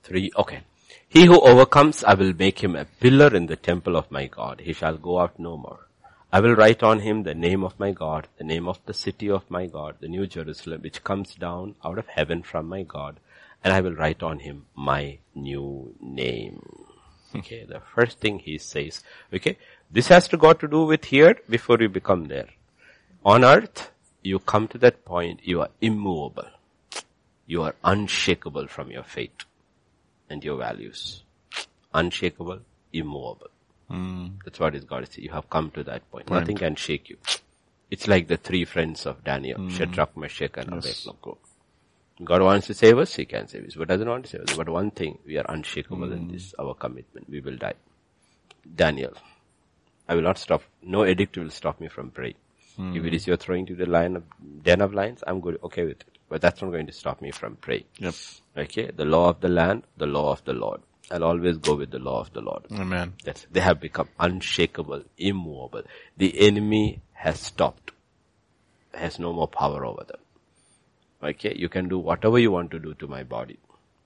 Three, 0.05 0.31
okay. 0.37 0.61
He 1.09 1.25
who 1.27 1.41
overcomes, 1.41 2.05
I 2.05 2.15
will 2.15 2.33
make 2.33 2.61
him 2.61 2.77
a 2.77 2.85
pillar 2.85 3.35
in 3.35 3.47
the 3.47 3.57
temple 3.57 3.97
of 3.97 4.11
my 4.11 4.27
God. 4.27 4.61
He 4.61 4.73
shall 4.73 4.97
go 4.97 5.19
out 5.19 5.39
no 5.39 5.57
more. 5.57 5.87
I 6.33 6.41
will 6.41 6.55
write 6.55 6.83
on 6.83 7.01
him 7.01 7.23
the 7.23 7.35
name 7.35 7.65
of 7.65 7.79
my 7.81 7.93
God, 7.93 8.29
the 8.39 8.45
name 8.45 8.69
of 8.69 8.79
the 8.87 8.95
city 8.95 9.31
of 9.31 9.51
my 9.51 9.67
God, 9.67 9.97
the 10.01 10.09
new 10.09 10.27
Jerusalem, 10.27 10.83
which 10.83 11.03
comes 11.03 11.35
down 11.35 11.75
out 11.85 11.99
of 11.99 12.07
heaven 12.09 12.43
from 12.43 12.69
my 12.69 12.83
God, 12.83 13.19
and 13.65 13.73
I 13.73 13.81
will 13.81 13.95
write 13.95 14.23
on 14.23 14.41
him 14.41 14.67
my 14.75 15.19
new 15.35 15.95
name. 16.01 16.63
Hmm. 17.33 17.39
Okay, 17.39 17.65
the 17.65 17.81
first 17.81 18.21
thing 18.21 18.39
he 18.39 18.59
says, 18.59 19.03
okay, 19.33 19.57
this 19.91 20.09
has 20.09 20.29
to 20.29 20.37
got 20.37 20.61
to 20.61 20.69
do 20.69 20.85
with 20.85 21.07
here 21.07 21.37
before 21.49 21.79
you 21.81 21.89
become 21.89 22.27
there. 22.27 22.49
On 23.25 23.45
earth, 23.45 23.91
you 24.27 24.39
come 24.41 24.67
to 24.69 24.79
that 24.79 25.05
point, 25.05 25.41
you 25.45 25.61
are 25.61 25.71
immovable. 25.81 26.49
You 27.47 27.63
are 27.63 27.75
unshakable 27.85 28.67
from 28.67 28.91
your 28.91 29.05
faith 29.05 29.45
and 30.29 30.43
your 30.45 30.59
values. 30.59 31.23
Unshakable, 31.95 32.61
immovable. 32.93 33.51
Hmm. 33.89 34.27
That's 34.45 34.59
what 34.59 34.75
is 34.75 34.85
God 34.85 35.05
is. 35.05 35.17
You 35.17 35.31
have 35.31 35.49
come 35.49 35.71
to 35.73 35.85
that 35.85 36.11
point. 36.11 36.29
Nothing 36.29 36.57
can 36.57 36.75
shake 36.75 37.09
you. 37.09 37.19
It's 37.89 38.09
like 38.09 38.27
the 38.27 38.37
three 38.37 38.65
friends 38.65 39.07
of 39.07 39.23
Daniel, 39.23 39.59
hmm. 39.59 39.69
Shadrach, 39.69 40.17
Meshach, 40.17 40.57
and 40.57 40.73
Abednego. 40.73 41.39
God 42.25 42.43
wants 42.43 42.67
to 42.67 42.75
save 42.75 42.99
us, 42.99 43.15
He 43.15 43.27
can 43.27 43.47
save 43.47 43.67
us. 43.67 43.77
But 43.77 43.89
doesn't 43.89 44.09
want 44.09 44.25
to 44.25 44.31
save 44.31 44.41
us. 44.41 44.57
But 44.57 44.69
one 44.69 44.91
thing, 44.91 45.19
we 45.25 45.39
are 45.39 45.47
unshakable 45.49 46.13
in 46.13 46.25
hmm. 46.25 46.33
this, 46.33 46.53
our 46.59 46.75
commitment. 46.75 47.31
We 47.31 47.41
will 47.41 47.57
die. 47.57 47.75
Daniel, 48.75 49.13
I 50.09 50.17
will 50.17 50.23
not 50.23 50.39
stop. 50.39 50.63
No 50.83 51.07
edict 51.07 51.39
will 51.39 51.51
stop 51.51 51.81
me 51.81 51.87
from 51.87 52.11
praying. 52.11 52.35
Hmm. 52.77 52.95
If 52.97 53.05
it 53.05 53.15
is 53.15 53.27
you're 53.27 53.37
throwing 53.37 53.67
to 53.67 53.75
the 53.75 53.87
lion 53.87 54.17
of, 54.17 54.25
den 54.63 54.81
of 54.81 54.93
lions, 54.95 55.25
I'm 55.27 55.41
good, 55.41 55.59
okay 55.65 55.85
with 55.85 56.01
it. 56.01 56.19
But 56.29 56.41
that's 56.41 56.61
not 56.61 56.71
going 56.71 56.87
to 56.87 56.93
stop 56.93 57.23
me 57.23 57.31
from 57.31 57.57
praying. 57.57 57.85
Yep. 57.99 58.15
Okay, 58.57 58.91
the 58.95 59.05
law 59.05 59.31
of 59.31 59.41
the 59.41 59.49
land, 59.49 59.85
the 59.97 60.07
law 60.07 60.33
of 60.33 60.45
the 60.45 60.53
Lord. 60.53 60.81
I'll 61.11 61.25
always 61.25 61.59
go 61.59 61.77
with 61.77 61.91
the 61.91 62.01
law 62.01 62.21
of 62.21 62.33
the 62.33 62.41
Lord. 62.41 62.65
Amen. 62.73 63.15
That's, 63.25 63.47
they 63.51 63.61
have 63.61 63.81
become 63.81 64.09
unshakable, 64.19 65.05
immovable. 65.17 65.83
The 66.17 66.47
enemy 66.47 67.01
has 67.13 67.39
stopped, 67.39 67.93
has 68.93 69.19
no 69.19 69.33
more 69.33 69.47
power 69.49 69.85
over 69.87 70.05
them. 70.05 70.19
Okay, 71.23 71.55
you 71.57 71.69
can 71.69 71.89
do 71.89 71.99
whatever 71.99 72.39
you 72.39 72.51
want 72.51 72.71
to 72.73 72.79
do 72.79 72.95
to 72.95 73.07
my 73.07 73.23
body, 73.23 73.59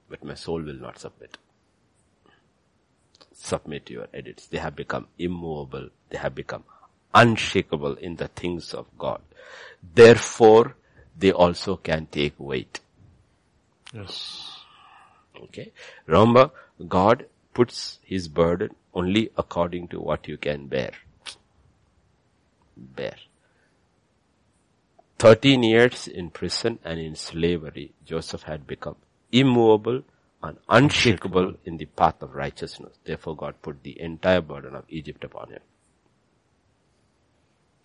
but 0.09 0.23
my 0.25 0.35
soul 0.35 0.63
will 0.63 0.75
not 0.75 0.99
submit. 0.99 1.39
Submit 3.33 3.87
to 3.87 3.95
your 3.95 4.07
edits. 4.13 4.47
They 4.47 4.59
have 4.59 4.77
become 4.77 5.07
immovable. 5.19 5.89
They 6.11 6.19
have 6.19 6.35
become 6.35 6.65
unshakable 7.15 7.95
in 7.97 8.17
the 8.17 8.29
things 8.29 8.75
of 8.75 8.87
God. 8.99 9.21
Therefore, 9.95 10.77
they 11.17 11.33
also 11.33 11.77
can 11.77 12.07
take 12.07 12.35
weight. 12.39 12.81
Yes. 13.93 14.51
Okay. 15.45 15.73
Remember, 16.07 16.51
God 16.89 17.27
puts 17.55 17.99
his 18.03 18.29
burden 18.29 18.71
only 18.95 19.31
according 19.37 19.89
to 19.89 20.01
what 20.01 20.29
you 20.29 20.37
can 20.37 20.67
bear. 20.67 20.93
Bear. 22.77 23.17
13 25.19 25.63
years 25.63 26.09
in 26.09 26.31
prison 26.31 26.79
and 26.83 26.99
in 26.99 27.15
slavery, 27.15 27.93
Joseph 28.07 28.45
had 28.45 28.67
become 28.67 28.97
immovable 29.31 30.03
and 30.43 30.57
unshakable 30.69 31.55
in 31.65 31.77
the 31.77 31.85
path 31.85 32.23
of 32.23 32.35
righteousness. 32.35 32.99
Therefore 33.05 33.37
God 33.37 33.61
put 33.61 33.83
the 33.83 34.01
entire 34.01 34.41
burden 34.41 34.75
of 34.75 34.85
Egypt 34.89 35.25
upon 35.25 35.51
him. 35.51 35.61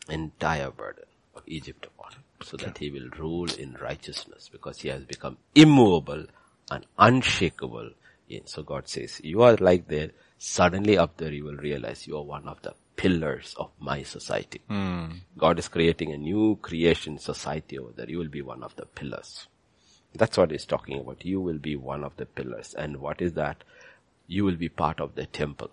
Entire 0.09 0.71
burden 0.71 1.05
of 1.35 1.43
Egypt 1.47 1.85
upon 1.85 2.13
him. 2.13 2.23
So 2.43 2.57
that 2.57 2.77
he 2.77 2.91
will 2.91 3.09
rule 3.17 3.49
in 3.51 3.77
righteousness 3.81 4.49
because 4.51 4.79
he 4.79 4.89
has 4.89 5.03
become 5.03 5.37
immovable 5.55 6.25
and 6.69 6.85
unshakable. 6.97 7.91
In. 8.27 8.45
So 8.47 8.63
God 8.63 8.89
says, 8.89 9.21
you 9.23 9.43
are 9.43 9.55
like 9.57 9.87
there, 9.87 10.11
suddenly 10.37 10.97
up 10.97 11.17
there 11.17 11.31
you 11.31 11.43
will 11.43 11.57
realize 11.57 12.07
you 12.07 12.17
are 12.17 12.23
one 12.23 12.47
of 12.47 12.61
the 12.61 12.73
pillars 12.95 13.55
of 13.57 13.69
my 13.79 14.03
society. 14.03 14.61
Hmm. 14.67 15.07
God 15.37 15.59
is 15.59 15.67
creating 15.67 16.11
a 16.11 16.17
new 16.17 16.57
creation 16.61 17.19
society 17.19 17.77
over 17.77 17.91
there. 17.95 18.09
You 18.09 18.17
will 18.17 18.29
be 18.29 18.41
one 18.41 18.63
of 18.63 18.75
the 18.75 18.85
pillars. 18.85 19.47
That's 20.13 20.37
what 20.37 20.51
he's 20.51 20.65
talking 20.65 20.99
about. 20.99 21.25
You 21.25 21.41
will 21.41 21.57
be 21.57 21.75
one 21.75 22.03
of 22.03 22.15
the 22.17 22.25
pillars. 22.25 22.73
And 22.73 22.97
what 22.97 23.21
is 23.21 23.33
that? 23.33 23.63
You 24.27 24.45
will 24.45 24.55
be 24.55 24.69
part 24.69 24.99
of 24.99 25.15
the 25.15 25.25
temple. 25.25 25.71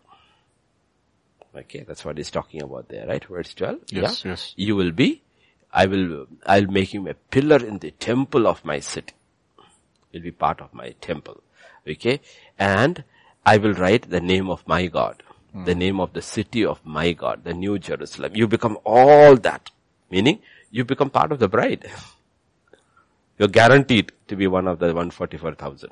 Okay, 1.54 1.84
that's 1.86 2.04
what 2.04 2.16
he's 2.16 2.30
talking 2.30 2.62
about 2.62 2.88
there, 2.88 3.06
right? 3.06 3.24
Verse 3.24 3.52
12. 3.54 3.78
Yes, 3.90 4.24
yeah? 4.24 4.30
yes. 4.30 4.54
You 4.56 4.74
will 4.74 4.90
be, 4.90 5.22
I 5.72 5.86
will, 5.86 6.26
I'll 6.46 6.66
make 6.66 6.94
him 6.94 7.06
a 7.06 7.14
pillar 7.14 7.64
in 7.64 7.78
the 7.78 7.90
temple 7.90 8.46
of 8.46 8.64
my 8.64 8.80
city. 8.80 9.14
He'll 10.10 10.22
be 10.22 10.30
part 10.30 10.60
of 10.60 10.72
my 10.72 10.94
temple. 11.00 11.42
Okay? 11.88 12.20
And 12.58 13.04
I 13.44 13.58
will 13.58 13.74
write 13.74 14.08
the 14.08 14.20
name 14.20 14.48
of 14.48 14.66
my 14.66 14.86
God, 14.86 15.22
hmm. 15.52 15.64
the 15.64 15.74
name 15.74 16.00
of 16.00 16.14
the 16.14 16.22
city 16.22 16.64
of 16.64 16.84
my 16.84 17.12
God, 17.12 17.44
the 17.44 17.54
new 17.54 17.78
Jerusalem. 17.78 18.32
You 18.34 18.46
become 18.46 18.78
all 18.84 19.36
that. 19.36 19.70
Meaning, 20.10 20.40
you 20.70 20.84
become 20.84 21.10
part 21.10 21.32
of 21.32 21.38
the 21.38 21.48
bride. 21.48 21.90
You're 23.38 23.48
guaranteed 23.48 24.12
to 24.28 24.36
be 24.36 24.46
one 24.46 24.68
of 24.68 24.78
the 24.78 24.86
144,000. 24.86 25.90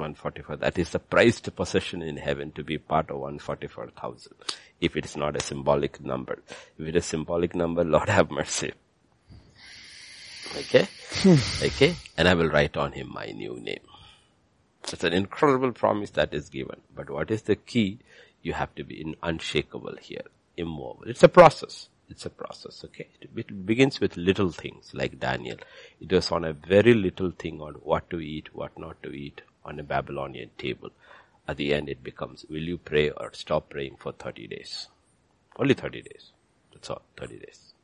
144. 0.00 0.56
That 0.56 0.78
is 0.78 0.90
the 0.90 0.98
prized 0.98 1.54
possession 1.54 2.02
in 2.02 2.16
heaven 2.16 2.52
to 2.52 2.64
be 2.64 2.78
part 2.78 3.10
of 3.10 3.18
144,000. 3.18 4.32
If 4.80 4.96
it 4.96 5.04
is 5.04 5.16
not 5.16 5.36
a 5.36 5.42
symbolic 5.42 6.00
number. 6.00 6.42
If 6.78 6.88
it 6.88 6.96
is 6.96 7.04
a 7.04 7.08
symbolic 7.08 7.54
number, 7.54 7.84
Lord 7.84 8.08
have 8.08 8.30
mercy. 8.30 8.72
Okay? 10.56 10.88
Hmm. 11.22 11.64
okay? 11.64 11.94
And 12.16 12.26
I 12.26 12.34
will 12.34 12.48
write 12.48 12.76
on 12.76 12.92
him 12.92 13.12
my 13.12 13.26
new 13.26 13.60
name. 13.60 13.86
It's 14.84 15.04
an 15.04 15.12
incredible 15.12 15.72
promise 15.72 16.10
that 16.10 16.34
is 16.34 16.48
given. 16.48 16.80
But 16.94 17.10
what 17.10 17.30
is 17.30 17.42
the 17.42 17.56
key? 17.56 17.98
You 18.42 18.54
have 18.54 18.74
to 18.76 18.84
be 18.84 19.00
in 19.00 19.16
unshakable 19.22 19.96
here, 20.00 20.24
immovable. 20.56 21.04
It's 21.06 21.22
a 21.22 21.28
process. 21.28 21.88
It's 22.08 22.26
a 22.26 22.30
process, 22.30 22.82
okay? 22.86 23.06
It 23.20 23.66
begins 23.66 24.00
with 24.00 24.16
little 24.16 24.50
things 24.50 24.90
like 24.94 25.20
Daniel. 25.20 25.58
It 26.00 26.10
was 26.10 26.32
on 26.32 26.44
a 26.44 26.52
very 26.52 26.94
little 26.94 27.30
thing 27.30 27.60
on 27.60 27.74
what 27.74 28.10
to 28.10 28.18
eat, 28.18 28.52
what 28.52 28.76
not 28.76 29.00
to 29.04 29.10
eat 29.10 29.42
on 29.64 29.78
a 29.78 29.82
Babylonian 29.82 30.50
table. 30.58 30.90
At 31.48 31.56
the 31.56 31.74
end 31.74 31.88
it 31.88 32.02
becomes, 32.02 32.44
will 32.48 32.62
you 32.62 32.78
pray 32.78 33.10
or 33.10 33.32
stop 33.32 33.70
praying 33.70 33.96
for 33.98 34.12
30 34.12 34.46
days? 34.46 34.88
Only 35.56 35.74
30 35.74 36.02
days. 36.02 36.30
That's 36.72 36.90
all, 36.90 37.02
30 37.16 37.38
days. 37.38 37.74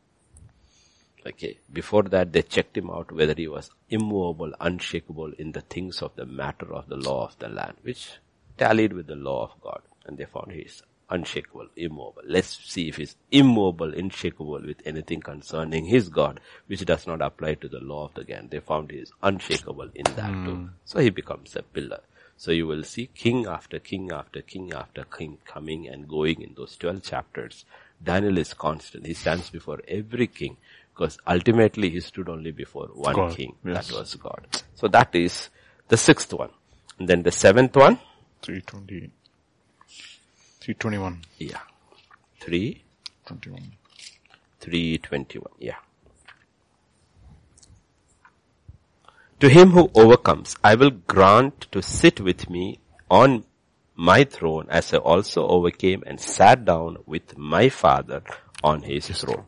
Okay. 1.27 1.59
Before 1.73 2.05
that, 2.05 2.33
they 2.33 2.43
checked 2.43 2.77
him 2.77 2.89
out 2.89 3.11
whether 3.11 3.35
he 3.35 3.49
was 3.49 3.71
immovable, 3.91 4.53
unshakable 4.61 5.33
in 5.39 5.53
the 5.53 5.63
things 5.63 6.01
of 6.01 6.15
the 6.15 6.25
matter 6.25 6.73
of 6.73 6.89
the 6.89 6.97
law 6.97 7.27
of 7.27 7.39
the 7.41 7.49
land, 7.49 7.75
which 7.83 8.13
tallied 8.57 8.93
with 8.93 9.09
the 9.09 9.17
law 9.17 9.45
of 9.45 9.61
God. 9.61 9.83
And 10.07 10.17
they 10.17 10.25
found 10.25 10.53
he 10.53 10.61
is 10.61 10.83
unshakable, 11.11 11.69
immobile. 11.77 12.23
Let's 12.27 12.59
see 12.65 12.89
if 12.89 12.97
he's 12.97 13.17
immobile, 13.31 13.95
unshakable 13.95 14.63
with 14.65 14.83
anything 14.85 15.21
concerning 15.21 15.87
his 15.87 16.09
God, 16.09 16.41
which 16.67 16.85
does 16.85 17.07
not 17.07 17.23
apply 17.23 17.55
to 17.55 17.69
the 17.69 17.81
law 17.81 18.07
of 18.07 18.15
the 18.15 18.25
gang. 18.25 18.49
They 18.51 18.61
found 18.61 18.91
he 18.91 18.99
is 18.99 19.13
unshakable 19.23 19.91
in 19.95 20.05
that 20.05 20.33
mm. 20.33 20.45
too. 20.45 20.71
So 20.85 21.01
he 21.01 21.11
becomes 21.11 21.55
a 21.57 21.63
pillar. 21.63 22.01
So 22.37 22.51
you 22.51 22.67
will 22.67 22.83
see 22.83 23.09
king 23.15 23.47
after 23.47 23.79
king 23.79 24.13
after 24.13 24.43
king 24.43 24.73
after 24.73 25.05
king 25.05 25.39
coming 25.45 25.89
and 25.89 26.07
going 26.09 26.43
in 26.43 26.55
those 26.55 26.77
12 26.77 27.03
chapters. 27.03 27.65
Daniel 28.03 28.37
is 28.37 28.53
constant. 28.53 29.07
He 29.07 29.15
stands 29.15 29.49
before 29.49 29.81
every 29.89 30.27
king 30.27 30.59
because 30.95 31.19
ultimately 31.27 31.91
he 31.91 32.01
stood 32.01 32.29
only 32.29 32.53
before 32.53 32.89
one 32.89 33.15
God, 33.15 33.37
king. 33.37 33.55
Yes. 33.65 33.89
That 33.89 33.99
was 33.99 34.15
God. 34.17 34.47
So 34.75 34.89
that 34.89 35.15
is 35.15 35.49
the 35.89 35.97
sixth 35.97 36.33
one. 36.33 36.51
And 36.99 37.09
then 37.09 37.23
the 37.23 37.33
seventh 37.33 37.77
one. 37.77 37.99
320. 38.43 39.11
321. 40.67 41.23
Yeah. 41.39 41.61
3? 42.41 42.83
21. 43.27 43.63
321. 44.59 45.53
Yeah. 45.61 45.77
To 49.39 49.49
him 49.49 49.71
who 49.71 49.89
overcomes, 49.95 50.57
I 50.65 50.75
will 50.75 50.91
grant 50.91 51.69
to 51.71 51.81
sit 51.83 52.21
with 52.21 52.51
me 52.51 52.81
on 53.09 53.45
my 53.95 54.25
throne 54.25 54.67
as 54.69 54.93
I 54.93 54.97
also 54.97 55.47
overcame 55.47 56.03
and 56.05 56.21
sat 56.21 56.65
down 56.65 56.97
with 57.07 57.39
my 57.39 57.69
father 57.69 58.25
on 58.65 58.83
his 58.83 59.07
throne. 59.07 59.45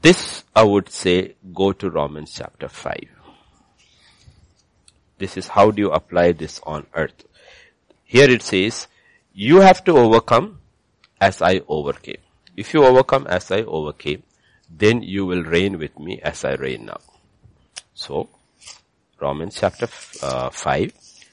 This 0.00 0.44
I 0.56 0.62
would 0.62 0.88
say 0.88 1.34
go 1.52 1.72
to 1.72 1.90
Romans 1.90 2.32
chapter 2.34 2.70
5. 2.70 2.96
This 5.18 5.36
is 5.36 5.48
how 5.48 5.70
do 5.70 5.82
you 5.82 5.90
apply 5.90 6.32
this 6.32 6.60
on 6.62 6.86
earth. 6.94 7.26
Here 8.04 8.30
it 8.30 8.40
says, 8.40 8.88
you 9.34 9.60
have 9.60 9.82
to 9.84 9.98
overcome 9.98 10.60
as 11.20 11.42
I 11.42 11.60
overcame. 11.68 12.22
If 12.56 12.72
you 12.72 12.84
overcome 12.84 13.26
as 13.26 13.50
I 13.50 13.62
overcame, 13.62 14.22
then 14.70 15.02
you 15.02 15.26
will 15.26 15.42
reign 15.42 15.78
with 15.78 15.98
me 15.98 16.20
as 16.22 16.44
I 16.44 16.54
reign 16.54 16.86
now. 16.86 17.00
So, 17.94 18.28
Romans 19.20 19.56
chapter 19.58 19.88
uh, 20.22 20.50
5, 20.50 20.92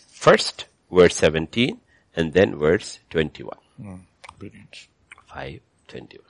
first 0.10 0.66
verse 0.92 1.16
17 1.16 1.80
and 2.16 2.34
then 2.34 2.58
verse 2.58 3.00
21. 3.12 3.58
Mm, 3.80 4.00
brilliant. 4.38 4.88
5, 5.28 5.60
21. 5.88 6.26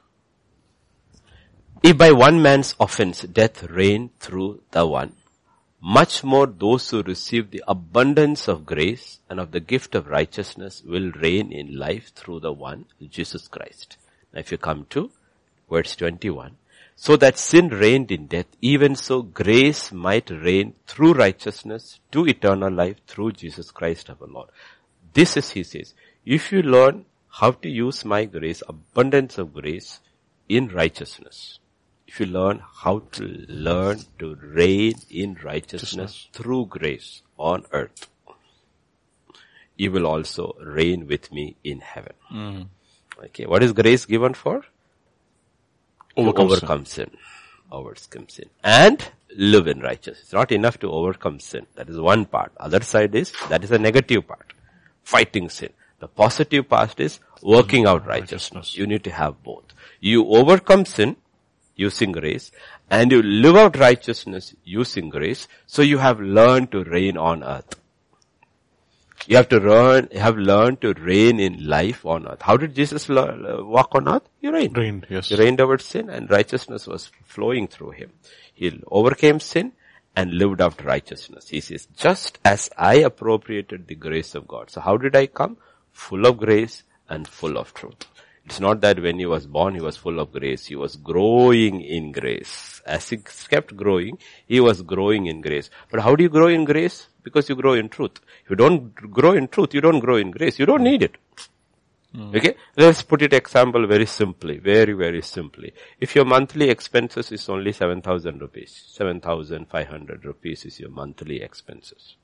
If 1.84 1.98
by 1.98 2.12
one 2.12 2.42
man's 2.42 2.76
offense 2.80 3.24
death 3.24 3.64
reigned 3.64 4.20
through 4.20 4.62
the 4.72 4.86
one, 4.86 5.14
much 5.82 6.24
more 6.24 6.46
those 6.46 6.90
who 6.92 7.02
receive 7.02 7.50
the 7.50 7.64
abundance 7.68 8.48
of 8.48 8.66
grace 8.68 9.20
and 9.30 9.40
of 9.40 9.52
the 9.52 9.60
gift 9.60 9.96
of 9.96 10.08
righteousness 10.08 10.84
will 10.86 11.12
reign 11.14 11.52
in 11.52 11.76
life 11.78 12.14
through 12.14 12.40
the 12.40 12.54
one, 12.54 12.86
Jesus 13.10 13.48
Christ. 13.48 13.98
Now 14.32 14.42
if 14.42 14.52
you 14.52 14.60
come 14.60 14.86
to 14.92 15.12
verse 15.70 15.96
21, 15.96 16.56
so 16.96 17.16
that 17.16 17.40
sin 17.40 17.70
reigned 17.70 18.12
in 18.12 18.28
death, 18.28 18.46
even 18.62 18.96
so 18.96 19.24
grace 19.24 19.92
might 19.92 20.30
reign 20.30 20.76
through 20.86 21.14
righteousness 21.14 22.00
to 22.12 22.28
eternal 22.28 22.72
life 22.72 22.98
through 23.08 23.32
Jesus 23.32 23.72
Christ 23.72 24.12
our 24.12 24.28
Lord. 24.28 24.50
This 25.14 25.36
is, 25.36 25.50
he 25.50 25.64
says, 25.64 25.96
if 26.26 26.52
you 26.52 26.62
learn 26.62 27.06
how 27.28 27.52
to 27.52 27.70
use 27.70 28.06
my 28.06 28.26
grace, 28.26 28.62
abundance 28.70 29.40
of 29.40 29.54
grace 29.54 30.00
in 30.48 30.68
righteousness, 30.68 31.58
if 32.12 32.20
you 32.20 32.26
learn 32.26 32.62
how 32.84 33.00
to 33.14 33.24
learn 33.48 34.00
to 34.20 34.36
reign 34.36 34.96
in 35.10 35.38
righteousness 35.42 36.28
through 36.34 36.66
grace 36.66 37.22
on 37.38 37.64
earth, 37.72 38.10
you 39.78 39.92
will 39.94 40.06
also 40.06 40.54
reign 40.62 41.08
with 41.08 41.32
me 41.32 41.56
in 41.64 41.80
heaven. 41.80 42.14
Mm. 42.30 42.68
Okay, 43.28 43.46
what 43.46 43.64
is 43.64 43.72
grace 43.72 44.04
given 44.04 44.34
for? 44.34 44.66
Overcome, 46.18 46.48
overcome 46.48 46.86
sin. 46.86 47.12
sin. 47.12 47.18
Overcome 47.72 48.28
sin. 48.28 48.50
And 48.62 49.10
live 49.38 49.68
in 49.68 49.80
righteousness. 49.80 50.24
It's 50.24 50.34
not 50.34 50.52
enough 50.52 50.80
to 50.80 50.92
overcome 50.92 51.40
sin. 51.40 51.66
That 51.76 51.88
is 51.88 51.98
one 51.98 52.26
part. 52.26 52.52
Other 52.58 52.82
side 52.82 53.16
is, 53.16 53.32
that 53.48 53.64
is 53.64 53.72
a 53.72 53.80
negative 53.80 54.28
part. 54.28 54.52
Fighting 55.04 55.50
sin. 55.50 55.70
The 56.00 56.10
positive 56.10 56.68
part 56.68 57.00
is 57.00 57.22
working 57.42 57.86
out 57.86 58.06
righteousness. 58.06 58.76
You 58.76 58.86
need 58.86 59.06
to 59.06 59.12
have 59.12 59.42
both. 59.44 59.64
You 60.02 60.28
overcome 60.28 60.84
sin 60.84 61.16
using 61.76 62.12
grace 62.12 62.52
and 62.90 63.12
you 63.12 63.22
live 63.22 63.56
out 63.56 63.78
righteousness 63.78 64.54
using 64.64 65.10
grace. 65.10 65.48
So 65.66 65.82
you 65.82 65.98
have 65.98 66.20
learned 66.20 66.72
to 66.72 66.84
reign 66.84 67.18
on 67.18 67.44
earth. 67.44 67.80
You 69.28 69.38
have 69.38 69.50
to 69.50 69.60
learn, 69.60 70.10
have 70.16 70.38
learned 70.38 70.82
to 70.82 70.94
reign 70.94 71.40
in 71.40 71.68
life 71.68 72.06
on 72.06 72.28
earth. 72.28 72.42
How 72.42 72.58
did 72.58 72.76
Jesus 72.76 73.08
learn, 73.08 73.46
uh, 73.46 73.64
walk 73.64 73.94
on 73.94 74.08
earth? 74.08 74.24
He 74.40 74.50
reigned. 74.50 74.78
Reigned, 74.78 75.08
yes. 75.10 75.30
He 75.30 75.36
reigned 75.36 75.62
over 75.62 75.78
sin 75.78 76.10
and 76.10 76.30
righteousness 76.30 76.88
was 76.88 77.12
flowing 77.24 77.68
through 77.68 77.92
him. 77.92 78.12
He 78.54 78.82
overcame 78.88 79.40
sin 79.40 79.74
and 80.16 80.34
lived 80.34 80.60
out 80.60 80.84
righteousness. 80.84 81.50
He 81.50 81.62
says, 81.62 81.88
just 81.96 82.40
as 82.44 82.70
I 82.78 82.96
appropriated 82.96 83.88
the 83.88 83.96
grace 83.96 84.36
of 84.36 84.48
God. 84.48 84.70
So 84.70 84.82
how 84.82 84.98
did 84.98 85.16
I 85.16 85.28
come? 85.28 85.58
Full 85.92 86.26
of 86.26 86.38
grace 86.38 86.84
and 87.08 87.28
full 87.28 87.58
of 87.58 87.74
truth. 87.74 88.06
It's 88.46 88.60
not 88.60 88.82
that 88.82 89.00
when 89.00 89.20
he 89.20 89.26
was 89.26 89.46
born, 89.46 89.76
he 89.76 89.82
was 89.82 89.98
full 89.98 90.20
of 90.20 90.32
grace. 90.32 90.66
He 90.66 90.76
was 90.76 90.96
growing 90.96 91.82
in 91.82 92.12
grace. 92.12 92.82
As 92.86 93.10
he 93.10 93.18
kept 93.18 93.76
growing, 93.76 94.18
he 94.48 94.60
was 94.60 94.82
growing 94.82 95.28
in 95.28 95.42
grace. 95.42 95.70
But 95.90 96.02
how 96.02 96.16
do 96.16 96.24
you 96.24 96.30
grow 96.30 96.48
in 96.48 96.66
grace? 96.66 97.08
Because 97.24 97.48
you 97.50 97.56
grow 97.56 97.74
in 97.74 97.90
truth. 97.90 98.20
If 98.44 98.50
you 98.50 98.56
don't 98.56 98.94
grow 98.96 99.34
in 99.34 99.48
truth, 99.48 99.74
you 99.74 99.82
don't 99.82 100.00
grow 100.00 100.16
in 100.18 100.32
grace. 100.32 100.58
You 100.58 100.66
don't 100.66 100.84
need 100.84 101.04
it. 101.04 101.18
Mm. 102.16 102.36
Okay? 102.36 102.56
Let's 102.76 103.04
put 103.04 103.22
it 103.22 103.32
example 103.32 103.88
very 103.88 104.06
simply, 104.06 104.58
very, 104.58 104.94
very 104.94 105.22
simply. 105.22 105.74
If 106.00 106.16
your 106.16 106.26
monthly 106.26 106.70
expenses 106.70 107.32
is 107.32 107.48
only 107.48 107.72
7,000 107.72 108.42
rupees, 108.42 108.84
7,500 108.88 110.26
rupees 110.26 110.66
is 110.66 110.80
your 110.80 110.90
monthly 110.90 111.42
expenses. 111.42 112.16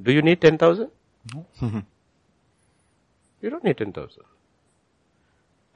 Do 0.00 0.12
you 0.12 0.22
need 0.22 0.40
10,000? 0.40 0.88
No. 1.34 1.46
you 3.40 3.50
don't 3.50 3.64
need 3.64 3.78
10,000. 3.78 4.22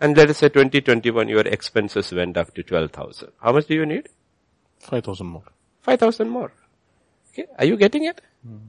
And 0.02 0.15
let 0.15 0.30
us 0.30 0.38
say 0.38 0.49
2021, 0.49 1.28
your 1.28 1.41
expenses 1.41 2.11
went 2.11 2.38
up 2.38 2.53
to 2.53 2.64
12,000. 2.64 3.30
How 3.41 3.52
much 3.52 3.68
do 3.68 3.76
you 3.76 3.86
need? 3.86 4.10
5,000 4.82 5.26
more. 5.26 5.44
5,000 5.82 6.30
more. 6.30 6.52
Okay. 7.32 7.45
Are 7.57 7.65
you 7.65 7.78
getting 7.78 8.06
it? 8.06 8.22
Mm. 8.48 8.60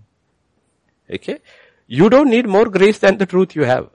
Okay. 1.14 1.38
You 1.86 2.08
don't 2.08 2.30
need 2.30 2.46
more 2.46 2.66
grace 2.66 2.98
than 2.98 3.18
the 3.18 3.26
truth 3.26 3.54
you 3.54 3.64
have. 3.64 3.88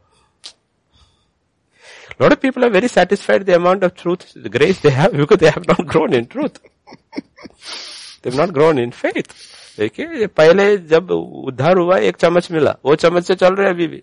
A 2.20 2.24
lot 2.24 2.32
of 2.32 2.42
people 2.42 2.64
are 2.64 2.70
very 2.70 2.88
satisfied 2.88 3.46
the 3.46 3.56
amount 3.56 3.84
of 3.84 3.96
truth, 3.96 4.34
the 4.36 4.50
grace 4.50 4.80
they 4.82 4.92
have 4.92 5.14
because 5.14 5.38
they 5.38 5.50
have 5.50 5.68
not 5.68 5.86
grown 5.88 6.14
in 6.14 6.28
truth. 6.28 6.60
They've 8.22 8.36
not 8.36 8.54
grown 8.54 8.78
in 8.78 8.92
faith. 8.92 9.34
देखिए 9.78 10.28
पहले 10.38 10.66
जब 10.78 11.12
उद्धार 11.12 11.78
हुआ 11.78 11.98
एक 12.08 12.18
चम्मच 12.24 12.52
मिला 12.52 12.76
वो 12.86 12.96
चम्मच 12.96 13.24
से 13.28 13.36
चल 13.36 13.56
रहे 13.56 13.70
अभी 13.70 13.88
भी 13.88 14.02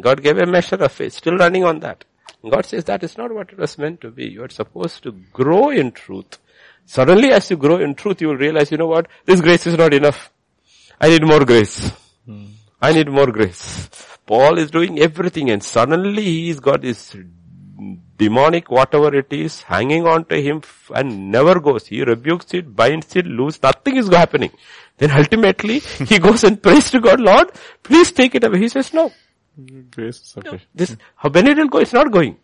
God 0.00 0.22
gave 0.22 0.38
a 0.38 0.46
measure 0.46 0.76
of 0.76 0.92
faith, 0.92 1.12
still 1.14 1.36
running 1.36 1.64
on 1.64 1.80
that. 1.80 2.04
God 2.50 2.66
says 2.66 2.84
that 2.84 3.02
is 3.02 3.16
not 3.16 3.32
what 3.32 3.50
it 3.50 3.58
was 3.58 3.78
meant 3.78 4.00
to 4.02 4.10
be. 4.10 4.26
You 4.26 4.44
are 4.44 4.50
supposed 4.50 5.02
to 5.04 5.12
grow 5.32 5.70
in 5.70 5.92
truth. 5.92 6.38
Suddenly 6.84 7.32
as 7.32 7.50
you 7.50 7.56
grow 7.56 7.78
in 7.78 7.94
truth, 7.94 8.20
you 8.20 8.28
will 8.28 8.36
realize, 8.36 8.70
you 8.70 8.76
know 8.76 8.86
what, 8.86 9.08
this 9.24 9.40
grace 9.40 9.66
is 9.66 9.78
not 9.78 9.94
enough. 9.94 10.30
I 11.00 11.08
need 11.08 11.22
more 11.22 11.44
grace. 11.44 11.90
Hmm. 12.26 12.46
I 12.80 12.92
need 12.92 13.08
more 13.08 13.32
grace. 13.32 13.88
Paul 14.26 14.58
is 14.58 14.70
doing 14.70 14.98
everything 14.98 15.50
and 15.50 15.62
suddenly 15.62 16.22
he's 16.22 16.60
got 16.60 16.82
this 16.82 17.16
demonic 18.16 18.70
whatever 18.70 19.14
it 19.14 19.32
is 19.32 19.62
hanging 19.62 20.06
on 20.06 20.24
to 20.26 20.40
him 20.40 20.62
and 20.94 21.30
never 21.30 21.60
goes. 21.60 21.86
He 21.86 22.02
rebukes 22.02 22.52
it, 22.54 22.74
binds 22.74 23.14
it, 23.16 23.26
loose, 23.26 23.62
nothing 23.62 23.96
is 23.96 24.08
happening. 24.08 24.50
Then 24.98 25.10
ultimately 25.10 25.78
he 26.10 26.18
goes 26.18 26.44
and 26.44 26.62
prays 26.62 26.90
to 26.90 27.00
God, 27.00 27.20
Lord, 27.20 27.52
please 27.82 28.12
take 28.12 28.34
it 28.34 28.44
away. 28.44 28.58
He 28.58 28.68
says 28.68 28.92
no. 28.92 29.10
Grace 29.90 30.20
is 30.20 30.28
sufficient. 30.28 30.62
No, 30.62 30.68
this, 30.74 30.96
how 31.16 31.28
when 31.28 31.46
it 31.46 31.56
will 31.56 31.68
go, 31.68 31.78
it's 31.78 31.92
not 31.92 32.10
going. 32.10 32.36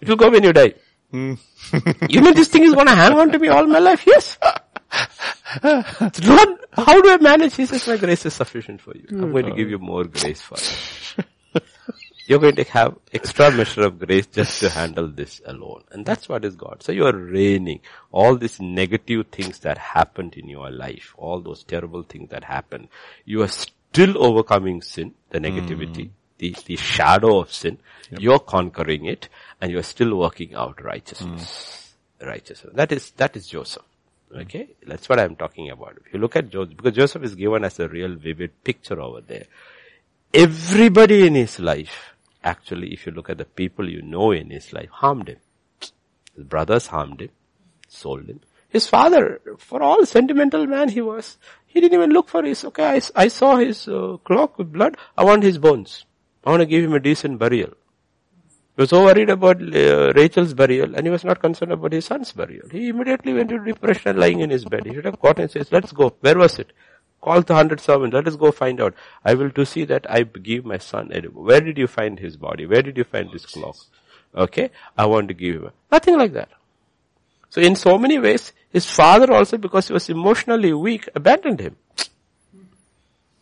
It 0.00 0.08
will 0.08 0.16
go 0.16 0.30
when 0.30 0.42
you 0.42 0.52
die. 0.52 0.74
Mm. 1.12 1.38
you 2.10 2.20
mean 2.20 2.34
this 2.34 2.48
thing 2.48 2.64
is 2.64 2.74
gonna 2.74 2.94
hang 2.94 3.18
on 3.18 3.30
to 3.32 3.38
me 3.38 3.48
all 3.48 3.66
my 3.66 3.78
life? 3.78 4.04
Yes. 4.06 4.38
Lord, 5.64 6.48
how 6.72 7.00
do 7.00 7.10
I 7.10 7.18
manage? 7.20 7.56
He 7.56 7.66
says, 7.66 7.86
my 7.86 7.96
grace 7.96 8.26
is 8.26 8.34
sufficient 8.34 8.80
for 8.80 8.94
you. 8.96 9.06
I'm 9.10 9.32
going 9.32 9.46
to 9.46 9.54
give 9.54 9.70
you 9.70 9.78
more 9.78 10.04
grace 10.04 10.40
for 10.40 10.56
it. 10.56 11.26
You're 12.26 12.38
going 12.38 12.56
to 12.56 12.64
have 12.64 12.98
extra 13.12 13.50
measure 13.50 13.82
of 13.82 13.98
grace 13.98 14.26
just 14.26 14.60
to 14.60 14.68
handle 14.68 15.08
this 15.08 15.40
alone. 15.46 15.84
And 15.90 16.04
that's 16.04 16.28
what 16.28 16.44
is 16.44 16.56
God. 16.56 16.82
So 16.82 16.92
you 16.92 17.06
are 17.06 17.16
reigning. 17.16 17.80
All 18.12 18.36
these 18.36 18.60
negative 18.60 19.28
things 19.32 19.60
that 19.60 19.78
happened 19.78 20.34
in 20.34 20.46
your 20.48 20.70
life, 20.70 21.14
all 21.16 21.40
those 21.40 21.64
terrible 21.64 22.02
things 22.02 22.28
that 22.28 22.44
happened, 22.44 22.88
you 23.24 23.42
are 23.42 23.48
still 23.90 24.22
overcoming 24.22 24.82
sin, 24.82 25.14
the 25.30 25.38
negativity, 25.38 26.06
mm. 26.06 26.10
the, 26.38 26.56
the 26.66 26.76
shadow 26.76 27.38
of 27.38 27.52
sin. 27.52 27.78
Yep. 28.10 28.20
You're 28.20 28.38
conquering 28.38 29.06
it 29.06 29.28
and 29.60 29.70
you're 29.70 29.82
still 29.82 30.16
working 30.16 30.54
out 30.54 30.82
righteousness. 30.82 31.94
Mm. 32.20 32.26
Righteousness. 32.26 32.72
That 32.74 32.92
is, 32.92 33.10
that 33.12 33.36
is 33.36 33.46
Joseph. 33.48 33.82
Okay? 34.34 34.68
That's 34.86 35.08
what 35.08 35.20
I'm 35.20 35.36
talking 35.36 35.70
about. 35.70 35.98
If 36.04 36.12
you 36.12 36.20
look 36.20 36.36
at 36.36 36.50
Joseph, 36.50 36.76
because 36.76 36.94
Joseph 36.94 37.22
is 37.22 37.34
given 37.34 37.64
as 37.64 37.78
a 37.80 37.88
real 37.88 38.14
vivid 38.14 38.62
picture 38.64 39.00
over 39.00 39.20
there. 39.20 39.44
Everybody 40.34 41.26
in 41.26 41.34
his 41.34 41.58
life 41.58 42.12
actually, 42.44 42.92
if 42.92 43.06
you 43.06 43.12
look 43.12 43.30
at 43.30 43.38
the 43.38 43.44
people 43.44 43.88
you 43.88 44.02
know 44.02 44.32
in 44.32 44.50
his 44.50 44.72
life, 44.72 44.90
harmed 44.90 45.28
him. 45.28 45.38
His 46.34 46.44
brothers 46.44 46.86
harmed 46.88 47.20
him, 47.20 47.30
sold 47.88 48.26
him. 48.26 48.40
His 48.68 48.86
father, 48.86 49.40
for 49.58 49.82
all 49.82 50.04
sentimental 50.04 50.66
man 50.66 50.90
he 50.90 51.00
was, 51.00 51.38
he 51.66 51.80
didn't 51.80 51.94
even 51.94 52.10
look 52.10 52.28
for 52.28 52.42
his, 52.42 52.64
okay, 52.64 52.84
I, 52.84 53.00
I 53.24 53.28
saw 53.28 53.56
his 53.56 53.88
uh, 53.88 54.18
cloak 54.24 54.58
with 54.58 54.72
blood, 54.72 54.96
I 55.16 55.24
want 55.24 55.42
his 55.42 55.58
bones. 55.58 56.04
I 56.44 56.50
want 56.50 56.60
to 56.60 56.66
give 56.66 56.84
him 56.84 56.94
a 56.94 57.00
decent 57.00 57.38
burial. 57.38 57.70
He 58.76 58.82
was 58.82 58.90
so 58.90 59.04
worried 59.04 59.28
about 59.28 59.60
uh, 59.60 60.12
Rachel's 60.14 60.54
burial 60.54 60.94
and 60.94 61.04
he 61.04 61.10
was 61.10 61.24
not 61.24 61.40
concerned 61.40 61.72
about 61.72 61.92
his 61.92 62.04
son's 62.04 62.30
burial. 62.32 62.68
He 62.70 62.88
immediately 62.88 63.32
went 63.34 63.50
into 63.50 63.64
depression 63.64 64.18
lying 64.18 64.40
in 64.40 64.50
his 64.50 64.64
bed. 64.64 64.86
He 64.86 64.94
should 64.94 65.04
have 65.04 65.20
gotten 65.20 65.42
and 65.42 65.50
says, 65.50 65.72
let's 65.72 65.92
go. 65.92 66.14
Where 66.20 66.38
was 66.38 66.58
it? 66.58 66.72
Call 67.20 67.42
the 67.42 67.54
hundred 67.54 67.80
servants. 67.80 68.14
Let 68.14 68.28
us 68.28 68.36
go 68.36 68.52
find 68.52 68.80
out. 68.80 68.94
I 69.24 69.34
will 69.34 69.50
to 69.50 69.66
see 69.66 69.84
that 69.86 70.08
I 70.08 70.22
give 70.22 70.64
my 70.64 70.78
son. 70.78 71.10
Where 71.34 71.60
did 71.60 71.76
you 71.76 71.88
find 71.88 72.20
his 72.20 72.36
body? 72.36 72.66
Where 72.66 72.82
did 72.82 72.96
you 72.96 73.02
find 73.02 73.28
his 73.30 73.46
cloak? 73.46 73.76
Okay. 74.34 74.70
I 74.96 75.06
want 75.06 75.26
to 75.28 75.34
give 75.34 75.56
him. 75.56 75.70
Nothing 75.90 76.16
like 76.16 76.32
that. 76.34 76.50
So 77.50 77.60
in 77.60 77.76
so 77.76 77.98
many 77.98 78.18
ways, 78.18 78.52
his 78.70 78.90
father 78.90 79.32
also, 79.32 79.56
because 79.56 79.88
he 79.88 79.94
was 79.94 80.08
emotionally 80.08 80.72
weak, 80.72 81.08
abandoned 81.14 81.60
him. 81.60 81.76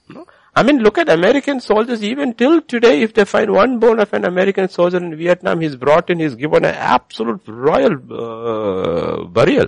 No? 0.08 0.26
I 0.54 0.62
mean, 0.62 0.78
look 0.78 0.98
at 0.98 1.08
American 1.08 1.60
soldiers, 1.60 2.02
even 2.02 2.32
till 2.34 2.62
today, 2.62 3.02
if 3.02 3.12
they 3.12 3.24
find 3.24 3.52
one 3.52 3.78
bone 3.78 4.00
of 4.00 4.12
an 4.14 4.24
American 4.24 4.68
soldier 4.68 4.98
in 4.98 5.16
Vietnam, 5.16 5.60
he's 5.60 5.76
brought 5.76 6.08
in, 6.08 6.20
he's 6.20 6.34
given 6.34 6.64
an 6.64 6.74
absolute 6.74 7.42
royal 7.46 7.94
uh, 8.10 9.24
burial. 9.24 9.66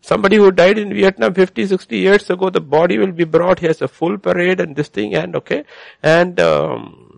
Somebody 0.00 0.36
who 0.36 0.50
died 0.52 0.78
in 0.78 0.92
Vietnam 0.92 1.34
50, 1.34 1.66
60 1.66 1.96
years 1.96 2.30
ago, 2.30 2.50
the 2.50 2.60
body 2.60 2.98
will 2.98 3.12
be 3.12 3.24
brought, 3.24 3.60
he 3.60 3.66
has 3.66 3.80
a 3.80 3.88
full 3.88 4.18
parade 4.18 4.60
and 4.60 4.76
this 4.76 4.88
thing 4.88 5.14
and 5.14 5.34
okay. 5.36 5.64
And, 6.02 6.38
um, 6.40 7.08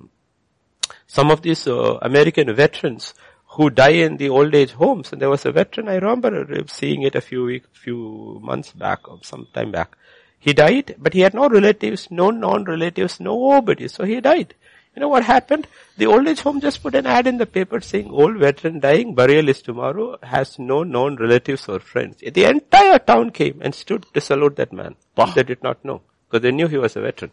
some 1.07 1.33
of 1.33 1.43
these 1.43 1.67
uh, 1.67 1.99
American 2.03 2.55
veterans, 2.55 3.15
who 3.55 3.69
die 3.69 3.99
in 4.07 4.17
the 4.17 4.29
old 4.29 4.55
age 4.55 4.73
homes. 4.73 5.13
And 5.13 5.21
there 5.21 5.31
was 5.31 5.45
a 5.45 5.53
veteran, 5.53 5.89
I 5.89 5.97
remember 5.97 6.65
seeing 6.69 7.03
it 7.03 7.15
a 7.15 7.21
few 7.21 7.45
weeks, 7.45 7.69
few 7.73 8.39
months 8.43 8.73
back 8.73 9.09
or 9.09 9.19
some 9.23 9.49
time 9.53 9.73
back. 9.73 9.97
He 10.39 10.53
died, 10.53 10.95
but 10.99 11.13
he 11.13 11.21
had 11.21 11.35
no 11.35 11.49
relatives, 11.49 12.11
no 12.11 12.31
non-relatives, 12.31 13.21
nobody. 13.21 13.89
So 13.89 14.05
he 14.05 14.21
died. 14.21 14.55
You 14.95 15.01
know 15.01 15.09
what 15.09 15.25
happened? 15.25 15.69
The 15.99 16.07
old 16.07 16.27
age 16.27 16.41
home 16.41 16.61
just 16.61 16.83
put 16.83 16.95
an 16.95 17.07
ad 17.07 17.27
in 17.27 17.39
the 17.39 17.47
paper 17.47 17.81
saying 17.81 18.11
old 18.11 18.39
veteran 18.39 18.81
dying, 18.81 19.15
burial 19.15 19.49
is 19.49 19.63
tomorrow, 19.63 20.19
has 20.23 20.59
no 20.59 20.83
known 20.83 21.17
relatives 21.17 21.69
or 21.69 21.79
friends. 21.79 22.17
The 22.19 22.45
entire 22.45 22.99
town 22.99 23.31
came 23.31 23.61
and 23.63 23.75
stood 23.75 24.07
to 24.15 24.21
salute 24.21 24.57
that 24.57 24.73
man. 24.73 24.97
Wow. 25.17 25.27
They 25.27 25.45
did 25.45 25.63
not 25.63 25.85
know, 25.85 26.03
because 26.27 26.43
they 26.43 26.51
knew 26.51 26.67
he 26.67 26.79
was 26.79 26.97
a 26.97 27.03
veteran. 27.03 27.31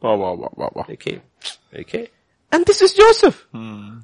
Wow, 0.00 0.16
wow, 0.16 0.34
wow, 0.34 0.52
wow, 0.56 0.72
wow. 0.74 0.84
They 0.88 0.96
came. 0.96 1.22
Okay. 1.74 2.10
And 2.50 2.66
this 2.66 2.82
is 2.82 2.92
Joseph. 2.92 3.46
Hmm. 3.52 3.98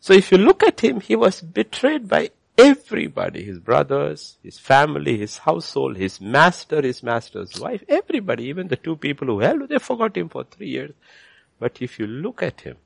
So 0.00 0.12
if 0.12 0.30
you 0.32 0.38
look 0.38 0.62
at 0.62 0.80
him, 0.80 1.00
he 1.00 1.16
was 1.16 1.40
betrayed 1.40 2.08
by 2.08 2.30
everybody, 2.56 3.44
his 3.44 3.58
brothers, 3.58 4.38
his 4.42 4.58
family, 4.58 5.18
his 5.18 5.38
household, 5.38 5.96
his 5.96 6.20
master, 6.20 6.82
his 6.82 7.02
master's 7.02 7.58
wife, 7.60 7.82
everybody, 7.88 8.44
even 8.44 8.68
the 8.68 8.76
two 8.76 8.96
people 8.96 9.26
who 9.28 9.40
held, 9.40 9.68
they 9.68 9.78
forgot 9.78 10.16
him 10.16 10.28
for 10.28 10.44
three 10.44 10.68
years. 10.68 10.92
But 11.58 11.80
if 11.82 11.98
you 11.98 12.06
look 12.06 12.42
at 12.42 12.60
him, 12.62 12.76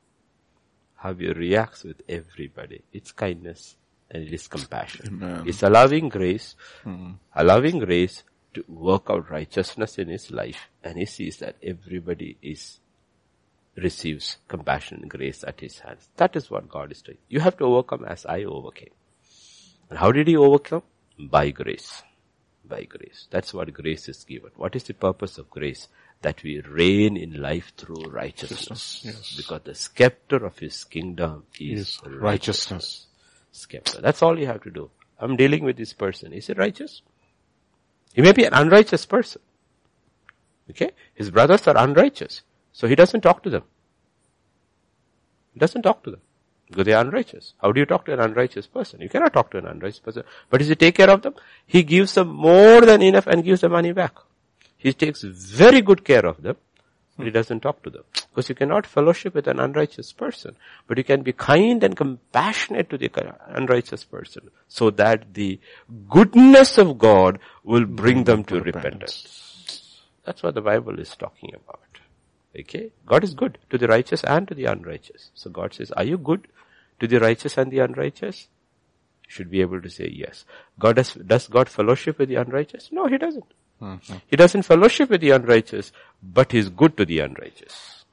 how 0.96 1.14
he 1.14 1.28
reacts 1.32 1.84
with 1.84 2.00
everybody, 2.08 2.82
it's 2.92 3.12
kindness 3.12 3.76
and 4.10 4.22
it 4.24 4.32
is 4.32 4.46
compassion. 4.46 5.06
Amen. 5.22 5.44
It's 5.46 5.62
allowing 5.62 6.08
grace, 6.08 6.54
Hmm. 6.84 7.12
allowing 7.34 7.78
grace 7.80 8.22
to 8.54 8.64
work 8.68 9.04
out 9.08 9.30
righteousness 9.30 9.98
in 9.98 10.08
his 10.08 10.30
life 10.30 10.68
and 10.84 10.98
he 10.98 11.06
sees 11.06 11.38
that 11.38 11.56
everybody 11.62 12.36
is 12.42 12.78
receives 13.76 14.36
compassion 14.48 14.98
and 15.02 15.10
grace 15.10 15.44
at 15.46 15.60
his 15.60 15.78
hands. 15.78 16.08
That 16.16 16.36
is 16.36 16.50
what 16.50 16.68
God 16.68 16.92
is 16.92 17.02
doing. 17.02 17.18
You 17.28 17.40
have 17.40 17.56
to 17.58 17.64
overcome 17.64 18.04
as 18.04 18.26
I 18.26 18.44
overcame. 18.44 18.90
And 19.88 19.98
how 19.98 20.12
did 20.12 20.28
he 20.28 20.36
overcome? 20.36 20.82
By 21.18 21.50
grace. 21.50 22.02
By 22.64 22.84
grace. 22.84 23.26
That's 23.30 23.52
what 23.52 23.72
grace 23.72 24.08
is 24.08 24.24
given. 24.24 24.50
What 24.56 24.76
is 24.76 24.84
the 24.84 24.94
purpose 24.94 25.38
of 25.38 25.50
grace? 25.50 25.88
That 26.22 26.42
we 26.42 26.60
reign 26.60 27.16
in 27.16 27.40
life 27.40 27.72
through 27.76 28.04
righteousness. 28.10 29.02
Yes. 29.04 29.34
Because 29.36 29.62
the 29.64 29.74
scepter 29.74 30.44
of 30.44 30.58
his 30.58 30.84
kingdom 30.84 31.44
is 31.58 31.80
Is 31.80 32.00
righteousness. 32.06 33.06
Scepter. 33.50 34.00
That's 34.00 34.22
all 34.22 34.38
you 34.38 34.46
have 34.46 34.62
to 34.62 34.70
do. 34.70 34.90
I'm 35.18 35.36
dealing 35.36 35.64
with 35.64 35.76
this 35.76 35.92
person. 35.92 36.32
Is 36.32 36.48
it 36.48 36.58
righteous? 36.58 37.02
He 38.14 38.22
may 38.22 38.32
be 38.32 38.44
an 38.44 38.54
unrighteous 38.54 39.06
person. 39.06 39.42
Okay? 40.70 40.92
His 41.14 41.30
brothers 41.30 41.66
are 41.66 41.76
unrighteous. 41.76 42.42
So 42.72 42.86
he 42.86 42.94
doesn't 42.94 43.20
talk 43.20 43.42
to 43.42 43.50
them. 43.50 43.64
He 45.54 45.60
doesn't 45.60 45.82
talk 45.82 46.02
to 46.04 46.10
them. 46.12 46.20
Because 46.68 46.86
they 46.86 46.94
are 46.94 47.04
unrighteous. 47.04 47.52
How 47.60 47.70
do 47.70 47.80
you 47.80 47.86
talk 47.86 48.06
to 48.06 48.14
an 48.14 48.20
unrighteous 48.20 48.66
person? 48.66 49.02
You 49.02 49.10
cannot 49.10 49.34
talk 49.34 49.50
to 49.50 49.58
an 49.58 49.66
unrighteous 49.66 50.00
person. 50.00 50.22
But 50.48 50.58
does 50.58 50.68
he 50.68 50.74
take 50.74 50.94
care 50.94 51.10
of 51.10 51.20
them? 51.20 51.34
He 51.66 51.82
gives 51.82 52.14
them 52.14 52.28
more 52.28 52.80
than 52.80 53.02
enough 53.02 53.26
and 53.26 53.44
gives 53.44 53.60
the 53.60 53.68
money 53.68 53.92
back. 53.92 54.14
He 54.78 54.94
takes 54.94 55.22
very 55.22 55.82
good 55.82 56.02
care 56.02 56.24
of 56.24 56.42
them, 56.42 56.56
but 57.16 57.26
he 57.26 57.30
doesn't 57.30 57.60
talk 57.60 57.82
to 57.82 57.90
them. 57.90 58.04
Because 58.14 58.48
you 58.48 58.54
cannot 58.54 58.86
fellowship 58.86 59.34
with 59.34 59.46
an 59.46 59.60
unrighteous 59.60 60.12
person, 60.12 60.56
but 60.86 60.96
you 60.96 61.04
can 61.04 61.22
be 61.22 61.32
kind 61.34 61.84
and 61.84 61.94
compassionate 61.94 62.88
to 62.88 62.96
the 62.96 63.10
unrighteous 63.48 64.04
person, 64.04 64.50
so 64.66 64.88
that 64.90 65.34
the 65.34 65.60
goodness 66.08 66.78
of 66.78 66.98
God 66.98 67.38
will 67.62 67.84
bring 67.84 68.24
them 68.24 68.44
to 68.44 68.60
repentance. 68.60 70.00
That's 70.24 70.42
what 70.42 70.54
the 70.54 70.62
Bible 70.62 70.98
is 70.98 71.14
talking 71.14 71.52
about. 71.54 71.91
Okay? 72.58 72.92
God 73.06 73.24
is 73.24 73.34
good 73.34 73.58
to 73.70 73.78
the 73.78 73.88
righteous 73.88 74.24
and 74.24 74.46
to 74.48 74.54
the 74.54 74.66
unrighteous. 74.66 75.30
So 75.34 75.50
God 75.50 75.74
says, 75.74 75.90
are 75.92 76.04
you 76.04 76.18
good 76.18 76.48
to 77.00 77.06
the 77.06 77.18
righteous 77.20 77.56
and 77.56 77.70
the 77.70 77.80
unrighteous? 77.80 78.48
You 79.24 79.30
Should 79.30 79.50
be 79.50 79.60
able 79.60 79.80
to 79.80 79.90
say 79.90 80.08
yes. 80.12 80.44
God 80.78 80.96
does, 80.96 81.14
does 81.14 81.48
God 81.48 81.68
fellowship 81.68 82.18
with 82.18 82.28
the 82.28 82.36
unrighteous? 82.36 82.90
No, 82.92 83.06
He 83.06 83.18
doesn't. 83.18 83.46
Mm-hmm. 83.80 84.14
He 84.26 84.36
doesn't 84.36 84.62
fellowship 84.62 85.10
with 85.10 85.20
the 85.20 85.30
unrighteous, 85.30 85.92
but 86.22 86.52
He's 86.52 86.68
good 86.68 86.96
to 86.98 87.04
the 87.04 87.20
unrighteous. 87.20 88.04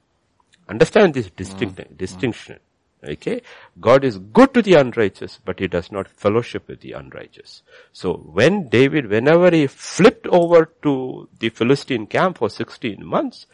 Understand 0.68 1.14
this 1.14 1.30
distinct, 1.30 1.76
mm-hmm. 1.76 1.96
distinction. 1.96 2.60
Okay? 3.04 3.42
God 3.80 4.04
is 4.04 4.18
good 4.18 4.54
to 4.54 4.62
the 4.62 4.74
unrighteous, 4.74 5.40
but 5.44 5.60
He 5.60 5.68
does 5.68 5.92
not 5.92 6.08
fellowship 6.08 6.68
with 6.68 6.82
the 6.82 6.94
unrighteous. 6.94 7.64
So 7.94 8.14
when 8.14 8.70
David, 8.70 9.10
whenever 9.10 9.52
he 9.52 9.68
flipped 9.68 10.28
over 10.28 10.72
to 10.84 11.30
the 11.40 11.50
Philistine 11.50 12.08
camp 12.08 12.40
for 12.40 12.50
16 12.50 13.06
months, 13.06 13.46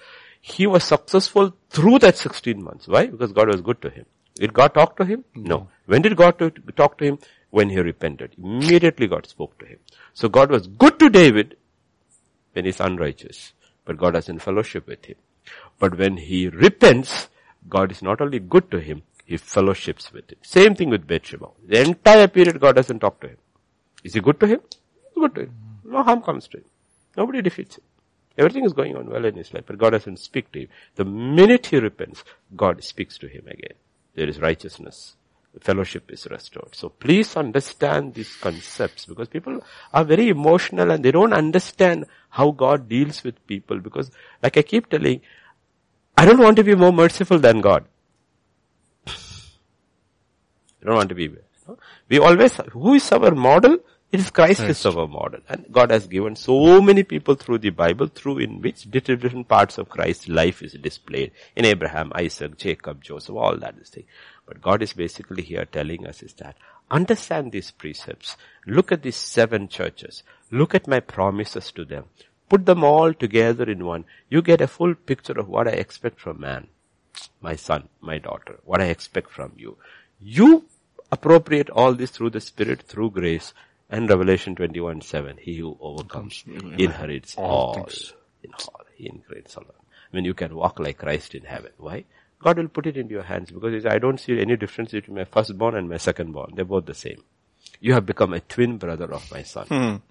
he 0.53 0.67
was 0.67 0.84
successful 0.84 1.53
through 1.72 1.97
that 1.99 2.15
16 2.15 2.63
months. 2.63 2.88
Why? 2.88 3.07
Because 3.07 3.31
God 3.34 3.47
was 3.47 3.61
good 3.61 3.81
to 3.81 3.89
him. 3.89 4.05
Did 4.35 4.53
God 4.53 4.76
talk 4.76 4.95
to 4.97 5.03
him? 5.03 5.23
No. 5.34 5.69
When 5.88 6.03
did 6.03 6.15
God 6.15 6.38
to, 6.38 6.51
talk 6.76 6.99
to 6.99 7.05
him? 7.05 7.17
When 7.49 7.69
he 7.72 7.80
repented. 7.80 8.35
Immediately 8.38 9.07
God 9.07 9.26
spoke 9.26 9.57
to 9.57 9.65
him. 9.65 9.80
So 10.13 10.30
God 10.30 10.51
was 10.51 10.67
good 10.67 10.99
to 10.99 11.09
David 11.09 11.57
when 12.53 12.65
he's 12.65 12.80
unrighteous, 12.80 13.53
but 13.85 13.97
God 13.97 14.13
has 14.13 14.30
in 14.30 14.38
fellowship 14.38 14.85
with 14.85 15.05
him. 15.05 15.15
But 15.80 15.97
when 15.97 16.17
he 16.17 16.47
repents, 16.49 17.27
God 17.67 17.91
is 17.91 18.03
not 18.03 18.22
only 18.22 18.38
good 18.38 18.69
to 18.69 18.80
him, 18.80 19.01
he 19.26 19.38
fellowships 19.38 20.13
with 20.13 20.30
him. 20.31 20.38
Same 20.43 20.76
thing 20.76 20.91
with 20.91 21.07
Bathsheba. 21.07 21.47
The 21.67 21.81
entire 21.81 22.27
period 22.27 22.59
God 22.59 22.76
doesn't 22.76 22.99
talk 22.99 23.19
to 23.22 23.30
him. 23.30 23.38
Is 24.03 24.13
he 24.13 24.19
good 24.19 24.39
to 24.41 24.45
him? 24.45 24.61
Good 25.15 25.34
to 25.35 25.41
him. 25.41 25.55
No 25.84 26.03
harm 26.03 26.22
comes 26.22 26.47
to 26.49 26.57
him. 26.57 26.65
Nobody 27.17 27.41
defeats 27.41 27.77
him. 27.77 27.84
Everything 28.38 28.66
is 28.66 28.74
going 28.74 28.95
on 28.95 29.10
well 29.10 29.24
in 29.24 29.36
his 29.36 29.53
life, 29.53 29.64
but 29.66 29.78
God 29.78 29.91
doesn't 29.91 30.20
speak 30.20 30.52
to 30.52 30.62
him. 30.62 30.68
The 30.95 31.06
minute 31.06 31.68
he 31.68 31.78
repents, 31.78 32.24
God 32.56 32.84
speaks 32.84 33.18
to 33.20 33.28
him 33.28 33.48
again. 33.48 33.78
There 34.16 34.28
is 34.28 34.41
righteousness. 34.41 35.16
The 35.53 35.62
fellowship 35.62 36.12
is 36.12 36.28
restored. 36.30 36.76
So 36.76 36.90
please 36.90 37.38
understand 37.38 38.14
these 38.14 38.36
concepts 38.36 39.06
because 39.06 39.30
people 39.30 39.64
are 39.94 40.03
very 40.03 40.28
emotional 40.28 40.91
and 40.91 41.03
they 41.03 41.12
don't 41.12 41.32
understand 41.32 42.06
how 42.30 42.52
God 42.52 42.90
deals 42.90 43.24
with 43.24 43.48
people 43.48 43.80
because 43.80 44.12
like 44.44 44.57
I 44.57 44.64
keep 44.64 44.90
telling, 44.90 45.22
I 46.18 46.26
don't 46.26 46.40
want 46.40 46.57
to 46.57 46.64
be 46.64 46.76
more 46.76 46.91
merciful 46.91 47.40
than 47.40 47.62
God. 47.62 47.86
I 49.07 49.12
don't 50.86 50.95
want 50.95 51.10
to 51.10 51.16
be. 51.16 51.30
No? 51.68 51.78
We 52.10 52.20
always, 52.20 52.57
who 52.72 52.95
is 52.95 53.10
our 53.12 53.32
model? 53.32 53.78
It 54.11 54.19
is 54.19 54.30
Christ, 54.30 54.61
Christ 54.61 54.86
is 54.86 54.86
our 54.86 55.07
model. 55.07 55.41
And 55.49 55.65
God 55.72 55.91
has 55.91 56.07
given 56.07 56.36
so 56.36 56.80
many 56.82 57.03
people 57.03 57.36
through 57.36 57.57
the 57.57 57.72
Bible 57.72 58.07
through 58.07 58.38
in 58.38 58.61
which 58.61 58.90
different 58.90 59.48
parts 59.48 59.77
of 59.77 59.90
Christ's 59.90 60.30
life 60.30 60.61
is 60.61 60.73
displayed. 60.73 61.32
In 61.56 61.65
Abraham, 61.65 62.11
Isaac, 62.15 62.57
Jacob, 62.57 63.03
Joseph, 63.03 63.36
all 63.36 63.57
that 63.57 63.76
is 63.77 63.90
thing. 63.90 64.06
But 64.45 64.61
God 64.61 64.82
is 64.82 64.94
basically 64.94 65.41
here 65.41 65.65
telling 65.65 66.07
us 66.07 66.23
is 66.23 66.34
that 66.34 66.56
understand 66.90 67.52
these 67.52 67.72
precepts. 67.72 68.38
Look 68.65 68.91
at 68.91 69.02
these 69.02 69.15
seven 69.15 69.68
churches. 69.68 70.23
Look 70.52 70.76
at 70.76 70.88
my 70.88 70.99
promises 70.99 71.72
to 71.73 71.84
them. 71.84 72.06
Put 72.48 72.65
them 72.65 72.84
all 72.84 73.14
together 73.14 73.69
in 73.69 73.86
one. 73.86 74.06
You 74.30 74.41
get 74.41 74.61
a 74.61 74.68
full 74.68 74.94
picture 74.94 75.38
of 75.40 75.49
what 75.49 75.68
I 75.68 75.72
expect 75.72 76.19
from 76.19 76.40
man. 76.40 76.68
My 77.41 77.56
son, 77.56 77.90
my 78.02 78.18
daughter, 78.19 78.60
what 78.64 78.82
I 78.82 78.86
expect 78.86 79.32
from 79.32 79.53
you. 79.57 79.77
You 80.19 80.65
appropriate 81.11 81.69
all 81.69 81.94
this 81.94 82.11
through 82.11 82.32
the 82.32 82.41
Spirit, 82.41 82.84
through 82.84 83.11
grace, 83.11 83.53
and 83.90 84.10
Revelation 84.10 84.56
21, 84.56 85.02
7, 85.02 85.38
he 85.40 85.57
who 85.57 85.78
overcomes 85.80 86.44
inherits 86.78 87.36
all, 87.38 87.76
all 87.78 87.90
in 88.44 88.52
all. 88.53 88.82
He 88.95 89.07
inherits 89.10 89.57
all. 89.57 89.66
When 90.12 90.26
you 90.26 90.34
can 90.34 90.56
walk 90.56 90.80
like 90.80 90.98
Christ 90.98 91.36
in 91.36 91.44
heaven. 91.44 91.72
Why? 91.78 92.06
God 92.40 92.57
will 92.57 92.68
put 92.68 92.86
it 92.88 92.98
into 92.98 93.14
your 93.14 93.24
hands 93.24 93.52
because 93.52 93.74
says, 93.74 93.91
I 93.91 93.98
don't 93.98 94.20
see 94.20 94.40
any 94.40 94.56
difference 94.56 94.91
between 94.91 95.18
my 95.18 95.26
firstborn 95.26 95.76
and 95.76 95.90
my 95.90 95.95
secondborn. 95.95 96.56
They're 96.56 96.66
both 96.66 96.86
the 96.86 96.94
same. 96.94 97.24
You 97.80 97.94
have 97.94 98.06
become 98.06 98.34
a 98.34 98.40
twin 98.40 98.78
brother 98.78 99.12
of 99.12 99.30
my 99.32 99.44
son. 99.44 100.02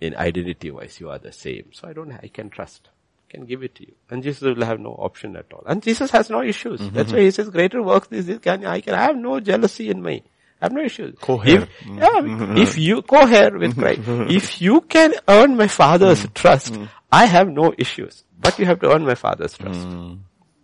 In 0.00 0.14
identity 0.16 0.70
wise, 0.70 1.00
you 1.00 1.10
are 1.10 1.18
the 1.18 1.32
same. 1.32 1.70
So 1.72 1.88
I 1.88 1.92
don't, 1.92 2.12
I 2.12 2.28
can 2.32 2.50
trust. 2.50 2.88
I 3.28 3.36
can 3.36 3.46
give 3.46 3.62
it 3.62 3.74
to 3.76 3.82
you. 3.86 3.92
And 4.10 4.22
Jesus 4.22 4.42
will 4.42 4.64
have 4.64 4.80
no 4.80 4.90
option 4.90 5.36
at 5.36 5.52
all. 5.52 5.62
And 5.66 5.82
Jesus 5.82 6.10
has 6.10 6.30
no 6.30 6.42
issues. 6.42 6.80
That's 6.90 7.12
why 7.12 7.20
he 7.20 7.30
says, 7.30 7.50
greater 7.50 7.82
works 7.82 8.08
this, 8.08 8.26
this 8.26 8.38
can, 8.38 8.64
I 8.64 8.80
can, 8.80 8.94
I 8.94 9.02
have 9.02 9.16
no 9.16 9.40
jealousy 9.40 9.88
in 9.90 10.02
me. 10.02 10.24
I 10.60 10.66
have 10.66 10.72
no 10.72 10.82
issues. 10.82 11.16
Co-heir. 11.20 11.62
If, 11.62 11.68
mm. 11.80 11.98
yeah, 11.98 12.20
mm-hmm. 12.20 12.56
if 12.58 12.76
you 12.76 13.02
co-heir 13.02 13.58
with 13.58 13.78
Christ, 13.78 14.02
mm-hmm. 14.02 14.30
if 14.30 14.60
you 14.60 14.82
can 14.82 15.14
earn 15.26 15.56
my 15.56 15.68
father's 15.68 16.20
mm-hmm. 16.20 16.32
trust, 16.34 16.78
I 17.10 17.24
have 17.24 17.48
no 17.48 17.72
issues. 17.78 18.24
But 18.38 18.58
you 18.58 18.66
have 18.66 18.80
to 18.80 18.92
earn 18.92 19.04
my 19.04 19.14
father's 19.14 19.56
trust. 19.56 19.80
Mm. 19.80 20.20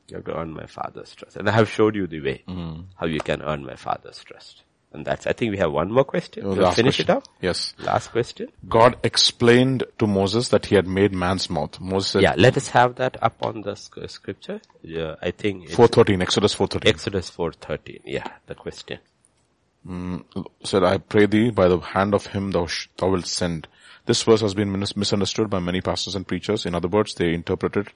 You 0.09 0.16
have 0.16 0.24
to 0.27 0.36
earn 0.36 0.52
my 0.52 0.66
father's 0.66 1.14
trust. 1.14 1.36
And 1.36 1.48
I 1.48 1.52
have 1.52 1.68
showed 1.68 1.94
you 1.94 2.06
the 2.06 2.20
way 2.20 2.43
mm. 2.48 2.85
how 2.94 3.06
you 3.06 3.20
can 3.20 3.43
earn 3.43 3.64
my 3.64 3.77
father's 3.77 4.23
trust. 4.23 4.62
And 4.93 5.05
that's, 5.05 5.27
I 5.27 5.32
think 5.32 5.51
we 5.51 5.59
have 5.59 5.73
one 5.73 5.93
more 5.93 6.05
question. 6.05 6.47
Oh, 6.47 6.55
We'll 6.55 6.70
finish 6.70 6.97
question. 6.97 7.16
it 7.16 7.18
up. 7.18 7.24
Yes. 7.43 7.74
Last 7.78 8.12
question. 8.12 8.48
God 8.68 8.97
explained 9.02 9.85
to 9.98 10.06
Moses 10.06 10.48
that 10.48 10.66
he 10.66 10.74
had 10.74 10.86
made 10.86 11.12
man's 11.12 11.51
mouth. 11.51 11.78
Moses 11.81 12.12
said, 12.12 12.23
Yeah, 12.23 12.35
let 12.39 12.56
us 12.56 12.68
have 12.68 12.94
that 12.97 13.23
up 13.23 13.36
on 13.43 13.62
the 13.62 13.74
sc- 13.74 14.09
scripture. 14.09 14.60
Yeah, 14.82 15.16
I 15.20 15.32
think 15.32 15.68
413, 15.70 16.23
Exodus 16.23 16.55
413. 16.55 16.89
Exodus 16.89 17.31
4.13. 17.31 18.01
Yeah, 18.05 18.27
the 18.47 18.55
question. 18.55 19.01
Said, 20.64 20.82
I 20.84 20.98
pray 20.98 21.26
thee 21.26 21.50
by 21.50 21.68
the 21.68 21.78
hand 21.78 22.14
of 22.14 22.26
him 22.26 22.50
thou, 22.50 22.66
sh- 22.66 22.88
thou 22.96 23.10
wilt 23.10 23.26
send. 23.26 23.68
This 24.06 24.22
verse 24.22 24.40
has 24.40 24.54
been 24.54 24.78
mis- 24.78 24.96
misunderstood 24.96 25.50
by 25.50 25.58
many 25.58 25.80
pastors 25.80 26.14
and 26.14 26.26
preachers. 26.26 26.66
In 26.66 26.74
other 26.74 26.88
words, 26.88 27.14
they 27.14 27.32
interpreted, 27.34 27.88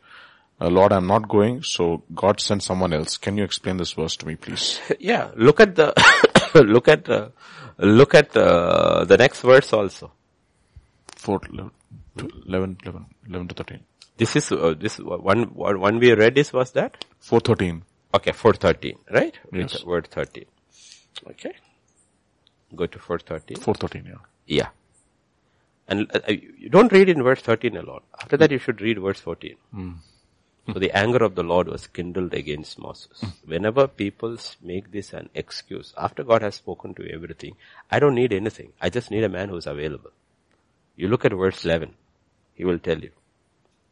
uh, 0.61 0.69
Lord, 0.69 0.93
I'm 0.93 1.07
not 1.07 1.29
going, 1.29 1.63
so 1.63 2.03
God 2.15 2.41
sent 2.41 2.63
someone 2.63 2.93
else. 2.93 3.17
Can 3.17 3.37
you 3.37 3.45
explain 3.45 3.77
this 3.77 3.93
verse 3.93 4.17
to 4.17 4.27
me, 4.27 4.37
please? 4.37 4.81
Yeah, 5.01 5.31
look 5.37 5.61
at 5.61 5.75
the, 5.75 5.93
look 6.55 6.89
at 6.89 7.05
the, 7.05 7.33
look 7.79 8.15
at 8.15 8.33
the, 8.33 9.05
the 9.07 9.17
next 9.17 9.41
verse 9.43 9.73
also. 9.73 10.13
4, 11.17 11.41
11, 11.53 11.71
to 12.19 12.31
11, 12.47 12.79
11, 12.85 13.07
11 13.29 13.49
to 13.49 13.55
13. 13.55 13.81
This 14.17 14.37
is, 14.37 14.53
uh, 14.53 14.75
this 14.79 14.99
one, 14.99 15.45
one 15.55 15.81
one 15.81 15.99
we 15.99 16.13
read 16.13 16.37
is 16.37 16.53
was 16.53 16.73
that? 16.73 17.05
413. 17.21 17.83
Okay, 18.15 18.33
413, 18.33 18.99
right? 19.11 19.39
Yes. 19.53 19.85
Word 19.85 20.09
13. 20.11 20.45
Okay. 21.31 21.53
Go 22.75 22.87
to 22.87 22.99
413. 22.99 23.57
413, 23.57 24.05
yeah. 24.07 24.19
Yeah. 24.47 24.69
And 25.89 26.11
uh, 26.15 26.21
uh, 26.29 26.33
you 26.33 26.69
don't 26.69 26.93
read 26.93 27.09
in 27.09 27.23
verse 27.23 27.43
13 27.43 27.77
alone. 27.77 28.03
After 28.21 28.37
that 28.37 28.51
you 28.51 28.59
should 28.59 28.81
read 28.81 28.99
verse 29.01 29.21
14. 29.21 29.57
Hmm. 29.73 29.93
So 30.73 30.79
the 30.79 30.93
anger 30.93 31.25
of 31.25 31.35
the 31.35 31.43
Lord 31.43 31.67
was 31.67 31.89
kindled 31.89 32.33
against 32.33 32.79
Moses. 32.79 33.21
Hmm. 33.21 33.27
Whenever 33.45 33.89
people 33.89 34.37
make 34.63 34.93
this 34.93 35.13
an 35.13 35.31
excuse, 35.35 35.93
after 35.97 36.23
God 36.23 36.43
has 36.43 36.55
spoken 36.55 36.95
to 36.95 37.13
everything, 37.13 37.57
I 37.91 37.99
don't 37.99 38.15
need 38.15 38.33
anything. 38.33 38.73
I 38.81 38.89
just 38.89 39.11
need 39.11 39.25
a 39.25 39.29
man 39.29 39.49
who's 39.49 39.67
available. 39.67 40.11
You 40.97 41.09
look 41.09 41.25
at 41.25 41.33
verse 41.33 41.65
11. 41.65 41.95
He 42.55 42.65
will 42.65 42.79
tell 42.79 42.99
you. 42.99 43.11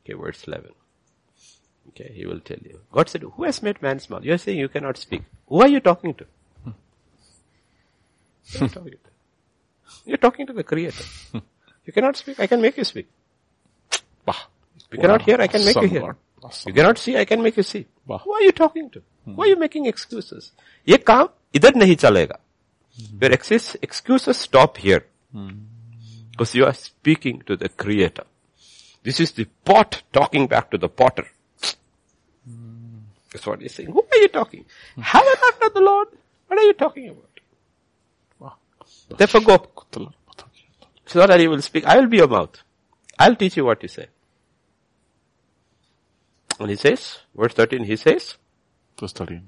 Okay, 0.05 0.15
verse 0.15 0.45
11. 0.47 0.73
Okay, 1.89 2.13
he 2.15 2.27
will 2.27 2.41
tell 2.41 2.59
you. 2.63 2.81
God 2.93 3.09
said, 3.09 3.23
who 3.23 3.45
has 3.45 3.63
made 3.63 3.81
man's 3.83 4.09
mouth? 4.09 4.23
You're 4.23 4.39
saying 4.39 4.59
you 4.59 4.69
cannot 4.69 4.99
speak. 4.99 5.23
Who 5.49 5.63
are 5.63 5.69
you 5.69 5.81
talking 5.81 6.15
to? 6.15 6.27
Who 8.52 8.60
are 8.60 8.64
you 8.64 8.70
talking 8.70 8.92
to? 8.92 8.98
You're 10.06 10.18
talking 10.18 10.48
to 10.48 10.54
the 10.54 10.64
creator. 10.64 11.04
You 11.86 11.92
cannot 11.94 12.16
speak, 12.18 12.40
I 12.40 12.48
can 12.48 12.62
make 12.62 12.78
you 12.78 12.84
speak. 12.84 13.08
Bah. 14.26 14.36
You 14.92 15.00
cannot 15.00 15.22
hear, 15.24 15.40
I 15.42 15.48
can 15.48 15.64
make 15.66 15.76
you 15.76 15.82
Awesome, 15.82 15.90
hear. 15.90 16.02
Lord. 16.02 16.16
Awesome. 16.44 16.70
You 16.70 16.74
cannot 16.76 16.98
see, 16.98 17.18
I 17.18 17.26
can 17.26 17.42
make 17.42 17.58
you 17.58 17.64
see. 17.64 17.86
Wow. 18.06 18.18
Who 18.20 18.34
are 18.34 18.42
you 18.42 18.52
talking 18.52 18.90
to? 18.92 19.02
Why 19.26 19.46
are 19.46 19.48
you 19.48 19.56
making 19.56 19.86
excuses? 19.86 20.52
ये 20.88 20.98
काम 21.10 21.30
इधर 21.56 21.76
नहीं 21.76 21.96
चलेगा. 21.96 22.38
Your 23.22 23.32
ex- 23.32 23.76
excuses 23.82 24.38
stop 24.38 24.78
here. 24.78 25.06
Because 26.32 26.54
you 26.56 26.66
are 26.66 26.74
speaking 26.74 27.42
to 27.48 27.56
the 27.56 27.70
creator. 27.70 28.24
This 29.04 29.20
is 29.20 29.32
the 29.32 29.46
pot 29.66 30.02
talking 30.14 30.48
back 30.48 30.70
to 30.72 30.78
the 30.78 30.90
potter. 30.90 31.26
That's 33.32 33.46
what 33.48 33.62
he's 33.62 33.74
saying. 33.74 33.92
Who 33.92 34.02
are 34.12 34.18
you 34.18 34.28
talking? 34.28 34.66
Heaven 35.02 35.34
after 35.50 35.70
the 35.70 35.82
Lord? 35.82 36.08
What 36.48 36.60
are 36.60 36.64
you 36.64 36.74
talking 36.74 37.10
about? 37.10 37.27
Therefore 39.17 39.41
go. 39.41 39.67
It's 41.05 41.15
not 41.15 41.29
that 41.29 41.41
you 41.41 41.51
will 41.51 41.63
speak. 41.63 41.85
I 41.87 41.99
will 41.99 42.07
be 42.07 42.19
your 42.19 42.29
mouth. 42.29 42.63
I'll 43.19 43.37
teach 43.37 43.57
you 43.57 43.65
what 43.65 43.83
you 43.83 43.89
say. 43.89 44.09
And 46.61 46.71
he 46.71 46.77
says, 46.77 47.19
verse 47.35 47.55
13, 47.55 47.85
he 47.85 47.97
says, 47.97 48.37
Verse 49.01 49.13
13. 49.13 49.47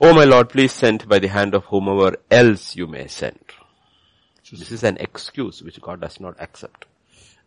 Oh 0.00 0.12
my 0.12 0.24
Lord, 0.24 0.48
please 0.48 0.72
send 0.72 1.08
by 1.08 1.20
the 1.20 1.28
hand 1.28 1.54
of 1.54 1.64
whomever 1.66 2.16
else 2.30 2.74
you 2.74 2.88
may 2.88 3.06
send. 3.06 3.38
This 4.50 4.72
is 4.72 4.82
an 4.82 4.96
excuse 4.98 5.62
which 5.62 5.80
God 5.80 6.00
does 6.00 6.18
not 6.18 6.38
accept. 6.40 6.86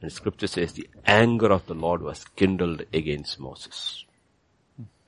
And 0.01 0.11
scripture 0.11 0.47
says 0.47 0.73
the 0.73 0.89
anger 1.05 1.47
of 1.47 1.65
the 1.65 1.73
Lord 1.73 2.01
was 2.01 2.25
kindled 2.35 2.83
against 2.93 3.39
Moses. 3.39 4.05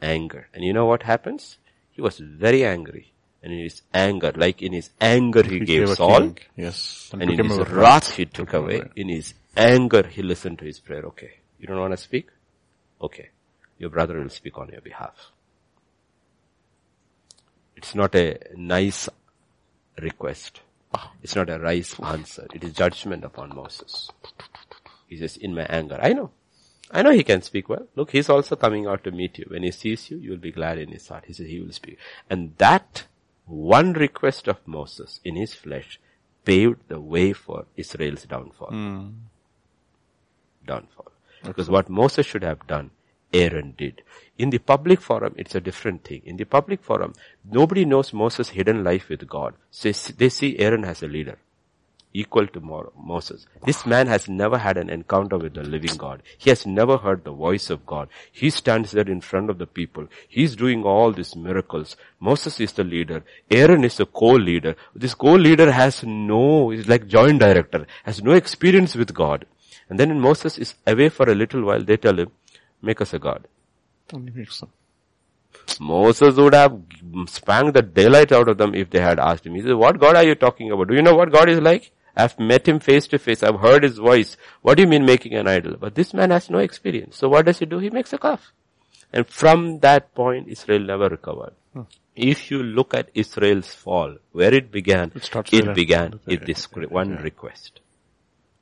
Anger. 0.01 0.49
And 0.53 0.63
you 0.65 0.73
know 0.73 0.85
what 0.85 1.03
happens? 1.03 1.57
He 1.91 2.01
was 2.01 2.19
very 2.19 2.65
angry. 2.65 3.13
And 3.43 3.53
in 3.53 3.59
his 3.59 3.81
anger, 3.93 4.31
like 4.35 4.61
in 4.61 4.73
his 4.73 4.89
anger 4.99 5.43
he, 5.43 5.59
gave 5.59 5.89
a 5.89 5.95
Saul, 5.95 6.19
king. 6.19 6.37
Yes. 6.55 7.09
and 7.13 7.23
in 7.23 7.37
took 7.37 7.47
his 7.47 7.69
wrath 7.69 8.15
he 8.15 8.25
took 8.25 8.53
away. 8.53 8.83
In 8.95 9.09
his 9.09 9.33
anger 9.55 10.03
he 10.07 10.21
listened 10.21 10.59
to 10.59 10.65
his 10.65 10.79
prayer. 10.79 11.03
Okay. 11.03 11.31
You 11.59 11.67
don't 11.67 11.79
want 11.79 11.91
to 11.91 11.97
speak? 11.97 12.29
Okay. 13.01 13.29
Your 13.77 13.89
brother 13.89 14.19
will 14.19 14.29
speak 14.29 14.57
on 14.57 14.69
your 14.69 14.81
behalf. 14.81 15.13
It's 17.75 17.93
not 17.93 18.15
a 18.15 18.39
nice 18.55 19.07
request. 20.01 20.61
It's 21.21 21.35
not 21.35 21.49
a 21.49 21.59
nice 21.59 21.99
answer. 21.99 22.47
It 22.53 22.63
is 22.63 22.73
judgment 22.73 23.23
upon 23.23 23.55
Moses. 23.55 24.09
He 25.07 25.17
says, 25.17 25.37
in 25.37 25.53
my 25.53 25.63
anger. 25.63 25.99
I 26.01 26.13
know. 26.13 26.31
I 26.89 27.01
know 27.01 27.11
he 27.11 27.23
can 27.23 27.41
speak 27.41 27.69
well. 27.69 27.87
Look, 27.95 28.11
he's 28.11 28.29
also 28.29 28.55
coming 28.55 28.87
out 28.87 29.03
to 29.03 29.11
meet 29.11 29.37
you. 29.37 29.45
When 29.49 29.63
he 29.63 29.71
sees 29.71 30.09
you, 30.09 30.17
you 30.17 30.31
will 30.31 30.37
be 30.37 30.51
glad 30.51 30.77
in 30.77 30.89
his 30.89 31.07
heart. 31.07 31.25
He 31.27 31.33
says 31.33 31.47
he 31.47 31.59
will 31.59 31.71
speak. 31.71 31.97
And 32.29 32.55
that 32.57 33.05
one 33.47 33.93
request 33.93 34.47
of 34.47 34.57
Moses 34.67 35.19
in 35.23 35.35
his 35.35 35.53
flesh 35.53 35.99
paved 36.45 36.79
the 36.87 36.99
way 36.99 37.33
for 37.33 37.65
Israel's 37.75 38.23
downfall. 38.23 38.69
Hmm. 38.69 39.07
Downfall. 40.65 41.11
Because 41.43 41.69
what 41.69 41.89
Moses 41.89 42.25
should 42.25 42.43
have 42.43 42.67
done, 42.67 42.91
Aaron 43.33 43.73
did. 43.77 44.01
In 44.37 44.49
the 44.49 44.57
public 44.57 45.01
forum, 45.01 45.33
it's 45.37 45.55
a 45.55 45.61
different 45.61 46.03
thing. 46.03 46.21
In 46.25 46.37
the 46.37 46.45
public 46.45 46.83
forum, 46.83 47.13
nobody 47.49 47.85
knows 47.85 48.13
Moses' 48.13 48.49
hidden 48.49 48.83
life 48.83 49.09
with 49.09 49.27
God. 49.27 49.55
So 49.71 49.91
they 49.91 50.29
see 50.29 50.57
Aaron 50.59 50.83
as 50.85 51.01
a 51.03 51.07
leader 51.07 51.37
equal 52.13 52.47
to 52.47 52.59
Moses. 52.59 53.45
This 53.65 53.85
man 53.85 54.07
has 54.07 54.27
never 54.27 54.57
had 54.57 54.77
an 54.77 54.89
encounter 54.89 55.37
with 55.37 55.53
the 55.53 55.63
living 55.63 55.95
God. 55.97 56.23
He 56.37 56.49
has 56.49 56.65
never 56.65 56.97
heard 56.97 57.23
the 57.23 57.31
voice 57.31 57.69
of 57.69 57.85
God. 57.85 58.09
He 58.31 58.49
stands 58.49 58.91
there 58.91 59.07
in 59.07 59.21
front 59.21 59.49
of 59.49 59.59
the 59.59 59.67
people. 59.67 60.07
He's 60.27 60.55
doing 60.55 60.83
all 60.83 61.11
these 61.11 61.35
miracles. 61.35 61.95
Moses 62.19 62.59
is 62.59 62.71
the 62.71 62.83
leader. 62.83 63.23
Aaron 63.51 63.83
is 63.83 63.97
the 63.97 64.05
co-leader. 64.05 64.75
This 64.95 65.13
co-leader 65.13 65.71
has 65.71 66.03
no, 66.03 66.71
is 66.71 66.87
like 66.87 67.07
joint 67.07 67.39
director, 67.39 67.85
has 68.03 68.23
no 68.23 68.31
experience 68.31 68.95
with 68.95 69.13
God. 69.13 69.45
And 69.89 69.99
then 69.99 70.09
when 70.09 70.19
Moses 70.19 70.57
is 70.57 70.73
away 70.85 71.09
for 71.09 71.29
a 71.29 71.35
little 71.35 71.63
while, 71.63 71.83
they 71.83 71.97
tell 71.97 72.17
him, 72.17 72.31
make 72.81 72.99
us 72.99 73.13
a 73.13 73.19
God. 73.19 73.47
Only 74.13 74.31
makes 74.31 74.59
them. 74.59 74.69
Moses 75.79 76.35
would 76.35 76.53
have 76.53 76.79
spanked 77.27 77.73
the 77.73 77.81
daylight 77.81 78.31
out 78.31 78.47
of 78.47 78.57
them 78.57 78.73
if 78.73 78.89
they 78.89 78.99
had 78.99 79.19
asked 79.19 79.45
him. 79.45 79.55
He 79.55 79.61
said, 79.61 79.73
what 79.73 79.99
God 79.99 80.15
are 80.15 80.23
you 80.23 80.35
talking 80.35 80.71
about? 80.71 80.87
Do 80.87 80.95
you 80.95 81.01
know 81.01 81.15
what 81.15 81.31
God 81.31 81.49
is 81.49 81.59
like? 81.59 81.91
I've 82.17 82.37
met 82.39 82.67
him 82.67 82.79
face 82.79 83.07
to 83.07 83.19
face. 83.19 83.43
I've 83.43 83.59
heard 83.59 83.83
his 83.83 83.97
voice. 83.97 84.37
What 84.63 84.75
do 84.75 84.83
you 84.83 84.89
mean 84.89 85.05
making 85.05 85.35
an 85.35 85.47
idol? 85.47 85.75
But 85.79 85.93
this 85.93 86.13
man 86.13 86.31
has 86.31 86.49
no 86.49 86.57
experience. 86.57 87.17
So 87.17 87.29
what 87.29 87.45
does 87.45 87.59
he 87.59 87.65
do? 87.65 87.77
He 87.77 87.91
makes 87.91 88.11
a 88.11 88.17
calf. 88.17 88.51
And 89.13 89.27
from 89.27 89.79
that 89.79 90.13
point, 90.15 90.47
Israel 90.47 90.79
never 90.79 91.09
recovered. 91.09 91.53
Hmm. 91.73 91.83
If 92.15 92.49
you 92.49 92.63
look 92.63 92.95
at 92.95 93.11
Israel's 93.13 93.73
fall, 93.73 94.17
where 94.31 94.53
it 94.53 94.71
began, 94.71 95.11
it, 95.15 95.29
there. 95.51 95.73
began 95.73 96.19
with 96.25 96.45
this 96.45 96.67
one 96.73 97.17
request. 97.17 97.81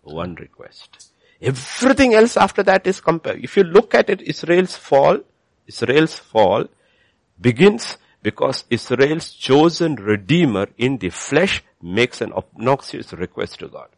One 0.03 0.35
request. 0.35 1.11
Everything 1.41 2.13
else 2.13 2.35
after 2.35 2.61
that 2.63 2.85
is 2.85 2.99
compared. 2.99 3.43
If 3.43 3.55
you 3.55 3.63
look 3.63 3.95
at 3.95 4.09
it, 4.09 4.21
Israel's 4.21 4.75
fall, 4.75 5.19
Israel's 5.65 6.15
fall 6.15 6.65
begins 7.39 7.97
because 8.25 8.65
Israel's 8.71 9.29
chosen 9.33 9.93
redeemer 9.97 10.67
in 10.79 10.97
the 10.97 11.11
flesh 11.11 11.63
makes 11.79 12.21
an 12.21 12.33
obnoxious 12.33 13.13
request 13.13 13.59
to 13.59 13.67
God. 13.67 13.89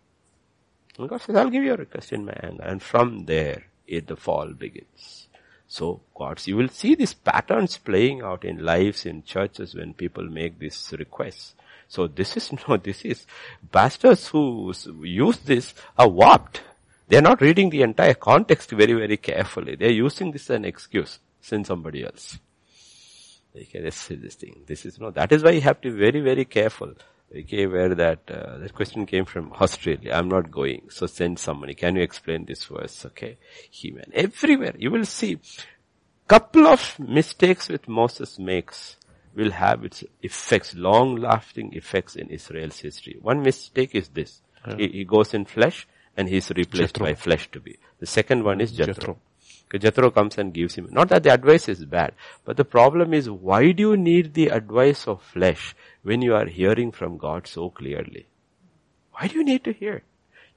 And 0.97 1.07
God 1.07 1.21
says, 1.21 1.37
I'll 1.37 1.49
give 1.49 1.63
you 1.63 1.73
a 1.73 1.77
request 1.77 2.11
in 2.11 2.25
my 2.25 2.35
anger. 2.43 2.61
And 2.63 2.81
from 2.81 3.23
there, 3.23 3.67
it, 3.87 4.07
the 4.07 4.17
fall 4.17 4.47
begins. 4.47 5.29
So 5.69 6.01
God's, 6.13 6.45
you 6.45 6.57
will 6.57 6.67
see 6.67 6.93
these 6.95 7.13
patterns 7.13 7.77
playing 7.77 8.21
out 8.21 8.43
in 8.43 8.65
lives, 8.65 9.05
in 9.05 9.23
churches 9.23 9.73
when 9.73 9.93
people 9.93 10.25
make 10.25 10.59
these 10.59 10.93
requests. 10.99 11.55
So 11.87 12.07
this 12.07 12.35
is 12.35 12.51
no, 12.67 12.75
this 12.75 13.05
is, 13.05 13.25
pastors 13.71 14.27
who 14.27 14.73
use 15.03 15.37
this 15.37 15.73
are 15.97 16.09
warped. 16.09 16.63
They're 17.07 17.21
not 17.21 17.39
reading 17.39 17.69
the 17.69 17.83
entire 17.83 18.15
context 18.15 18.71
very, 18.71 18.91
very 18.91 19.15
carefully. 19.15 19.77
They're 19.77 20.01
using 20.07 20.33
this 20.33 20.49
as 20.49 20.57
an 20.57 20.65
excuse. 20.65 21.19
Send 21.39 21.65
somebody 21.65 22.03
else. 22.03 22.37
Okay, 23.61 23.81
this 23.81 24.11
is 24.11 24.21
this 24.21 24.35
thing. 24.35 24.63
This 24.67 24.85
is 24.85 24.99
no. 24.99 25.11
That 25.11 25.31
is 25.31 25.43
why 25.43 25.51
you 25.51 25.61
have 25.61 25.81
to 25.81 25.91
be 25.91 25.97
very, 25.97 26.21
very 26.21 26.45
careful. 26.45 26.93
Okay, 27.35 27.65
where 27.67 27.93
that 27.95 28.19
uh, 28.29 28.57
that 28.59 28.73
question 28.73 29.05
came 29.05 29.25
from 29.25 29.51
Australia. 29.53 30.13
I'm 30.13 30.29
not 30.29 30.51
going, 30.51 30.89
so 30.89 31.07
send 31.07 31.39
somebody. 31.39 31.73
Can 31.73 31.95
you 31.95 32.03
explain 32.03 32.45
this 32.45 32.63
verse? 32.65 33.05
Okay, 33.07 33.37
he 33.69 33.91
man 33.91 34.11
everywhere 34.13 34.75
you 34.77 34.91
will 34.91 35.05
see 35.05 35.39
couple 36.27 36.67
of 36.67 36.99
mistakes 36.99 37.69
which 37.69 37.87
Moses 37.87 38.37
makes 38.37 38.97
will 39.33 39.51
have 39.51 39.85
its 39.85 40.03
effects, 40.21 40.75
long-lasting 40.75 41.73
effects 41.73 42.15
in 42.15 42.27
Israel's 42.29 42.79
history. 42.79 43.17
One 43.21 43.41
mistake 43.43 43.95
is 43.95 44.09
this: 44.09 44.41
yeah. 44.67 44.75
he, 44.77 44.87
he, 44.89 45.03
goes 45.05 45.33
in 45.33 45.45
flesh 45.45 45.87
and 46.17 46.27
he's 46.27 46.49
replaced 46.49 46.95
Jethro. 46.95 47.05
by 47.05 47.13
flesh 47.13 47.49
to 47.51 47.59
be. 47.59 47.77
The 47.99 48.07
second 48.07 48.43
one 48.43 48.61
is 48.61 48.71
Jethro. 48.71 48.93
Jethro. 48.93 49.17
Jethro 49.73 50.11
comes 50.11 50.37
and 50.37 50.53
gives 50.53 50.75
him. 50.75 50.87
Not 50.91 51.09
that 51.09 51.23
the 51.23 51.33
advice 51.33 51.67
is 51.67 51.83
bad, 51.83 52.13
but 52.45 52.57
the 52.57 52.65
problem 52.65 53.13
is 53.13 53.29
why 53.29 53.71
do 53.71 53.89
you 53.89 53.97
need 53.97 54.33
the 54.33 54.47
advice 54.47 55.07
of 55.07 55.21
flesh 55.21 55.75
when 56.03 56.21
you 56.21 56.33
are 56.35 56.45
hearing 56.45 56.91
from 56.91 57.17
God 57.17 57.47
so 57.47 57.69
clearly? 57.69 58.27
Why 59.13 59.27
do 59.27 59.35
you 59.35 59.43
need 59.43 59.63
to 59.65 59.73
hear? 59.73 60.03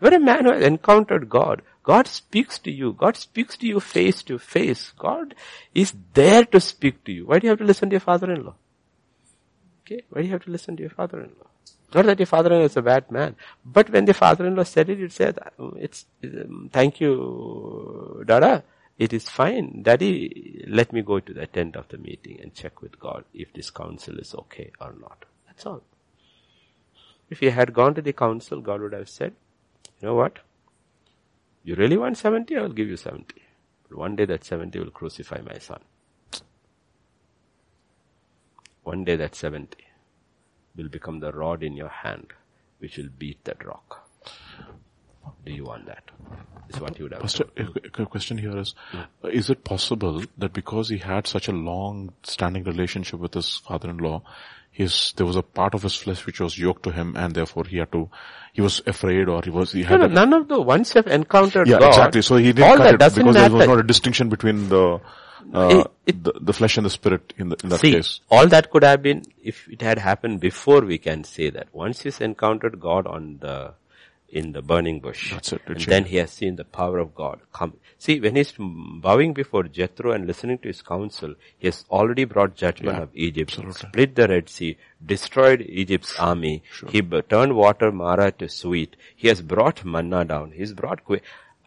You're 0.01 0.15
a 0.15 0.21
man 0.21 0.45
who 0.45 0.53
has 0.53 0.65
encountered 0.65 1.29
God. 1.29 1.63
God 1.83 2.07
speaks 2.07 2.59
to 2.61 2.71
you. 2.71 2.93
God 2.93 3.17
speaks 3.17 3.57
to 3.59 3.67
you 3.67 3.81
face 3.81 4.23
to 4.25 4.39
face. 4.39 4.93
God 4.97 5.35
is 5.75 5.93
there 6.15 6.45
to 6.45 6.61
speak 6.61 7.05
to 7.05 7.13
you. 7.13 7.27
Why 7.27 7.39
do 7.39 7.47
you 7.47 7.51
have 7.51 7.59
to 7.59 7.65
listen 7.65 7.91
to 7.91 7.95
your 7.95 8.01
father-in-law? 8.01 8.55
Okay, 9.85 10.03
why 10.11 10.21
do 10.21 10.27
you 10.27 10.33
have 10.33 10.45
to 10.45 10.51
listen 10.51 10.77
to 10.77 10.83
your 10.83 10.91
father-in-law? 10.91 11.49
Not 11.93 12.07
that 12.07 12.19
your 12.21 12.27
father-in-law 12.27 12.65
is 12.65 12.77
a 12.77 12.83
bad 12.83 13.11
man, 13.11 13.35
but 13.65 13.91
when 13.91 14.05
the 14.05 14.15
father-in-law 14.15 14.63
said 14.63 14.89
it, 14.89 14.99
you 14.99 15.09
said, 15.09 15.39
it's, 15.77 16.07
thank 16.71 17.01
you, 17.01 18.23
Dada. 18.27 18.63
It 19.01 19.15
is 19.15 19.31
fine. 19.31 19.83
Daddy, 19.83 20.63
let 20.69 20.93
me 20.93 21.01
go 21.01 21.21
to 21.21 21.33
the 21.33 21.47
tent 21.47 21.75
of 21.75 21.89
the 21.89 21.97
meeting 21.97 22.39
and 22.43 22.55
check 22.55 22.83
with 22.83 23.01
God 23.01 23.25
if 23.33 23.51
this 23.55 23.71
counsel 23.71 24.19
is 24.19 24.35
okay 24.35 24.73
or 24.79 24.93
not. 25.01 25.25
That's 25.47 25.65
all. 25.65 25.83
If 27.31 27.41
he 27.41 27.49
had 27.49 27.73
gone 27.73 27.95
to 27.95 28.03
the 28.03 28.13
council, 28.13 28.61
God 28.61 28.83
would 28.83 28.93
have 28.93 29.09
said, 29.09 29.33
you 30.01 30.09
know 30.09 30.15
what? 30.15 30.41
You 31.65 31.77
really 31.77 31.97
want 31.97 32.19
70? 32.19 32.55
I 32.55 32.61
will 32.61 32.75
give 32.75 32.89
you 32.89 32.99
70. 32.99 33.35
But 33.89 33.97
one 33.97 34.17
day 34.17 34.27
that 34.27 34.45
70 34.45 34.79
will 34.79 34.91
crucify 34.91 35.41
my 35.41 35.57
son. 35.57 35.81
One 38.83 39.05
day 39.05 39.17
that 39.17 39.35
70 39.35 39.79
will 40.77 40.91
become 40.91 41.21
the 41.21 41.33
rod 41.33 41.63
in 41.63 41.75
your 41.75 41.89
hand 41.89 42.35
which 42.81 42.99
will 42.99 43.09
beat 43.19 43.45
that 43.45 43.65
rock. 43.65 44.07
Do 45.45 45.53
you 45.53 45.65
want 45.65 45.87
that? 45.87 46.11
that? 46.31 46.75
Is 46.77 46.81
what 46.81 46.99
you 46.99 47.05
would 47.05 47.13
have. 47.13 47.23
Pastor, 47.23 47.45
a 47.57 48.07
question 48.07 48.39
here 48.39 48.57
is, 48.57 48.75
hmm. 48.93 49.29
is 49.29 49.51
it 49.51 49.65
possible 49.65 50.23
that 50.39 50.53
because 50.53 50.89
he 50.89 50.99
had 50.99 51.27
such 51.27 51.49
a 51.49 51.53
long 51.53 52.13
standing 52.23 52.65
relationship 52.65 53.19
with 53.19 53.35
his 53.35 53.57
father-in-law, 53.57 54.23
his, 54.71 55.13
there 55.17 55.27
was 55.27 55.37
a 55.37 55.43
part 55.43 55.75
of 55.75 55.83
his 55.83 55.97
flesh 55.97 56.25
which 56.27 56.41
was 56.41 56.57
yoked 56.57 56.85
to 56.85 56.93
him 56.93 57.17
and 57.17 57.35
therefore 57.35 57.65
he 57.65 57.79
had 57.79 57.91
to, 57.93 58.09
he 58.53 58.63
was 58.63 58.81
afraid 58.87 59.29
or 59.29 59.43
he 59.43 59.51
was, 59.51 59.73
he 59.73 59.83
had 59.83 60.01
no, 60.01 60.07
no, 60.07 60.15
none 60.15 60.33
of 60.33 60.49
the, 60.49 60.61
once 60.61 60.95
you've 60.95 61.09
encountered 61.09 61.67
yeah, 61.67 61.81
God, 61.81 61.89
exactly. 61.89 62.23
So 62.23 62.37
he 62.37 62.53
didn't 62.53 62.77
cut 62.77 62.95
it 62.95 62.99
because 62.99 63.17
matter. 63.17 63.33
there 63.33 63.51
was 63.51 63.67
not 63.67 63.79
a 63.81 63.83
distinction 63.83 64.29
between 64.29 64.69
the, 64.69 65.01
uh, 65.53 65.69
it, 65.69 65.87
it, 66.07 66.25
the, 66.25 66.33
the, 66.41 66.53
flesh 66.53 66.77
and 66.77 66.87
the 66.87 66.91
spirit 66.91 67.35
in, 67.37 67.49
the, 67.49 67.57
in 67.65 67.71
that 67.71 67.81
see, 67.81 67.93
case. 67.93 68.21
all 68.31 68.47
that 68.47 68.71
could 68.71 68.85
have 68.85 69.03
been, 69.03 69.25
if 69.43 69.69
it 69.69 69.83
had 69.83 69.99
happened 69.99 70.39
before 70.39 70.83
we 70.83 70.99
can 70.99 71.25
say 71.25 71.51
that. 71.51 71.69
Once 71.73 72.03
he's 72.03 72.21
encountered 72.21 72.79
God 72.79 73.07
on 73.07 73.39
the, 73.41 73.75
in 74.33 74.53
the 74.53 74.63
burning 74.63 75.01
bush. 75.01 75.33
That's 75.33 75.53
it. 75.53 75.63
And 75.67 75.81
then 75.81 76.05
he 76.05 76.17
has 76.17 76.31
seen 76.31 76.57
the 76.57 76.65
power 76.65 76.99
of 76.99 77.15
God 77.15 77.41
come. 77.53 77.75
See, 77.99 78.21
when 78.21 78.37
he's 78.37 78.55
bowing 78.59 79.33
before 79.35 79.65
Jethro 79.65 80.13
and 80.13 80.27
listening 80.27 80.59
to 80.59 80.69
his 80.69 80.83
counsel, 80.83 81.35
he 81.59 81.67
has 81.67 81.85
already 81.91 82.25
brought 82.25 82.55
judgment 82.55 82.97
yeah, 82.97 83.03
of 83.03 83.11
Egypt, 83.15 83.51
absolutely. 83.51 83.89
split 83.89 84.15
the 84.15 84.29
Red 84.29 84.49
Sea, 84.49 84.79
destroyed 85.05 85.63
Egypt's 85.63 86.19
army. 86.19 86.63
Sure. 86.71 86.91
He 86.91 87.03
turned 87.03 87.57
water 87.57 87.93
Mara 87.93 88.31
to 88.33 88.49
sweet. 88.49 88.97
He 89.17 89.29
has 89.29 89.43
brought 89.43 89.85
manna 89.85 90.25
down. 90.25 90.53
He's 90.53 90.73
brought 90.73 91.05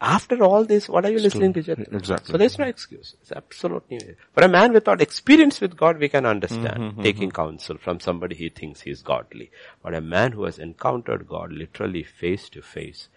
after 0.04 0.44
all 0.44 0.66
this, 0.66 0.90
what 0.90 1.06
are 1.06 1.12
you 1.12 1.20
Still, 1.20 1.28
listening 1.28 1.54
to? 1.54 1.64
Jethro? 1.64 1.98
Exactly. 1.98 2.32
So 2.32 2.38
there's 2.38 2.60
no 2.60 2.66
excuse. 2.66 3.16
It's 3.22 3.32
absolutely. 3.32 4.16
For 4.34 4.44
a 4.44 4.50
man 4.50 4.74
without 4.74 5.02
experience 5.02 5.62
with 5.62 5.78
God, 5.78 5.98
we 5.98 6.10
can 6.10 6.26
understand 6.26 6.78
mm-hmm, 6.78 7.02
taking 7.02 7.30
mm-hmm. 7.30 7.42
counsel 7.42 7.78
from 7.78 8.02
somebody 8.02 8.36
he 8.36 8.50
thinks 8.50 8.82
he 8.82 8.92
is 8.92 9.02
godly. 9.02 9.50
But 9.82 9.94
a 9.94 10.02
man 10.02 10.34
who 10.34 10.44
has 10.44 10.60
encountered 10.60 11.28
God 11.28 11.54
literally 11.54 12.04
face 12.04 12.50
to 12.50 12.62
face, 12.62 13.08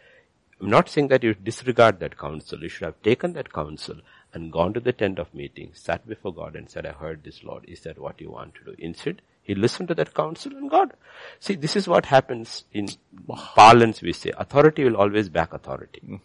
I'm 0.60 0.70
not 0.70 0.88
saying 0.88 1.08
that 1.08 1.24
you 1.24 1.34
disregard 1.34 1.98
that 2.00 2.16
counsel. 2.16 2.62
You 2.62 2.68
should 2.68 2.84
have 2.84 3.02
taken 3.02 3.32
that 3.32 3.52
counsel 3.52 3.96
and 4.32 4.52
gone 4.52 4.72
to 4.74 4.80
the 4.80 4.92
tent 4.92 5.18
of 5.18 5.34
meeting, 5.34 5.70
sat 5.74 6.06
before 6.06 6.32
God 6.32 6.54
and 6.54 6.70
said, 6.70 6.86
I 6.86 6.92
heard 6.92 7.24
this 7.24 7.42
Lord. 7.42 7.64
Is 7.66 7.80
that 7.80 7.98
what 7.98 8.20
you 8.20 8.30
want 8.30 8.54
to 8.54 8.64
do? 8.64 8.76
Instead, 8.78 9.22
he 9.42 9.56
listened 9.56 9.88
to 9.88 9.94
that 9.96 10.14
counsel 10.14 10.52
and 10.56 10.70
God. 10.70 10.92
See, 11.40 11.56
this 11.56 11.74
is 11.74 11.88
what 11.88 12.06
happens 12.06 12.64
in 12.72 12.88
parlance 13.28 14.02
we 14.02 14.12
say. 14.12 14.32
Authority 14.38 14.84
will 14.84 14.96
always 14.96 15.28
back 15.28 15.52
authority. 15.52 16.00
Mm. 16.08 16.20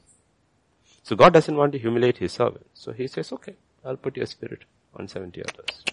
So 1.03 1.15
God 1.15 1.33
doesn't 1.33 1.55
want 1.55 1.71
to 1.73 1.79
humiliate 1.79 2.17
his 2.17 2.33
servant. 2.33 2.67
So 2.73 2.91
he 2.91 3.07
says, 3.07 3.31
okay, 3.33 3.55
I'll 3.83 3.97
put 3.97 4.17
your 4.17 4.25
spirit 4.25 4.63
on 4.95 5.07
70 5.07 5.43
others. 5.43 5.83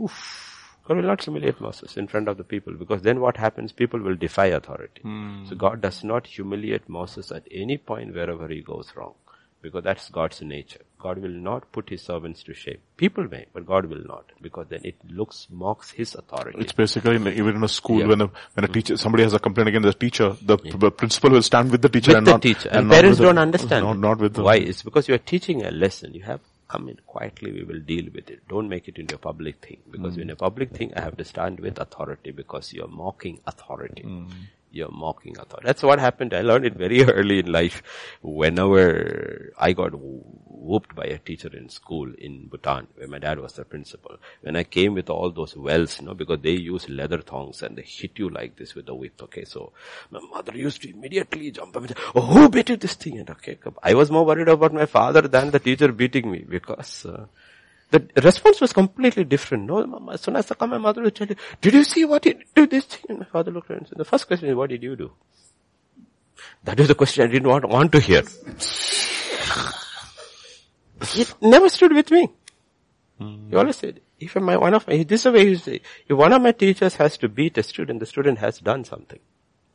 Oof. 0.00 0.46
God 0.84 0.96
will 0.96 1.04
not 1.04 1.22
humiliate 1.22 1.60
Moses 1.60 1.96
in 1.96 2.08
front 2.08 2.28
of 2.28 2.36
the 2.36 2.42
people 2.42 2.72
because 2.74 3.02
then 3.02 3.20
what 3.20 3.36
happens? 3.36 3.70
People 3.70 4.00
will 4.00 4.16
defy 4.16 4.46
authority. 4.46 5.02
Mm. 5.04 5.48
So 5.48 5.54
God 5.54 5.80
does 5.80 6.02
not 6.02 6.26
humiliate 6.26 6.88
Moses 6.88 7.30
at 7.30 7.46
any 7.50 7.78
point 7.78 8.14
wherever 8.14 8.48
he 8.48 8.60
goes 8.60 8.92
wrong 8.96 9.14
because 9.62 9.84
that's 9.84 10.08
God's 10.08 10.40
nature. 10.42 10.80
God 10.98 11.18
will 11.18 11.30
not 11.30 11.72
put 11.72 11.88
his 11.88 12.02
servants 12.02 12.42
to 12.44 12.54
shame. 12.54 12.78
People 12.96 13.24
may, 13.24 13.46
but 13.52 13.66
God 13.66 13.86
will 13.86 14.02
not, 14.04 14.24
because 14.40 14.66
then 14.68 14.80
it 14.84 14.96
looks, 15.08 15.46
mocks 15.50 15.90
his 15.90 16.14
authority. 16.14 16.58
It's 16.60 16.72
basically 16.72 17.16
in, 17.16 17.26
even 17.28 17.56
in 17.56 17.64
a 17.64 17.68
school 17.68 18.00
yeah. 18.00 18.06
when 18.06 18.20
a, 18.20 18.30
when 18.54 18.64
a 18.64 18.68
teacher, 18.68 18.96
somebody 18.96 19.22
has 19.22 19.32
a 19.32 19.38
complaint 19.38 19.68
against 19.68 19.86
the 19.86 19.94
teacher, 19.94 20.36
the, 20.42 20.58
yeah. 20.62 20.90
principal 20.90 21.30
will 21.30 21.42
stand 21.42 21.70
with 21.70 21.82
the 21.82 21.88
teacher 21.88 22.10
with 22.10 22.18
and 22.18 22.26
the 22.26 22.32
not, 22.32 22.42
teacher. 22.42 22.68
And, 22.68 22.80
and 22.80 22.90
parents 22.90 23.18
don't 23.18 23.36
the, 23.36 23.40
understand. 23.40 23.84
Not, 23.86 23.98
not 23.98 24.18
with 24.18 24.34
the, 24.34 24.42
Why? 24.42 24.56
It's 24.56 24.82
because 24.82 25.08
you 25.08 25.14
are 25.14 25.18
teaching 25.18 25.64
a 25.64 25.70
lesson. 25.70 26.12
You 26.12 26.22
have 26.24 26.40
come 26.68 26.88
in 26.88 26.98
quietly, 27.06 27.50
we 27.50 27.64
will 27.64 27.80
deal 27.80 28.04
with 28.14 28.30
it. 28.30 28.46
Don't 28.48 28.68
make 28.68 28.86
it 28.86 28.98
into 28.98 29.14
a 29.16 29.18
public 29.18 29.64
thing. 29.64 29.78
Because 29.90 30.16
mm. 30.16 30.22
in 30.22 30.30
a 30.30 30.36
public 30.36 30.70
thing, 30.70 30.92
I 30.94 31.00
have 31.00 31.16
to 31.16 31.24
stand 31.24 31.60
with 31.60 31.78
authority 31.78 32.30
because 32.30 32.72
you're 32.72 32.88
mocking 32.88 33.40
authority. 33.46 34.02
Mm 34.02 34.30
you're 34.70 34.90
mocking 34.90 35.36
authority. 35.38 35.66
That's 35.66 35.82
what 35.82 35.98
happened. 35.98 36.34
I 36.34 36.42
learned 36.42 36.66
it 36.66 36.74
very 36.74 37.02
early 37.18 37.40
in 37.40 37.50
life. 37.52 37.82
Whenever 38.22 39.52
I 39.58 39.72
got 39.72 39.92
whooped 39.94 40.94
by 40.94 41.04
a 41.04 41.18
teacher 41.18 41.50
in 41.56 41.68
school 41.68 42.12
in 42.18 42.46
Bhutan, 42.48 42.86
where 42.96 43.08
my 43.08 43.18
dad 43.18 43.40
was 43.40 43.54
the 43.54 43.64
principal, 43.64 44.16
when 44.42 44.56
I 44.56 44.64
came 44.64 44.94
with 44.94 45.10
all 45.10 45.30
those 45.30 45.56
wells, 45.56 45.98
you 45.98 46.06
know, 46.06 46.14
because 46.14 46.40
they 46.42 46.52
use 46.52 46.88
leather 46.88 47.20
thongs 47.20 47.62
and 47.62 47.76
they 47.76 47.82
hit 47.82 48.18
you 48.18 48.28
like 48.28 48.56
this 48.56 48.74
with 48.74 48.88
a 48.88 48.94
whip. 48.94 49.20
Okay, 49.22 49.44
so 49.44 49.72
my 50.10 50.20
mother 50.20 50.56
used 50.56 50.82
to 50.82 50.90
immediately 50.90 51.50
jump 51.50 51.76
up 51.76 51.82
and 51.82 51.90
say, 51.90 52.02
"Oh, 52.14 52.22
who 52.22 52.48
beat 52.48 52.68
you 52.68 52.76
this 52.76 52.94
thing?" 52.94 53.18
And 53.18 53.30
okay, 53.30 53.58
I 53.82 53.94
was 53.94 54.10
more 54.10 54.24
worried 54.24 54.48
about 54.48 54.72
my 54.72 54.86
father 54.86 55.22
than 55.22 55.50
the 55.50 55.58
teacher 55.58 55.92
beating 55.92 56.30
me 56.30 56.44
because. 56.48 57.06
Uh, 57.06 57.26
the 57.90 58.08
response 58.22 58.60
was 58.60 58.72
completely 58.72 59.24
different. 59.24 59.64
No, 59.64 60.08
as 60.12 60.20
soon 60.20 60.36
as 60.36 60.50
I 60.50 60.54
come, 60.54 60.70
my 60.70 60.78
mother 60.78 61.02
would 61.02 61.14
tell 61.14 61.26
you, 61.26 61.36
did 61.60 61.74
you 61.74 61.84
see 61.84 62.04
what 62.04 62.24
he 62.24 62.34
did 62.54 62.70
this 62.70 62.84
thing? 62.84 63.04
And 63.08 63.18
my 63.20 63.24
father 63.24 63.50
looked 63.50 63.70
at 63.70 63.78
and 63.78 63.88
said, 63.88 63.98
the 63.98 64.04
first 64.04 64.26
question 64.26 64.48
is, 64.48 64.54
what 64.54 64.70
did 64.70 64.82
you 64.82 64.94
do? 64.94 65.10
That 66.64 66.78
is 66.78 66.88
the 66.88 66.94
question 66.94 67.24
I 67.24 67.26
didn't 67.26 67.48
want, 67.48 67.68
want 67.68 67.92
to 67.92 68.00
hear. 68.00 68.22
he 71.12 71.26
never 71.40 71.68
stood 71.68 71.92
with 71.92 72.10
me. 72.10 72.28
Mm. 73.20 73.50
He 73.50 73.56
always 73.56 73.76
said, 73.76 74.00
if 74.18 74.36
my, 74.36 74.56
one 74.56 74.74
of 74.74 74.86
my, 74.86 75.02
this 75.02 75.20
is 75.20 75.24
the 75.24 75.32
way 75.32 75.46
he 75.46 75.56
say, 75.56 75.80
if 76.08 76.16
one 76.16 76.32
of 76.32 76.40
my 76.42 76.52
teachers 76.52 76.94
has 76.96 77.18
to 77.18 77.28
beat 77.28 77.58
a 77.58 77.62
student, 77.62 78.00
the 78.00 78.06
student 78.06 78.38
has 78.38 78.58
done 78.58 78.84
something. 78.84 79.18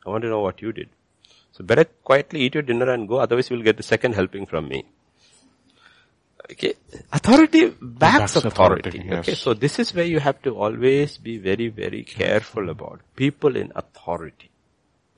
I 0.06 0.10
want 0.10 0.22
to 0.22 0.28
know 0.28 0.40
what 0.40 0.62
you 0.62 0.72
did. 0.72 0.88
So 1.52 1.64
better 1.64 1.84
quietly 1.84 2.40
eat 2.40 2.54
your 2.54 2.62
dinner 2.62 2.90
and 2.90 3.08
go, 3.08 3.16
otherwise 3.16 3.50
you'll 3.50 3.62
get 3.62 3.76
the 3.76 3.82
second 3.82 4.14
helping 4.14 4.46
from 4.46 4.68
me. 4.68 4.86
Okay. 6.50 6.74
Authority 7.12 7.74
backs 7.80 8.36
authority. 8.36 8.88
authority 8.88 9.02
yes. 9.04 9.18
Okay. 9.20 9.34
So 9.34 9.54
this 9.54 9.78
is 9.78 9.92
where 9.94 10.04
you 10.04 10.20
have 10.20 10.40
to 10.42 10.56
always 10.56 11.18
be 11.18 11.38
very, 11.38 11.68
very 11.68 12.04
careful 12.04 12.70
about 12.70 13.00
people 13.16 13.56
in 13.56 13.72
authority. 13.74 14.50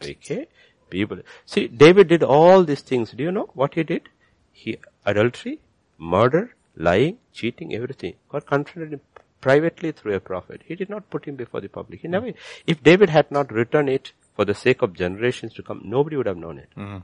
Okay. 0.02 0.46
People. 0.90 1.18
See, 1.44 1.68
David 1.68 2.08
did 2.08 2.22
all 2.22 2.64
these 2.64 2.80
things. 2.80 3.10
Do 3.10 3.22
you 3.22 3.30
know 3.30 3.50
what 3.52 3.74
he 3.74 3.82
did? 3.82 4.08
He, 4.52 4.78
adultery, 5.04 5.60
murder, 5.98 6.54
lying, 6.76 7.18
cheating, 7.32 7.74
everything. 7.74 8.14
God 8.30 8.46
confronted 8.46 8.94
him 8.94 9.00
privately 9.40 9.92
through 9.92 10.14
a 10.14 10.20
prophet. 10.20 10.62
He 10.64 10.74
did 10.74 10.88
not 10.88 11.10
put 11.10 11.26
him 11.26 11.36
before 11.36 11.60
the 11.60 11.68
public. 11.68 12.00
He 12.00 12.08
never, 12.08 12.32
if 12.66 12.82
David 12.82 13.10
had 13.10 13.30
not 13.30 13.52
written 13.52 13.88
it 13.88 14.12
for 14.34 14.44
the 14.44 14.54
sake 14.54 14.82
of 14.82 14.94
generations 14.94 15.52
to 15.54 15.62
come, 15.62 15.82
nobody 15.84 16.16
would 16.16 16.26
have 16.26 16.36
known 16.36 16.58
it. 16.58 16.70
Mm. 16.76 17.02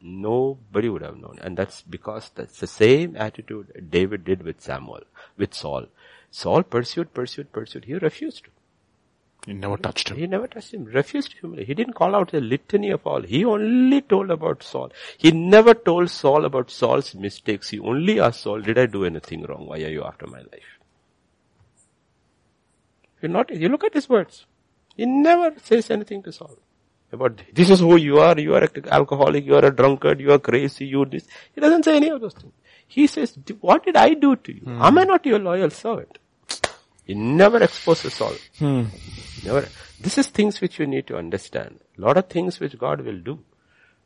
Nobody 0.00 0.88
would 0.88 1.02
have 1.02 1.16
known. 1.16 1.38
And 1.42 1.56
that's 1.56 1.82
because 1.82 2.30
that's 2.34 2.60
the 2.60 2.66
same 2.66 3.16
attitude 3.16 3.88
David 3.90 4.24
did 4.24 4.42
with 4.42 4.60
Samuel, 4.60 5.02
with 5.36 5.54
Saul. 5.54 5.86
Saul 6.30 6.62
pursued, 6.62 7.12
pursued, 7.14 7.52
pursued. 7.52 7.84
He 7.84 7.94
refused 7.94 8.44
to. 8.44 8.50
He 9.46 9.54
never 9.54 9.76
touched 9.76 10.10
him. 10.10 10.18
He 10.18 10.26
never 10.26 10.46
touched 10.46 10.74
him. 10.74 10.84
Refused 10.84 11.30
to 11.30 11.38
humiliate. 11.38 11.68
He 11.68 11.74
didn't 11.74 11.94
call 11.94 12.14
out 12.14 12.30
the 12.30 12.40
litany 12.40 12.90
of 12.90 13.06
all. 13.06 13.22
He 13.22 13.44
only 13.44 14.02
told 14.02 14.30
about 14.30 14.62
Saul. 14.62 14.92
He 15.16 15.30
never 15.30 15.74
told 15.74 16.10
Saul 16.10 16.44
about 16.44 16.70
Saul's 16.70 17.14
mistakes. 17.14 17.70
He 17.70 17.78
only 17.78 18.20
asked 18.20 18.42
Saul, 18.42 18.60
did 18.60 18.78
I 18.78 18.86
do 18.86 19.04
anything 19.04 19.44
wrong? 19.44 19.66
Why 19.66 19.76
are 19.76 19.90
you 19.90 20.04
after 20.04 20.26
my 20.26 20.40
life? 20.40 20.78
You 23.22 23.28
not, 23.28 23.50
you 23.50 23.68
look 23.68 23.84
at 23.84 23.94
his 23.94 24.08
words. 24.08 24.44
He 24.96 25.06
never 25.06 25.54
says 25.60 25.90
anything 25.90 26.22
to 26.24 26.32
Saul 26.32 26.58
about 27.12 27.40
this 27.52 27.70
is 27.70 27.80
who 27.80 27.96
you 27.96 28.18
are, 28.18 28.38
you 28.38 28.54
are 28.54 28.64
an 28.64 28.88
alcoholic, 28.88 29.44
you 29.44 29.54
are 29.54 29.64
a 29.64 29.74
drunkard, 29.74 30.20
you 30.20 30.32
are 30.32 30.38
crazy, 30.38 30.86
you 30.86 31.04
this. 31.04 31.26
He 31.54 31.60
doesn't 31.60 31.84
say 31.84 31.96
any 31.96 32.08
of 32.10 32.20
those 32.20 32.34
things. 32.34 32.52
He 32.86 33.06
says, 33.06 33.36
what 33.60 33.84
did 33.84 33.96
I 33.96 34.14
do 34.14 34.36
to 34.36 34.54
you? 34.54 34.60
Hmm. 34.60 34.82
Am 34.82 34.98
I 34.98 35.04
not 35.04 35.26
your 35.26 35.38
loyal 35.38 35.70
servant? 35.70 36.18
He 37.04 37.14
never 37.14 37.62
exposes 37.62 38.14
Saul. 38.14 38.34
Hmm. 38.58 38.84
Never. 39.44 39.68
This 40.00 40.18
is 40.18 40.28
things 40.28 40.60
which 40.60 40.78
you 40.78 40.86
need 40.86 41.06
to 41.08 41.16
understand. 41.16 41.80
A 41.96 42.00
lot 42.00 42.16
of 42.16 42.28
things 42.28 42.60
which 42.60 42.78
God 42.78 43.00
will 43.00 43.18
do, 43.18 43.38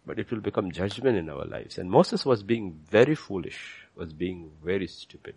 but 0.06 0.18
it 0.18 0.30
will 0.30 0.40
become 0.40 0.70
judgment 0.72 1.16
in 1.16 1.28
our 1.28 1.44
lives. 1.44 1.78
And 1.78 1.90
Moses 1.90 2.24
was 2.24 2.42
being 2.42 2.80
very 2.90 3.14
foolish, 3.14 3.86
was 3.96 4.12
being 4.12 4.50
very 4.64 4.86
stupid 4.86 5.34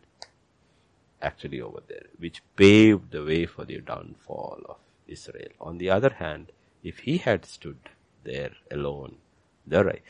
actually 1.22 1.62
over 1.62 1.82
there, 1.88 2.06
which 2.18 2.42
paved 2.56 3.12
the 3.12 3.24
way 3.24 3.46
for 3.46 3.66
the 3.66 3.80
downfall 3.80 4.62
of 4.70 4.78
Israel. 5.08 5.50
On 5.60 5.78
the 5.78 5.90
other 5.90 6.10
hand, 6.10 6.52
if 6.86 7.00
he 7.00 7.18
had 7.18 7.46
stood 7.46 7.78
there 8.24 8.52
alone, 8.72 9.18
the 9.66 9.84
right, 9.84 10.02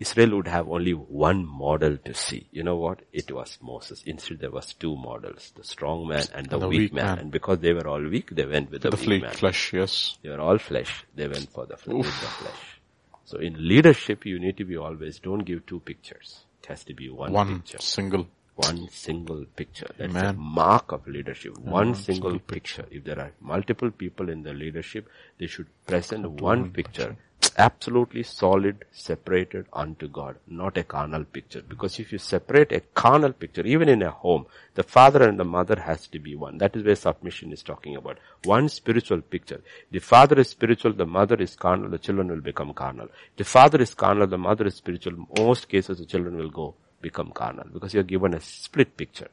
Israel 0.00 0.36
would 0.36 0.48
have 0.48 0.68
only 0.68 0.92
one 0.92 1.46
model 1.46 1.96
to 2.04 2.12
see. 2.12 2.48
You 2.50 2.64
know 2.64 2.76
what? 2.76 3.02
It 3.12 3.30
was 3.30 3.56
Moses. 3.62 4.02
Instead 4.04 4.40
there 4.40 4.50
was 4.50 4.74
two 4.74 4.96
models, 4.96 5.52
the 5.56 5.62
strong 5.62 6.08
man 6.08 6.26
and 6.34 6.46
the, 6.48 6.54
and 6.54 6.62
the 6.62 6.68
weak, 6.68 6.78
weak 6.78 6.92
man. 6.94 7.04
man. 7.06 7.18
And 7.20 7.30
because 7.30 7.60
they 7.60 7.72
were 7.72 7.86
all 7.86 8.02
weak, 8.02 8.30
they 8.30 8.44
went 8.44 8.72
with 8.72 8.82
the, 8.82 8.90
the 8.90 9.08
weak 9.08 9.22
man. 9.22 9.32
flesh, 9.32 9.72
yes. 9.72 10.18
They 10.22 10.30
were 10.30 10.40
all 10.40 10.58
flesh. 10.58 11.04
They 11.14 11.28
went 11.28 11.50
for 11.50 11.66
the, 11.66 11.76
the 11.76 12.02
flesh. 12.02 12.80
So 13.24 13.38
in 13.38 13.68
leadership, 13.68 14.26
you 14.26 14.38
need 14.40 14.56
to 14.56 14.64
be 14.64 14.76
always, 14.76 15.20
don't 15.20 15.44
give 15.44 15.64
two 15.66 15.80
pictures. 15.80 16.40
It 16.62 16.66
has 16.66 16.84
to 16.84 16.94
be 16.94 17.08
one, 17.10 17.32
one 17.32 17.60
picture. 17.60 17.78
single 17.80 18.26
one 18.56 18.88
single 18.88 19.44
picture. 19.56 19.88
That's 19.98 20.14
a 20.14 20.32
mark 20.32 20.92
of 20.92 21.06
leadership. 21.08 21.58
One 21.58 21.94
single 21.94 22.38
picture. 22.38 22.86
If 22.90 23.04
there 23.04 23.18
are 23.18 23.32
multiple 23.40 23.90
people 23.90 24.28
in 24.28 24.44
the 24.44 24.52
leadership, 24.52 25.08
they 25.38 25.46
should 25.48 25.66
present 25.86 26.28
one 26.30 26.70
picture. 26.70 27.16
Absolutely 27.58 28.22
solid, 28.22 28.84
separated 28.92 29.66
unto 29.72 30.08
God, 30.08 30.36
not 30.46 30.76
a 30.78 30.82
carnal 30.82 31.24
picture. 31.24 31.62
Because 31.62 31.98
if 31.98 32.10
you 32.10 32.18
separate 32.18 32.72
a 32.72 32.80
carnal 32.80 33.32
picture, 33.32 33.66
even 33.66 33.88
in 33.88 34.02
a 34.02 34.10
home, 34.10 34.46
the 34.74 34.82
father 34.82 35.28
and 35.28 35.38
the 35.38 35.44
mother 35.44 35.78
has 35.80 36.06
to 36.08 36.18
be 36.18 36.34
one. 36.34 36.58
That 36.58 36.74
is 36.74 36.84
where 36.84 36.96
submission 36.96 37.52
is 37.52 37.62
talking 37.62 37.96
about. 37.96 38.18
One 38.44 38.68
spiritual 38.68 39.20
picture. 39.20 39.62
The 39.90 39.98
father 39.98 40.40
is 40.40 40.48
spiritual, 40.48 40.94
the 40.94 41.06
mother 41.06 41.36
is 41.36 41.54
carnal, 41.54 41.90
the 41.90 41.98
children 41.98 42.28
will 42.28 42.40
become 42.40 42.72
carnal. 42.72 43.08
The 43.36 43.44
father 43.44 43.82
is 43.82 43.94
carnal, 43.94 44.26
the 44.26 44.38
mother 44.38 44.66
is 44.66 44.76
spiritual. 44.76 45.26
Most 45.38 45.68
cases 45.68 45.98
the 45.98 46.06
children 46.06 46.36
will 46.36 46.50
go 46.50 46.74
become 47.08 47.30
carnal 47.40 47.66
because 47.74 47.92
you're 47.94 48.10
given 48.14 48.34
a 48.34 48.40
split 48.40 48.96
picture 49.02 49.30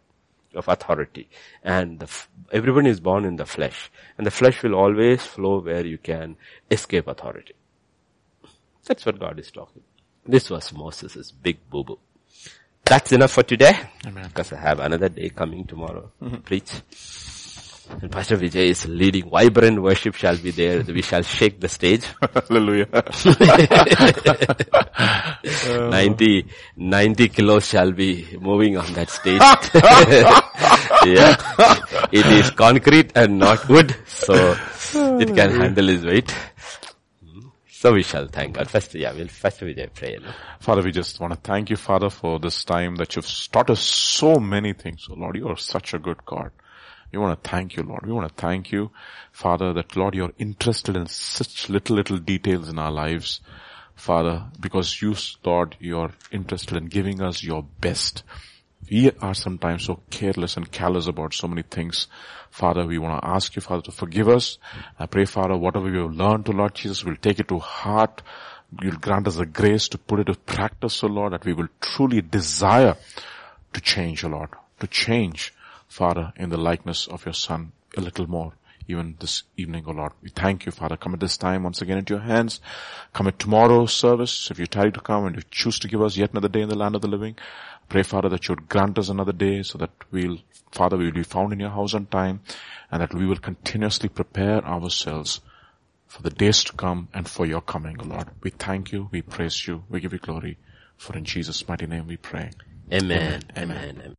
of 0.60 0.68
authority 0.68 1.26
and 1.64 2.04
f- 2.04 2.30
everyone 2.60 2.88
is 2.94 3.00
born 3.10 3.24
in 3.30 3.36
the 3.42 3.46
flesh 3.56 3.80
and 4.18 4.28
the 4.28 4.36
flesh 4.40 4.62
will 4.64 4.76
always 4.84 5.22
flow 5.34 5.56
where 5.68 5.86
you 5.94 5.98
can 5.98 6.36
escape 6.70 7.08
authority. 7.08 7.56
That's 8.86 9.06
what 9.06 9.20
God 9.20 9.40
is 9.40 9.50
talking. 9.52 9.84
This 10.26 10.50
was 10.50 10.74
Moses' 10.74 11.32
big 11.32 11.58
boo-boo. 11.70 12.00
That's 12.92 13.12
enough 13.14 13.32
for 13.32 13.44
today. 13.44 13.74
Amen. 14.06 14.28
Because 14.28 14.52
I 14.54 14.58
have 14.70 14.80
another 14.80 15.10
day 15.10 15.30
coming 15.30 15.66
tomorrow. 15.66 16.12
Mm-hmm. 16.22 16.42
Preach. 16.50 16.72
And 17.90 18.12
Pastor 18.12 18.38
Vijay 18.38 18.70
is 18.70 18.88
leading 18.88 19.30
vibrant 19.30 19.82
worship 19.82 20.16
shall 20.16 20.38
be 20.38 20.52
there. 20.52 20.84
We 20.84 21.02
shall 21.02 21.24
shake 21.24 21.60
the 21.60 21.68
stage. 21.68 22.06
Hallelujah. 22.48 22.88
90, 25.90 26.46
90 26.78 27.30
kilos 27.30 27.68
shall 27.68 27.92
be 27.92 28.38
moving 28.40 28.78
on 28.78 28.94
that 28.94 29.10
stage. 29.10 29.42
yeah. 31.06 31.36
It 32.12 32.26
is 32.28 32.52
concrete 32.52 33.12
and 33.16 33.40
not 33.40 33.68
wood, 33.68 33.96
so 34.08 34.56
it 34.94 35.36
can 35.36 35.52
handle 35.52 35.88
his 35.88 36.06
weight. 36.06 36.34
So 37.82 37.94
we 37.94 38.04
shall 38.04 38.28
thank 38.28 38.58
God. 38.58 38.70
First, 38.70 38.94
yeah, 38.94 39.12
we'll 39.12 39.28
first 39.28 39.60
Vijay 39.62 39.92
pray. 39.92 40.20
No? 40.22 40.30
Father, 40.60 40.84
we 40.84 40.92
just 40.92 41.20
want 41.20 41.34
to 41.34 41.40
thank 41.40 41.72
you, 41.72 41.76
Father, 41.76 42.12
for 42.12 42.38
this 42.38 42.64
time 42.64 42.96
that 42.98 43.16
you've 43.16 43.26
taught 43.52 43.72
us 43.72 43.82
so 43.82 44.36
many 44.36 44.74
things. 44.74 45.08
Oh 45.10 45.16
Lord, 45.16 45.36
you 45.36 45.48
are 45.48 45.58
such 45.58 45.96
a 45.96 46.00
good 46.00 46.24
God. 46.24 46.52
We 47.12 47.20
want 47.20 47.44
to 47.44 47.50
thank 47.50 47.76
you, 47.76 47.84
Lord. 47.84 48.06
We 48.06 48.14
want 48.14 48.30
to 48.30 48.42
thank 48.42 48.72
you, 48.72 48.92
Father, 49.32 49.74
that 49.74 49.96
Lord, 49.98 50.16
you're 50.16 50.34
interested 50.38 50.96
in 50.96 51.08
such 51.08 51.70
little, 51.70 51.98
little 51.98 52.18
details 52.18 52.70
in 52.70 52.80
our 52.80 52.92
lives. 52.92 53.42
Father, 53.96 54.46
because 54.60 55.02
you, 55.02 55.16
Lord, 55.44 55.76
you're 55.80 56.12
interested 56.32 56.78
in 56.78 56.86
giving 56.86 57.22
us 57.22 57.44
your 57.44 57.64
best. 57.82 58.24
We 58.90 59.12
are 59.22 59.34
sometimes 59.34 59.86
so 59.86 60.02
careless 60.10 60.58
and 60.58 60.72
callous 60.72 61.08
about 61.08 61.34
so 61.34 61.48
many 61.48 61.64
things. 61.64 62.08
Father, 62.50 62.86
we 62.86 62.98
want 62.98 63.22
to 63.22 63.28
ask 63.28 63.56
you, 63.56 63.62
Father, 63.62 63.84
to 63.84 63.92
forgive 63.92 64.28
us. 64.28 64.58
I 64.98 65.06
pray, 65.06 65.26
Father, 65.26 65.58
whatever 65.58 65.92
we 65.92 65.98
have 65.98 66.14
learned 66.14 66.46
to 66.46 66.52
Lord 66.52 66.76
Jesus, 66.76 67.04
we'll 67.04 67.16
take 67.18 67.40
it 67.40 67.50
to 67.50 67.60
heart. 67.60 68.22
You'll 68.82 68.98
grant 68.98 69.28
us 69.28 69.36
the 69.36 69.46
grace 69.46 69.90
to 69.90 69.98
put 69.98 70.22
it 70.22 70.26
to 70.26 70.36
practice, 70.36 71.04
O 71.04 71.08
Lord, 71.08 71.34
that 71.34 71.46
we 71.46 71.54
will 71.54 71.68
truly 71.82 72.22
desire 72.22 72.96
to 73.74 73.82
change, 73.82 74.24
O 74.24 74.30
Lord, 74.30 74.50
to 74.80 74.88
change 74.88 75.54
Father, 75.92 76.32
in 76.38 76.50
the 76.50 76.58
likeness 76.58 77.06
of 77.08 77.26
your 77.26 77.34
Son 77.34 77.74
a 77.98 78.02
little 78.02 78.26
more 78.26 78.54
even 78.88 79.18
this 79.20 79.44
evening, 79.58 79.84
O 79.88 79.92
oh 79.92 79.94
Lord. 79.94 80.14
We 80.22 80.30
thank 80.30 80.66
you, 80.66 80.72
Father. 80.72 80.96
Come 80.96 81.14
at 81.14 81.20
this 81.20 81.36
time 81.38 81.64
once 81.64 81.82
again 81.82 81.98
into 81.98 82.14
your 82.14 82.24
hands. 82.24 82.62
Come 83.14 83.28
at 83.28 83.40
tomorrow's 83.40 83.94
service. 83.94 84.50
If 84.50 84.58
you 84.58 84.68
tarry 84.68 84.92
to 84.94 85.02
come 85.02 85.26
and 85.26 85.36
you 85.36 85.42
choose 85.52 85.80
to 85.80 85.90
give 85.90 86.02
us 86.02 86.16
yet 86.16 86.32
another 86.32 86.48
day 86.48 86.62
in 86.62 86.70
the 86.70 86.78
land 86.78 86.96
of 86.96 87.02
the 87.02 87.10
living, 87.10 87.36
pray, 87.90 88.04
Father, 88.04 88.30
that 88.30 88.48
you 88.48 88.56
would 88.56 88.70
grant 88.70 88.98
us 88.98 89.10
another 89.10 89.34
day 89.34 89.64
so 89.64 89.78
that 89.80 89.92
we'll, 90.12 90.38
Father, 90.72 90.98
we 90.98 91.06
will 91.06 91.12
be 91.12 91.24
found 91.24 91.52
in 91.52 91.60
your 91.60 91.70
house 91.70 91.94
on 91.94 92.06
time 92.06 92.40
and 92.90 93.02
that 93.02 93.14
we 93.14 93.26
will 93.26 93.38
continuously 93.38 94.08
prepare 94.08 94.66
ourselves 94.66 95.42
for 96.08 96.22
the 96.22 96.30
days 96.30 96.64
to 96.64 96.74
come 96.74 97.10
and 97.14 97.28
for 97.28 97.46
your 97.46 97.62
coming, 97.62 97.98
O 98.00 98.06
Lord. 98.06 98.30
We 98.42 98.52
thank 98.52 98.94
you. 98.94 99.10
We 99.12 99.22
praise 99.22 99.68
you. 99.68 99.84
We 99.90 100.00
give 100.00 100.14
you 100.14 100.20
glory. 100.20 100.58
For 100.98 101.18
in 101.18 101.26
Jesus' 101.26 101.68
mighty 101.68 101.86
name 101.86 102.08
we 102.08 102.18
pray. 102.18 102.52
Amen. 102.94 103.22
Amen. 103.22 103.44
Amen. 103.58 103.90
Amen. 103.96 104.16